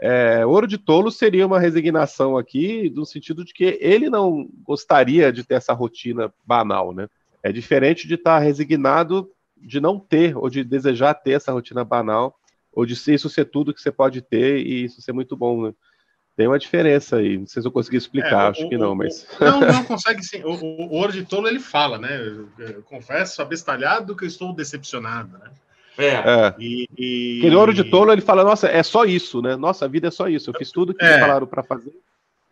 É, 0.00 0.46
Ouro 0.46 0.66
de 0.66 0.78
Tolo 0.78 1.10
seria 1.10 1.46
uma 1.46 1.58
resignação 1.58 2.36
aqui, 2.36 2.90
no 2.94 3.04
sentido 3.04 3.44
de 3.44 3.52
que 3.52 3.78
ele 3.80 4.08
não 4.08 4.48
gostaria 4.62 5.32
de 5.32 5.42
ter 5.42 5.54
essa 5.54 5.72
rotina 5.72 6.32
banal, 6.46 6.94
né? 6.94 7.08
É 7.42 7.50
diferente 7.50 8.06
de 8.06 8.14
estar 8.14 8.38
resignado 8.38 9.30
de 9.56 9.80
não 9.80 9.98
ter, 9.98 10.36
ou 10.36 10.48
de 10.48 10.62
desejar 10.62 11.14
ter 11.14 11.32
essa 11.32 11.52
rotina 11.52 11.84
banal, 11.84 12.38
ou 12.72 12.86
de 12.86 12.94
isso 12.94 13.28
ser 13.28 13.46
tudo 13.46 13.74
que 13.74 13.80
você 13.80 13.90
pode 13.90 14.20
ter 14.22 14.58
e 14.58 14.84
isso 14.84 15.02
ser 15.02 15.12
muito 15.12 15.36
bom, 15.36 15.66
né? 15.66 15.74
Tem 16.36 16.46
uma 16.46 16.60
diferença 16.60 17.16
aí, 17.16 17.36
não 17.36 17.48
sei 17.48 17.60
se 17.60 17.66
eu 17.66 17.72
consegui 17.72 17.96
explicar, 17.96 18.46
é, 18.46 18.50
acho 18.50 18.66
o, 18.66 18.68
que 18.68 18.78
não, 18.78 18.94
mas. 18.94 19.26
Não, 19.40 19.60
não 19.60 19.82
consegue 19.84 20.22
sim. 20.22 20.44
O, 20.44 20.52
o, 20.52 20.94
Ouro 20.94 21.12
de 21.12 21.24
Tolo 21.24 21.48
ele 21.48 21.58
fala, 21.58 21.98
né? 21.98 22.16
Eu 22.56 22.82
confesso, 22.84 23.42
abestalhado 23.42 24.14
que 24.14 24.22
eu 24.22 24.28
estou 24.28 24.54
decepcionado, 24.54 25.36
né? 25.36 25.50
É. 25.98 26.14
é. 26.14 26.54
E, 26.58 26.88
e... 26.96 27.38
Aquele 27.40 27.56
ouro 27.56 27.74
de 27.74 27.82
tolo, 27.82 28.12
ele 28.12 28.22
fala, 28.22 28.44
nossa, 28.44 28.68
é 28.68 28.82
só 28.84 29.04
isso, 29.04 29.42
né? 29.42 29.56
Nossa, 29.56 29.84
a 29.84 29.88
vida 29.88 30.08
é 30.08 30.10
só 30.10 30.28
isso. 30.28 30.50
Eu 30.50 30.54
fiz 30.54 30.70
tudo 30.70 30.94
que 30.94 31.04
é. 31.04 31.14
me 31.14 31.20
falaram 31.20 31.46
para 31.46 31.64
fazer. 31.64 31.92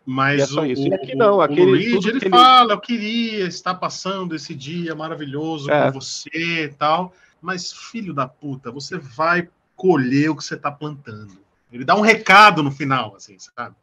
Mas 0.05 0.41
é 0.41 0.45
só 0.45 0.61
o, 0.61 0.65
isso. 0.65 0.85
E 0.85 0.93
aqui 0.93 1.15
não, 1.15 1.39
aquele, 1.39 1.61
o 1.61 1.69
Luigi, 1.69 2.09
ele, 2.09 2.17
ele 2.17 2.29
fala, 2.29 2.73
eu 2.73 2.79
queria 2.79 3.45
estar 3.45 3.73
passando 3.75 4.35
esse 4.35 4.53
dia 4.53 4.93
maravilhoso 4.93 5.71
é. 5.71 5.85
com 5.91 5.99
você 5.99 6.65
e 6.65 6.69
tal. 6.69 7.13
Mas, 7.41 7.71
filho 7.71 8.13
da 8.13 8.27
puta, 8.27 8.71
você 8.71 8.97
vai 8.97 9.47
colher 9.75 10.29
o 10.29 10.35
que 10.35 10.43
você 10.43 10.55
está 10.55 10.71
plantando. 10.71 11.37
Ele 11.71 11.85
dá 11.85 11.95
um 11.95 12.01
recado 12.01 12.61
no 12.61 12.71
final, 12.71 13.15
assim, 13.15 13.37
sabe? 13.37 13.75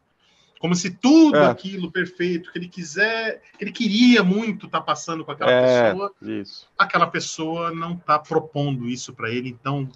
Como 0.64 0.74
se 0.74 0.92
tudo 0.92 1.36
é. 1.36 1.44
aquilo 1.44 1.92
perfeito 1.92 2.50
que 2.50 2.58
ele 2.58 2.68
quiser, 2.68 3.42
que 3.58 3.64
ele 3.64 3.70
queria 3.70 4.24
muito 4.24 4.64
estar 4.64 4.78
tá 4.78 4.82
passando 4.82 5.22
com 5.22 5.30
aquela 5.30 5.50
é, 5.50 5.90
pessoa, 5.90 6.12
isso. 6.22 6.66
aquela 6.78 7.06
pessoa 7.06 7.70
não 7.70 7.92
está 7.92 8.18
propondo 8.18 8.88
isso 8.88 9.12
para 9.12 9.28
ele, 9.28 9.50
então 9.50 9.86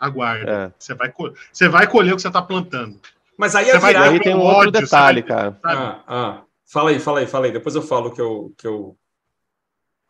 aguarda. 0.00 0.50
É. 0.50 0.72
Você, 0.78 0.94
vai, 0.94 1.12
você 1.52 1.68
vai 1.68 1.86
colher 1.86 2.14
o 2.14 2.16
que 2.16 2.22
você 2.22 2.28
está 2.28 2.40
plantando. 2.40 2.98
Mas 3.36 3.54
aí, 3.54 3.66
você 3.66 3.78
vai 3.78 3.94
aí 3.94 4.18
tem 4.18 4.34
um 4.34 4.38
outro 4.38 4.60
ódio, 4.60 4.72
detalhe, 4.80 5.22
cara. 5.22 5.60
Ah, 5.62 6.00
ah. 6.08 6.42
Fala 6.64 6.88
aí, 6.88 6.98
fala 6.98 7.20
aí, 7.20 7.26
fala 7.26 7.44
aí. 7.44 7.52
Depois 7.52 7.74
eu 7.74 7.82
falo 7.82 8.10
que 8.10 8.20
eu. 8.22 8.54
Que 8.56 8.66
eu... 8.66 8.96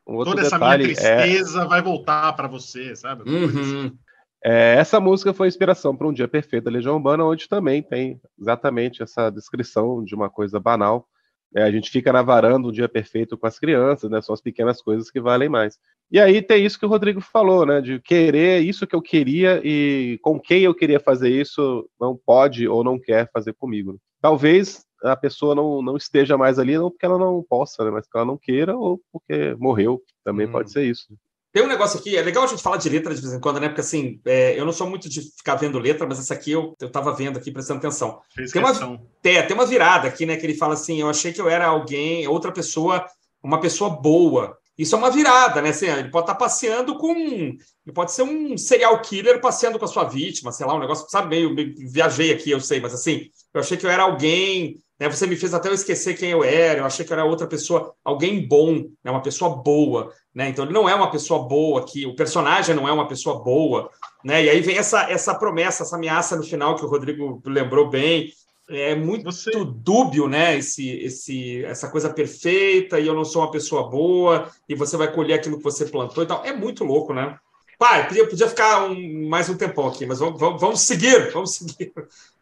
Um 0.07 0.23
Toda 0.23 0.43
essa 0.43 0.61
minha 0.61 0.75
é 0.75 0.79
tristeza 0.79 1.67
vai 1.67 1.83
voltar 1.83 2.33
para 2.35 2.47
você, 2.47 2.95
sabe? 2.95 3.29
Uhum. 3.29 3.99
É, 4.45 4.77
essa 4.77 5.01
música 5.01 5.35
foi 5.35 5.49
inspiração 5.49 5.97
para 5.97 6.07
um 6.07 6.13
dia 6.13 6.29
perfeito 6.29 6.65
da 6.65 6.71
Legião 6.71 6.95
Urbana, 6.95 7.25
onde 7.25 7.49
também 7.49 7.83
tem 7.83 8.21
exatamente 8.39 9.03
essa 9.03 9.31
descrição 9.31 10.05
de 10.05 10.15
uma 10.15 10.31
coisa 10.31 10.61
banal. 10.61 11.09
É, 11.57 11.63
a 11.63 11.71
gente 11.71 11.91
fica 11.91 12.13
na 12.13 12.23
varanda 12.23 12.69
um 12.69 12.73
dia 12.73 12.89
perfeito 12.89 13.37
com 13.37 13.47
as 13.47 13.59
crianças, 13.59 14.11
né? 14.11 14.21
São 14.21 14.35
as 14.35 14.41
pequenas 14.41 14.83
coisas 14.83 15.11
que 15.11 15.21
valem 15.21 15.49
mais. 15.49 15.79
E 16.11 16.21
aí 16.21 16.43
tem 16.43 16.65
isso 16.65 16.79
que 16.79 16.87
o 16.87 16.89
Rodrigo 16.89 17.21
falou, 17.21 17.67
né? 17.67 17.81
De 17.81 18.01
querer 18.01 18.63
isso 18.63 18.87
que 18.87 18.95
eu 18.95 19.03
queria 19.03 19.61
e 19.65 20.19
com 20.23 20.39
quem 20.39 20.63
eu 20.63 20.75
queria 20.75 21.01
fazer 21.01 21.31
isso 21.31 21.89
não 22.01 22.17
pode 22.17 22.69
ou 22.69 22.85
não 22.85 22.99
quer 22.99 23.31
fazer 23.33 23.55
comigo. 23.55 23.99
Talvez 24.21 24.85
a 25.03 25.17
pessoa 25.17 25.55
não, 25.55 25.81
não 25.81 25.97
esteja 25.97 26.37
mais 26.37 26.59
ali, 26.59 26.77
não 26.77 26.91
porque 26.91 27.07
ela 27.07 27.19
não 27.19 27.43
possa, 27.49 27.85
né? 27.85 27.91
mas 27.91 28.05
porque 28.05 28.19
ela 28.19 28.27
não 28.27 28.39
queira 28.39 28.77
ou 28.77 29.01
porque 29.13 29.55
morreu. 29.59 30.03
Também 30.25 30.47
hum. 30.47 30.53
pode 30.53 30.71
ser 30.71 30.85
isso. 30.85 31.07
Tem 31.53 31.63
um 31.63 31.69
negócio 31.69 31.99
aqui, 31.99 32.17
é 32.17 32.23
legal 32.23 32.45
a 32.45 32.47
gente 32.47 32.63
falar 32.63 32.77
de 32.77 32.89
letra 32.89 33.15
de 33.15 33.21
vez 33.21 33.33
em 33.33 33.41
quando, 33.41 33.59
né? 33.59 33.69
Porque 33.69 33.81
assim, 33.81 34.21
é, 34.27 34.59
eu 34.59 34.67
não 34.67 34.73
sou 34.73 34.89
muito 34.89 35.09
de 35.09 35.23
ficar 35.23 35.55
vendo 35.55 35.79
letra, 35.79 36.07
mas 36.07 36.19
essa 36.19 36.35
aqui 36.35 36.53
eu, 36.53 36.77
eu 36.81 36.91
tava 36.91 37.13
vendo 37.13 37.39
aqui, 37.39 37.51
prestando 37.51 37.79
atenção. 37.79 38.21
tem 38.53 38.63
uma, 38.63 39.01
é, 39.25 39.43
tem 39.43 39.55
uma 39.57 39.65
virada 39.65 40.09
aqui, 40.09 40.27
né? 40.27 40.37
Que 40.37 40.45
ele 40.45 40.55
fala 40.55 40.75
assim: 40.75 41.01
eu 41.01 41.09
achei 41.09 41.33
que 41.33 41.41
eu 41.41 41.49
era 41.49 41.67
alguém, 41.67 42.29
outra 42.29 42.53
pessoa, 42.53 43.05
uma 43.43 43.61
pessoa 43.61 43.89
boa. 43.89 44.59
Isso 44.77 44.95
é 44.95 44.99
uma 44.99 45.11
virada, 45.11 45.61
né? 45.61 45.71
Assim, 45.71 45.87
ele 45.87 46.11
pode 46.11 46.25
estar 46.25 46.35
tá 46.35 46.39
passeando 46.39 46.97
com. 46.99 47.13
Ele 47.15 47.95
pode 47.95 48.13
ser 48.13 48.23
um 48.23 48.57
serial 48.57 49.01
killer 49.01 49.41
passeando 49.41 49.79
com 49.79 49.85
a 49.87 49.89
sua 49.89 50.05
vítima, 50.05 50.53
sei 50.53 50.67
lá, 50.67 50.75
um 50.75 50.79
negócio, 50.79 51.09
sabe, 51.09 51.29
meio, 51.29 51.55
meio 51.55 51.75
viajei 51.91 52.31
aqui, 52.31 52.51
eu 52.51 52.61
sei, 52.61 52.79
mas 52.79 52.93
assim, 52.93 53.31
eu 53.53 53.61
achei 53.61 53.77
que 53.77 53.87
eu 53.87 53.91
era 53.91 54.05
alguém 54.05 54.79
né? 54.99 55.09
Você 55.09 55.27
me 55.27 55.37
fez 55.37 55.55
até 55.55 55.69
eu 55.69 55.75
esquecer 55.75 56.19
quem 56.19 56.31
eu 56.31 56.43
era, 56.43 56.81
eu 56.81 56.85
achei 56.85 57.05
que 57.05 57.13
eu 57.13 57.17
era 57.17 57.25
outra 57.25 57.47
pessoa, 57.47 57.95
alguém 58.05 58.47
bom, 58.47 58.85
né? 59.03 59.11
uma 59.11 59.23
pessoa 59.23 59.57
boa. 59.57 60.13
Né? 60.35 60.49
Então 60.49 60.65
ele 60.65 60.75
não 60.75 60.89
é 60.89 60.95
uma 60.95 61.11
pessoa 61.11 61.45
boa 61.45 61.81
aqui, 61.81 62.05
o 62.05 62.17
personagem 62.17 62.75
não 62.75 62.89
é 62.89 62.93
uma 62.93 63.07
pessoa 63.07 63.43
boa. 63.43 63.91
Né? 64.25 64.45
E 64.45 64.51
aí 64.51 64.61
vem 64.61 64.77
essa, 64.77 65.09
essa 65.11 65.35
promessa, 65.35 65.83
essa 65.83 65.97
ameaça 65.97 66.37
no 66.37 66.43
final 66.43 66.75
que 66.75 66.85
o 66.85 66.89
Rodrigo 66.89 67.41
lembrou 67.47 67.89
bem. 67.89 68.33
É 68.69 68.95
muito 68.95 69.25
Você... 69.25 69.51
dúbio, 69.65 70.29
né? 70.29 70.59
Esse, 70.59 70.91
esse, 71.01 71.65
essa 71.65 71.89
coisa 71.89 72.11
perfeita, 72.11 73.01
e 73.01 73.07
eu 73.07 73.15
não 73.15 73.25
sou 73.25 73.41
uma 73.41 73.51
pessoa 73.51 73.89
boa, 73.89 74.51
e 74.69 74.75
você 74.75 74.95
vai 74.95 75.11
colher 75.11 75.39
aquilo 75.39 75.57
que 75.57 75.65
você 75.65 75.87
plantou 75.87 76.23
e 76.23 76.27
tal. 76.27 76.45
É 76.45 76.53
muito 76.53 76.85
louco, 76.85 77.15
né? 77.15 77.39
Pai, 77.79 78.07
podia, 78.07 78.29
podia 78.29 78.49
ficar 78.49 78.91
um, 78.91 79.29
mais 79.29 79.49
um 79.49 79.57
tempão 79.57 79.87
aqui, 79.87 80.05
mas 80.05 80.19
vamos, 80.19 80.39
vamos, 80.39 80.61
vamos 80.61 80.81
seguir, 80.81 81.31
vamos 81.33 81.55
seguir. 81.55 81.93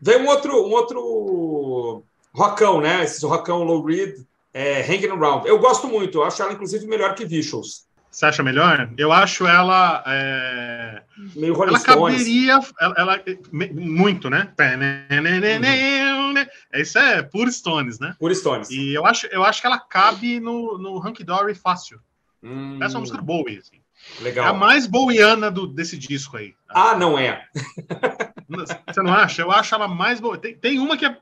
Vem 0.01 0.17
um 0.17 0.27
outro, 0.27 0.67
um 0.67 0.73
outro 0.73 2.03
rockão, 2.37 2.81
né? 2.81 3.03
Esse 3.03 3.25
rockão 3.25 3.65
low 3.65 3.85
read, 3.85 4.15
é, 4.53 4.83
Hanging 4.83 5.09
Around. 5.09 5.49
Eu 5.49 5.59
gosto 5.59 5.89
muito, 5.89 6.19
eu 6.19 6.25
acho 6.25 6.43
ela, 6.43 6.53
inclusive, 6.53 6.87
melhor 6.87 7.15
que 7.15 7.25
Visuals. 7.25 7.87
Você 8.11 8.25
acha 8.25 8.43
melhor? 8.43 8.91
Eu 8.97 9.13
acho 9.13 9.47
ela. 9.47 10.03
É... 10.07 11.03
Meio 11.35 11.53
Rolling 11.53 11.71
ela 11.71 11.79
Stones. 11.79 12.19
caberia. 12.19 12.61
Ela, 12.81 12.95
ela, 12.97 13.23
muito, 13.75 14.31
né? 14.31 14.51
Uhum. 14.59 16.35
Isso 16.81 16.99
é 16.99 17.23
puro 17.23 17.53
Stones, 17.53 17.99
né? 17.99 18.15
Puro 18.19 18.35
Stones. 18.35 18.71
E 18.71 18.95
eu 18.95 19.05
acho, 19.05 19.27
eu 19.27 19.45
acho 19.45 19.61
que 19.61 19.67
ela 19.67 19.79
cabe 19.79 20.41
no, 20.41 20.79
no 20.79 20.97
Hunky 20.97 21.23
Dory 21.23 21.55
fácil. 21.55 22.01
Hum. 22.43 22.79
Essa 22.83 22.95
é 22.95 22.97
uma 22.97 23.01
música 23.01 23.21
Bowie. 23.21 23.59
Assim. 23.59 23.81
Legal. 24.23 24.47
É 24.47 24.49
a 24.49 24.55
mais 24.55 24.87
bowiana 24.87 25.51
do, 25.51 25.67
desse 25.67 25.99
disco 25.99 26.37
aí. 26.37 26.55
Ah, 26.71 26.97
não 26.97 27.19
é? 27.19 27.45
Você 28.89 29.03
não 29.03 29.13
acha? 29.13 29.43
Eu 29.43 29.51
acho 29.51 29.75
ela 29.75 29.89
mais 29.89 30.21
boa. 30.21 30.39
Tem, 30.39 30.57
tem 30.57 30.79
uma 30.79 30.97
que 30.97 31.05
é, 31.05 31.19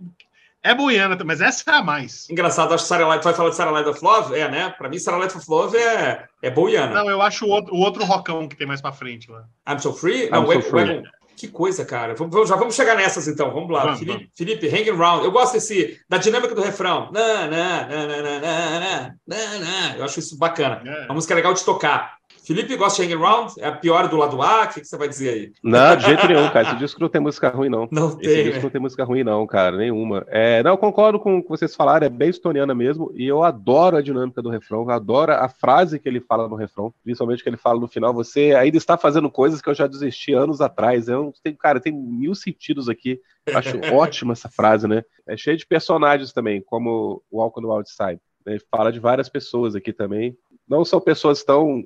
é 0.64 0.74
boiana, 0.74 1.16
mas 1.24 1.42
essa 1.42 1.70
é 1.70 1.74
a 1.74 1.82
mais. 1.82 2.28
Engraçado, 2.30 2.72
acho 2.72 2.84
que 2.84 2.88
Sarah 2.88 3.06
Light, 3.06 3.22
vai 3.22 3.34
falar 3.34 3.50
de 3.50 3.56
Sarah 3.56 3.70
Light 3.70 3.88
of 3.88 4.02
Love? 4.02 4.34
É, 4.34 4.50
né? 4.50 4.74
Pra 4.76 4.88
mim, 4.88 4.98
Sarah 4.98 5.18
Light 5.18 5.36
of 5.36 5.44
Love 5.48 5.76
é, 5.76 6.24
é 6.42 6.50
boiana. 6.50 6.94
Não, 6.94 7.10
eu 7.10 7.20
acho 7.20 7.44
o 7.44 7.50
outro, 7.50 7.74
o 7.74 7.78
outro 7.78 8.04
rockão 8.04 8.48
que 8.48 8.56
tem 8.56 8.66
mais 8.66 8.80
pra 8.80 8.90
frente 8.90 9.30
lá. 9.30 9.44
I'm 9.68 9.78
So 9.78 9.92
Free? 9.92 10.30
Não, 10.30 10.50
I'm 10.50 10.62
so 10.62 10.70
free. 10.70 11.02
Que 11.36 11.48
coisa, 11.48 11.84
cara. 11.84 12.14
Vamos, 12.14 12.48
já 12.48 12.56
vamos 12.56 12.74
chegar 12.74 12.96
nessas 12.96 13.26
então. 13.28 13.50
Vamos 13.50 13.70
lá. 13.70 13.84
Vamos, 13.84 13.98
Felipe, 13.98 14.18
vamos. 14.18 14.32
Felipe, 14.36 14.68
hanging 14.68 14.90
around. 14.90 15.24
Eu 15.24 15.32
gosto 15.32 15.54
desse, 15.54 16.00
da 16.08 16.16
dinâmica 16.16 16.54
do 16.54 16.62
refrão. 16.62 17.10
Na, 17.12 17.46
na, 17.46 17.86
na, 17.86 18.06
na, 18.06 18.22
na, 18.22 18.40
na, 18.40 19.14
na, 19.26 19.58
na. 19.58 19.96
Eu 19.96 20.04
acho 20.04 20.20
isso 20.20 20.38
bacana. 20.38 20.80
É. 20.84 21.04
Uma 21.06 21.14
música 21.14 21.34
legal 21.34 21.52
de 21.52 21.64
tocar. 21.64 22.16
Felipe 22.45 22.76
gosta 22.76 23.05
de 23.05 23.14
Hang 23.14 23.24
Around? 23.24 23.55
É 23.59 23.66
a 23.66 23.72
pior 23.72 24.07
do 24.07 24.16
lado 24.16 24.40
A? 24.42 24.64
O 24.64 24.68
que, 24.68 24.80
que 24.82 24.86
você 24.86 24.99
vai 24.99 25.09
dizer 25.09 25.30
aí? 25.30 25.53
Não, 25.62 25.97
de 25.97 26.05
jeito 26.05 26.26
nenhum, 26.28 26.51
cara. 26.51 26.68
Esse 26.68 26.76
disco 26.76 27.01
não 27.01 27.09
tem 27.09 27.20
música 27.20 27.49
ruim, 27.49 27.70
não. 27.70 27.88
Não 27.90 28.09
Esse 28.09 28.18
tem. 28.18 28.30
Esse 28.30 28.42
disco 28.42 28.57
né? 28.57 28.62
não 28.64 28.70
tem 28.70 28.80
música 28.82 29.05
ruim, 29.05 29.24
não, 29.24 29.47
cara. 29.47 29.76
Nenhuma. 29.78 30.26
É, 30.28 30.62
não, 30.62 30.76
concordo 30.76 31.18
com 31.18 31.38
o 31.38 31.42
que 31.42 31.49
vocês 31.49 31.74
falaram. 31.74 32.07
É 32.07 32.11
bem 32.11 32.28
estoniana 32.28 32.74
mesmo. 32.74 33.11
E 33.14 33.26
eu 33.26 33.42
adoro 33.42 33.97
a 33.97 34.03
dinâmica 34.03 34.42
do 34.42 34.51
refrão. 34.51 34.88
Adoro 34.90 35.32
a 35.32 35.49
frase 35.49 35.99
que 35.99 36.07
ele 36.07 36.20
fala 36.20 36.47
no 36.47 36.55
refrão. 36.55 36.92
Principalmente 37.03 37.42
que 37.42 37.49
ele 37.49 37.57
fala 37.57 37.80
no 37.80 37.88
final. 37.88 38.12
Você 38.12 38.55
ainda 38.55 38.76
está 38.76 38.99
fazendo 38.99 39.30
coisas 39.30 39.62
que 39.62 39.70
eu 39.70 39.74
já 39.74 39.86
desisti 39.86 40.34
anos 40.34 40.61
atrás. 40.61 41.09
Eu, 41.09 41.32
tem, 41.42 41.55
cara, 41.55 41.80
tem 41.80 41.92
mil 41.95 42.34
sentidos 42.34 42.90
aqui. 42.90 43.18
Acho 43.55 43.78
ótima 43.95 44.34
essa 44.34 44.51
frase, 44.51 44.86
né? 44.86 45.03
É 45.26 45.34
cheio 45.34 45.57
de 45.57 45.66
personagens 45.66 46.30
também, 46.30 46.61
como 46.61 47.22
o 47.30 47.38
Walk 47.38 47.59
on 47.59 47.62
the 47.62 47.68
Outside. 47.68 48.20
Ele 48.47 48.61
fala 48.70 48.92
de 48.92 49.01
várias 49.01 49.30
pessoas 49.30 49.74
aqui 49.74 49.95
também. 49.95 50.36
Não 50.68 50.84
são 50.84 51.01
pessoas 51.01 51.42
tão 51.42 51.84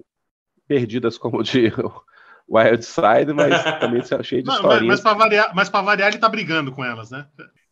perdidas 0.69 1.16
como 1.16 1.43
de 1.43 1.73
Wild 2.49 2.85
Side, 2.85 3.33
mas 3.35 3.62
também 3.81 4.03
cheio 4.23 4.43
de 4.43 4.51
história. 4.51 4.87
Mas, 4.87 4.87
mas 4.87 5.01
para 5.01 5.14
variar, 5.14 5.53
mas 5.55 5.69
variar, 5.69 6.09
ele 6.09 6.19
tá 6.19 6.29
brigando 6.29 6.71
com 6.71 6.85
elas, 6.85 7.11
né? 7.11 7.27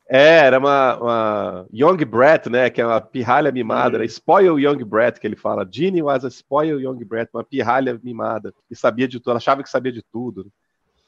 É, 0.09 0.39
era 0.39 0.59
uma, 0.59 0.97
uma 0.97 1.67
Young 1.73 2.05
Brat, 2.05 2.47
né? 2.47 2.71
Que 2.71 2.81
é 2.81 2.87
uma 2.87 3.01
pirralha 3.01 3.51
mimada, 3.51 3.99
né? 3.99 4.05
Spoil 4.05 4.59
Young 4.59 4.85
Brat, 4.85 5.19
que 5.19 5.27
ele 5.27 5.35
fala. 5.35 5.69
Ginny 5.69 6.01
was 6.01 6.25
a 6.25 6.29
spoil 6.29 6.81
Young 6.81 7.05
Brat, 7.05 7.29
uma 7.35 7.43
pirralha 7.43 7.99
mimada. 8.03 8.55
E 8.71 8.77
sabia 8.77 9.09
de 9.09 9.19
tudo, 9.19 9.31
ela 9.31 9.39
achava 9.39 9.65
que 9.65 9.69
sabia 9.69 9.93
de 9.93 10.03
tudo. 10.03 10.47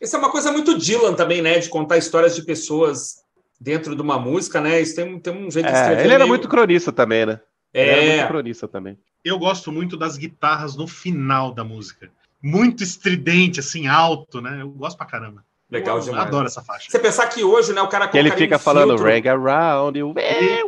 Isso 0.01 0.16
é 0.16 0.18
uma 0.18 0.30
coisa 0.30 0.51
muito 0.51 0.76
Dylan 0.76 1.14
também, 1.14 1.41
né? 1.41 1.59
De 1.59 1.68
contar 1.68 1.97
histórias 1.97 2.34
de 2.34 2.43
pessoas 2.43 3.22
dentro 3.61 3.95
de 3.95 4.03
uma 4.03 4.18
música, 4.18 4.61
né? 4.61 4.80
Isso 4.80 4.97
tem, 4.97 5.18
tem 5.20 5.32
um 5.32 5.51
jeito 5.51 5.66
de 5.66 5.72
escrever. 5.72 6.01
É, 6.01 6.05
ele 6.05 6.14
era 6.14 6.24
meio... 6.24 6.28
muito 6.28 6.49
cronista 6.49 6.93
também, 6.93 7.24
né? 7.24 7.41
É. 7.73 7.83
Ele 7.83 8.01
era 8.01 8.16
muito 8.16 8.29
cronista 8.29 8.69
também. 8.69 8.99
Eu 9.25 9.39
gosto 9.39 9.71
muito 9.73 9.97
das 9.97 10.16
guitarras 10.16 10.77
no 10.77 10.87
final 10.87 11.53
da 11.53 11.64
música. 11.64 12.11
Muito 12.43 12.83
estridente, 12.83 13.61
assim, 13.61 13.87
alto, 13.87 14.41
né? 14.41 14.62
Eu 14.62 14.71
gosto 14.71 14.97
pra 14.97 15.07
caramba. 15.07 15.45
Legal 15.71 16.01
demais. 16.01 16.27
adoro 16.27 16.47
essa 16.47 16.62
faixa. 16.62 16.91
Você 16.91 16.99
pensar 16.99 17.27
que 17.27 17.45
hoje, 17.45 17.75
né, 17.75 17.83
o 17.83 17.89
cara 17.89 18.09
que 18.09 18.16
ele 18.16 18.31
fica 18.31 18.57
um 18.57 18.59
falando 18.59 18.97
rag 18.97 19.29
around 19.29 19.99
you. 19.99 20.14
É. 20.16 20.61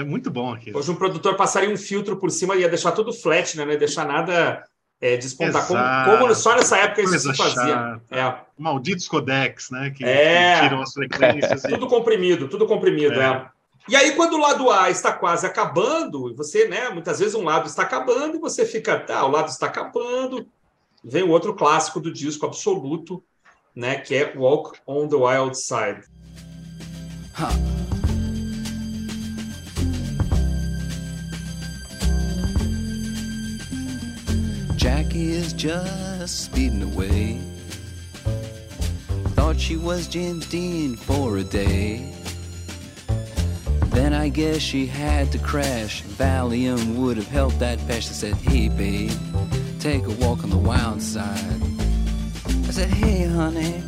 é 0.00 0.04
muito 0.04 0.30
bom 0.30 0.54
aqui. 0.54 0.74
Hoje 0.74 0.90
um 0.90 0.94
produtor 0.94 1.34
passaria 1.36 1.68
um 1.68 1.76
filtro 1.76 2.16
por 2.16 2.30
cima 2.30 2.56
e 2.56 2.60
ia 2.60 2.68
deixar 2.68 2.92
tudo 2.92 3.12
flat, 3.12 3.54
né? 3.56 3.66
Não 3.66 3.72
ia 3.72 3.78
deixar 3.78 4.06
nada 4.06 4.64
é, 5.00 5.16
despontar. 5.16 5.66
Como, 5.66 5.80
como, 6.18 6.34
só 6.34 6.56
nessa 6.56 6.78
época 6.78 7.02
isso 7.02 7.18
se 7.18 7.36
fazia. 7.36 8.00
É. 8.10 8.34
Malditos 8.56 9.06
codecs, 9.06 9.70
né? 9.70 9.90
Que, 9.90 10.04
é. 10.04 10.54
que 10.54 10.62
tiram 10.62 10.80
as 10.80 10.92
frequências. 10.92 11.62
tudo 11.68 11.86
comprimido, 11.86 12.48
tudo 12.48 12.66
comprimido, 12.66 13.20
é. 13.20 13.46
E 13.88 13.96
aí, 13.96 14.14
quando 14.14 14.34
o 14.34 14.38
lado 14.38 14.70
A 14.70 14.90
está 14.90 15.12
quase 15.12 15.46
acabando, 15.46 16.34
você, 16.36 16.68
né, 16.68 16.90
muitas 16.90 17.20
vezes 17.20 17.34
um 17.34 17.42
lado 17.42 17.66
está 17.66 17.84
acabando 17.84 18.36
e 18.36 18.38
você 18.38 18.66
fica, 18.66 19.00
tá, 19.00 19.24
o 19.24 19.30
lado 19.30 19.48
está 19.48 19.64
acabando, 19.64 20.46
vem 21.02 21.22
o 21.22 21.30
outro 21.30 21.54
clássico 21.54 21.98
do 21.98 22.12
disco 22.12 22.44
absoluto, 22.44 23.24
né, 23.74 23.96
que 23.96 24.14
é 24.14 24.34
Walk 24.36 24.78
on 24.86 25.08
the 25.08 25.16
Wild 25.16 25.56
Side. 25.56 26.02
Huh. 27.34 27.48
Jackie 34.76 35.32
is 35.32 35.54
just 35.54 36.44
speeding 36.44 36.82
away. 36.82 37.40
Thought 39.34 39.58
she 39.58 39.78
was 39.78 40.06
James 40.06 40.46
Dean 40.46 40.94
for 40.94 41.38
a 41.38 41.44
day. 41.44 42.12
Then 43.90 44.12
I 44.12 44.28
guess 44.28 44.60
she 44.60 44.86
had 44.86 45.32
to 45.32 45.38
crash. 45.38 46.02
Valium 46.02 46.94
would 46.96 47.16
have 47.16 47.28
helped 47.28 47.58
that 47.58 47.78
patch. 47.86 48.04
She 48.06 48.14
said, 48.14 48.34
Hey, 48.34 48.68
babe, 48.68 49.10
take 49.80 50.04
a 50.04 50.10
walk 50.24 50.44
on 50.44 50.50
the 50.50 50.58
wild 50.58 51.02
side. 51.02 51.60
I 52.66 52.70
said, 52.70 52.90
Hey, 52.90 53.24
honey, 53.24 53.82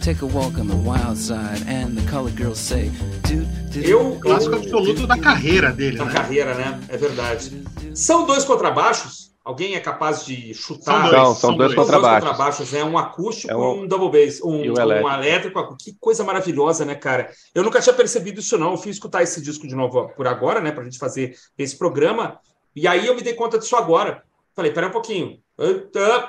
take 0.00 0.22
a 0.22 0.26
walk 0.26 0.58
on 0.58 0.68
the 0.68 0.76
wild 0.76 1.16
side. 1.16 1.62
And 1.66 1.96
the 1.96 2.08
colored 2.10 2.36
girls 2.36 2.58
say, 2.58 2.90
Dude, 3.22 3.48
dude. 3.70 3.86
Eu, 3.88 4.18
clássico 4.20 4.56
absoluto 4.56 5.06
da 5.06 5.18
carreira 5.18 5.72
dele, 5.72 5.98
da 5.98 6.04
né? 6.04 6.12
carreira, 6.12 6.54
né? 6.54 6.80
É 6.88 6.96
verdade. 6.96 7.64
São 7.94 8.26
dois 8.26 8.44
contrabaixos 8.44 9.23
Alguém 9.44 9.74
é 9.74 9.80
capaz 9.80 10.24
de 10.24 10.54
chutar? 10.54 10.84
São 10.84 11.00
dois, 11.02 11.12
Não, 11.12 11.24
são 11.26 11.34
são 11.34 11.56
dois, 11.56 11.74
dois 11.74 11.86
contrabaixos. 11.86 12.28
contrabaixos, 12.28 12.72
né? 12.72 12.82
Um 12.82 12.96
acústico 12.96 13.52
é 13.52 13.56
um... 13.56 13.60
e 13.60 13.80
um 13.80 13.86
double 13.86 14.10
bass. 14.10 14.40
Um, 14.40 14.56
um 14.56 14.64
elétrico. 14.64 15.08
um 15.08 15.12
elétrico. 15.12 15.76
Que 15.76 15.92
coisa 16.00 16.24
maravilhosa, 16.24 16.84
né, 16.86 16.94
cara? 16.94 17.30
Eu 17.54 17.62
nunca 17.62 17.78
tinha 17.80 17.94
percebido 17.94 18.40
isso, 18.40 18.56
não. 18.56 18.70
Eu 18.70 18.78
fui 18.78 18.90
escutar 18.90 19.22
esse 19.22 19.42
disco 19.42 19.68
de 19.68 19.74
novo 19.74 20.08
por 20.16 20.26
agora, 20.26 20.60
né? 20.62 20.72
Pra 20.72 20.82
gente 20.82 20.98
fazer 20.98 21.36
esse 21.58 21.76
programa. 21.76 22.40
E 22.74 22.88
aí 22.88 23.06
eu 23.06 23.14
me 23.14 23.20
dei 23.20 23.34
conta 23.34 23.58
disso 23.58 23.76
agora. 23.76 24.22
Falei, 24.54 24.72
pera 24.72 24.86
um 24.86 24.92
pouquinho. 24.92 25.38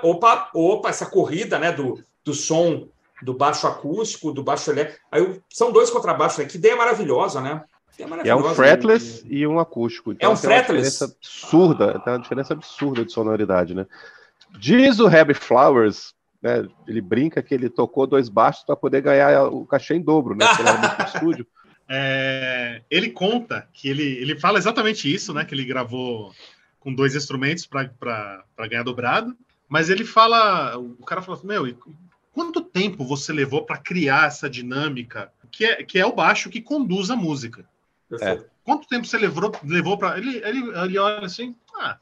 Opa, 0.04 0.50
opa, 0.54 0.90
essa 0.90 1.06
corrida, 1.06 1.58
né? 1.58 1.72
Do, 1.72 2.04
do 2.24 2.34
som 2.34 2.90
do 3.22 3.34
baixo 3.34 3.66
acústico, 3.66 4.32
do 4.34 4.44
baixo 4.44 4.70
elétrico. 4.70 5.00
Aí 5.10 5.42
são 5.50 5.72
dois 5.72 5.90
contrabaixos, 5.90 6.40
né? 6.40 6.46
Que 6.46 6.58
ideia 6.58 6.76
maravilhosa, 6.76 7.40
né? 7.40 7.64
É, 7.98 8.30
é 8.30 8.36
um 8.36 8.44
fretless 8.54 9.24
né? 9.24 9.30
e 9.32 9.48
um 9.48 9.60
acústico. 9.60 10.12
Então, 10.12 10.32
é 10.32 10.34
um 10.34 10.38
fretless? 10.38 10.72
Uma 10.72 10.74
diferença 10.74 11.06
absurda, 11.06 12.00
tem 12.00 12.14
uma 12.14 12.20
diferença 12.20 12.54
absurda 12.54 13.06
de 13.06 13.12
sonoridade, 13.12 13.74
né? 13.74 13.86
Diz 14.60 15.00
o 15.00 15.08
Happy 15.08 15.34
Flowers, 15.34 16.14
né? 16.42 16.68
Ele 16.88 17.02
brinca 17.02 17.42
que 17.42 17.54
ele 17.54 17.70
tocou 17.70 18.06
dois 18.06 18.30
baixos 18.30 18.64
para 18.64 18.76
poder 18.76 19.02
ganhar 19.02 19.48
o 19.48 19.66
cachê 19.66 19.96
em 19.96 20.02
dobro, 20.02 20.36
né? 20.36 20.46
estúdio. 21.14 21.48
É, 21.88 22.82
ele 22.90 23.12
conta 23.12 23.68
que 23.72 23.88
ele, 23.88 24.04
ele 24.04 24.40
fala 24.40 24.58
exatamente 24.58 25.14
isso, 25.14 25.34
né? 25.34 25.46
Que 25.46 25.54
ele 25.54 25.66
gravou 25.66 26.34
com 26.80 26.94
dois 26.94 27.16
instrumentos 27.16 27.66
para 27.66 28.44
ganhar 28.70 28.84
dobrado, 28.84 29.36
mas 29.68 29.90
ele 29.90 30.06
fala, 30.06 30.78
o 30.78 31.04
cara 31.04 31.22
fala, 31.22 31.40
meu, 31.44 31.76
quanto 32.32 32.62
tempo 32.62 33.04
você 33.04 33.34
levou 33.34 33.66
para 33.66 33.78
criar 33.78 34.28
essa 34.28 34.50
dinâmica 34.50 35.32
que 35.52 35.66
é, 35.66 35.84
que 35.84 35.98
é 35.98 36.06
o 36.06 36.14
baixo 36.14 36.50
que 36.50 36.62
conduz 36.62 37.10
a 37.10 37.16
música? 37.16 37.66
É. 38.22 38.40
Quanto 38.64 38.88
tempo 38.88 39.06
você 39.06 39.18
levou, 39.18 39.52
levou 39.64 39.98
para. 39.98 40.18
Ele, 40.18 40.38
ele, 40.38 40.72
ele 40.78 40.98
olha 40.98 41.26
assim, 41.26 41.56
ah, 41.76 41.98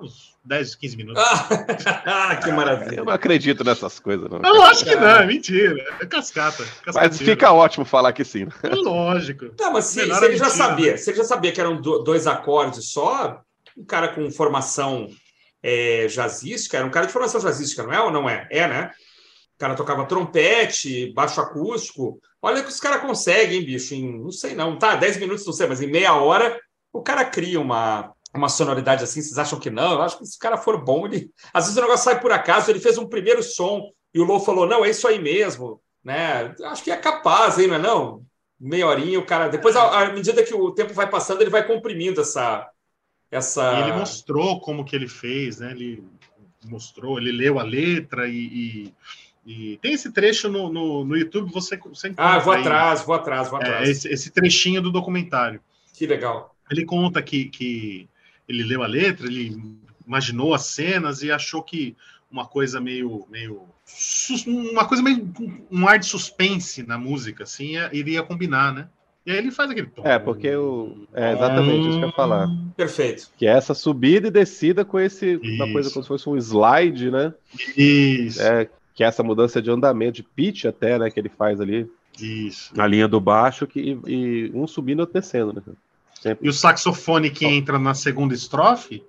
uns 0.00 0.36
10, 0.44 0.74
15 0.76 0.96
minutos. 0.96 1.22
Ah, 1.22 2.36
que 2.42 2.50
maravilha. 2.52 3.00
Eu 3.00 3.04
não 3.04 3.12
acredito 3.12 3.64
nessas 3.64 3.98
coisas, 3.98 4.28
não. 4.30 4.40
Eu 4.42 4.62
acho 4.62 4.84
que 4.84 4.94
não, 4.94 5.08
é 5.08 5.26
mentira. 5.26 5.76
É 6.00 6.06
cascata. 6.06 6.64
Mas 6.94 7.18
fica 7.18 7.52
ótimo 7.52 7.84
falar 7.84 8.12
que 8.12 8.24
sim. 8.24 8.46
É 8.62 8.74
lógico. 8.74 9.46
Não, 9.58 9.72
mas 9.72 9.86
se, 9.86 9.94
se 9.94 10.00
ele 10.00 10.12
mentira, 10.12 10.36
já 10.36 10.50
sabia, 10.50 10.92
né? 10.92 10.96
se 10.96 11.10
ele 11.10 11.16
já 11.16 11.24
sabia 11.24 11.52
que 11.52 11.60
eram 11.60 11.80
dois 11.80 12.26
acordes 12.26 12.90
só, 12.90 13.42
um 13.76 13.84
cara 13.84 14.08
com 14.08 14.30
formação 14.30 15.08
é, 15.62 16.06
jazzística, 16.06 16.76
era 16.76 16.86
um 16.86 16.90
cara 16.90 17.06
de 17.06 17.12
formação 17.12 17.40
jazzística, 17.40 17.82
não 17.82 17.92
é 17.92 18.00
ou 18.00 18.10
não 18.10 18.28
é? 18.28 18.46
É, 18.50 18.68
né? 18.68 18.90
O 19.56 19.58
cara 19.58 19.74
tocava 19.74 20.04
trompete, 20.04 21.12
baixo 21.14 21.40
acústico. 21.40 22.20
Olha 22.42 22.62
que 22.62 22.68
os 22.68 22.78
caras 22.78 23.00
conseguem, 23.00 23.64
bicho, 23.64 23.94
em, 23.94 24.20
não 24.20 24.30
sei 24.30 24.54
não, 24.54 24.78
tá, 24.78 24.96
10 24.96 25.16
minutos, 25.16 25.46
não 25.46 25.52
sei, 25.52 25.66
mas 25.66 25.80
em 25.80 25.90
meia 25.90 26.14
hora 26.14 26.60
o 26.92 27.02
cara 27.02 27.24
cria 27.24 27.58
uma, 27.58 28.12
uma 28.34 28.48
sonoridade 28.48 29.02
assim, 29.02 29.22
vocês 29.22 29.38
acham 29.38 29.58
que 29.58 29.70
não? 29.70 29.92
Eu 29.92 30.02
acho 30.02 30.18
que 30.18 30.26
se 30.26 30.36
o 30.36 30.40
cara 30.40 30.58
for 30.58 30.82
bom, 30.84 31.06
ele. 31.06 31.30
Às 31.52 31.64
vezes 31.64 31.78
o 31.78 31.80
negócio 31.80 32.04
sai 32.04 32.20
por 32.20 32.32
acaso, 32.32 32.70
ele 32.70 32.80
fez 32.80 32.98
um 32.98 33.08
primeiro 33.08 33.42
som 33.42 33.90
e 34.14 34.20
o 34.20 34.24
Lou 34.24 34.40
falou: 34.40 34.66
não, 34.66 34.84
é 34.84 34.90
isso 34.90 35.08
aí 35.08 35.18
mesmo. 35.18 35.80
Né? 36.04 36.54
Acho 36.64 36.84
que 36.84 36.90
é 36.90 36.96
capaz, 36.96 37.58
hein, 37.58 37.66
não 37.66 37.74
é 37.74 37.78
não? 37.78 38.22
Meia 38.58 38.86
horinha, 38.86 39.18
o 39.18 39.26
cara. 39.26 39.48
Depois, 39.48 39.74
à 39.74 40.12
medida 40.12 40.42
que 40.42 40.54
o 40.54 40.70
tempo 40.70 40.94
vai 40.94 41.08
passando, 41.08 41.40
ele 41.40 41.50
vai 41.50 41.66
comprimindo 41.66 42.20
essa. 42.20 42.68
essa... 43.30 43.72
E 43.74 43.82
ele 43.82 43.92
mostrou 43.92 44.60
como 44.60 44.84
que 44.84 44.94
ele 44.94 45.08
fez, 45.08 45.58
né? 45.58 45.72
Ele 45.72 46.02
mostrou, 46.64 47.18
ele 47.18 47.32
leu 47.32 47.58
a 47.58 47.62
letra 47.62 48.28
e, 48.28 48.34
e 48.36 48.94
e 49.46 49.78
tem 49.80 49.92
esse 49.92 50.10
trecho 50.10 50.48
no, 50.48 50.72
no, 50.72 51.04
no 51.04 51.16
YouTube, 51.16 51.52
você, 51.52 51.76
você 51.76 52.12
Ah, 52.16 52.40
vou 52.40 52.52
aí, 52.52 52.60
atrás, 52.60 53.02
vou 53.02 53.14
atrás, 53.14 53.48
vou 53.48 53.60
é, 53.60 53.62
atrás. 53.62 53.88
É, 53.88 53.92
esse, 53.92 54.08
esse, 54.08 54.30
trechinho 54.30 54.82
do 54.82 54.90
documentário. 54.90 55.60
Que 55.94 56.04
legal. 56.04 56.52
Ele 56.68 56.84
conta 56.84 57.22
que, 57.22 57.44
que 57.44 58.08
ele 58.48 58.64
leu 58.64 58.82
a 58.82 58.88
letra, 58.88 59.28
ele 59.28 59.56
imaginou 60.04 60.52
as 60.52 60.66
cenas 60.66 61.22
e 61.22 61.30
achou 61.30 61.62
que 61.62 61.96
uma 62.28 62.44
coisa 62.44 62.80
meio, 62.80 63.24
meio 63.30 63.62
uma 64.48 64.84
coisa 64.84 65.00
meio 65.00 65.32
um 65.70 65.86
ar 65.86 66.00
de 66.00 66.06
suspense 66.06 66.82
na 66.82 66.98
música, 66.98 67.44
assim, 67.44 67.74
iria 67.92 68.24
combinar, 68.24 68.74
né? 68.74 68.88
E 69.24 69.30
aí 69.30 69.38
ele 69.38 69.50
faz 69.50 69.70
aquele 69.70 69.88
tom. 69.88 70.02
É, 70.04 70.18
porque 70.20 70.54
o. 70.54 71.06
É 71.12 71.32
exatamente 71.32 71.88
isso 71.88 71.98
que 71.98 72.04
eu 72.04 72.08
ia 72.08 72.14
falar. 72.14 72.48
Perfeito. 72.76 73.30
Que 73.36 73.46
é 73.46 73.50
essa 73.50 73.74
subida 73.74 74.28
e 74.28 74.30
descida 74.30 74.84
com 74.84 75.00
esse. 75.00 75.40
Isso. 75.42 75.54
Uma 75.54 75.72
coisa 75.72 75.90
como 75.90 76.02
se 76.02 76.08
fosse 76.08 76.28
um 76.28 76.36
slide, 76.36 77.10
né? 77.10 77.34
Isso. 77.76 78.40
É, 78.40 78.68
que 78.96 79.04
é 79.04 79.06
essa 79.06 79.22
mudança 79.22 79.60
de 79.60 79.70
andamento, 79.70 80.16
de 80.16 80.22
pitch 80.22 80.64
até, 80.64 80.98
né, 80.98 81.10
que 81.10 81.20
ele 81.20 81.28
faz 81.28 81.60
ali. 81.60 81.88
Isso. 82.18 82.74
Na 82.74 82.86
linha 82.86 83.06
do 83.06 83.20
baixo, 83.20 83.66
que, 83.66 83.98
e 84.06 84.50
um 84.54 84.66
subindo 84.66 85.00
e 85.00 85.02
outro 85.02 85.20
descendo, 85.20 85.52
né? 85.52 85.62
Sempre. 86.18 86.46
E 86.46 86.48
o 86.48 86.52
saxofone 86.52 87.28
que 87.28 87.44
entra 87.44 87.78
na 87.78 87.92
segunda 87.92 88.34
estrofe, 88.34 89.04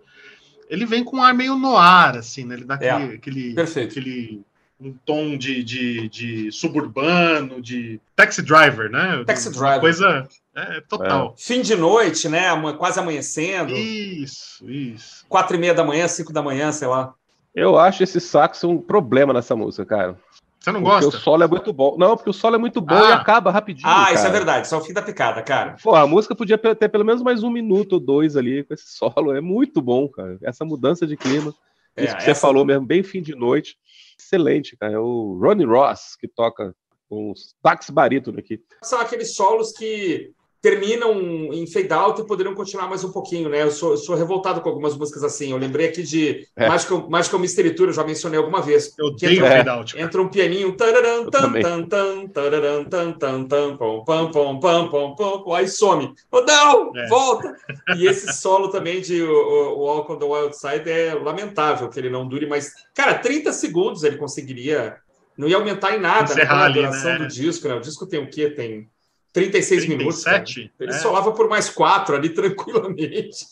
ele 0.70 0.86
vem 0.86 1.06
com 1.06 1.18
um 1.18 1.24
ar 1.24 1.34
meio 1.34 1.56
no 1.56 1.78
ar, 1.78 2.18
assim, 2.18 2.44
né? 2.44 2.56
Ele 2.56 2.66
dá 2.66 2.78
é. 2.82 2.90
aquele, 2.90 3.16
aquele, 3.16 3.54
Perfeito. 3.54 3.92
aquele 3.92 4.42
um 4.80 4.94
tom 5.06 5.38
de, 5.38 5.64
de, 5.64 6.10
de, 6.10 6.52
suburbano, 6.52 7.62
de 7.62 8.00
taxi 8.16 8.42
driver, 8.42 8.92
né? 8.92 9.24
Taxi 9.26 9.50
driver. 9.50 9.80
Coisa 9.80 10.28
é, 10.54 10.82
total. 10.82 11.34
É. 11.36 11.42
Fim 11.42 11.62
de 11.62 11.76
noite, 11.76 12.28
né? 12.30 12.50
Quase 12.78 13.00
amanhecendo. 13.00 13.74
Isso, 13.74 14.70
isso. 14.70 15.26
Quatro 15.28 15.56
e 15.56 15.60
meia 15.60 15.74
da 15.74 15.84
manhã, 15.84 16.08
cinco 16.08 16.34
da 16.34 16.44
manhã, 16.44 16.72
sei 16.72 16.88
lá. 16.88 17.14
Eu 17.58 17.76
acho 17.76 18.04
esse 18.04 18.22
saxo 18.22 18.70
um 18.70 18.78
problema 18.80 19.34
nessa 19.34 19.56
música, 19.56 19.84
cara. 19.84 20.20
Você 20.60 20.72
não 20.72 20.80
porque 20.80 20.94
gosta? 20.94 21.10
Porque 21.10 21.18
o 21.18 21.24
solo 21.24 21.44
é 21.44 21.48
muito 21.48 21.74
bom. 21.74 21.98
Não, 21.98 22.16
porque 22.16 22.30
o 22.30 22.34
solo 22.34 22.56
é 22.56 22.60
muito 22.60 22.80
bom 22.80 22.94
ah. 22.94 23.10
e 23.10 23.14
acaba 23.14 23.50
rapidinho. 23.50 23.90
Ah, 23.90 24.04
cara. 24.04 24.14
isso 24.14 24.28
é 24.28 24.30
verdade. 24.30 24.68
Só 24.68 24.76
é 24.76 24.80
o 24.80 24.84
fim 24.84 24.94
da 24.94 25.02
picada, 25.02 25.42
cara. 25.42 25.76
Pô, 25.82 25.96
a 25.96 26.06
música 26.06 26.36
podia 26.36 26.56
ter 26.56 26.88
pelo 26.88 27.04
menos 27.04 27.24
mais 27.24 27.42
um 27.42 27.50
minuto 27.50 27.94
ou 27.94 28.00
dois 28.00 28.38
ali 28.38 28.64
com 28.64 28.76
esse 28.76 28.86
solo. 28.96 29.36
É 29.36 29.42
muito 29.42 29.82
bom, 29.82 30.08
cara. 30.08 30.38
Essa 30.44 30.64
mudança 30.64 31.08
de 31.08 31.18
clima. 31.18 31.52
É, 31.96 32.04
isso 32.04 32.16
que 32.16 32.22
essa... 32.22 32.36
você 32.36 32.40
falou 32.40 32.64
mesmo, 32.64 32.86
bem 32.86 33.02
fim 33.02 33.24
de 33.24 33.34
noite. 33.34 33.76
Excelente, 34.20 34.78
cara. 34.78 34.94
É 34.94 35.00
o 35.00 35.40
Ronnie 35.42 35.66
Ross 35.66 36.16
que 36.16 36.28
toca 36.28 36.76
com 37.10 37.32
os 37.32 37.56
sax 37.66 37.90
barítono 37.90 38.38
aqui. 38.38 38.62
São 38.84 39.02
aqueles 39.02 39.36
solos 39.36 39.72
que 39.72 40.32
terminam 40.62 41.14
em 41.54 41.68
fade 41.68 41.94
out 41.94 42.20
e 42.20 42.26
poderiam 42.26 42.56
continuar 42.56 42.88
mais 42.88 43.04
um 43.04 43.12
pouquinho, 43.12 43.50
né? 43.50 43.64
Eu 43.64 43.72
sou, 43.72 43.96
sou 43.96 44.16
revoltado 44.16 44.62
com 44.62 44.70
algumas 44.70 44.98
músicas 44.98 45.24
assim. 45.24 45.52
Eu 45.52 45.58
lembrei 45.58 45.88
aqui 45.88 46.04
de 46.04 46.48
é. 46.56 46.68
Mágica, 46.68 46.98
Mágica 46.98 47.38
Mystery 47.38 47.76
Tour, 47.76 47.88
eu 47.88 47.94
já 47.94 48.04
mencionei 48.04 48.40
alguma 48.40 48.62
vez. 48.62 48.94
Eu 48.98 49.16
tenho 49.16 49.46
entra, 49.46 49.58
fade 49.58 49.70
out. 49.70 50.00
Entra 50.00 50.22
um 50.22 50.28
pianinho, 50.30 50.76
tararam, 50.76 51.30
tan, 51.30 51.54
tan, 51.54 51.84
tan, 51.84 52.28
tararam, 52.28 52.86
tan, 52.86 53.12
tan, 53.14 53.44
tan, 53.46 53.78
pom, 53.78 54.04
pam, 54.04 54.32
pom, 54.32 54.60
pam, 54.60 54.90
pom, 54.90 55.16
pom, 55.16 55.54
aí 55.54 55.68
some. 55.68 56.14
Oh, 56.32 56.42
não, 56.42 56.92
é. 56.96 57.08
volta! 57.08 57.56
E 57.96 58.08
esse 58.08 58.34
solo 58.34 58.70
também 58.70 59.00
de 59.02 59.22
o, 59.22 59.32
o 59.32 59.80
Walk 59.86 60.12
on 60.12 60.18
the 60.18 60.26
Wild 60.26 60.58
Side 60.58 60.90
é 60.90 61.14
lamentável 61.14 61.90
que 61.90 62.00
ele 62.00 62.10
não 62.10 62.28
dure 62.28 62.48
mais. 62.48 62.74
Cara, 62.96 63.16
30 63.16 63.54
segundos 63.54 64.04
ele 64.04 64.18
conseguiria. 64.18 64.98
Não 65.38 65.48
ia 65.48 65.56
aumentar 65.56 65.96
em 65.96 66.00
nada 66.00 66.34
né, 66.34 66.42
a 66.50 66.68
duração 66.68 67.12
né? 67.12 67.20
do 67.20 67.28
disco, 67.28 67.68
né? 67.68 67.76
O 67.76 67.80
disco 67.80 68.08
tem 68.08 68.20
o 68.20 68.28
quê? 68.28 68.50
Tem 68.50 68.90
36 69.34 69.86
37, 69.86 69.90
minutos. 69.90 70.24
Cara. 70.24 70.44
Ele 70.80 70.92
é. 70.92 70.98
solava 71.00 71.32
por 71.32 71.50
mais 71.50 71.70
quatro 71.70 72.16
ali 72.16 72.30
tranquilamente. 72.34 73.46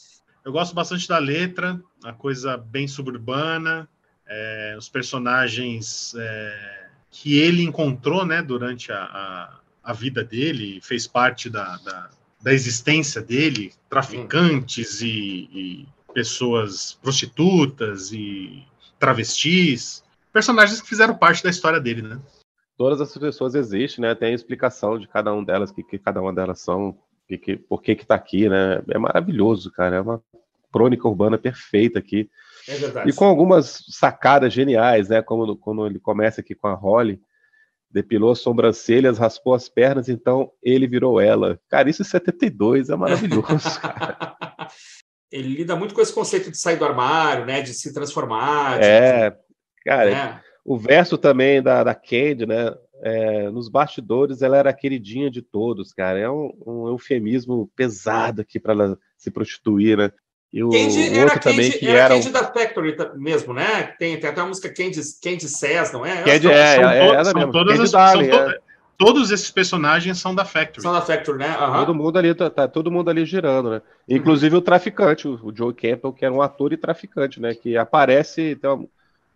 Eu 0.44 0.52
gosto 0.52 0.76
bastante 0.76 1.08
da 1.08 1.18
letra, 1.18 1.82
a 2.04 2.14
coisa 2.14 2.56
bem 2.56 2.88
suburbana, 2.88 3.90
é, 4.28 4.76
os 4.78 4.88
personagens 4.88 6.14
é, 6.18 6.88
que 7.10 7.40
ele 7.40 7.64
encontrou 7.64 8.26
né, 8.26 8.42
durante 8.42 8.92
a, 8.92 9.04
a, 9.04 9.60
a 9.84 9.94
vida 9.94 10.24
dele, 10.24 10.80
fez 10.84 11.08
parte 11.08 11.50
da, 11.50 11.78
da, 11.78 12.10
da 12.42 12.54
existência 12.54 13.22
dele, 13.22 13.74
traficantes 13.90 15.02
hum. 15.02 15.06
e, 15.06 15.50
e 15.54 15.88
pessoas 16.14 16.98
prostitutas 17.02 18.12
e 18.12 18.64
travestis, 19.00 20.04
personagens 20.32 20.82
que 20.82 20.88
fizeram 20.88 21.16
parte 21.16 21.44
da 21.44 21.50
história 21.50 21.80
dele, 21.80 22.02
né? 22.02 22.20
Todas 22.78 23.02
essas 23.02 23.18
pessoas 23.18 23.56
existem, 23.56 24.02
né? 24.02 24.16
Tem 24.16 24.32
a 24.32 24.36
explicação 24.36 25.00
de 25.00 25.08
cada 25.08 25.34
um 25.34 25.44
delas, 25.44 25.72
que, 25.72 25.84
que 25.84 25.98
cada 25.98 26.22
uma 26.22 26.34
delas 26.34 26.60
são, 26.60 26.98
que, 27.28 27.38
que, 27.38 27.56
por 27.56 27.82
que 27.82 27.96
que 27.96 28.06
tá 28.06 28.16
aqui, 28.16 28.50
né? 28.50 28.82
É 28.90 28.98
maravilhoso, 28.98 29.72
cara. 29.72 29.98
É 29.98 30.02
uma 30.02 30.22
crônica 30.72 31.08
urbana 31.08 31.38
perfeita 31.38 32.00
aqui. 32.00 32.30
É 32.68 32.76
verdade. 32.76 33.10
E 33.10 33.14
com 33.14 33.26
algumas 33.26 33.84
sacadas 33.90 34.54
geniais, 34.54 35.10
né? 35.10 35.22
Como 35.22 35.56
quando 35.58 35.86
ele 35.86 36.00
começa 36.00 36.42
aqui 36.42 36.54
com 36.54 36.68
a 36.68 36.74
Holly, 36.74 37.20
depilou 37.90 38.32
as 38.32 38.40
sobrancelhas, 38.40 39.18
raspou 39.18 39.54
as 39.54 39.70
pernas, 39.70 40.10
então 40.10 40.52
ele 40.62 40.88
virou 40.88 41.22
ela. 41.22 41.60
Cara, 41.70 41.90
isso 41.90 42.02
em 42.02 42.06
72 42.06 42.90
é 42.90 42.96
maravilhoso, 42.96 43.46
cara. 43.80 44.28
Ele 45.32 45.56
lida 45.56 45.76
muito 45.76 45.94
com 45.94 46.02
esse 46.02 46.14
conceito 46.14 46.52
de 46.52 46.58
sair 46.58 46.78
do 46.78 46.86
armário, 46.86 47.46
né? 47.46 47.62
De 47.62 47.74
se 47.74 47.94
transformar. 47.94 48.82
É, 48.82 49.30
de... 49.30 49.38
cara. 49.86 50.12
É 50.12 50.55
o 50.66 50.78
verso 50.78 51.16
também 51.16 51.62
da, 51.62 51.84
da 51.84 51.94
Candy, 51.94 52.48
né? 52.48 52.74
É, 53.04 53.50
nos 53.52 53.70
bastidores 53.70 54.42
ela 54.42 54.58
era 54.58 54.72
a 54.72 54.74
queridinha 54.74 55.30
de 55.30 55.42
todos, 55.42 55.94
cara. 55.94 56.18
É 56.18 56.30
um, 56.30 56.52
um 56.66 56.88
eufemismo 56.88 57.70
pesado 57.76 58.42
aqui 58.42 58.60
para 58.60 58.74
ela 58.74 58.98
se 59.16 59.30
prostituir, 59.30 59.98
né? 59.98 60.12
E 60.52 60.64
o, 60.64 60.70
Candy 60.70 61.10
o 61.10 61.22
outro 61.22 61.40
também 61.40 61.70
Candy, 61.70 61.80
que 61.80 61.88
era. 61.88 62.00
era 62.00 62.16
Candy 62.16 62.30
da 62.32 62.44
Factory 62.46 62.96
mesmo, 63.16 63.54
né? 63.54 63.94
Tem, 64.00 64.20
tem 64.20 64.30
até 64.30 64.42
a 64.42 64.46
música 64.46 64.74
Candy, 64.74 65.02
Candy 65.22 65.48
Says, 65.48 65.92
não 65.92 66.04
é? 66.04 66.24
Candy, 66.24 66.48
é, 66.48 66.76
são, 66.76 66.90
é, 66.90 67.00
é, 67.00 67.16
é, 67.16 67.24
são 67.26 67.52
todas 67.52 67.80
as, 67.80 67.92
Darling, 67.92 68.32
são 68.32 68.46
to, 68.46 68.52
é. 68.52 68.60
Todos 68.98 69.30
esses 69.30 69.52
personagens 69.52 70.18
são 70.18 70.34
da 70.34 70.46
Factory. 70.46 70.82
São 70.82 70.94
da 70.94 71.02
Factory, 71.02 71.38
né? 71.38 71.58
Uhum. 71.58 71.74
Todo 71.74 71.94
mundo 71.94 72.18
ali 72.18 72.34
tá, 72.34 72.50
tá, 72.50 72.68
todo 72.68 72.90
mundo 72.90 73.10
ali 73.10 73.26
girando, 73.26 73.70
né? 73.70 73.82
Inclusive 74.08 74.56
uhum. 74.56 74.62
o 74.62 74.64
traficante, 74.64 75.28
o, 75.28 75.34
o 75.44 75.54
Joe 75.54 75.74
Campbell, 75.74 76.14
que 76.14 76.24
era 76.24 76.34
um 76.34 76.42
ator 76.42 76.72
e 76.72 76.78
traficante, 76.78 77.42
né? 77.42 77.54
Que 77.54 77.76
aparece, 77.76 78.42
então, 78.52 78.88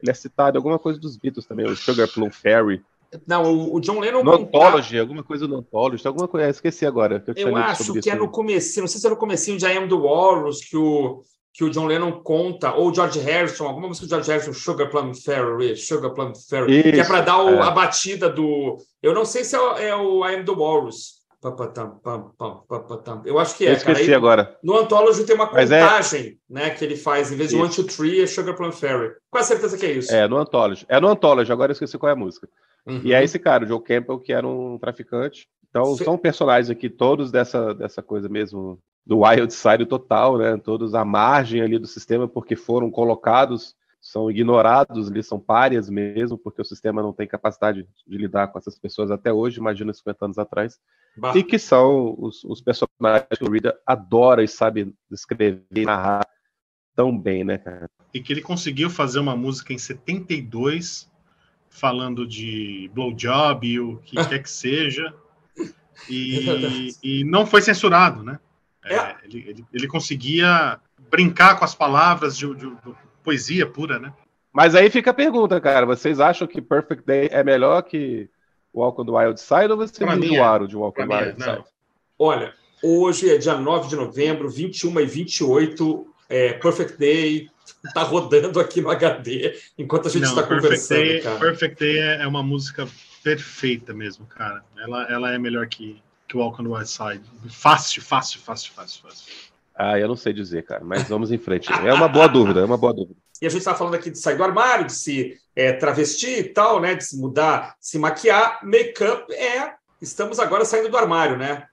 ele 0.02 0.12
é 0.12 0.14
citado 0.14 0.58
alguma 0.58 0.80
coisa 0.80 1.00
dos 1.00 1.18
Beatles 1.18 1.46
também, 1.46 1.66
o 1.66 1.76
Sugar 1.76 2.08
Plum 2.08 2.32
Fairy. 2.32 2.82
Não, 3.26 3.74
o 3.74 3.80
John 3.80 4.00
Lennon. 4.00 4.24
No 4.24 4.34
Anthology, 4.34 5.00
alguma 5.00 5.24
coisa 5.24 5.48
do 5.48 5.56
Anthology, 5.56 6.08
alguma 6.08 6.28
coisa. 6.28 6.50
esqueci 6.50 6.86
agora. 6.86 7.24
eu, 7.36 7.50
eu 7.50 7.58
acho 7.58 7.94
que 7.94 8.10
é 8.10 8.16
no 8.16 8.30
começo, 8.30 8.80
não 8.80 8.88
sei 8.88 9.02
se 9.02 9.08
é 9.08 9.10
no 9.10 9.18
comecinho 9.18 9.58
de 9.58 9.66
I 9.66 9.78
Am 9.78 9.88
the 9.88 9.96
Walrus 9.96 10.62
que 10.62 10.78
o, 10.78 11.24
que 11.52 11.64
o 11.64 11.70
John 11.70 11.88
Lennon 11.88 12.12
conta, 12.22 12.74
ou 12.74 12.94
George 12.94 13.20
Harrison, 13.20 13.66
alguma 13.66 13.88
música 13.88 14.06
do 14.06 14.10
George 14.10 14.30
Harrison, 14.32 14.54
Sugar 14.54 14.90
Plum 14.90 15.14
Fairy, 15.16 15.76
Sugar 15.76 16.14
Plum 16.14 16.34
Fairy, 16.36 16.80
Isso, 16.80 16.92
que 16.92 17.00
é 17.00 17.04
para 17.04 17.22
dar 17.22 17.44
o, 17.44 17.50
é. 17.50 17.62
a 17.62 17.72
batida 17.72 18.30
do. 18.30 18.78
Eu 19.02 19.14
não 19.14 19.26
sei 19.26 19.44
se 19.44 19.56
é, 19.56 19.60
o, 19.60 19.78
é 19.78 19.96
o 19.96 20.26
I 20.28 20.36
Am 20.36 20.46
the 20.46 20.52
Walrus. 20.52 21.19
Eu 23.26 23.40
acho 23.40 23.56
que 23.56 23.66
é. 23.66 23.70
Eu 23.70 23.74
esqueci 23.74 24.06
cara. 24.06 24.18
Agora. 24.18 24.58
No 24.62 24.78
Anthology 24.78 25.24
tem 25.24 25.36
uma 25.36 25.46
é 25.46 25.48
contagem, 25.48 26.40
é... 26.50 26.54
né, 26.54 26.70
que 26.70 26.84
ele 26.84 26.98
faz, 26.98 27.32
em 27.32 27.38
vez 27.38 27.50
de 27.50 27.56
isso. 27.56 27.64
One, 27.64 27.74
Two, 27.74 27.86
Three, 27.86 28.22
é 28.22 28.28
Sugar 28.28 28.56
Plum 28.56 28.72
Fairy. 28.72 29.14
Quase 29.32 29.48
certeza 29.48 29.78
que 29.78 29.86
é 29.86 29.92
isso. 29.94 30.14
É, 30.14 30.28
no 30.28 30.38
Anthology. 30.38 30.86
É 30.90 31.00
no 31.00 31.08
Anthology, 31.08 31.52
agora 31.52 31.72
eu 31.72 31.74
esqueci 31.74 31.98
qual 31.98 32.10
é 32.10 32.14
a 32.14 32.16
música. 32.16 32.48
Uhum. 32.86 33.02
E 33.04 33.14
é 33.14 33.24
esse 33.24 33.40
cara, 33.40 33.64
o 33.64 33.68
Joe 33.68 33.82
Campbell, 33.82 34.20
que 34.20 34.34
era 34.34 34.46
um 34.46 34.78
traficante. 34.78 35.48
Então, 35.70 35.96
Fe... 35.96 36.04
são 36.04 36.18
personagens 36.18 36.70
aqui, 36.70 36.90
todos 36.90 37.32
dessa, 37.32 37.74
dessa 37.74 38.02
coisa 38.02 38.28
mesmo, 38.28 38.78
do 39.06 39.20
wild 39.22 39.54
side 39.54 39.86
total, 39.86 40.38
né? 40.38 40.58
Todos 40.58 40.94
à 40.94 41.06
margem 41.06 41.62
ali 41.62 41.80
do 41.80 41.88
sistema, 41.88 42.28
porque 42.28 42.56
foram 42.56 42.92
colocados 42.92 43.76
são 44.02 44.32
ignorados, 44.32 45.10
eles 45.10 45.28
são 45.28 45.40
párias 45.40 45.90
mesmo, 45.90 46.38
porque 46.38 46.62
o 46.62 46.66
sistema 46.66 47.02
não 47.02 47.14
tem 47.14 47.28
capacidade 47.28 47.88
de 48.08 48.18
lidar 48.18 48.48
com 48.48 48.58
essas 48.58 48.80
pessoas 48.80 49.12
até 49.12 49.32
hoje, 49.32 49.60
imagina 49.60 49.94
50 49.94 50.26
anos 50.26 50.38
atrás. 50.38 50.80
Bah. 51.20 51.34
E 51.36 51.44
que 51.44 51.60
são 51.60 52.16
os, 52.18 52.44
os, 52.46 52.62
personagens 52.62 53.28
que 53.38 53.44
o 53.44 53.52
Reader 53.52 53.78
adora 53.86 54.44
e 54.44 54.48
sabe 54.48 54.94
escrever 55.12 55.64
e 55.76 55.84
narrar 55.84 56.26
tão 56.96 57.18
bem, 57.18 57.44
né, 57.44 57.58
cara? 57.58 57.90
E 58.14 58.22
que 58.22 58.32
ele 58.32 58.42
conseguiu 58.42 58.90
fazer 58.90 59.20
uma 59.20 59.36
música 59.36 59.74
em 59.74 59.78
72 59.78 61.10
falando 61.70 62.26
de 62.26 62.90
blowjob 62.94 63.68
e 63.68 63.80
o 63.80 63.98
que 63.98 64.16
quer 64.28 64.42
que 64.42 64.50
seja. 64.50 65.14
E, 66.10 66.96
e, 67.04 67.24
não 67.26 67.46
foi 67.46 67.62
censurado, 67.62 68.24
né? 68.24 68.40
É, 68.86 68.96
é. 68.96 69.18
Ele, 69.24 69.50
ele, 69.50 69.66
ele, 69.74 69.88
conseguia 69.88 70.80
brincar 71.12 71.60
com 71.60 71.66
as 71.66 71.76
palavras 71.76 72.38
de, 72.38 72.48
de, 72.56 72.70
de 72.70 72.96
poesia 73.22 73.68
pura, 73.68 74.00
né? 74.00 74.14
Mas 74.54 74.76
aí 74.76 74.90
fica 74.90 75.12
a 75.12 75.14
pergunta, 75.14 75.60
cara. 75.60 75.86
Vocês 75.86 76.20
acham 76.20 76.48
que 76.48 76.62
Perfect 76.62 77.06
Day 77.06 77.30
é 77.32 77.44
melhor 77.44 77.82
que 77.84 78.30
Walk 78.74 79.02
on 79.02 79.06
the 79.06 79.12
Wild 79.12 79.40
Side 79.40 79.72
ou 79.72 79.78
você 79.78 80.04
enjoaram 80.04 80.68
de 80.68 80.76
Walk 80.76 81.02
on 81.02 81.08
the 81.08 81.16
Wild 81.16 81.44
Side? 81.44 81.64
Olha, 82.18 82.54
hoje 82.84 83.30
é 83.30 83.38
dia 83.38 83.56
9 83.56 83.90
de 83.90 83.96
novembro, 83.96 84.50
21 84.50 85.00
e 85.00 85.06
28, 85.06 86.08
é, 86.30 86.54
Perfect 86.54 86.98
Day 86.98 87.50
tá 87.94 88.04
rodando 88.04 88.60
aqui 88.60 88.82
no 88.82 88.90
HD 88.90 89.58
enquanto 89.78 90.08
a 90.08 90.12
gente 90.12 90.24
está 90.24 90.44
conversando, 90.44 90.98
Day, 90.98 91.22
cara. 91.22 91.40
Perfect 91.40 91.80
Day 91.80 92.00
é, 92.00 92.22
é 92.24 92.28
uma 92.28 92.44
música 92.44 92.88
perfeita 93.24 93.94
mesmo, 93.94 94.26
cara. 94.26 94.64
Ela, 94.78 95.04
ela 95.12 95.34
é 95.34 95.38
melhor 95.38 95.68
que, 95.68 96.02
que 96.28 96.38
Walk 96.38 96.62
on 96.62 96.66
the 96.66 96.72
Wild 96.72 96.90
Side. 96.90 97.22
Fácil, 97.50 98.02
fácil, 98.02 98.40
fácil, 98.40 98.72
fácil, 98.74 99.02
fácil. 99.02 99.34
Ah, 99.76 99.98
eu 99.98 100.10
não 100.10 100.16
sei 100.16 100.34
dizer, 100.34 100.64
cara, 100.64 100.84
mas 100.84 101.08
vamos 101.08 101.32
em 101.32 101.38
frente. 101.38 101.72
É 101.72 101.94
uma 101.94 102.10
boa 102.10 102.28
dúvida, 102.28 102.60
é 102.60 102.66
uma 102.66 102.78
boa 102.78 102.94
dúvida. 102.94 103.16
E 103.42 103.48
a 103.48 103.50
gente 103.50 103.60
está 103.60 103.74
falando 103.74 103.94
aqui 103.96 104.12
de 104.12 104.20
sair 104.20 104.36
do 104.36 104.44
armário, 104.44 104.86
de 104.86 104.94
se 104.94 105.38
é, 105.60 105.74
travestir 105.74 106.40
e 106.40 106.44
tal, 106.44 106.80
né? 106.80 106.96
De 106.96 107.04
se 107.04 107.18
mudar, 107.20 107.76
se 107.82 108.00
maquiar. 108.00 108.60
Make-up 108.64 109.32
é. 109.34 109.74
Estamos 110.02 110.40
agora 110.40 110.64
saindo 110.64 110.90
do 110.90 110.98
armário, 110.98 111.38
né? 111.38 111.64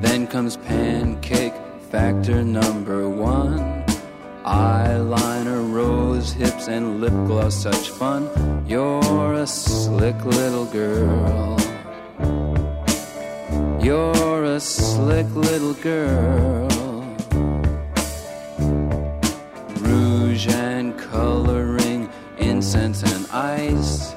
Then 0.00 0.26
comes 0.26 0.56
pancake 0.56 1.54
factor 1.90 2.44
number 2.44 3.08
one. 3.08 3.82
Eyeliner, 4.44 5.62
rose 5.72 6.32
hips, 6.32 6.68
and 6.68 7.00
lip 7.00 7.12
gloss, 7.26 7.54
such 7.54 7.90
fun. 7.90 8.28
You're 8.66 9.34
a 9.34 9.46
slick 9.46 10.16
little 10.24 10.66
girl. 10.66 11.56
You're 13.80 14.44
a 14.44 14.60
slick 14.60 15.26
little 15.34 15.74
girl. 15.74 16.71
Rouge 20.32 20.48
and 20.48 20.94
coloring, 21.10 22.08
incense 22.38 23.02
and 23.04 23.26
ice, 23.34 24.16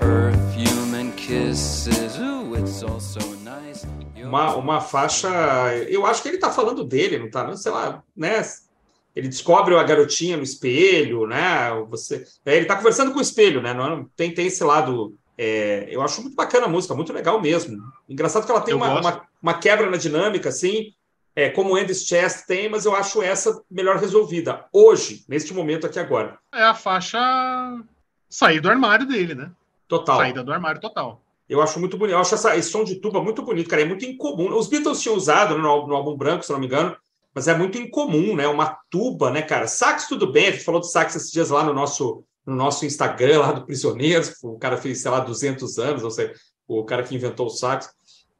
perfume 0.00 0.94
and 0.94 1.16
kisses. 1.16 2.18
Ooh, 2.18 2.56
it's 2.56 2.82
all 2.82 2.98
so 2.98 3.20
nice. 3.44 3.86
Uma, 4.16 4.56
uma 4.56 4.80
faixa. 4.80 5.28
Eu 5.88 6.04
acho 6.04 6.22
que 6.22 6.28
ele 6.28 6.38
tá 6.38 6.50
falando 6.50 6.82
dele, 6.82 7.20
não 7.20 7.30
tá? 7.30 7.44
Não, 7.44 7.56
sei 7.56 7.70
lá, 7.70 8.02
né? 8.16 8.42
Ele 9.14 9.28
descobre 9.28 9.76
a 9.76 9.82
garotinha 9.84 10.36
no 10.36 10.42
espelho, 10.42 11.24
né? 11.28 11.70
Você, 11.88 12.26
é, 12.44 12.56
ele 12.56 12.66
tá 12.66 12.74
conversando 12.74 13.12
com 13.12 13.20
o 13.20 13.22
espelho, 13.22 13.62
né? 13.62 13.72
Não, 13.72 14.10
tem, 14.16 14.34
tem 14.34 14.48
esse 14.48 14.64
lado 14.64 15.16
é, 15.38 15.86
eu 15.88 16.02
acho 16.02 16.20
muito 16.20 16.34
bacana 16.34 16.66
a 16.66 16.68
música, 16.68 16.96
muito 16.96 17.12
legal 17.12 17.40
mesmo. 17.40 17.80
Engraçado 18.08 18.44
que 18.44 18.50
ela 18.50 18.60
tem 18.60 18.74
uma, 18.74 18.98
uma, 18.98 19.22
uma, 19.40 19.54
quebra 19.54 19.88
na 19.88 19.96
dinâmica, 19.96 20.48
assim, 20.48 20.92
é, 21.38 21.48
como 21.48 21.70
o 21.70 21.76
Andy's 21.76 22.04
Chest 22.04 22.46
tem, 22.48 22.68
mas 22.68 22.84
eu 22.84 22.96
acho 22.96 23.22
essa 23.22 23.62
melhor 23.70 23.96
resolvida, 23.98 24.64
hoje, 24.72 25.24
neste 25.28 25.54
momento 25.54 25.86
aqui 25.86 25.96
agora. 25.96 26.36
É 26.52 26.64
a 26.64 26.74
faixa 26.74 27.16
sair 28.28 28.60
do 28.60 28.68
armário 28.68 29.06
dele, 29.06 29.36
né? 29.36 29.52
Total. 29.86 30.16
Saída 30.16 30.42
do 30.42 30.52
armário 30.52 30.80
total. 30.80 31.22
Eu 31.48 31.62
acho 31.62 31.78
muito 31.78 31.96
bonito. 31.96 32.14
Eu 32.14 32.18
acho 32.18 32.34
essa, 32.34 32.56
esse 32.56 32.70
som 32.70 32.82
de 32.82 32.96
tuba 32.96 33.22
muito 33.22 33.40
bonito, 33.42 33.70
cara. 33.70 33.82
É 33.82 33.84
muito 33.84 34.04
incomum. 34.04 34.52
Os 34.52 34.66
Beatles 34.66 35.00
tinham 35.00 35.14
usado 35.14 35.56
no, 35.56 35.86
no 35.86 35.94
álbum 35.94 36.16
branco, 36.16 36.44
se 36.44 36.50
não 36.50 36.58
me 36.58 36.66
engano, 36.66 36.96
mas 37.32 37.46
é 37.46 37.56
muito 37.56 37.78
incomum, 37.78 38.34
né? 38.34 38.48
Uma 38.48 38.76
tuba, 38.90 39.30
né, 39.30 39.40
cara? 39.40 39.68
Sax, 39.68 40.08
tudo 40.08 40.32
bem. 40.32 40.48
A 40.48 40.50
gente 40.50 40.64
falou 40.64 40.80
de 40.80 40.90
sax 40.90 41.14
esses 41.14 41.30
dias 41.30 41.50
lá 41.50 41.62
no 41.62 41.72
nosso 41.72 42.24
no 42.44 42.56
nosso 42.56 42.84
Instagram 42.84 43.40
lá 43.40 43.52
do 43.52 43.66
Prisioneiros, 43.66 44.32
o 44.42 44.58
cara 44.58 44.78
fez, 44.78 45.02
sei 45.02 45.10
lá, 45.10 45.20
200 45.20 45.78
anos, 45.78 46.02
ou 46.02 46.10
seja, 46.10 46.32
o 46.66 46.82
cara 46.82 47.02
que 47.02 47.14
inventou 47.14 47.46
o 47.46 47.50
sax. 47.50 47.90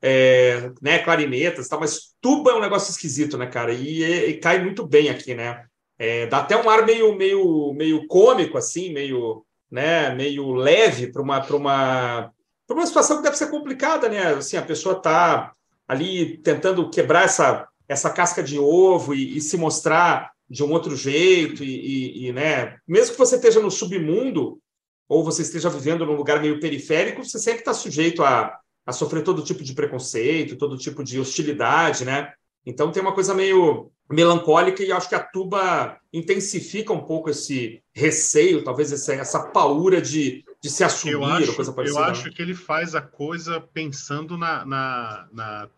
É, 0.01 0.71
né, 0.81 1.01
clarinetas, 1.01 1.67
tá, 1.67 1.77
mas 1.77 2.15
tuba 2.21 2.53
é 2.53 2.55
um 2.55 2.61
negócio 2.61 2.91
esquisito, 2.91 3.37
né, 3.37 3.47
cara? 3.47 3.73
E, 3.73 4.03
e, 4.03 4.31
e 4.31 4.35
cai 4.39 4.63
muito 4.63 4.87
bem 4.87 5.09
aqui, 5.09 5.35
né? 5.35 5.65
É, 5.99 6.27
dá 6.27 6.39
até 6.39 6.57
um 6.57 6.71
ar 6.71 6.87
meio, 6.87 7.17
meio, 7.17 7.73
meio 7.75 8.07
cômico, 8.07 8.57
assim, 8.57 8.93
meio, 8.93 9.45
né, 9.69 10.15
meio 10.15 10.55
leve 10.55 11.11
para 11.11 11.21
uma, 11.21 11.45
uma, 11.47 12.33
uma 12.71 12.87
situação 12.87 13.17
que 13.17 13.25
deve 13.25 13.37
ser 13.37 13.51
complicada, 13.51 14.09
né? 14.09 14.35
Assim, 14.35 14.57
a 14.57 14.63
pessoa 14.63 15.01
tá 15.01 15.53
ali 15.89 16.39
tentando 16.39 16.89
quebrar 16.91 17.25
essa, 17.25 17.67
essa 17.89 18.11
casca 18.11 18.43
de 18.43 18.59
ovo 18.59 19.15
e, 19.15 19.39
e 19.39 19.41
se 19.41 19.57
mostrar 19.57 20.31
de 20.49 20.63
um 20.63 20.73
outro 20.73 20.95
jeito 20.95 21.65
e, 21.65 22.29
e, 22.29 22.33
né, 22.33 22.77
mesmo 22.87 23.13
que 23.13 23.19
você 23.19 23.37
esteja 23.37 23.61
no 23.61 23.71
submundo 23.71 24.59
ou 25.09 25.25
você 25.25 25.43
esteja 25.43 25.69
vivendo 25.71 26.07
num 26.07 26.15
lugar 26.15 26.41
meio 26.41 26.61
periférico, 26.61 27.25
você 27.25 27.39
sempre 27.39 27.61
está 27.61 27.73
sujeito 27.75 28.23
a, 28.23 28.59
a 28.89 28.93
sofrer 28.93 29.23
todo 29.23 29.45
tipo 29.45 29.63
de 29.63 29.75
preconceito, 29.75 30.57
todo 30.57 30.79
tipo 30.79 31.05
de 31.05 31.21
hostilidade, 31.21 32.07
né? 32.07 32.33
Então 32.65 32.91
tem 32.91 33.03
uma 33.03 33.13
coisa 33.13 33.35
meio 33.35 33.93
melancólica 34.11 34.83
e 34.83 34.91
acho 34.91 35.11
que 35.11 35.15
a 35.15 35.23
tuba 35.23 35.99
intensifica 36.11 36.91
um 36.91 37.05
pouco 37.05 37.29
esse 37.29 37.83
receio, 37.93 38.65
talvez 38.65 38.91
essa, 38.91 39.13
essa 39.13 39.41
paura 39.51 40.01
de, 40.01 40.43
de 40.59 40.71
se 40.71 40.83
assumir, 40.83 41.13
eu 41.13 41.25
acho, 41.27 41.55
coisa 41.55 41.71
parecida. 41.71 42.01
Eu 42.01 42.05
acho 42.05 42.25
né? 42.29 42.33
que 42.35 42.41
ele 42.41 42.55
faz 42.55 42.95
a 42.95 43.03
coisa 43.03 43.61
pensando 43.61 44.39
na, 44.39 44.65
na, 44.65 45.29
na 45.33 45.69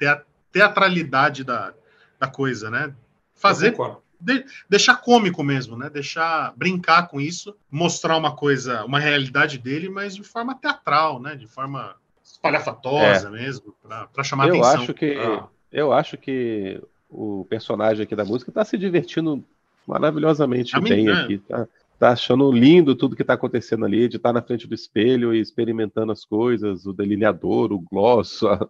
teatralidade 0.52 1.42
da, 1.42 1.74
da 2.16 2.28
coisa, 2.28 2.70
né? 2.70 2.94
Fazer 3.34 3.76
de, 4.20 4.44
deixar 4.68 4.94
cômico 4.98 5.42
mesmo, 5.42 5.76
né? 5.76 5.90
Deixar 5.90 6.54
brincar 6.56 7.08
com 7.08 7.20
isso, 7.20 7.56
mostrar 7.68 8.16
uma 8.16 8.36
coisa, 8.36 8.84
uma 8.84 9.00
realidade 9.00 9.58
dele, 9.58 9.88
mas 9.88 10.14
de 10.14 10.22
forma 10.22 10.54
teatral, 10.54 11.20
né? 11.20 11.34
De 11.34 11.48
forma 11.48 11.96
espalhafatosa 12.40 13.28
é. 13.28 13.30
mesmo, 13.30 13.74
para 14.12 14.24
chamar 14.24 14.48
eu 14.48 14.54
atenção. 14.54 14.82
Acho 14.82 14.94
que, 14.94 15.14
ah. 15.14 15.46
Eu 15.70 15.92
acho 15.92 16.16
que 16.16 16.82
o 17.08 17.44
personagem 17.48 18.02
aqui 18.02 18.16
da 18.16 18.24
música 18.24 18.50
está 18.50 18.64
se 18.64 18.78
divertindo 18.78 19.44
maravilhosamente 19.86 20.74
A 20.74 20.80
bem 20.80 21.08
aqui. 21.08 21.38
Tá, 21.38 21.68
tá 21.98 22.10
achando 22.10 22.50
lindo 22.50 22.96
tudo 22.96 23.14
que 23.14 23.22
está 23.22 23.34
acontecendo 23.34 23.84
ali, 23.84 24.08
de 24.08 24.16
estar 24.16 24.30
tá 24.30 24.32
na 24.32 24.42
frente 24.42 24.66
do 24.66 24.74
espelho 24.74 25.34
e 25.34 25.40
experimentando 25.40 26.12
as 26.12 26.24
coisas, 26.24 26.86
o 26.86 26.92
delineador, 26.92 27.72
o 27.72 27.78
gloss, 27.80 28.42
a, 28.42 28.66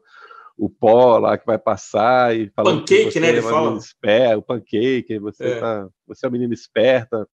o 0.58 0.68
pó 0.68 1.18
lá 1.18 1.38
que 1.38 1.46
vai 1.46 1.58
passar 1.58 2.36
e 2.36 2.50
falando 2.50 2.80
pancake, 2.80 3.20
né? 3.20 3.28
Ele 3.28 3.38
é 3.38 3.42
fala. 3.42 3.78
Esperta, 3.78 4.38
o 4.38 4.42
pancake, 4.42 5.18
você, 5.18 5.44
é. 5.44 5.60
Tá, 5.60 5.88
você 6.06 6.26
é 6.26 6.28
uma 6.28 6.32
menina 6.32 6.52
esperta. 6.52 7.26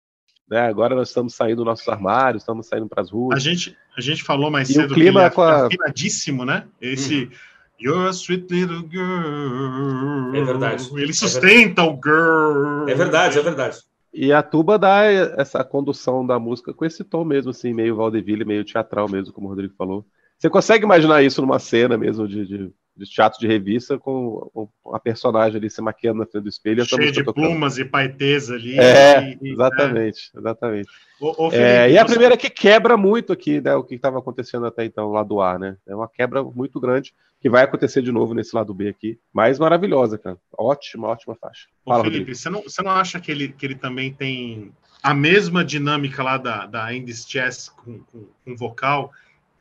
Né? 0.49 0.59
Agora 0.59 0.95
nós 0.95 1.09
estamos 1.09 1.33
saindo 1.33 1.57
dos 1.57 1.65
nossos 1.65 1.87
armários, 1.87 2.43
estamos 2.43 2.67
saindo 2.67 2.87
para 2.87 3.01
as 3.01 3.11
ruas. 3.11 3.37
A 3.37 3.39
gente, 3.39 3.75
a 3.97 4.01
gente 4.01 4.23
falou 4.23 4.51
mais 4.51 4.69
e 4.69 4.73
cedo 4.73 4.91
o 4.91 4.93
clima 4.93 5.29
que 5.29 5.39
ele 5.39 5.47
é 5.47 5.51
a... 5.51 5.65
afinadíssimo, 5.65 6.45
né? 6.45 6.67
Esse 6.79 7.23
uhum. 7.23 7.31
You're 7.77 8.07
a 8.07 8.13
sweet 8.13 8.47
little 8.53 8.87
girl. 8.89 10.33
É 10.33 10.43
verdade. 10.43 10.89
Ele 10.95 11.13
sustenta 11.13 11.81
é 11.81 11.85
o 11.85 11.99
girl. 12.01 12.87
É 12.87 12.95
verdade, 12.95 13.37
é 13.37 13.41
verdade. 13.41 13.79
E 14.13 14.31
a 14.31 14.41
tuba 14.41 14.79
dá 14.79 15.03
essa 15.03 15.61
condução 15.61 16.25
da 16.25 16.39
música 16.39 16.73
com 16.73 16.85
esse 16.85 17.03
tom 17.03 17.25
mesmo, 17.25 17.51
assim, 17.51 17.73
meio 17.73 17.97
vaudeville, 17.97 18.45
meio 18.45 18.63
teatral 18.63 19.09
mesmo, 19.09 19.33
como 19.33 19.47
o 19.47 19.49
Rodrigo 19.49 19.73
falou. 19.77 20.05
Você 20.37 20.49
consegue 20.49 20.85
imaginar 20.85 21.21
isso 21.21 21.41
numa 21.41 21.59
cena 21.59 21.97
mesmo 21.97 22.25
de, 22.27 22.45
de 22.45 22.71
de 22.95 23.05
teatro 23.05 23.39
de 23.39 23.47
revista 23.47 23.97
com 23.97 24.69
a 24.93 24.99
personagem 24.99 25.57
ali 25.57 25.69
se 25.69 25.81
maquiando 25.81 26.19
na 26.19 26.25
frente 26.25 26.43
do 26.43 26.49
espelho. 26.49 26.85
Cheio 26.85 27.11
de 27.11 27.23
plumas 27.23 27.77
e 27.77 27.83
paetês 27.83 28.49
ali. 28.49 28.79
É, 28.79 29.37
e, 29.41 29.51
exatamente, 29.51 30.31
é. 30.33 30.39
exatamente. 30.39 30.89
O, 31.19 31.47
o 31.47 31.51
Felipe, 31.51 31.67
é, 31.67 31.91
e 31.91 31.97
a 31.97 32.05
primeira 32.05 32.37
que 32.37 32.49
quebra 32.49 32.95
muito 32.95 33.33
aqui, 33.33 33.59
né, 33.59 33.75
o 33.75 33.83
que 33.83 33.95
estava 33.95 34.19
acontecendo 34.19 34.65
até 34.65 34.85
então 34.85 35.11
lá 35.11 35.23
do 35.23 35.41
A, 35.41 35.59
né? 35.59 35.77
É 35.87 35.95
uma 35.95 36.07
quebra 36.07 36.43
muito 36.43 36.79
grande 36.79 37.13
que 37.41 37.49
vai 37.49 37.63
acontecer 37.63 38.01
de 38.01 38.11
novo 38.11 38.33
nesse 38.33 38.55
lado 38.55 38.73
B 38.73 38.87
aqui, 38.87 39.19
mas 39.31 39.59
maravilhosa, 39.59 40.17
cara. 40.17 40.37
Ótima, 40.57 41.07
ótima 41.07 41.35
faixa. 41.35 41.67
Fala, 41.85 42.01
Ô, 42.01 42.03
Felipe, 42.05 42.33
você 42.33 42.49
não, 42.49 42.63
você 42.63 42.81
não 42.81 42.91
acha 42.91 43.19
que 43.19 43.31
ele, 43.31 43.49
que 43.49 43.65
ele 43.65 43.75
também 43.75 44.11
tem 44.11 44.71
a 45.03 45.13
mesma 45.13 45.63
dinâmica 45.63 46.23
lá 46.23 46.37
da, 46.37 46.65
da 46.65 46.93
Indies 46.93 47.25
Chess 47.27 47.69
com, 47.69 47.99
com, 47.99 48.25
com 48.43 48.55
vocal? 48.55 49.11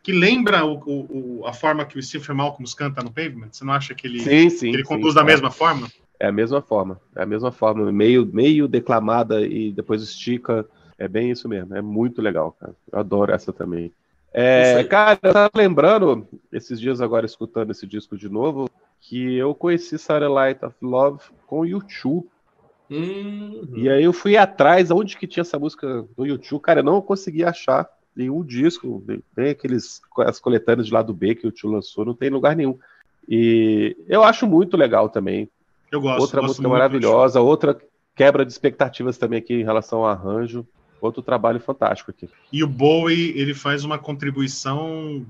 Que 0.05 0.13
lembra 0.13 0.67
o, 0.67 0.75
o, 0.87 1.47
a 1.47 1.55
forma 1.55 1.87
que 1.87 1.99
o 1.99 2.03
Stephen 2.03 2.37
Malcolm 2.37 2.71
canta 2.77 3.03
no 3.03 3.11
Pavement? 3.11 3.49
Você 3.51 3.65
não 3.65 3.73
acha 3.73 3.95
que 3.95 4.07
ele, 4.07 4.21
sim, 4.21 4.51
sim, 4.51 4.71
que 4.71 4.77
ele 4.77 4.85
conduz 4.85 5.15
sim, 5.15 5.17
da 5.17 5.23
é. 5.23 5.25
mesma 5.25 5.51
forma? 5.51 5.89
É 6.21 6.27
a 6.27 6.33
mesma 6.33 6.61
forma, 6.61 7.01
é 7.17 7.23
a 7.23 7.27
mesma 7.27 7.51
forma, 7.51 7.91
meio, 7.91 8.27
meio 8.27 8.69
declamada 8.69 9.41
e 9.41 9.73
depois 9.73 10.03
estica. 10.03 10.67
É 10.99 11.09
bem 11.09 11.31
isso 11.31 11.49
mesmo, 11.49 11.75
é 11.75 11.81
muito 11.81 12.21
legal, 12.21 12.53
cara. 12.53 12.75
Eu 12.93 12.99
adoro 12.99 13.33
essa 13.33 13.51
também. 13.51 13.91
É, 14.31 14.85
cara, 14.85 15.19
eu 15.23 15.33
tava 15.33 15.51
lembrando, 15.57 16.29
esses 16.53 16.79
dias 16.79 17.01
agora, 17.01 17.25
escutando 17.25 17.71
esse 17.71 17.87
disco 17.87 18.17
de 18.17 18.29
novo, 18.29 18.69
que 19.01 19.37
eu 19.37 19.55
conheci 19.55 19.99
Satellite 19.99 20.65
of 20.67 20.77
Love 20.83 21.21
com 21.47 21.61
o 21.61 21.67
YouTube. 21.67 22.29
Uhum. 22.91 23.73
E 23.75 23.89
aí 23.89 24.05
eu 24.05 24.13
fui 24.13 24.37
atrás, 24.37 24.91
onde 24.91 25.17
que 25.17 25.27
tinha 25.27 25.43
essa 25.43 25.59
música 25.59 26.05
do 26.15 26.27
YouTube, 26.27 26.61
cara, 26.61 26.81
eu 26.81 26.85
não 26.85 27.01
consegui 27.01 27.43
achar 27.43 27.89
nenhum 28.17 28.45
disco, 28.45 29.03
nem 29.37 29.51
aqueles 29.51 30.01
as 30.19 30.39
coletâneas 30.39 30.87
de 30.87 30.93
lado 30.93 31.13
B 31.13 31.35
que 31.35 31.47
o 31.47 31.53
tio 31.53 31.71
lançou, 31.71 32.05
não 32.05 32.15
tem 32.15 32.31
lugar 32.31 32.55
nenhum. 32.55 32.79
E 33.29 33.97
eu 34.07 34.23
acho 34.23 34.47
muito 34.47 34.77
legal 34.77 35.09
também. 35.09 35.49
Eu 35.91 36.01
gosto. 36.01 36.21
Outra 36.21 36.41
gosto 36.41 36.51
música 36.51 36.69
maravilhosa, 36.69 37.41
outra 37.41 37.79
quebra 38.15 38.45
de 38.45 38.53
expectativas 38.53 39.19
também 39.19 39.39
aqui 39.39 39.55
em 39.55 39.65
relação 39.65 40.01
ao 40.01 40.07
arranjo. 40.07 40.67
Outro 41.01 41.23
trabalho 41.23 41.61
fantástico 41.61 42.11
aqui. 42.11 42.29
E 42.51 42.65
o 42.65 42.67
Bowie, 42.67 43.37
ele 43.37 43.53
faz 43.53 43.85
uma 43.85 43.99
contribuição 43.99 45.27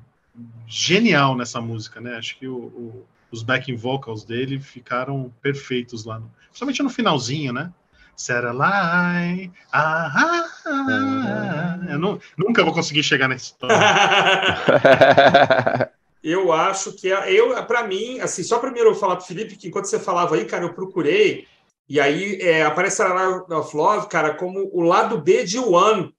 genial 0.67 1.37
nessa 1.37 1.61
música, 1.61 2.01
né? 2.01 2.17
Acho 2.17 2.39
que 2.39 2.47
o, 2.47 2.57
o, 2.57 3.05
os 3.31 3.43
backing 3.43 3.75
vocals 3.75 4.25
dele 4.25 4.61
ficaram 4.61 5.33
perfeitos 5.43 6.05
lá, 6.05 6.21
no, 6.21 6.31
principalmente 6.47 6.83
no 6.83 6.91
finalzinho, 6.91 7.53
né? 7.53 7.73
Satellite. 8.17 9.53
Ah, 9.73 10.13
ah, 10.15 10.49
ah, 10.67 11.79
Eu 11.91 11.99
não, 11.99 12.21
nunca 12.37 12.65
vou 12.65 12.73
conseguir 12.73 13.03
chegar 13.03 13.35
história. 13.35 13.77
eu 16.23 16.53
acho 16.53 16.93
que 16.93 17.09
eu, 17.09 17.63
para 17.65 17.87
mim, 17.87 18.21
assim, 18.21 18.43
só 18.43 18.59
primeiro 18.59 18.91
eu 18.91 18.95
falar 18.95 19.17
para 19.17 19.27
Felipe 19.27 19.57
que 19.57 19.69
enquanto 19.69 19.87
você 19.87 19.99
falava 19.99 20.37
aí, 20.37 20.45
cara, 20.45 20.65
eu 20.65 20.75
procurei 20.75 21.47
e 21.89 22.01
aí 22.01 22.39
é, 22.41 22.65
aparece 22.65 23.03
a 23.03 23.45
of 23.51 23.77
Love, 23.77 24.09
cara, 24.09 24.35
como 24.35 24.71
o 24.73 24.81
lado 24.81 25.19
B 25.19 25.45
de 25.45 25.59
One. 25.59 26.15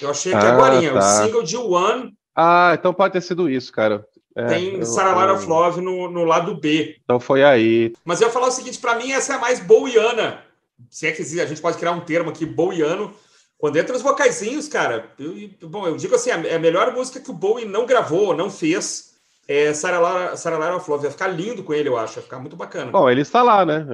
Eu 0.00 0.10
achei 0.10 0.32
que 0.32 0.38
ah, 0.38 0.52
agora, 0.52 0.80
tá. 0.80 0.98
o 0.98 1.02
single 1.02 1.42
de 1.42 1.56
One. 1.56 2.14
Ah, 2.36 2.72
então 2.78 2.94
pode 2.94 3.12
ter 3.12 3.20
sido 3.20 3.50
isso, 3.50 3.72
cara. 3.72 4.06
É, 4.34 4.46
tem 4.46 4.84
Sarah 4.84 5.14
Lara 5.14 5.34
of 5.34 5.46
Love 5.46 5.80
no, 5.80 6.10
no 6.10 6.24
lado 6.24 6.54
B. 6.54 6.96
Então 7.04 7.20
foi 7.20 7.44
aí. 7.44 7.92
Mas 8.04 8.20
eu 8.20 8.28
ia 8.28 8.32
falar 8.32 8.46
o 8.46 8.52
seguinte, 8.52 8.78
para 8.78 8.94
mim 8.94 9.12
essa 9.12 9.34
é 9.34 9.36
a 9.36 9.40
mais 9.40 9.60
boiana 9.60 10.42
se 10.90 11.06
é 11.06 11.12
que 11.12 11.22
a 11.22 11.46
gente 11.46 11.60
pode 11.60 11.78
criar 11.78 11.92
um 11.92 12.00
termo 12.00 12.30
aqui, 12.30 12.46
boiano, 12.46 13.14
quando 13.62 13.76
entra 13.76 13.94
os 13.94 14.02
vocaizinhos, 14.02 14.66
cara, 14.66 15.08
eu, 15.18 15.68
bom, 15.68 15.86
eu 15.86 15.96
digo 15.96 16.14
assim, 16.16 16.30
a, 16.32 16.58
melhor 16.58 16.92
música 16.92 17.20
que 17.20 17.30
o 17.30 17.34
Bowie 17.34 17.64
não 17.64 17.86
gravou, 17.86 18.36
não 18.36 18.50
fez, 18.50 19.12
é 19.46 19.72
Sarah 19.72 20.00
Lara, 20.00 20.36
Sarah 20.36 20.58
Lara 20.58 20.76
of 20.76 20.90
Love. 20.90 21.02
Vai 21.02 21.12
ficar 21.12 21.28
lindo 21.28 21.62
com 21.62 21.72
ele, 21.72 21.88
eu 21.88 21.96
acho. 21.96 22.14
Vai 22.14 22.24
ficar 22.24 22.38
muito 22.38 22.56
bacana. 22.56 22.90
Bom, 22.90 23.08
ele 23.08 23.20
está 23.20 23.42
lá, 23.42 23.64
né? 23.64 23.86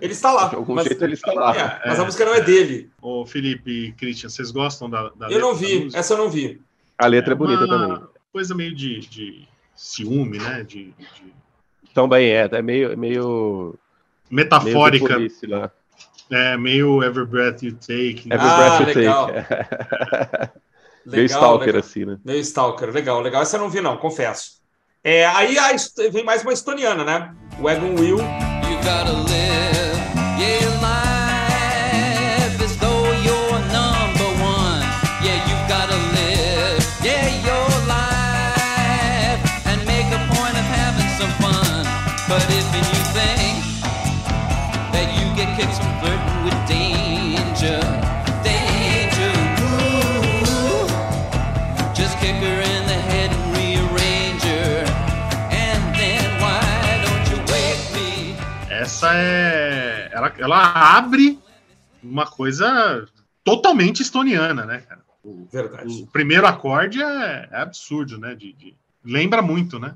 Ele 0.00 0.10
está 0.12 0.32
lá. 0.32 0.48
De 0.48 0.56
algum 0.56 0.74
mas, 0.74 0.86
jeito 0.86 1.04
ele 1.04 1.14
está 1.14 1.32
lá. 1.32 1.56
É, 1.56 1.88
mas 1.88 2.00
a 2.00 2.04
música 2.04 2.24
não 2.24 2.34
é 2.34 2.40
dele. 2.40 2.90
Ô, 3.00 3.24
Felipe 3.24 3.70
e 3.70 3.92
Christian, 3.92 4.28
vocês 4.28 4.50
gostam 4.50 4.88
da, 4.90 5.10
da 5.10 5.28
Eu 5.28 5.38
não 5.38 5.54
vi, 5.54 5.88
essa 5.94 6.14
eu 6.14 6.18
não 6.18 6.28
vi. 6.28 6.60
A 6.98 7.06
letra 7.06 7.32
é, 7.32 7.34
é 7.34 7.36
bonita 7.36 7.66
também. 7.66 8.02
Coisa 8.32 8.54
meio 8.54 8.74
de, 8.74 9.00
de 9.00 9.48
ciúme, 9.76 10.38
né? 10.38 10.64
De, 10.64 10.86
de... 10.98 11.32
Também 11.94 12.30
é, 12.30 12.48
é 12.50 12.62
meio, 12.62 12.96
meio 12.96 13.74
metafórica. 14.30 15.16
Meio 15.16 15.30
é, 16.30 16.56
meio 16.56 17.02
Every 17.02 17.26
Breath 17.26 17.62
You 17.62 17.72
Take. 17.72 18.28
Every 18.30 18.38
ah, 18.38 18.78
Breath 18.78 18.80
You 18.80 19.02
legal. 19.02 19.26
Take. 19.26 19.48
legal, 21.04 21.16
meio 21.16 21.26
Stalker, 21.26 21.66
legal. 21.66 21.80
assim, 21.80 22.04
né? 22.04 22.18
Meio 22.24 22.40
Stalker, 22.40 22.90
legal, 22.90 23.20
legal. 23.20 23.42
Essa 23.42 23.56
eu 23.56 23.60
não 23.60 23.70
vi, 23.70 23.80
não, 23.80 23.96
confesso. 23.96 24.60
É, 25.02 25.26
aí 25.26 25.58
a, 25.58 25.70
vem 26.10 26.24
mais 26.24 26.42
uma 26.42 26.52
estoniana, 26.52 27.04
né? 27.04 27.34
Wagon 27.58 27.94
Wheel. 27.94 28.18
You 28.18 28.76
gotta 28.84 29.12
live, 29.12 29.98
yeah, 30.38 30.68
life 30.80 32.62
as 32.62 32.76
though 32.76 33.10
you're 33.24 33.58
number 33.72 34.28
one. 34.44 34.84
Yeah, 35.24 35.40
you 35.48 35.56
gotta 35.68 35.96
live, 36.12 36.84
yeah, 37.02 37.28
your 37.44 37.68
life, 37.88 39.40
and 39.66 39.84
make 39.86 40.06
a 40.12 40.20
point 40.34 40.56
of 40.56 40.66
having 40.68 41.08
some 41.18 41.32
fun. 41.40 41.86
But 42.28 42.44
if 42.50 42.66
you 42.76 42.82
think 43.16 43.64
that 44.92 45.08
you 45.18 45.34
get 45.34 45.56
kicked 45.58 45.89
essa 59.10 59.16
é. 59.16 60.10
Ela, 60.12 60.34
ela 60.38 60.96
abre 60.96 61.38
uma 62.02 62.26
coisa 62.26 63.06
totalmente 63.44 64.02
estoniana, 64.02 64.64
né, 64.64 64.80
cara? 64.80 65.00
O, 65.22 65.46
Verdade. 65.50 66.02
O 66.02 66.06
primeiro 66.06 66.46
acorde 66.46 67.02
é, 67.02 67.48
é 67.50 67.60
absurdo, 67.60 68.18
né? 68.18 68.34
De, 68.34 68.52
de, 68.52 68.76
lembra 69.04 69.42
muito, 69.42 69.78
né? 69.78 69.94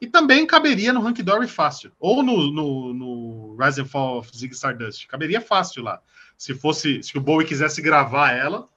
E 0.00 0.06
também 0.06 0.46
caberia 0.46 0.92
no 0.92 1.04
Hank 1.06 1.22
Dory 1.22 1.48
fácil. 1.48 1.90
Ou 1.98 2.22
no, 2.22 2.52
no, 2.52 2.94
no 2.94 3.56
Rise 3.56 3.80
and 3.80 3.86
Fall 3.86 4.18
of 4.18 4.36
Zig 4.36 4.54
Stardust. 4.54 5.06
Caberia 5.08 5.40
fácil 5.40 5.82
lá. 5.82 6.00
Se 6.36 6.54
fosse, 6.54 7.02
se 7.02 7.18
o 7.18 7.20
Bowie 7.20 7.46
quisesse 7.46 7.82
gravar 7.82 8.30
ela, 8.30 8.68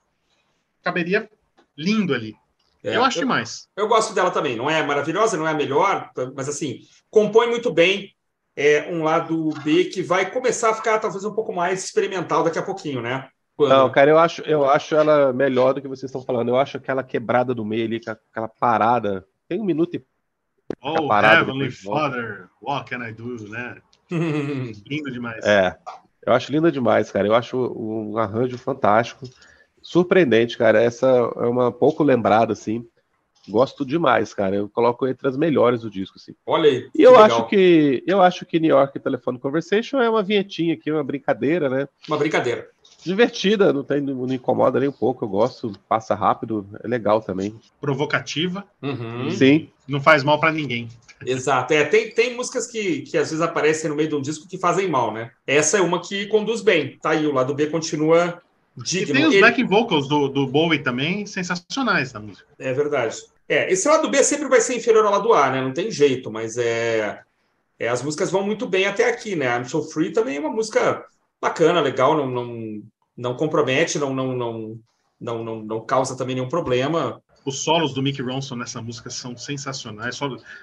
caberia 0.81 1.29
lindo 1.77 2.13
ali. 2.13 2.35
É, 2.83 2.95
eu 2.95 3.03
acho 3.03 3.19
eu, 3.19 3.21
demais. 3.21 3.69
Eu 3.75 3.87
gosto 3.87 4.15
dela 4.15 4.31
também. 4.31 4.55
Não 4.55 4.67
é 4.67 4.83
maravilhosa, 4.83 5.37
não 5.37 5.47
é 5.47 5.51
a 5.51 5.55
melhor, 5.55 6.09
mas 6.35 6.49
assim, 6.49 6.79
compõe 7.11 7.47
muito 7.47 7.71
bem 7.71 8.15
é, 8.55 8.91
um 8.91 9.03
lado 9.03 9.49
B 9.63 9.85
que 9.85 10.01
vai 10.01 10.29
começar 10.29 10.71
a 10.71 10.73
ficar 10.73 10.99
talvez 10.99 11.23
um 11.23 11.33
pouco 11.33 11.53
mais 11.53 11.83
experimental 11.83 12.43
daqui 12.43 12.59
a 12.59 12.63
pouquinho, 12.63 13.01
né? 13.01 13.27
Quando... 13.55 13.69
Não, 13.69 13.91
cara, 13.91 14.09
eu 14.09 14.17
acho, 14.17 14.41
eu 14.43 14.69
acho 14.69 14.95
ela 14.95 15.31
melhor 15.31 15.73
do 15.73 15.81
que 15.81 15.87
vocês 15.87 16.09
estão 16.09 16.23
falando. 16.23 16.49
Eu 16.49 16.57
acho 16.57 16.77
aquela 16.77 17.03
quebrada 17.03 17.53
do 17.53 17.65
meio 17.65 17.85
ali, 17.85 18.01
aquela 18.05 18.47
parada. 18.47 19.25
Tem 19.47 19.59
um 19.59 19.65
minuto 19.65 19.95
e 19.95 20.05
Oh, 20.81 21.07
parado, 21.07 21.49
Heavenly 21.49 21.71
Father, 21.71 22.49
what 22.61 22.89
can 22.89 23.05
I 23.05 23.11
do, 23.11 23.49
né? 23.49 23.77
lindo 24.09 25.11
demais. 25.11 25.43
É, 25.45 25.77
eu 26.25 26.33
acho 26.33 26.51
linda 26.51 26.71
demais, 26.71 27.11
cara. 27.11 27.27
Eu 27.27 27.35
acho 27.35 27.57
um 27.57 28.17
arranjo 28.17 28.57
fantástico. 28.57 29.25
Surpreendente, 29.81 30.57
cara. 30.57 30.81
Essa 30.81 31.07
é 31.07 31.47
uma 31.47 31.71
pouco 31.71 32.03
lembrada, 32.03 32.53
assim. 32.53 32.85
Gosto 33.47 33.85
demais, 33.85 34.33
cara. 34.33 34.55
Eu 34.55 34.69
coloco 34.69 35.07
entre 35.07 35.27
as 35.27 35.35
melhores 35.35 35.81
do 35.81 35.89
disco, 35.89 36.17
assim. 36.17 36.33
Olha 36.45 36.69
aí. 36.69 36.89
E 36.93 37.01
eu 37.01 37.11
legal. 37.11 37.25
acho 37.25 37.47
que 37.47 38.03
eu 38.05 38.21
acho 38.21 38.45
que 38.45 38.59
New 38.59 38.69
York 38.69 38.99
Telephone 38.99 39.39
Conversation 39.39 39.99
é 39.99 40.09
uma 40.09 40.23
vinhetinha 40.23 40.73
aqui, 40.73 40.91
uma 40.91 41.03
brincadeira, 41.03 41.69
né? 41.69 41.87
Uma 42.07 42.17
brincadeira. 42.17 42.69
Divertida, 43.03 43.73
não, 43.73 43.83
tem, 43.83 43.99
não 43.99 44.31
incomoda 44.31 44.79
nem 44.79 44.89
um 44.89 44.93
pouco. 44.93 45.25
Eu 45.25 45.29
gosto, 45.29 45.73
passa 45.89 46.13
rápido, 46.13 46.67
é 46.83 46.87
legal 46.87 47.21
também. 47.21 47.55
Provocativa. 47.79 48.63
Uhum. 48.81 49.31
Sim. 49.31 49.69
Não 49.87 49.99
faz 49.99 50.23
mal 50.23 50.39
para 50.39 50.51
ninguém. 50.51 50.87
Exato. 51.25 51.73
É, 51.73 51.83
tem, 51.83 52.11
tem 52.11 52.35
músicas 52.35 52.67
que, 52.67 53.01
que 53.01 53.17
às 53.17 53.29
vezes 53.29 53.41
aparecem 53.41 53.89
no 53.89 53.95
meio 53.95 54.09
de 54.09 54.15
um 54.15 54.21
disco 54.21 54.47
que 54.47 54.57
fazem 54.57 54.87
mal, 54.87 55.13
né? 55.13 55.31
Essa 55.45 55.77
é 55.77 55.81
uma 55.81 56.01
que 56.01 56.27
conduz 56.27 56.61
bem. 56.61 56.97
Tá 57.01 57.11
aí, 57.11 57.25
o 57.25 57.33
lado 57.33 57.53
B 57.53 57.67
continua 57.67 58.41
digno. 58.77 59.11
E 59.11 59.13
tem 59.13 59.25
os 59.25 59.33
Ele... 59.33 59.41
back 59.41 59.63
vocals 59.63 60.07
do, 60.07 60.27
do 60.27 60.47
Bowie 60.47 60.79
também 60.79 61.25
sensacionais 61.25 62.13
na 62.13 62.19
música. 62.19 62.47
É 62.59 62.73
verdade. 62.73 63.17
É, 63.47 63.71
esse 63.71 63.87
lado 63.87 64.09
B 64.09 64.23
sempre 64.23 64.47
vai 64.47 64.61
ser 64.61 64.75
inferior 64.75 65.05
ao 65.05 65.11
lado 65.11 65.33
A, 65.33 65.49
né? 65.49 65.61
Não 65.61 65.73
tem 65.73 65.91
jeito, 65.91 66.31
mas 66.31 66.57
é, 66.57 67.21
é 67.77 67.87
as 67.89 68.01
músicas 68.01 68.31
vão 68.31 68.43
muito 68.43 68.65
bem 68.65 68.85
até 68.85 69.09
aqui, 69.09 69.35
né? 69.35 69.57
I'm 69.57 69.65
So 69.65 69.83
Free 69.83 70.11
também 70.11 70.37
é 70.37 70.39
uma 70.39 70.49
música 70.49 71.05
bacana, 71.41 71.81
legal, 71.81 72.15
não, 72.15 72.27
não, 72.27 72.83
não 73.17 73.35
compromete, 73.35 73.99
não, 73.99 74.13
não, 74.13 74.33
não, 74.33 74.79
não, 75.19 75.43
não, 75.43 75.61
não 75.63 75.85
causa 75.85 76.15
também 76.15 76.35
nenhum 76.35 76.47
problema. 76.47 77.21
Os 77.43 77.59
solos 77.63 77.93
do 77.93 78.01
Mick 78.01 78.21
Ronson 78.21 78.55
nessa 78.55 78.81
música 78.81 79.09
são 79.09 79.35
sensacionais. 79.35 80.19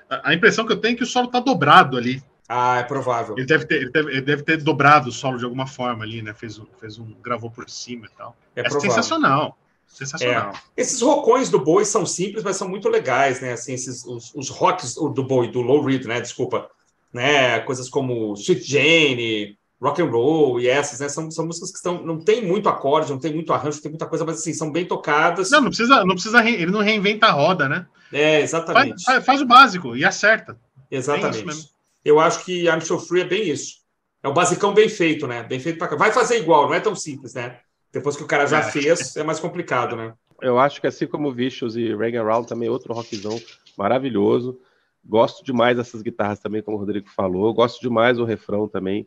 A 0.09 0.33
impressão 0.33 0.65
que 0.65 0.73
eu 0.73 0.81
tenho 0.81 0.95
é 0.95 0.97
que 0.97 1.03
o 1.03 1.07
solo 1.07 1.27
está 1.27 1.41
dobrado 1.41 1.97
ali. 1.97 2.23
Ah, 2.49 2.79
é 2.79 2.83
provável. 2.83 3.35
Ele 3.37 3.47
deve, 3.47 3.67
ter, 3.67 3.75
ele, 3.75 3.91
deve, 3.91 4.11
ele 4.11 4.23
deve 4.23 4.43
ter 4.43 4.57
dobrado 4.57 5.11
o 5.11 5.13
solo 5.13 5.37
de 5.37 5.45
alguma 5.45 5.67
forma 5.67 6.03
ali, 6.03 6.23
né? 6.23 6.33
Fez 6.33 6.59
um, 6.59 6.65
fez 6.81 6.99
um 6.99 7.13
gravou 7.23 7.51
por 7.51 7.69
cima 7.69 8.07
e 8.07 8.17
tal. 8.17 8.35
É, 8.57 8.63
é 8.63 8.71
sensacional. 8.71 9.59
Sensacional. 9.87 10.53
É. 10.53 10.81
Esses 10.81 11.03
rockões 11.03 11.51
do 11.51 11.59
Bowie 11.59 11.85
são 11.85 12.07
simples, 12.07 12.43
mas 12.43 12.57
são 12.57 12.67
muito 12.67 12.89
legais, 12.89 13.41
né? 13.43 13.53
Assim, 13.53 13.75
esses, 13.75 14.03
os, 14.07 14.35
os 14.35 14.49
rocks 14.49 14.95
do 14.95 15.23
Bowie, 15.23 15.51
do 15.51 15.61
Low 15.61 15.85
Reed, 15.85 16.07
né? 16.07 16.21
Desculpa. 16.23 16.71
Né? 17.13 17.61
Coisas 17.61 17.89
como 17.89 18.33
Sweet 18.35 18.63
Jane, 18.63 19.59
rock 19.81 20.01
and 20.01 20.11
roll 20.11 20.59
e 20.59 20.69
essas, 20.69 21.01
né? 21.01 21.09
São, 21.11 21.31
são 21.31 21.45
músicas 21.45 21.71
que 21.71 21.77
estão, 21.77 22.03
não 22.03 22.19
tem 22.19 22.45
muito 22.47 22.69
acorde, 22.69 23.11
não 23.11 23.19
tem 23.19 23.35
muito 23.35 23.53
arranjo, 23.53 23.83
tem 23.83 23.91
muita 23.91 24.07
coisa, 24.07 24.25
mas 24.25 24.39
assim, 24.39 24.55
são 24.55 24.73
bem 24.73 24.87
tocadas. 24.87 25.51
Não, 25.51 25.61
não 25.61 25.69
precisa, 25.69 26.05
não 26.05 26.15
precisa, 26.15 26.49
ele 26.49 26.73
não 26.73 26.81
reinventa 26.81 27.27
a 27.27 27.33
roda, 27.33 27.69
né? 27.69 27.87
É, 28.11 28.41
exatamente. 28.41 29.05
Faz, 29.05 29.25
faz 29.25 29.43
o 29.43 29.47
básico 29.47 29.95
e 29.95 30.03
acerta. 30.03 30.59
Exatamente. 30.91 31.77
Eu 32.05 32.21
acho 32.21 32.45
que 32.45 32.67
I'm 32.67 32.81
So 32.81 32.99
Free 32.99 33.23
é 33.23 33.25
bem 33.25 33.49
isso. 33.51 33.79
É 34.23 34.29
o 34.29 34.33
basicão 34.33 34.75
bem 34.75 34.89
feito, 34.89 35.27
né? 35.27 35.43
Bem 35.43 35.61
feito 35.61 35.79
para 35.79 35.97
Vai 35.97 36.13
fazer 36.13 36.39
igual, 36.39 36.67
não 36.67 36.75
é 36.75 36.81
tão 36.81 36.95
simples, 36.95 37.35
né? 37.35 37.61
Depois 37.93 38.17
que 38.17 38.23
o 38.23 38.27
cara 38.27 38.47
já 38.47 38.59
é. 38.59 38.63
fez, 38.71 39.17
é 39.17 39.23
mais 39.23 39.41
complicado, 39.41 39.97
né? 39.97 40.15
Eu 40.41 40.59
acho 40.59 40.81
que 40.81 40.87
assim 40.87 41.07
como 41.07 41.33
Vicious 41.33 41.77
e 41.77 41.95
Reagan 41.95 42.43
também 42.45 42.69
é 42.69 42.71
outro 42.71 42.93
rockzão 42.93 43.41
maravilhoso. 43.77 44.61
Gosto 45.05 45.45
demais 45.45 45.77
dessas 45.77 46.03
guitarras 46.03 46.39
também, 46.39 46.63
como 46.63 46.77
o 46.77 46.81
Rodrigo 46.81 47.09
falou. 47.09 47.53
Gosto 47.55 47.81
demais 47.81 48.19
do 48.19 48.25
refrão 48.25 48.69
também 48.69 49.07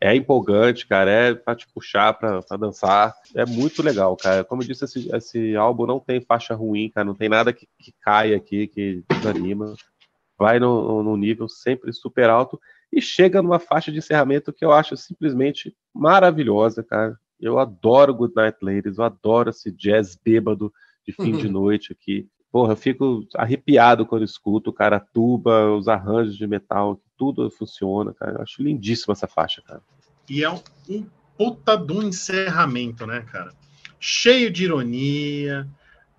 é 0.00 0.16
empolgante, 0.16 0.86
cara, 0.86 1.10
é 1.10 1.34
para 1.34 1.54
te 1.54 1.68
puxar 1.68 2.14
para 2.14 2.40
dançar, 2.58 3.14
é 3.34 3.44
muito 3.44 3.82
legal, 3.82 4.16
cara. 4.16 4.42
Como 4.42 4.62
eu 4.62 4.66
disse, 4.66 4.84
esse, 4.84 5.14
esse 5.14 5.54
álbum 5.54 5.84
não 5.84 6.00
tem 6.00 6.22
faixa 6.22 6.54
ruim, 6.54 6.88
cara, 6.88 7.04
não 7.04 7.14
tem 7.14 7.28
nada 7.28 7.52
que, 7.52 7.68
que 7.78 7.92
caia 8.00 8.36
aqui, 8.36 8.66
que 8.66 9.04
desanima. 9.10 9.74
Vai 10.40 10.58
no, 10.58 11.02
no 11.02 11.18
nível 11.18 11.50
sempre 11.50 11.92
super 11.92 12.30
alto 12.30 12.58
e 12.90 13.02
chega 13.02 13.42
numa 13.42 13.58
faixa 13.58 13.92
de 13.92 13.98
encerramento 13.98 14.54
que 14.54 14.64
eu 14.64 14.72
acho 14.72 14.96
simplesmente 14.96 15.76
maravilhosa, 15.94 16.82
cara. 16.82 17.14
Eu 17.38 17.58
adoro 17.58 18.14
Good 18.14 18.32
Night 18.34 18.56
Ladies, 18.62 18.96
eu 18.96 19.04
adoro 19.04 19.50
esse 19.50 19.70
jazz 19.70 20.16
bêbado 20.16 20.72
de 21.06 21.12
fim 21.12 21.34
uhum. 21.34 21.38
de 21.38 21.48
noite 21.50 21.92
aqui. 21.92 22.26
Porra, 22.50 22.72
eu 22.72 22.76
fico 22.76 23.22
arrepiado 23.36 24.06
quando 24.06 24.24
escuto, 24.24 24.72
cara, 24.72 24.96
a 24.96 25.00
tuba, 25.00 25.70
os 25.72 25.88
arranjos 25.88 26.38
de 26.38 26.46
metal, 26.46 26.98
tudo 27.18 27.50
funciona, 27.50 28.14
cara. 28.14 28.38
Eu 28.38 28.42
acho 28.42 28.62
lindíssima 28.62 29.12
essa 29.12 29.28
faixa, 29.28 29.60
cara. 29.60 29.82
E 30.26 30.42
é 30.42 30.50
um, 30.50 30.58
um 30.88 31.06
puta 31.36 31.76
do 31.76 32.02
encerramento, 32.02 33.06
né, 33.06 33.20
cara? 33.30 33.52
Cheio 33.98 34.50
de 34.50 34.64
ironia. 34.64 35.68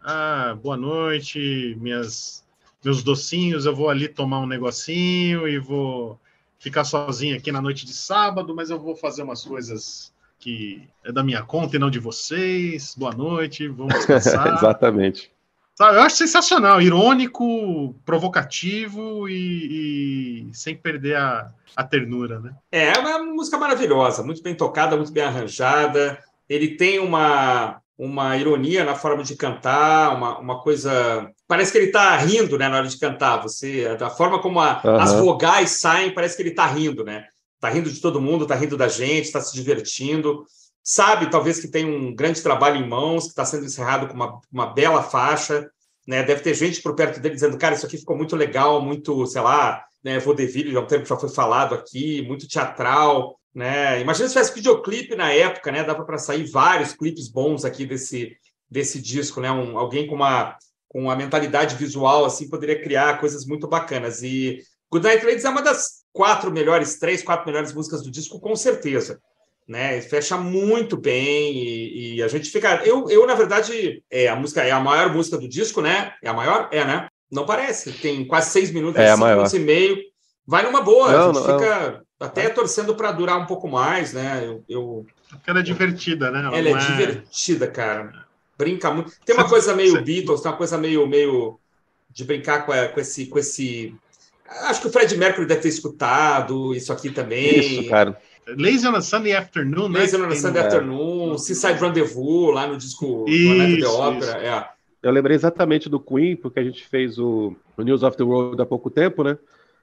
Ah, 0.04 0.56
boa 0.62 0.78
noite, 0.78 1.76
minhas, 1.80 2.46
meus 2.84 3.04
docinhos, 3.04 3.66
eu 3.66 3.76
vou 3.76 3.90
ali 3.90 4.08
tomar 4.08 4.40
um 4.40 4.48
negocinho 4.48 5.48
e 5.48 5.60
vou 5.60 6.20
ficar 6.58 6.84
sozinho 6.84 7.38
aqui 7.38 7.52
na 7.52 7.62
noite 7.62 7.86
de 7.86 7.94
sábado, 7.94 8.56
mas 8.56 8.70
eu 8.70 8.80
vou 8.80 8.96
fazer 8.96 9.24
umas 9.24 9.44
coisas 9.44 10.14
que 10.40 10.88
é 11.04 11.12
da 11.12 11.24
minha 11.24 11.44
conta 11.44 11.76
e 11.76 11.80
não 11.80 11.90
de 11.90 12.00
vocês. 12.00 12.96
Boa 12.98 13.14
noite, 13.14 13.68
vamos 13.68 13.94
descansar. 14.06 14.56
Exatamente. 14.56 15.32
Sabe, 15.76 15.98
eu 15.98 16.02
acho 16.02 16.18
sensacional, 16.18 16.82
irônico, 16.82 17.96
provocativo 18.06 19.28
e, 19.30 20.50
e, 20.50 20.54
sem 20.54 20.76
perder 20.76 21.16
a, 21.16 21.52
a 21.76 21.84
ternura, 21.84 22.40
né? 22.40 22.54
É, 22.72 22.90
é 22.90 23.00
uma 23.00 23.20
música 23.20 23.58
maravilhosa, 23.58 24.22
muito 24.22 24.44
bem 24.44 24.54
tocada, 24.54 24.96
muito 24.96 25.12
bem 25.12 25.24
arranjada. 25.24 26.22
Ele 26.48 26.76
tem 26.76 27.00
uma, 27.00 27.81
uma 28.04 28.36
ironia 28.36 28.84
na 28.84 28.96
forma 28.96 29.24
de 29.24 29.36
cantar, 29.36 30.16
uma, 30.16 30.40
uma 30.40 30.62
coisa. 30.62 31.30
Parece 31.48 31.72
que 31.72 31.78
ele 31.78 31.88
está 31.88 32.18
rindo 32.18 32.58
né, 32.58 32.68
na 32.68 32.78
hora 32.78 32.88
de 32.88 32.98
cantar. 32.98 33.42
Você, 33.44 33.96
da 33.96 34.10
forma 34.10 34.42
como 34.42 34.60
a, 34.60 34.82
uhum. 34.84 34.96
as 34.96 35.14
vogais 35.14 35.72
saem, 35.80 36.14
parece 36.14 36.36
que 36.36 36.42
ele 36.42 36.50
está 36.50 36.66
rindo, 36.66 37.04
né? 37.04 37.26
Está 37.56 37.70
rindo 37.70 37.92
de 37.92 38.02
todo 38.02 38.22
mundo, 38.22 38.44
está 38.44 38.56
rindo 38.56 38.76
da 38.76 38.88
gente, 38.88 39.26
está 39.26 39.40
se 39.40 39.54
divertindo 39.54 40.44
sabe 40.84 41.30
talvez 41.30 41.60
que 41.60 41.68
tem 41.68 41.86
um 41.86 42.14
grande 42.14 42.42
trabalho 42.42 42.78
em 42.78 42.88
mãos, 42.88 43.26
que 43.26 43.30
está 43.30 43.46
sendo 43.46 43.66
encerrado 43.66 44.08
com 44.08 44.14
uma, 44.14 44.42
uma 44.52 44.66
bela 44.66 45.04
faixa, 45.04 45.70
né? 46.08 46.24
Deve 46.24 46.42
ter 46.42 46.54
gente 46.54 46.82
por 46.82 46.96
perto 46.96 47.20
dele 47.20 47.36
dizendo, 47.36 47.58
cara, 47.58 47.76
isso 47.76 47.86
aqui 47.86 47.98
ficou 47.98 48.18
muito 48.18 48.36
legal, 48.36 48.82
muito, 48.82 49.26
sei 49.28 49.42
lá, 49.42 49.86
né, 50.04 50.18
vaudeville, 50.20 50.76
é 50.76 50.80
um 50.80 50.88
termo 50.88 51.04
que 51.04 51.10
já 51.10 51.18
foi 51.18 51.30
falado 51.30 51.76
aqui, 51.76 52.24
muito 52.24 52.48
teatral, 52.48 53.40
né? 53.54 54.00
Imagina 54.02 54.28
se 54.28 54.34
tivesse 54.34 54.54
videoclipe 54.54 55.16
na 55.16 55.32
época, 55.32 55.72
né? 55.72 55.84
Dava 55.84 56.06
para 56.06 56.18
sair 56.18 56.50
vários 56.50 56.94
clipes 56.94 57.28
bons 57.28 57.66
aqui 57.66 57.86
desse 57.86 58.38
desse 58.70 59.02
disco, 59.02 59.42
né? 59.42 59.52
Um, 59.52 59.78
alguém 59.78 60.08
com 60.08 60.16
uma 60.16 60.58
com 60.88 61.04
uma 61.04 61.16
mentalidade 61.16 61.76
visual 61.76 62.26
assim 62.26 62.50
poderia 62.50 62.82
criar 62.82 63.20
coisas 63.20 63.46
muito 63.46 63.68
bacanas. 63.68 64.24
E 64.24 64.60
Good 64.90 65.06
Night 65.06 65.26
Ladies 65.26 65.46
é 65.46 65.50
uma 65.50 65.62
das 65.62 66.04
quatro 66.14 66.52
melhores, 66.52 66.98
três, 66.98 67.24
quatro 67.24 67.46
melhores 67.46 67.74
músicas 67.74 68.02
do 68.02 68.12
disco, 68.12 68.40
com 68.40 68.56
certeza 68.56 69.20
né? 69.72 70.02
Fecha 70.02 70.38
muito 70.38 70.98
bem 70.98 71.54
e, 71.54 72.16
e, 72.16 72.24
a 72.24 72.28
gente 72.28 72.50
fica. 72.50 72.82
Eu, 72.84 73.10
eu 73.10 73.26
na 73.26 73.36
verdade, 73.36 74.04
é 74.12 74.28
a 74.28 74.36
música 74.36 74.62
é 74.64 74.72
a 74.72 74.80
maior 74.82 75.14
música 75.14 75.38
do 75.38 75.48
disco, 75.48 75.82
né? 75.82 76.14
É 76.22 76.28
a 76.28 76.34
maior, 76.34 76.68
é, 76.74 76.84
né? 76.84 77.08
Não 77.32 77.46
parece. 77.46 77.94
Tem 77.94 78.26
quase 78.28 78.52
seis 78.52 78.70
minutos, 78.70 79.00
é 79.00 79.14
cinco 79.14 79.26
minutos 79.26 79.54
e 79.54 79.60
meio. 79.60 79.98
Vai 80.46 80.64
numa 80.64 80.82
boa. 80.82 81.12
Não, 81.12 81.20
a 81.20 81.34
gente 81.34 81.36
não, 81.36 81.60
fica 81.60 81.92
não. 81.92 82.02
Até 82.22 82.50
torcendo 82.50 82.96
para 82.96 83.12
durar 83.12 83.38
um 83.40 83.46
pouco 83.46 83.68
mais, 83.68 84.14
né? 84.14 84.44
Eu, 84.46 84.64
eu... 84.70 85.06
Porque 85.30 85.50
ela 85.50 85.60
é 85.60 85.64
divertida, 85.64 86.30
né? 86.32 86.40
Ela, 86.40 86.58
ela 86.58 86.70
é, 86.70 86.72
é, 86.72 86.78
divertida, 86.78 87.68
cara. 87.68 88.26
Brinca 88.58 88.92
muito. 88.92 89.12
Tem 89.26 89.36
uma 89.36 89.50
coisa 89.50 89.74
meio 89.76 90.02
Beatles, 90.04 90.42
tem 90.42 90.52
uma 90.52 90.58
coisa 90.58 90.78
meio, 90.78 91.08
meio 91.08 91.60
de 92.12 92.24
brincar 92.24 92.66
com, 92.66 92.74
com 92.94 93.00
esse, 93.00 93.26
com 93.26 93.40
esse. 93.40 93.96
Acho 94.64 94.82
que 94.82 94.88
o 94.88 94.92
Fred 94.92 95.18
Mercury 95.18 95.48
deve 95.48 95.62
ter 95.62 95.70
escutado 95.70 96.76
isso 96.76 96.94
aqui 96.94 97.10
também. 97.10 97.60
Isso, 97.60 97.90
cara. 97.90 98.18
Lazy 98.48 98.88
on 98.88 98.96
a 98.96 99.02
Sunday 99.02 99.34
Afternoon, 99.34 99.90
né? 99.90 100.00
Lazy 100.00 100.18
on 100.18 100.26
a 100.26 100.36
Sunday 100.36 100.64
Afternoon, 100.64 101.38
Seaside 101.38 101.80
Rendezvous, 101.80 102.54
lá 102.54 102.68
no 102.68 102.78
disco 102.78 103.26
isso, 103.28 103.82
do 103.82 103.94
Opera. 103.94 104.38
É. 104.44 104.82
Eu 105.02 105.12
lembrei 105.12 105.36
exatamente 105.36 105.90
do 105.90 106.00
Queen, 106.00 106.36
porque 106.36 106.60
a 106.60 106.64
gente 106.64 106.86
fez 106.88 107.18
o, 107.18 107.56
o, 107.76 107.82
News 107.82 108.04
of 108.04 108.16
the 108.18 108.24
World 108.24 108.62
há 108.62 108.66
pouco 108.66 108.90
tempo, 108.90 109.24
né? 109.24 109.38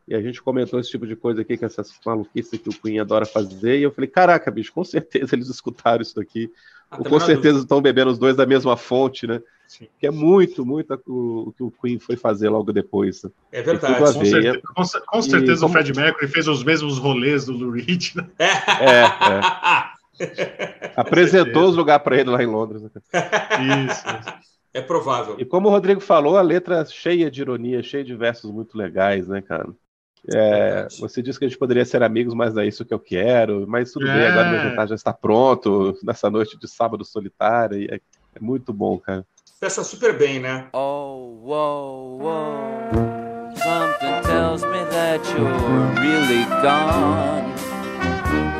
E 0.08 0.14
a 0.14 0.22
gente 0.22 0.40
comentou 0.42 0.80
esse 0.80 0.90
tipo 0.90 1.06
de 1.06 1.14
coisa 1.14 1.42
aqui, 1.42 1.56
que 1.58 1.64
essas 1.64 1.92
maluquices 2.04 2.58
que 2.58 2.70
o 2.70 2.72
Queen 2.72 2.98
adora 2.98 3.26
fazer. 3.26 3.78
E 3.78 3.82
eu 3.82 3.92
falei, 3.92 4.08
caraca, 4.08 4.50
bicho, 4.50 4.72
com 4.72 4.82
certeza 4.82 5.34
eles 5.34 5.48
escutaram 5.48 6.00
isso 6.00 6.16
daqui. 6.16 6.50
Ah, 6.90 6.96
com 6.96 7.20
certeza 7.20 7.58
estão 7.58 7.82
bebendo 7.82 8.10
os 8.10 8.18
dois 8.18 8.34
da 8.34 8.46
mesma 8.46 8.74
fonte, 8.74 9.26
né? 9.26 9.42
Sim. 9.66 9.86
Que 10.00 10.06
é 10.06 10.10
muito, 10.10 10.64
muito 10.64 10.94
o, 11.06 11.52
que 11.54 11.62
o 11.62 11.70
Queen 11.70 11.98
foi 11.98 12.16
fazer 12.16 12.48
logo 12.48 12.72
depois. 12.72 13.22
Né? 13.22 13.30
É 13.52 13.60
verdade. 13.60 13.98
Com 13.98 14.24
certeza, 14.24 14.60
com, 14.62 14.82
com 15.06 15.22
certeza 15.22 15.66
e, 15.66 15.68
o 15.68 15.68
Fred 15.68 15.94
Mercury 15.94 16.26
fez 16.26 16.48
os 16.48 16.64
mesmos 16.64 16.96
rolês 16.96 17.44
do 17.44 17.52
Lou 17.52 17.70
Reed. 17.70 18.14
Né? 18.14 18.26
É, 18.40 19.02
é. 20.24 20.92
Apresentou 20.96 21.68
os 21.68 21.76
lugares 21.76 22.02
para 22.02 22.18
ele 22.18 22.30
lá 22.30 22.42
em 22.42 22.46
Londres. 22.46 22.80
Né? 22.80 22.90
Isso, 23.86 24.04
isso. 24.06 24.48
É 24.72 24.80
provável. 24.80 25.36
E 25.38 25.44
como 25.44 25.68
o 25.68 25.70
Rodrigo 25.70 26.00
falou, 26.00 26.38
a 26.38 26.42
letra 26.42 26.80
é 26.80 26.84
cheia 26.86 27.30
de 27.30 27.42
ironia, 27.42 27.82
cheia 27.82 28.04
de 28.04 28.14
versos 28.14 28.50
muito 28.50 28.76
legais, 28.76 29.28
né, 29.28 29.42
cara? 29.42 29.68
É, 30.34 30.86
você 30.98 31.22
disse 31.22 31.38
que 31.38 31.44
a 31.44 31.48
gente 31.48 31.58
poderia 31.58 31.84
ser 31.84 32.02
amigos, 32.02 32.34
mas 32.34 32.52
não 32.54 32.62
é 32.62 32.66
isso 32.66 32.84
que 32.84 32.92
eu 32.92 32.98
quero. 32.98 33.66
Mas 33.66 33.92
tudo 33.92 34.08
é. 34.08 34.14
bem, 34.14 34.26
agora 34.26 34.50
meu 34.50 34.60
jantar 34.60 34.88
já 34.88 34.94
está 34.94 35.12
pronto 35.12 35.98
nessa 36.02 36.28
noite 36.28 36.58
de 36.58 36.68
sábado 36.68 37.04
solitária. 37.04 37.76
E 37.76 37.86
é, 37.86 38.00
é 38.34 38.40
muito 38.40 38.72
bom, 38.72 38.98
cara. 38.98 39.24
Peça 39.60 39.82
super 39.82 40.16
bem, 40.16 40.38
né? 40.38 40.68
Oh, 40.72 41.40
whoa, 41.42 42.18
whoa. 42.20 43.08
Something 43.56 44.22
tells 44.22 44.62
me 44.62 44.84
that 44.90 45.20
you're 45.32 45.50
really 46.00 46.44
gone. 46.62 47.48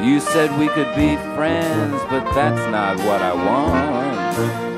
You 0.05 0.21
said 0.21 0.51
we 0.59 0.69
could 0.69 0.93
be 0.97 1.17
friends, 1.37 2.03
but 2.11 2.25
that's 2.35 2.67
not 2.73 2.99
what 3.07 3.23
I 3.23 3.33
want. 3.35 4.69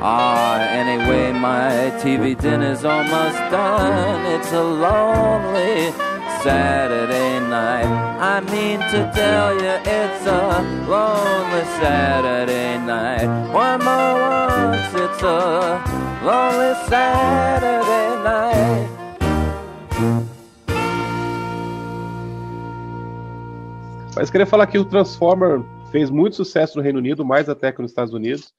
Ah, 0.00 0.60
anyway, 0.70 1.32
my 1.32 1.92
TV 2.00 2.34
dinner's 2.38 2.84
almost 2.84 3.38
done. 3.50 4.24
It's 4.26 4.52
a 4.52 4.62
lonely 4.62 6.07
Saturday 6.42 7.40
night. 7.40 7.86
I 8.20 8.40
mean 8.40 8.78
to 8.78 9.10
tell 9.12 9.54
you, 9.54 9.74
it's 9.84 10.26
a 10.26 10.62
lonely 10.86 11.64
Saturday 11.80 12.78
night. 12.78 13.26
One 13.52 13.84
more 13.84 14.14
once, 14.14 14.94
it's 14.94 15.22
a 15.22 15.82
lonely 16.22 16.74
Saturday 16.88 18.22
night. 18.22 18.88
Mas 24.14 24.30
queria 24.30 24.46
falar 24.46 24.66
que 24.66 24.78
o 24.78 24.84
Transformer 24.84 25.62
fez 25.90 26.10
muito 26.10 26.36
sucesso 26.36 26.76
no 26.76 26.82
Reino 26.82 26.98
Unido, 26.98 27.24
mais 27.24 27.48
até 27.48 27.72
que 27.72 27.80
nos 27.80 27.90
Estados 27.90 28.12
Unidos. 28.12 28.52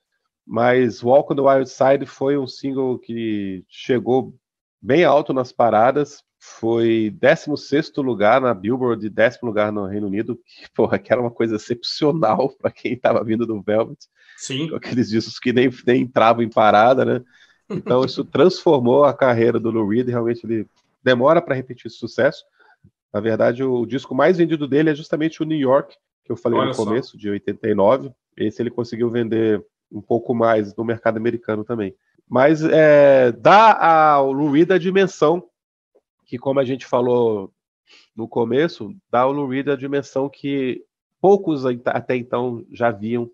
Mas 0.46 1.04
Walk 1.04 1.32
on 1.32 1.36
the 1.36 1.42
Wild 1.42 1.70
Side 1.70 2.06
foi 2.06 2.38
um 2.38 2.48
single 2.48 2.98
que 2.98 3.64
chegou 3.68 4.34
bem 4.82 5.04
alto 5.04 5.34
nas 5.34 5.52
paradas, 5.52 6.24
foi 6.40 7.14
16 7.20 7.92
lugar 7.98 8.40
na 8.40 8.54
Billboard 8.54 9.06
e 9.06 9.10
décimo 9.10 9.50
lugar 9.50 9.74
no 9.74 9.86
Reino 9.86 10.08
Unido, 10.08 10.40
que, 10.46 10.72
porra, 10.74 10.98
que 10.98 11.12
era 11.12 11.22
uma 11.22 11.30
coisa 11.30 11.58
excepcional 11.58 12.50
para 12.58 12.72
quem 12.72 12.94
estava 12.94 13.24
vindo 13.24 13.46
do 13.46 13.62
Velvet. 13.62 14.00
Sim. 14.38 14.70
Com 14.70 14.76
aqueles 14.78 15.10
discos 15.10 15.38
que 15.38 15.52
nem, 15.52 15.70
nem 15.86 16.04
entravam 16.04 16.42
em 16.42 16.50
parada, 16.50 17.04
né? 17.04 17.22
Então 17.70 18.04
isso 18.04 18.24
transformou 18.24 19.04
a 19.04 19.14
carreira 19.14 19.60
do 19.60 19.70
Lou 19.70 19.88
Reed, 19.88 20.08
realmente 20.08 20.46
ele 20.46 20.66
demora 21.04 21.42
para 21.42 21.56
repetir 21.56 21.88
esse 21.88 21.98
sucesso. 21.98 22.44
Na 23.14 23.20
verdade, 23.20 23.64
o, 23.64 23.86
disco 23.86 24.16
mais 24.16 24.38
vendido 24.38 24.68
dele 24.68 24.90
é 24.90 24.96
justamente 24.96 25.42
o 25.42 25.46
New 25.46 25.58
York, 25.58 25.96
que 26.24 26.32
eu 26.32 26.38
falei 26.38 26.58
Olha 26.58 26.70
no 26.70 26.76
começo, 26.76 27.12
só. 27.12 27.18
de 27.18 27.30
89. 27.30 28.12
Esse 28.38 28.62
ele 28.62 28.72
conseguiu 28.72 29.10
vender 29.10 29.64
um 29.92 30.02
pouco 30.02 30.34
mais 30.34 30.76
no 30.76 30.86
mercado 30.86 31.18
americano 31.18 31.64
também. 31.64 31.94
Mas 32.28 32.64
é, 32.64 33.32
dá 33.32 33.74
ao 33.74 34.32
Lou 34.32 34.52
Reed 34.52 34.72
a 34.72 34.78
dimensão 34.78 35.44
que, 36.30 36.38
como 36.38 36.60
a 36.60 36.64
gente 36.64 36.86
falou 36.86 37.52
no 38.16 38.28
começo, 38.28 38.96
dá 39.12 39.22
ao 39.22 39.32
Lou 39.32 39.48
Reed 39.48 39.68
a 39.68 39.76
dimensão 39.76 40.30
que 40.30 40.84
poucos 41.20 41.66
até 41.66 42.16
então 42.16 42.64
já 42.72 42.92
viam, 42.92 43.28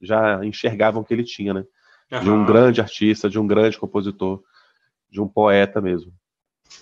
já 0.00 0.44
enxergavam 0.44 1.02
que 1.02 1.14
ele 1.14 1.24
tinha, 1.24 1.54
né? 1.54 1.64
Uhum. 2.12 2.20
De 2.20 2.30
um 2.30 2.44
grande 2.44 2.80
artista, 2.82 3.30
de 3.30 3.38
um 3.38 3.46
grande 3.46 3.78
compositor, 3.78 4.42
de 5.10 5.18
um 5.18 5.26
poeta 5.26 5.80
mesmo. 5.80 6.12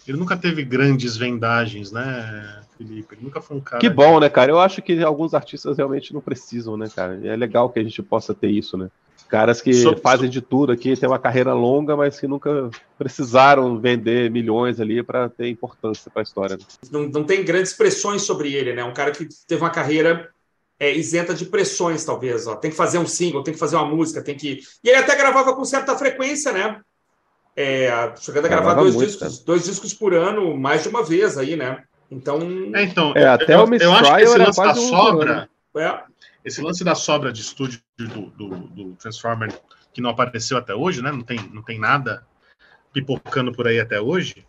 Ele 0.07 0.19
nunca 0.19 0.37
teve 0.37 0.65
grandes 0.65 1.17
vendagens, 1.17 1.93
né, 1.93 2.65
Felipe? 2.77 3.15
Ele 3.15 3.25
nunca 3.25 3.41
foi 3.41 3.57
um 3.57 3.61
cara. 3.61 3.81
Que 3.81 3.89
bom, 3.89 4.19
né, 4.19 4.29
cara? 4.29 4.51
Eu 4.51 4.59
acho 4.59 4.83
que 4.83 5.01
alguns 5.05 5.35
artistas 5.35 5.77
realmente 5.77 6.13
não 6.13 6.21
precisam, 6.21 6.77
né, 6.77 6.89
cara? 6.89 7.25
É 7.25 7.37
legal 7.37 7.71
que 7.71 7.79
a 7.79 7.83
gente 7.85 8.03
possa 8.03 8.35
ter 8.35 8.51
isso, 8.51 8.77
né? 8.77 8.91
Caras 9.31 9.63
que 9.63 9.73
so, 9.73 9.97
fazem 9.97 10.29
de 10.29 10.41
tudo 10.41 10.73
aqui, 10.73 10.97
têm 10.97 11.09
uma 11.09 11.19
carreira 11.19 11.55
longa, 11.55 11.97
mas 11.97 12.19
que 12.19 12.27
nunca 12.27 12.69
precisaram 12.99 13.79
vender 13.79 14.29
milhões 14.29 14.81
ali 14.81 15.05
para 15.05 15.29
ter 15.29 15.49
importância 15.49 16.11
para 16.11 16.23
a 16.23 16.25
história. 16.25 16.57
Né? 16.57 16.65
Não, 16.91 17.03
não 17.03 17.23
tem 17.23 17.45
grandes 17.45 17.73
pressões 17.73 18.23
sobre 18.23 18.53
ele, 18.53 18.75
né? 18.75 18.83
Um 18.83 18.93
cara 18.93 19.13
que 19.13 19.29
teve 19.47 19.63
uma 19.63 19.71
carreira 19.71 20.31
é, 20.81 20.93
isenta 20.93 21.33
de 21.33 21.45
pressões, 21.45 22.05
talvez. 22.05 22.49
Ó. 22.49 22.57
Tem 22.57 22.73
que 22.73 22.77
fazer 22.77 22.99
um 22.99 23.07
single, 23.07 23.45
tem 23.45 23.55
que 23.55 23.61
fazer 23.61 23.77
uma 23.77 23.85
música, 23.85 24.21
tem 24.21 24.35
que. 24.35 24.63
E 24.83 24.89
ele 24.89 24.99
até 24.99 25.15
gravava 25.15 25.55
com 25.55 25.65
certa 25.65 25.97
frequência, 25.97 26.51
né? 26.51 26.81
É, 27.57 28.13
chegando 28.21 28.47
a 28.47 28.49
gravar 28.49 28.75
dois 28.75 28.97
muito, 28.97 29.07
discos, 29.07 29.39
dois 29.45 29.65
discos 29.65 29.95
por 29.95 30.13
ano, 30.13 30.57
mais 30.57 30.83
de 30.83 30.89
uma 30.89 31.05
vez 31.05 31.39
aí, 31.39 31.55
né? 31.55 31.85
Então. 32.11 32.41
É, 32.75 32.83
então 32.83 33.13
é, 33.15 33.29
até 33.29 33.55
eu, 33.55 33.63
o 33.63 33.69
Miss 33.69 33.81
eu 33.81 33.93
acho 33.93 34.13
que 34.13 34.23
esse 34.23 34.39
lance 34.39 34.61
da 34.61 34.75
sobra. 34.75 35.49
Um 35.73 35.79
é. 35.79 36.03
Esse 36.45 36.63
lance 36.63 36.83
da 36.83 36.95
sobra 36.95 37.33
de 37.33 37.41
estúdio 37.41 37.81
do, 37.99 38.31
do, 38.31 38.49
do, 38.69 38.93
Transformer 38.97 39.53
que 39.93 40.01
não 40.01 40.11
apareceu 40.11 40.57
até 40.57 40.75
hoje, 40.75 41.03
né? 41.03 41.11
Não 41.11 41.23
tem, 41.23 41.39
não 41.53 41.63
tem 41.63 41.79
nada 41.79 42.27
pipocando 42.93 43.53
por 43.53 43.67
aí 43.67 43.79
até 43.79 44.01
hoje. 44.01 44.47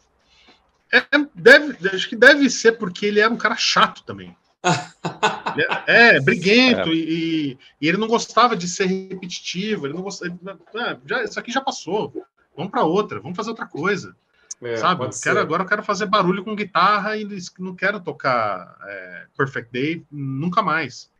É, 0.92 1.02
deve, 1.34 1.90
acho 1.90 2.10
que 2.10 2.16
deve 2.16 2.50
ser 2.50 2.74
porque 2.74 3.06
ele 3.06 3.20
era 3.20 3.34
um 3.34 3.38
cara 3.38 3.56
chato 3.56 4.04
também. 4.04 4.36
é, 5.88 6.16
é, 6.16 6.20
briguento 6.20 6.90
é. 6.90 6.94
E, 6.94 7.58
e, 7.82 7.88
ele 7.88 7.98
não 7.98 8.08
gostava 8.08 8.56
de 8.56 8.68
ser 8.68 8.86
repetitivo. 8.86 9.88
Ele 9.88 9.94
não 9.94 10.04
gostava. 10.04 10.38
Ah, 10.76 10.98
já, 11.06 11.24
isso 11.24 11.40
aqui 11.40 11.52
já 11.52 11.62
passou. 11.62 12.14
Vamos 12.56 12.72
para 12.72 12.84
outra. 12.84 13.20
Vamos 13.20 13.36
fazer 13.36 13.50
outra 13.50 13.66
coisa. 13.66 14.16
É, 14.62 14.78
sabe? 14.78 15.06
Eu 15.06 15.10
quero, 15.10 15.40
agora 15.40 15.64
eu 15.64 15.68
quero 15.68 15.84
fazer 15.84 16.06
barulho 16.06 16.44
com 16.44 16.56
guitarra 16.56 17.18
e 17.18 17.28
não 17.58 17.76
quero 17.76 18.00
tocar 18.00 18.78
é, 18.84 19.26
Perfect 19.36 19.72
Day 19.72 20.06
nunca 20.12 20.62
mais. 20.62 21.11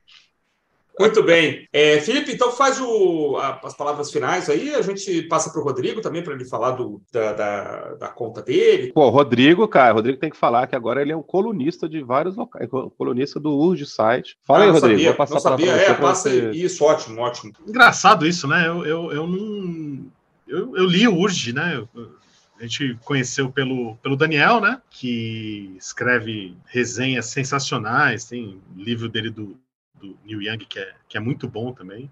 Muito 1.02 1.24
bem. 1.24 1.68
É, 1.74 2.00
Felipe, 2.00 2.32
então 2.32 2.52
faz 2.52 2.80
o, 2.80 3.38
a, 3.38 3.60
as 3.64 3.76
palavras 3.76 4.12
finais 4.12 4.50
aí, 4.50 4.74
a 4.74 4.82
gente 4.82 5.24
passa 5.24 5.50
para 5.50 5.60
o 5.60 5.64
Rodrigo 5.64 6.00
também 6.00 6.24
para 6.24 6.34
ele 6.34 6.46
falar 6.46 6.72
do, 6.72 7.02
da, 7.12 7.34
da, 7.34 7.94
da, 7.96 8.08
conta 8.08 8.42
dele. 8.42 8.92
Pô, 8.94 9.10
Rodrigo, 9.10 9.68
cara, 9.68 9.94
Rodrigo 9.94 10.20
tem 10.20 10.30
que 10.30 10.38
falar 10.38 10.68
que 10.68 10.76
agora 10.76 11.02
ele 11.02 11.12
é 11.12 11.18
um 11.18 11.24
colunista 11.24 11.90
de 11.90 12.04
vários 12.04 12.36
locais, 12.36 12.70
colunista 12.98 13.40
do 13.40 13.52
Urge 13.52 13.86
Site. 13.86 14.38
Fala 14.44 14.60
ah, 14.60 14.64
aí, 14.66 14.72
Rodrigo. 14.72 14.98
Sabia, 14.98 15.10
vou 15.10 15.18
passar 15.18 15.34
não 15.34 15.42
sabia, 15.42 15.72
é, 15.72 15.94
passa 15.94 16.30
você... 16.30 16.52
isso, 16.52 16.84
ótimo, 16.84 17.22
ótimo. 17.22 17.54
Engraçado 17.68 18.28
isso, 18.28 18.48
né? 18.48 18.68
Eu, 18.68 18.86
eu, 18.86 19.12
eu 19.12 19.28
não. 19.28 20.06
Eu, 20.48 20.78
eu 20.78 20.86
li 20.86 21.08
o 21.08 21.18
Urge, 21.18 21.54
né? 21.54 21.78
Eu, 21.78 22.12
a 22.60 22.64
gente 22.64 22.96
conheceu 23.04 23.52
pelo, 23.52 23.96
pelo 23.98 24.16
Daniel, 24.16 24.62
né? 24.62 24.80
Que 24.92 25.74
escreve 25.80 26.56
resenhas 26.68 27.26
sensacionais, 27.26 28.26
tem 28.26 28.62
livro 28.76 29.10
dele 29.10 29.32
do 29.32 29.58
do 30.02 30.18
Neil 30.26 30.42
Young, 30.42 30.66
que 30.66 30.80
é, 30.80 30.94
que 31.08 31.18
é 31.18 31.20
muito 31.20 31.48
bom 31.48 31.72
também. 31.72 32.10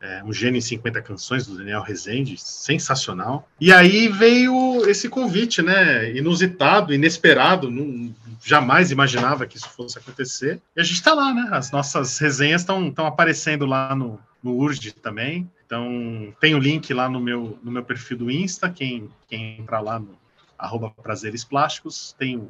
É, 0.00 0.22
um 0.24 0.32
gênio 0.32 0.58
em 0.58 0.60
50 0.60 1.00
canções 1.00 1.46
do 1.46 1.56
Daniel 1.56 1.80
Rezende, 1.80 2.36
sensacional. 2.36 3.48
E 3.60 3.72
aí 3.72 4.08
veio 4.08 4.84
esse 4.88 5.08
convite, 5.08 5.62
né? 5.62 6.10
Inusitado, 6.16 6.92
inesperado, 6.92 7.70
não, 7.70 8.12
jamais 8.44 8.90
imaginava 8.90 9.46
que 9.46 9.56
isso 9.56 9.68
fosse 9.68 9.98
acontecer. 9.98 10.60
E 10.74 10.80
a 10.80 10.82
gente 10.82 10.96
está 10.96 11.14
lá, 11.14 11.32
né? 11.32 11.48
As 11.52 11.70
nossas 11.70 12.18
resenhas 12.18 12.62
estão 12.62 13.06
aparecendo 13.06 13.64
lá 13.64 13.94
no, 13.94 14.18
no 14.42 14.56
Urge 14.56 14.90
também. 14.90 15.48
Então, 15.64 16.34
tem 16.40 16.56
o 16.56 16.58
link 16.58 16.92
lá 16.92 17.08
no 17.08 17.20
meu, 17.20 17.56
no 17.62 17.70
meu 17.70 17.84
perfil 17.84 18.18
do 18.18 18.30
Insta, 18.30 18.68
quem, 18.68 19.08
quem 19.28 19.60
entrar 19.60 19.80
lá 19.80 20.00
no 20.00 20.20
arroba 20.58 20.90
prazeres 20.90 21.44
plásticos, 21.44 22.14
tem 22.16 22.48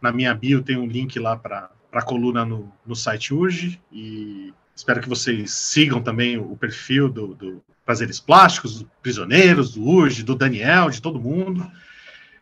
na 0.00 0.10
minha 0.10 0.34
bio 0.34 0.62
tem 0.62 0.76
um 0.76 0.86
link 0.86 1.18
lá 1.20 1.36
para 1.36 1.70
para 1.92 2.00
a 2.00 2.04
coluna 2.04 2.42
no, 2.42 2.72
no 2.86 2.96
site 2.96 3.34
Urge 3.34 3.78
e 3.92 4.52
espero 4.74 5.02
que 5.02 5.08
vocês 5.08 5.52
sigam 5.52 6.02
também 6.02 6.38
o 6.38 6.56
perfil 6.56 7.06
do, 7.06 7.34
do 7.34 7.62
Prazeres 7.84 8.18
Plásticos, 8.18 8.80
do 8.80 8.90
Prisioneiros, 9.02 9.74
do 9.74 9.86
Urge, 9.86 10.22
do 10.22 10.34
Daniel, 10.34 10.88
de 10.88 11.02
todo 11.02 11.20
mundo, 11.20 11.70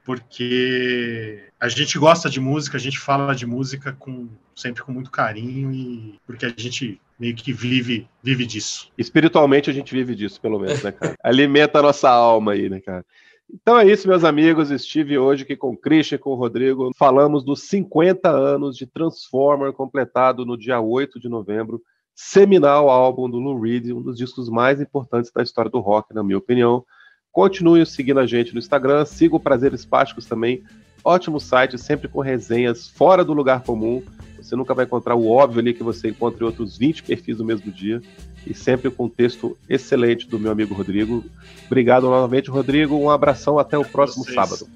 porque 0.04 1.48
a 1.58 1.68
gente 1.68 1.98
gosta 1.98 2.30
de 2.30 2.38
música, 2.38 2.76
a 2.76 2.80
gente 2.80 3.00
fala 3.00 3.34
de 3.34 3.44
música 3.44 3.92
com 3.98 4.28
sempre 4.54 4.84
com 4.84 4.92
muito 4.92 5.10
carinho 5.10 5.72
e 5.72 6.14
porque 6.24 6.46
a 6.46 6.54
gente 6.56 7.00
meio 7.18 7.34
que 7.34 7.52
vive 7.52 8.08
vive 8.22 8.46
disso. 8.46 8.88
Espiritualmente 8.96 9.68
a 9.68 9.72
gente 9.72 9.92
vive 9.92 10.14
disso, 10.14 10.40
pelo 10.40 10.60
menos, 10.60 10.80
né, 10.80 10.92
cara? 10.92 11.16
Alimenta 11.24 11.80
a 11.80 11.82
nossa 11.82 12.08
alma 12.08 12.52
aí, 12.52 12.70
né, 12.70 12.78
cara? 12.78 13.04
Então 13.52 13.78
é 13.78 13.86
isso, 13.86 14.06
meus 14.06 14.22
amigos. 14.22 14.70
Estive 14.70 15.18
hoje 15.18 15.42
aqui 15.42 15.56
com 15.56 15.70
o 15.70 15.76
Christian 15.76 16.16
e 16.16 16.18
com 16.18 16.30
o 16.30 16.36
Rodrigo. 16.36 16.90
Falamos 16.96 17.42
dos 17.42 17.62
50 17.64 18.30
anos 18.30 18.76
de 18.76 18.86
Transformer, 18.86 19.72
completado 19.72 20.46
no 20.46 20.56
dia 20.56 20.80
8 20.80 21.18
de 21.18 21.28
novembro. 21.28 21.82
Seminal 22.14 22.88
álbum 22.88 23.28
do 23.28 23.38
Lou 23.38 23.58
Reed, 23.60 23.90
um 23.90 24.02
dos 24.02 24.16
discos 24.16 24.48
mais 24.48 24.80
importantes 24.80 25.32
da 25.32 25.42
história 25.42 25.70
do 25.70 25.80
rock, 25.80 26.14
na 26.14 26.22
minha 26.22 26.38
opinião. 26.38 26.84
Continue 27.32 27.84
seguindo 27.86 28.20
a 28.20 28.26
gente 28.26 28.52
no 28.52 28.58
Instagram, 28.58 29.04
siga 29.04 29.36
o 29.36 29.40
Prazeres 29.40 29.80
Espásticos 29.80 30.26
também. 30.26 30.62
Ótimo 31.02 31.40
site, 31.40 31.78
sempre 31.78 32.08
com 32.08 32.20
resenhas 32.20 32.88
fora 32.88 33.24
do 33.24 33.32
lugar 33.32 33.62
comum. 33.62 34.02
Você 34.36 34.54
nunca 34.54 34.74
vai 34.74 34.84
encontrar 34.84 35.14
o 35.14 35.28
óbvio 35.28 35.60
ali 35.60 35.72
que 35.72 35.82
você 35.82 36.10
encontra 36.10 36.42
em 36.42 36.46
outros 36.46 36.76
20 36.76 37.02
perfis 37.04 37.38
no 37.38 37.44
mesmo 37.44 37.70
dia. 37.72 38.02
E 38.46 38.54
sempre 38.54 38.90
com 38.90 39.04
um 39.04 39.08
texto 39.08 39.56
excelente 39.68 40.28
do 40.28 40.38
meu 40.38 40.50
amigo 40.50 40.74
Rodrigo. 40.74 41.24
Obrigado 41.66 42.04
novamente, 42.04 42.50
Rodrigo. 42.50 42.96
Um 42.96 43.10
abração 43.10 43.58
até 43.58 43.76
o 43.78 43.84
próximo 43.84 44.24
Vocês. 44.24 44.34
sábado. 44.34 44.66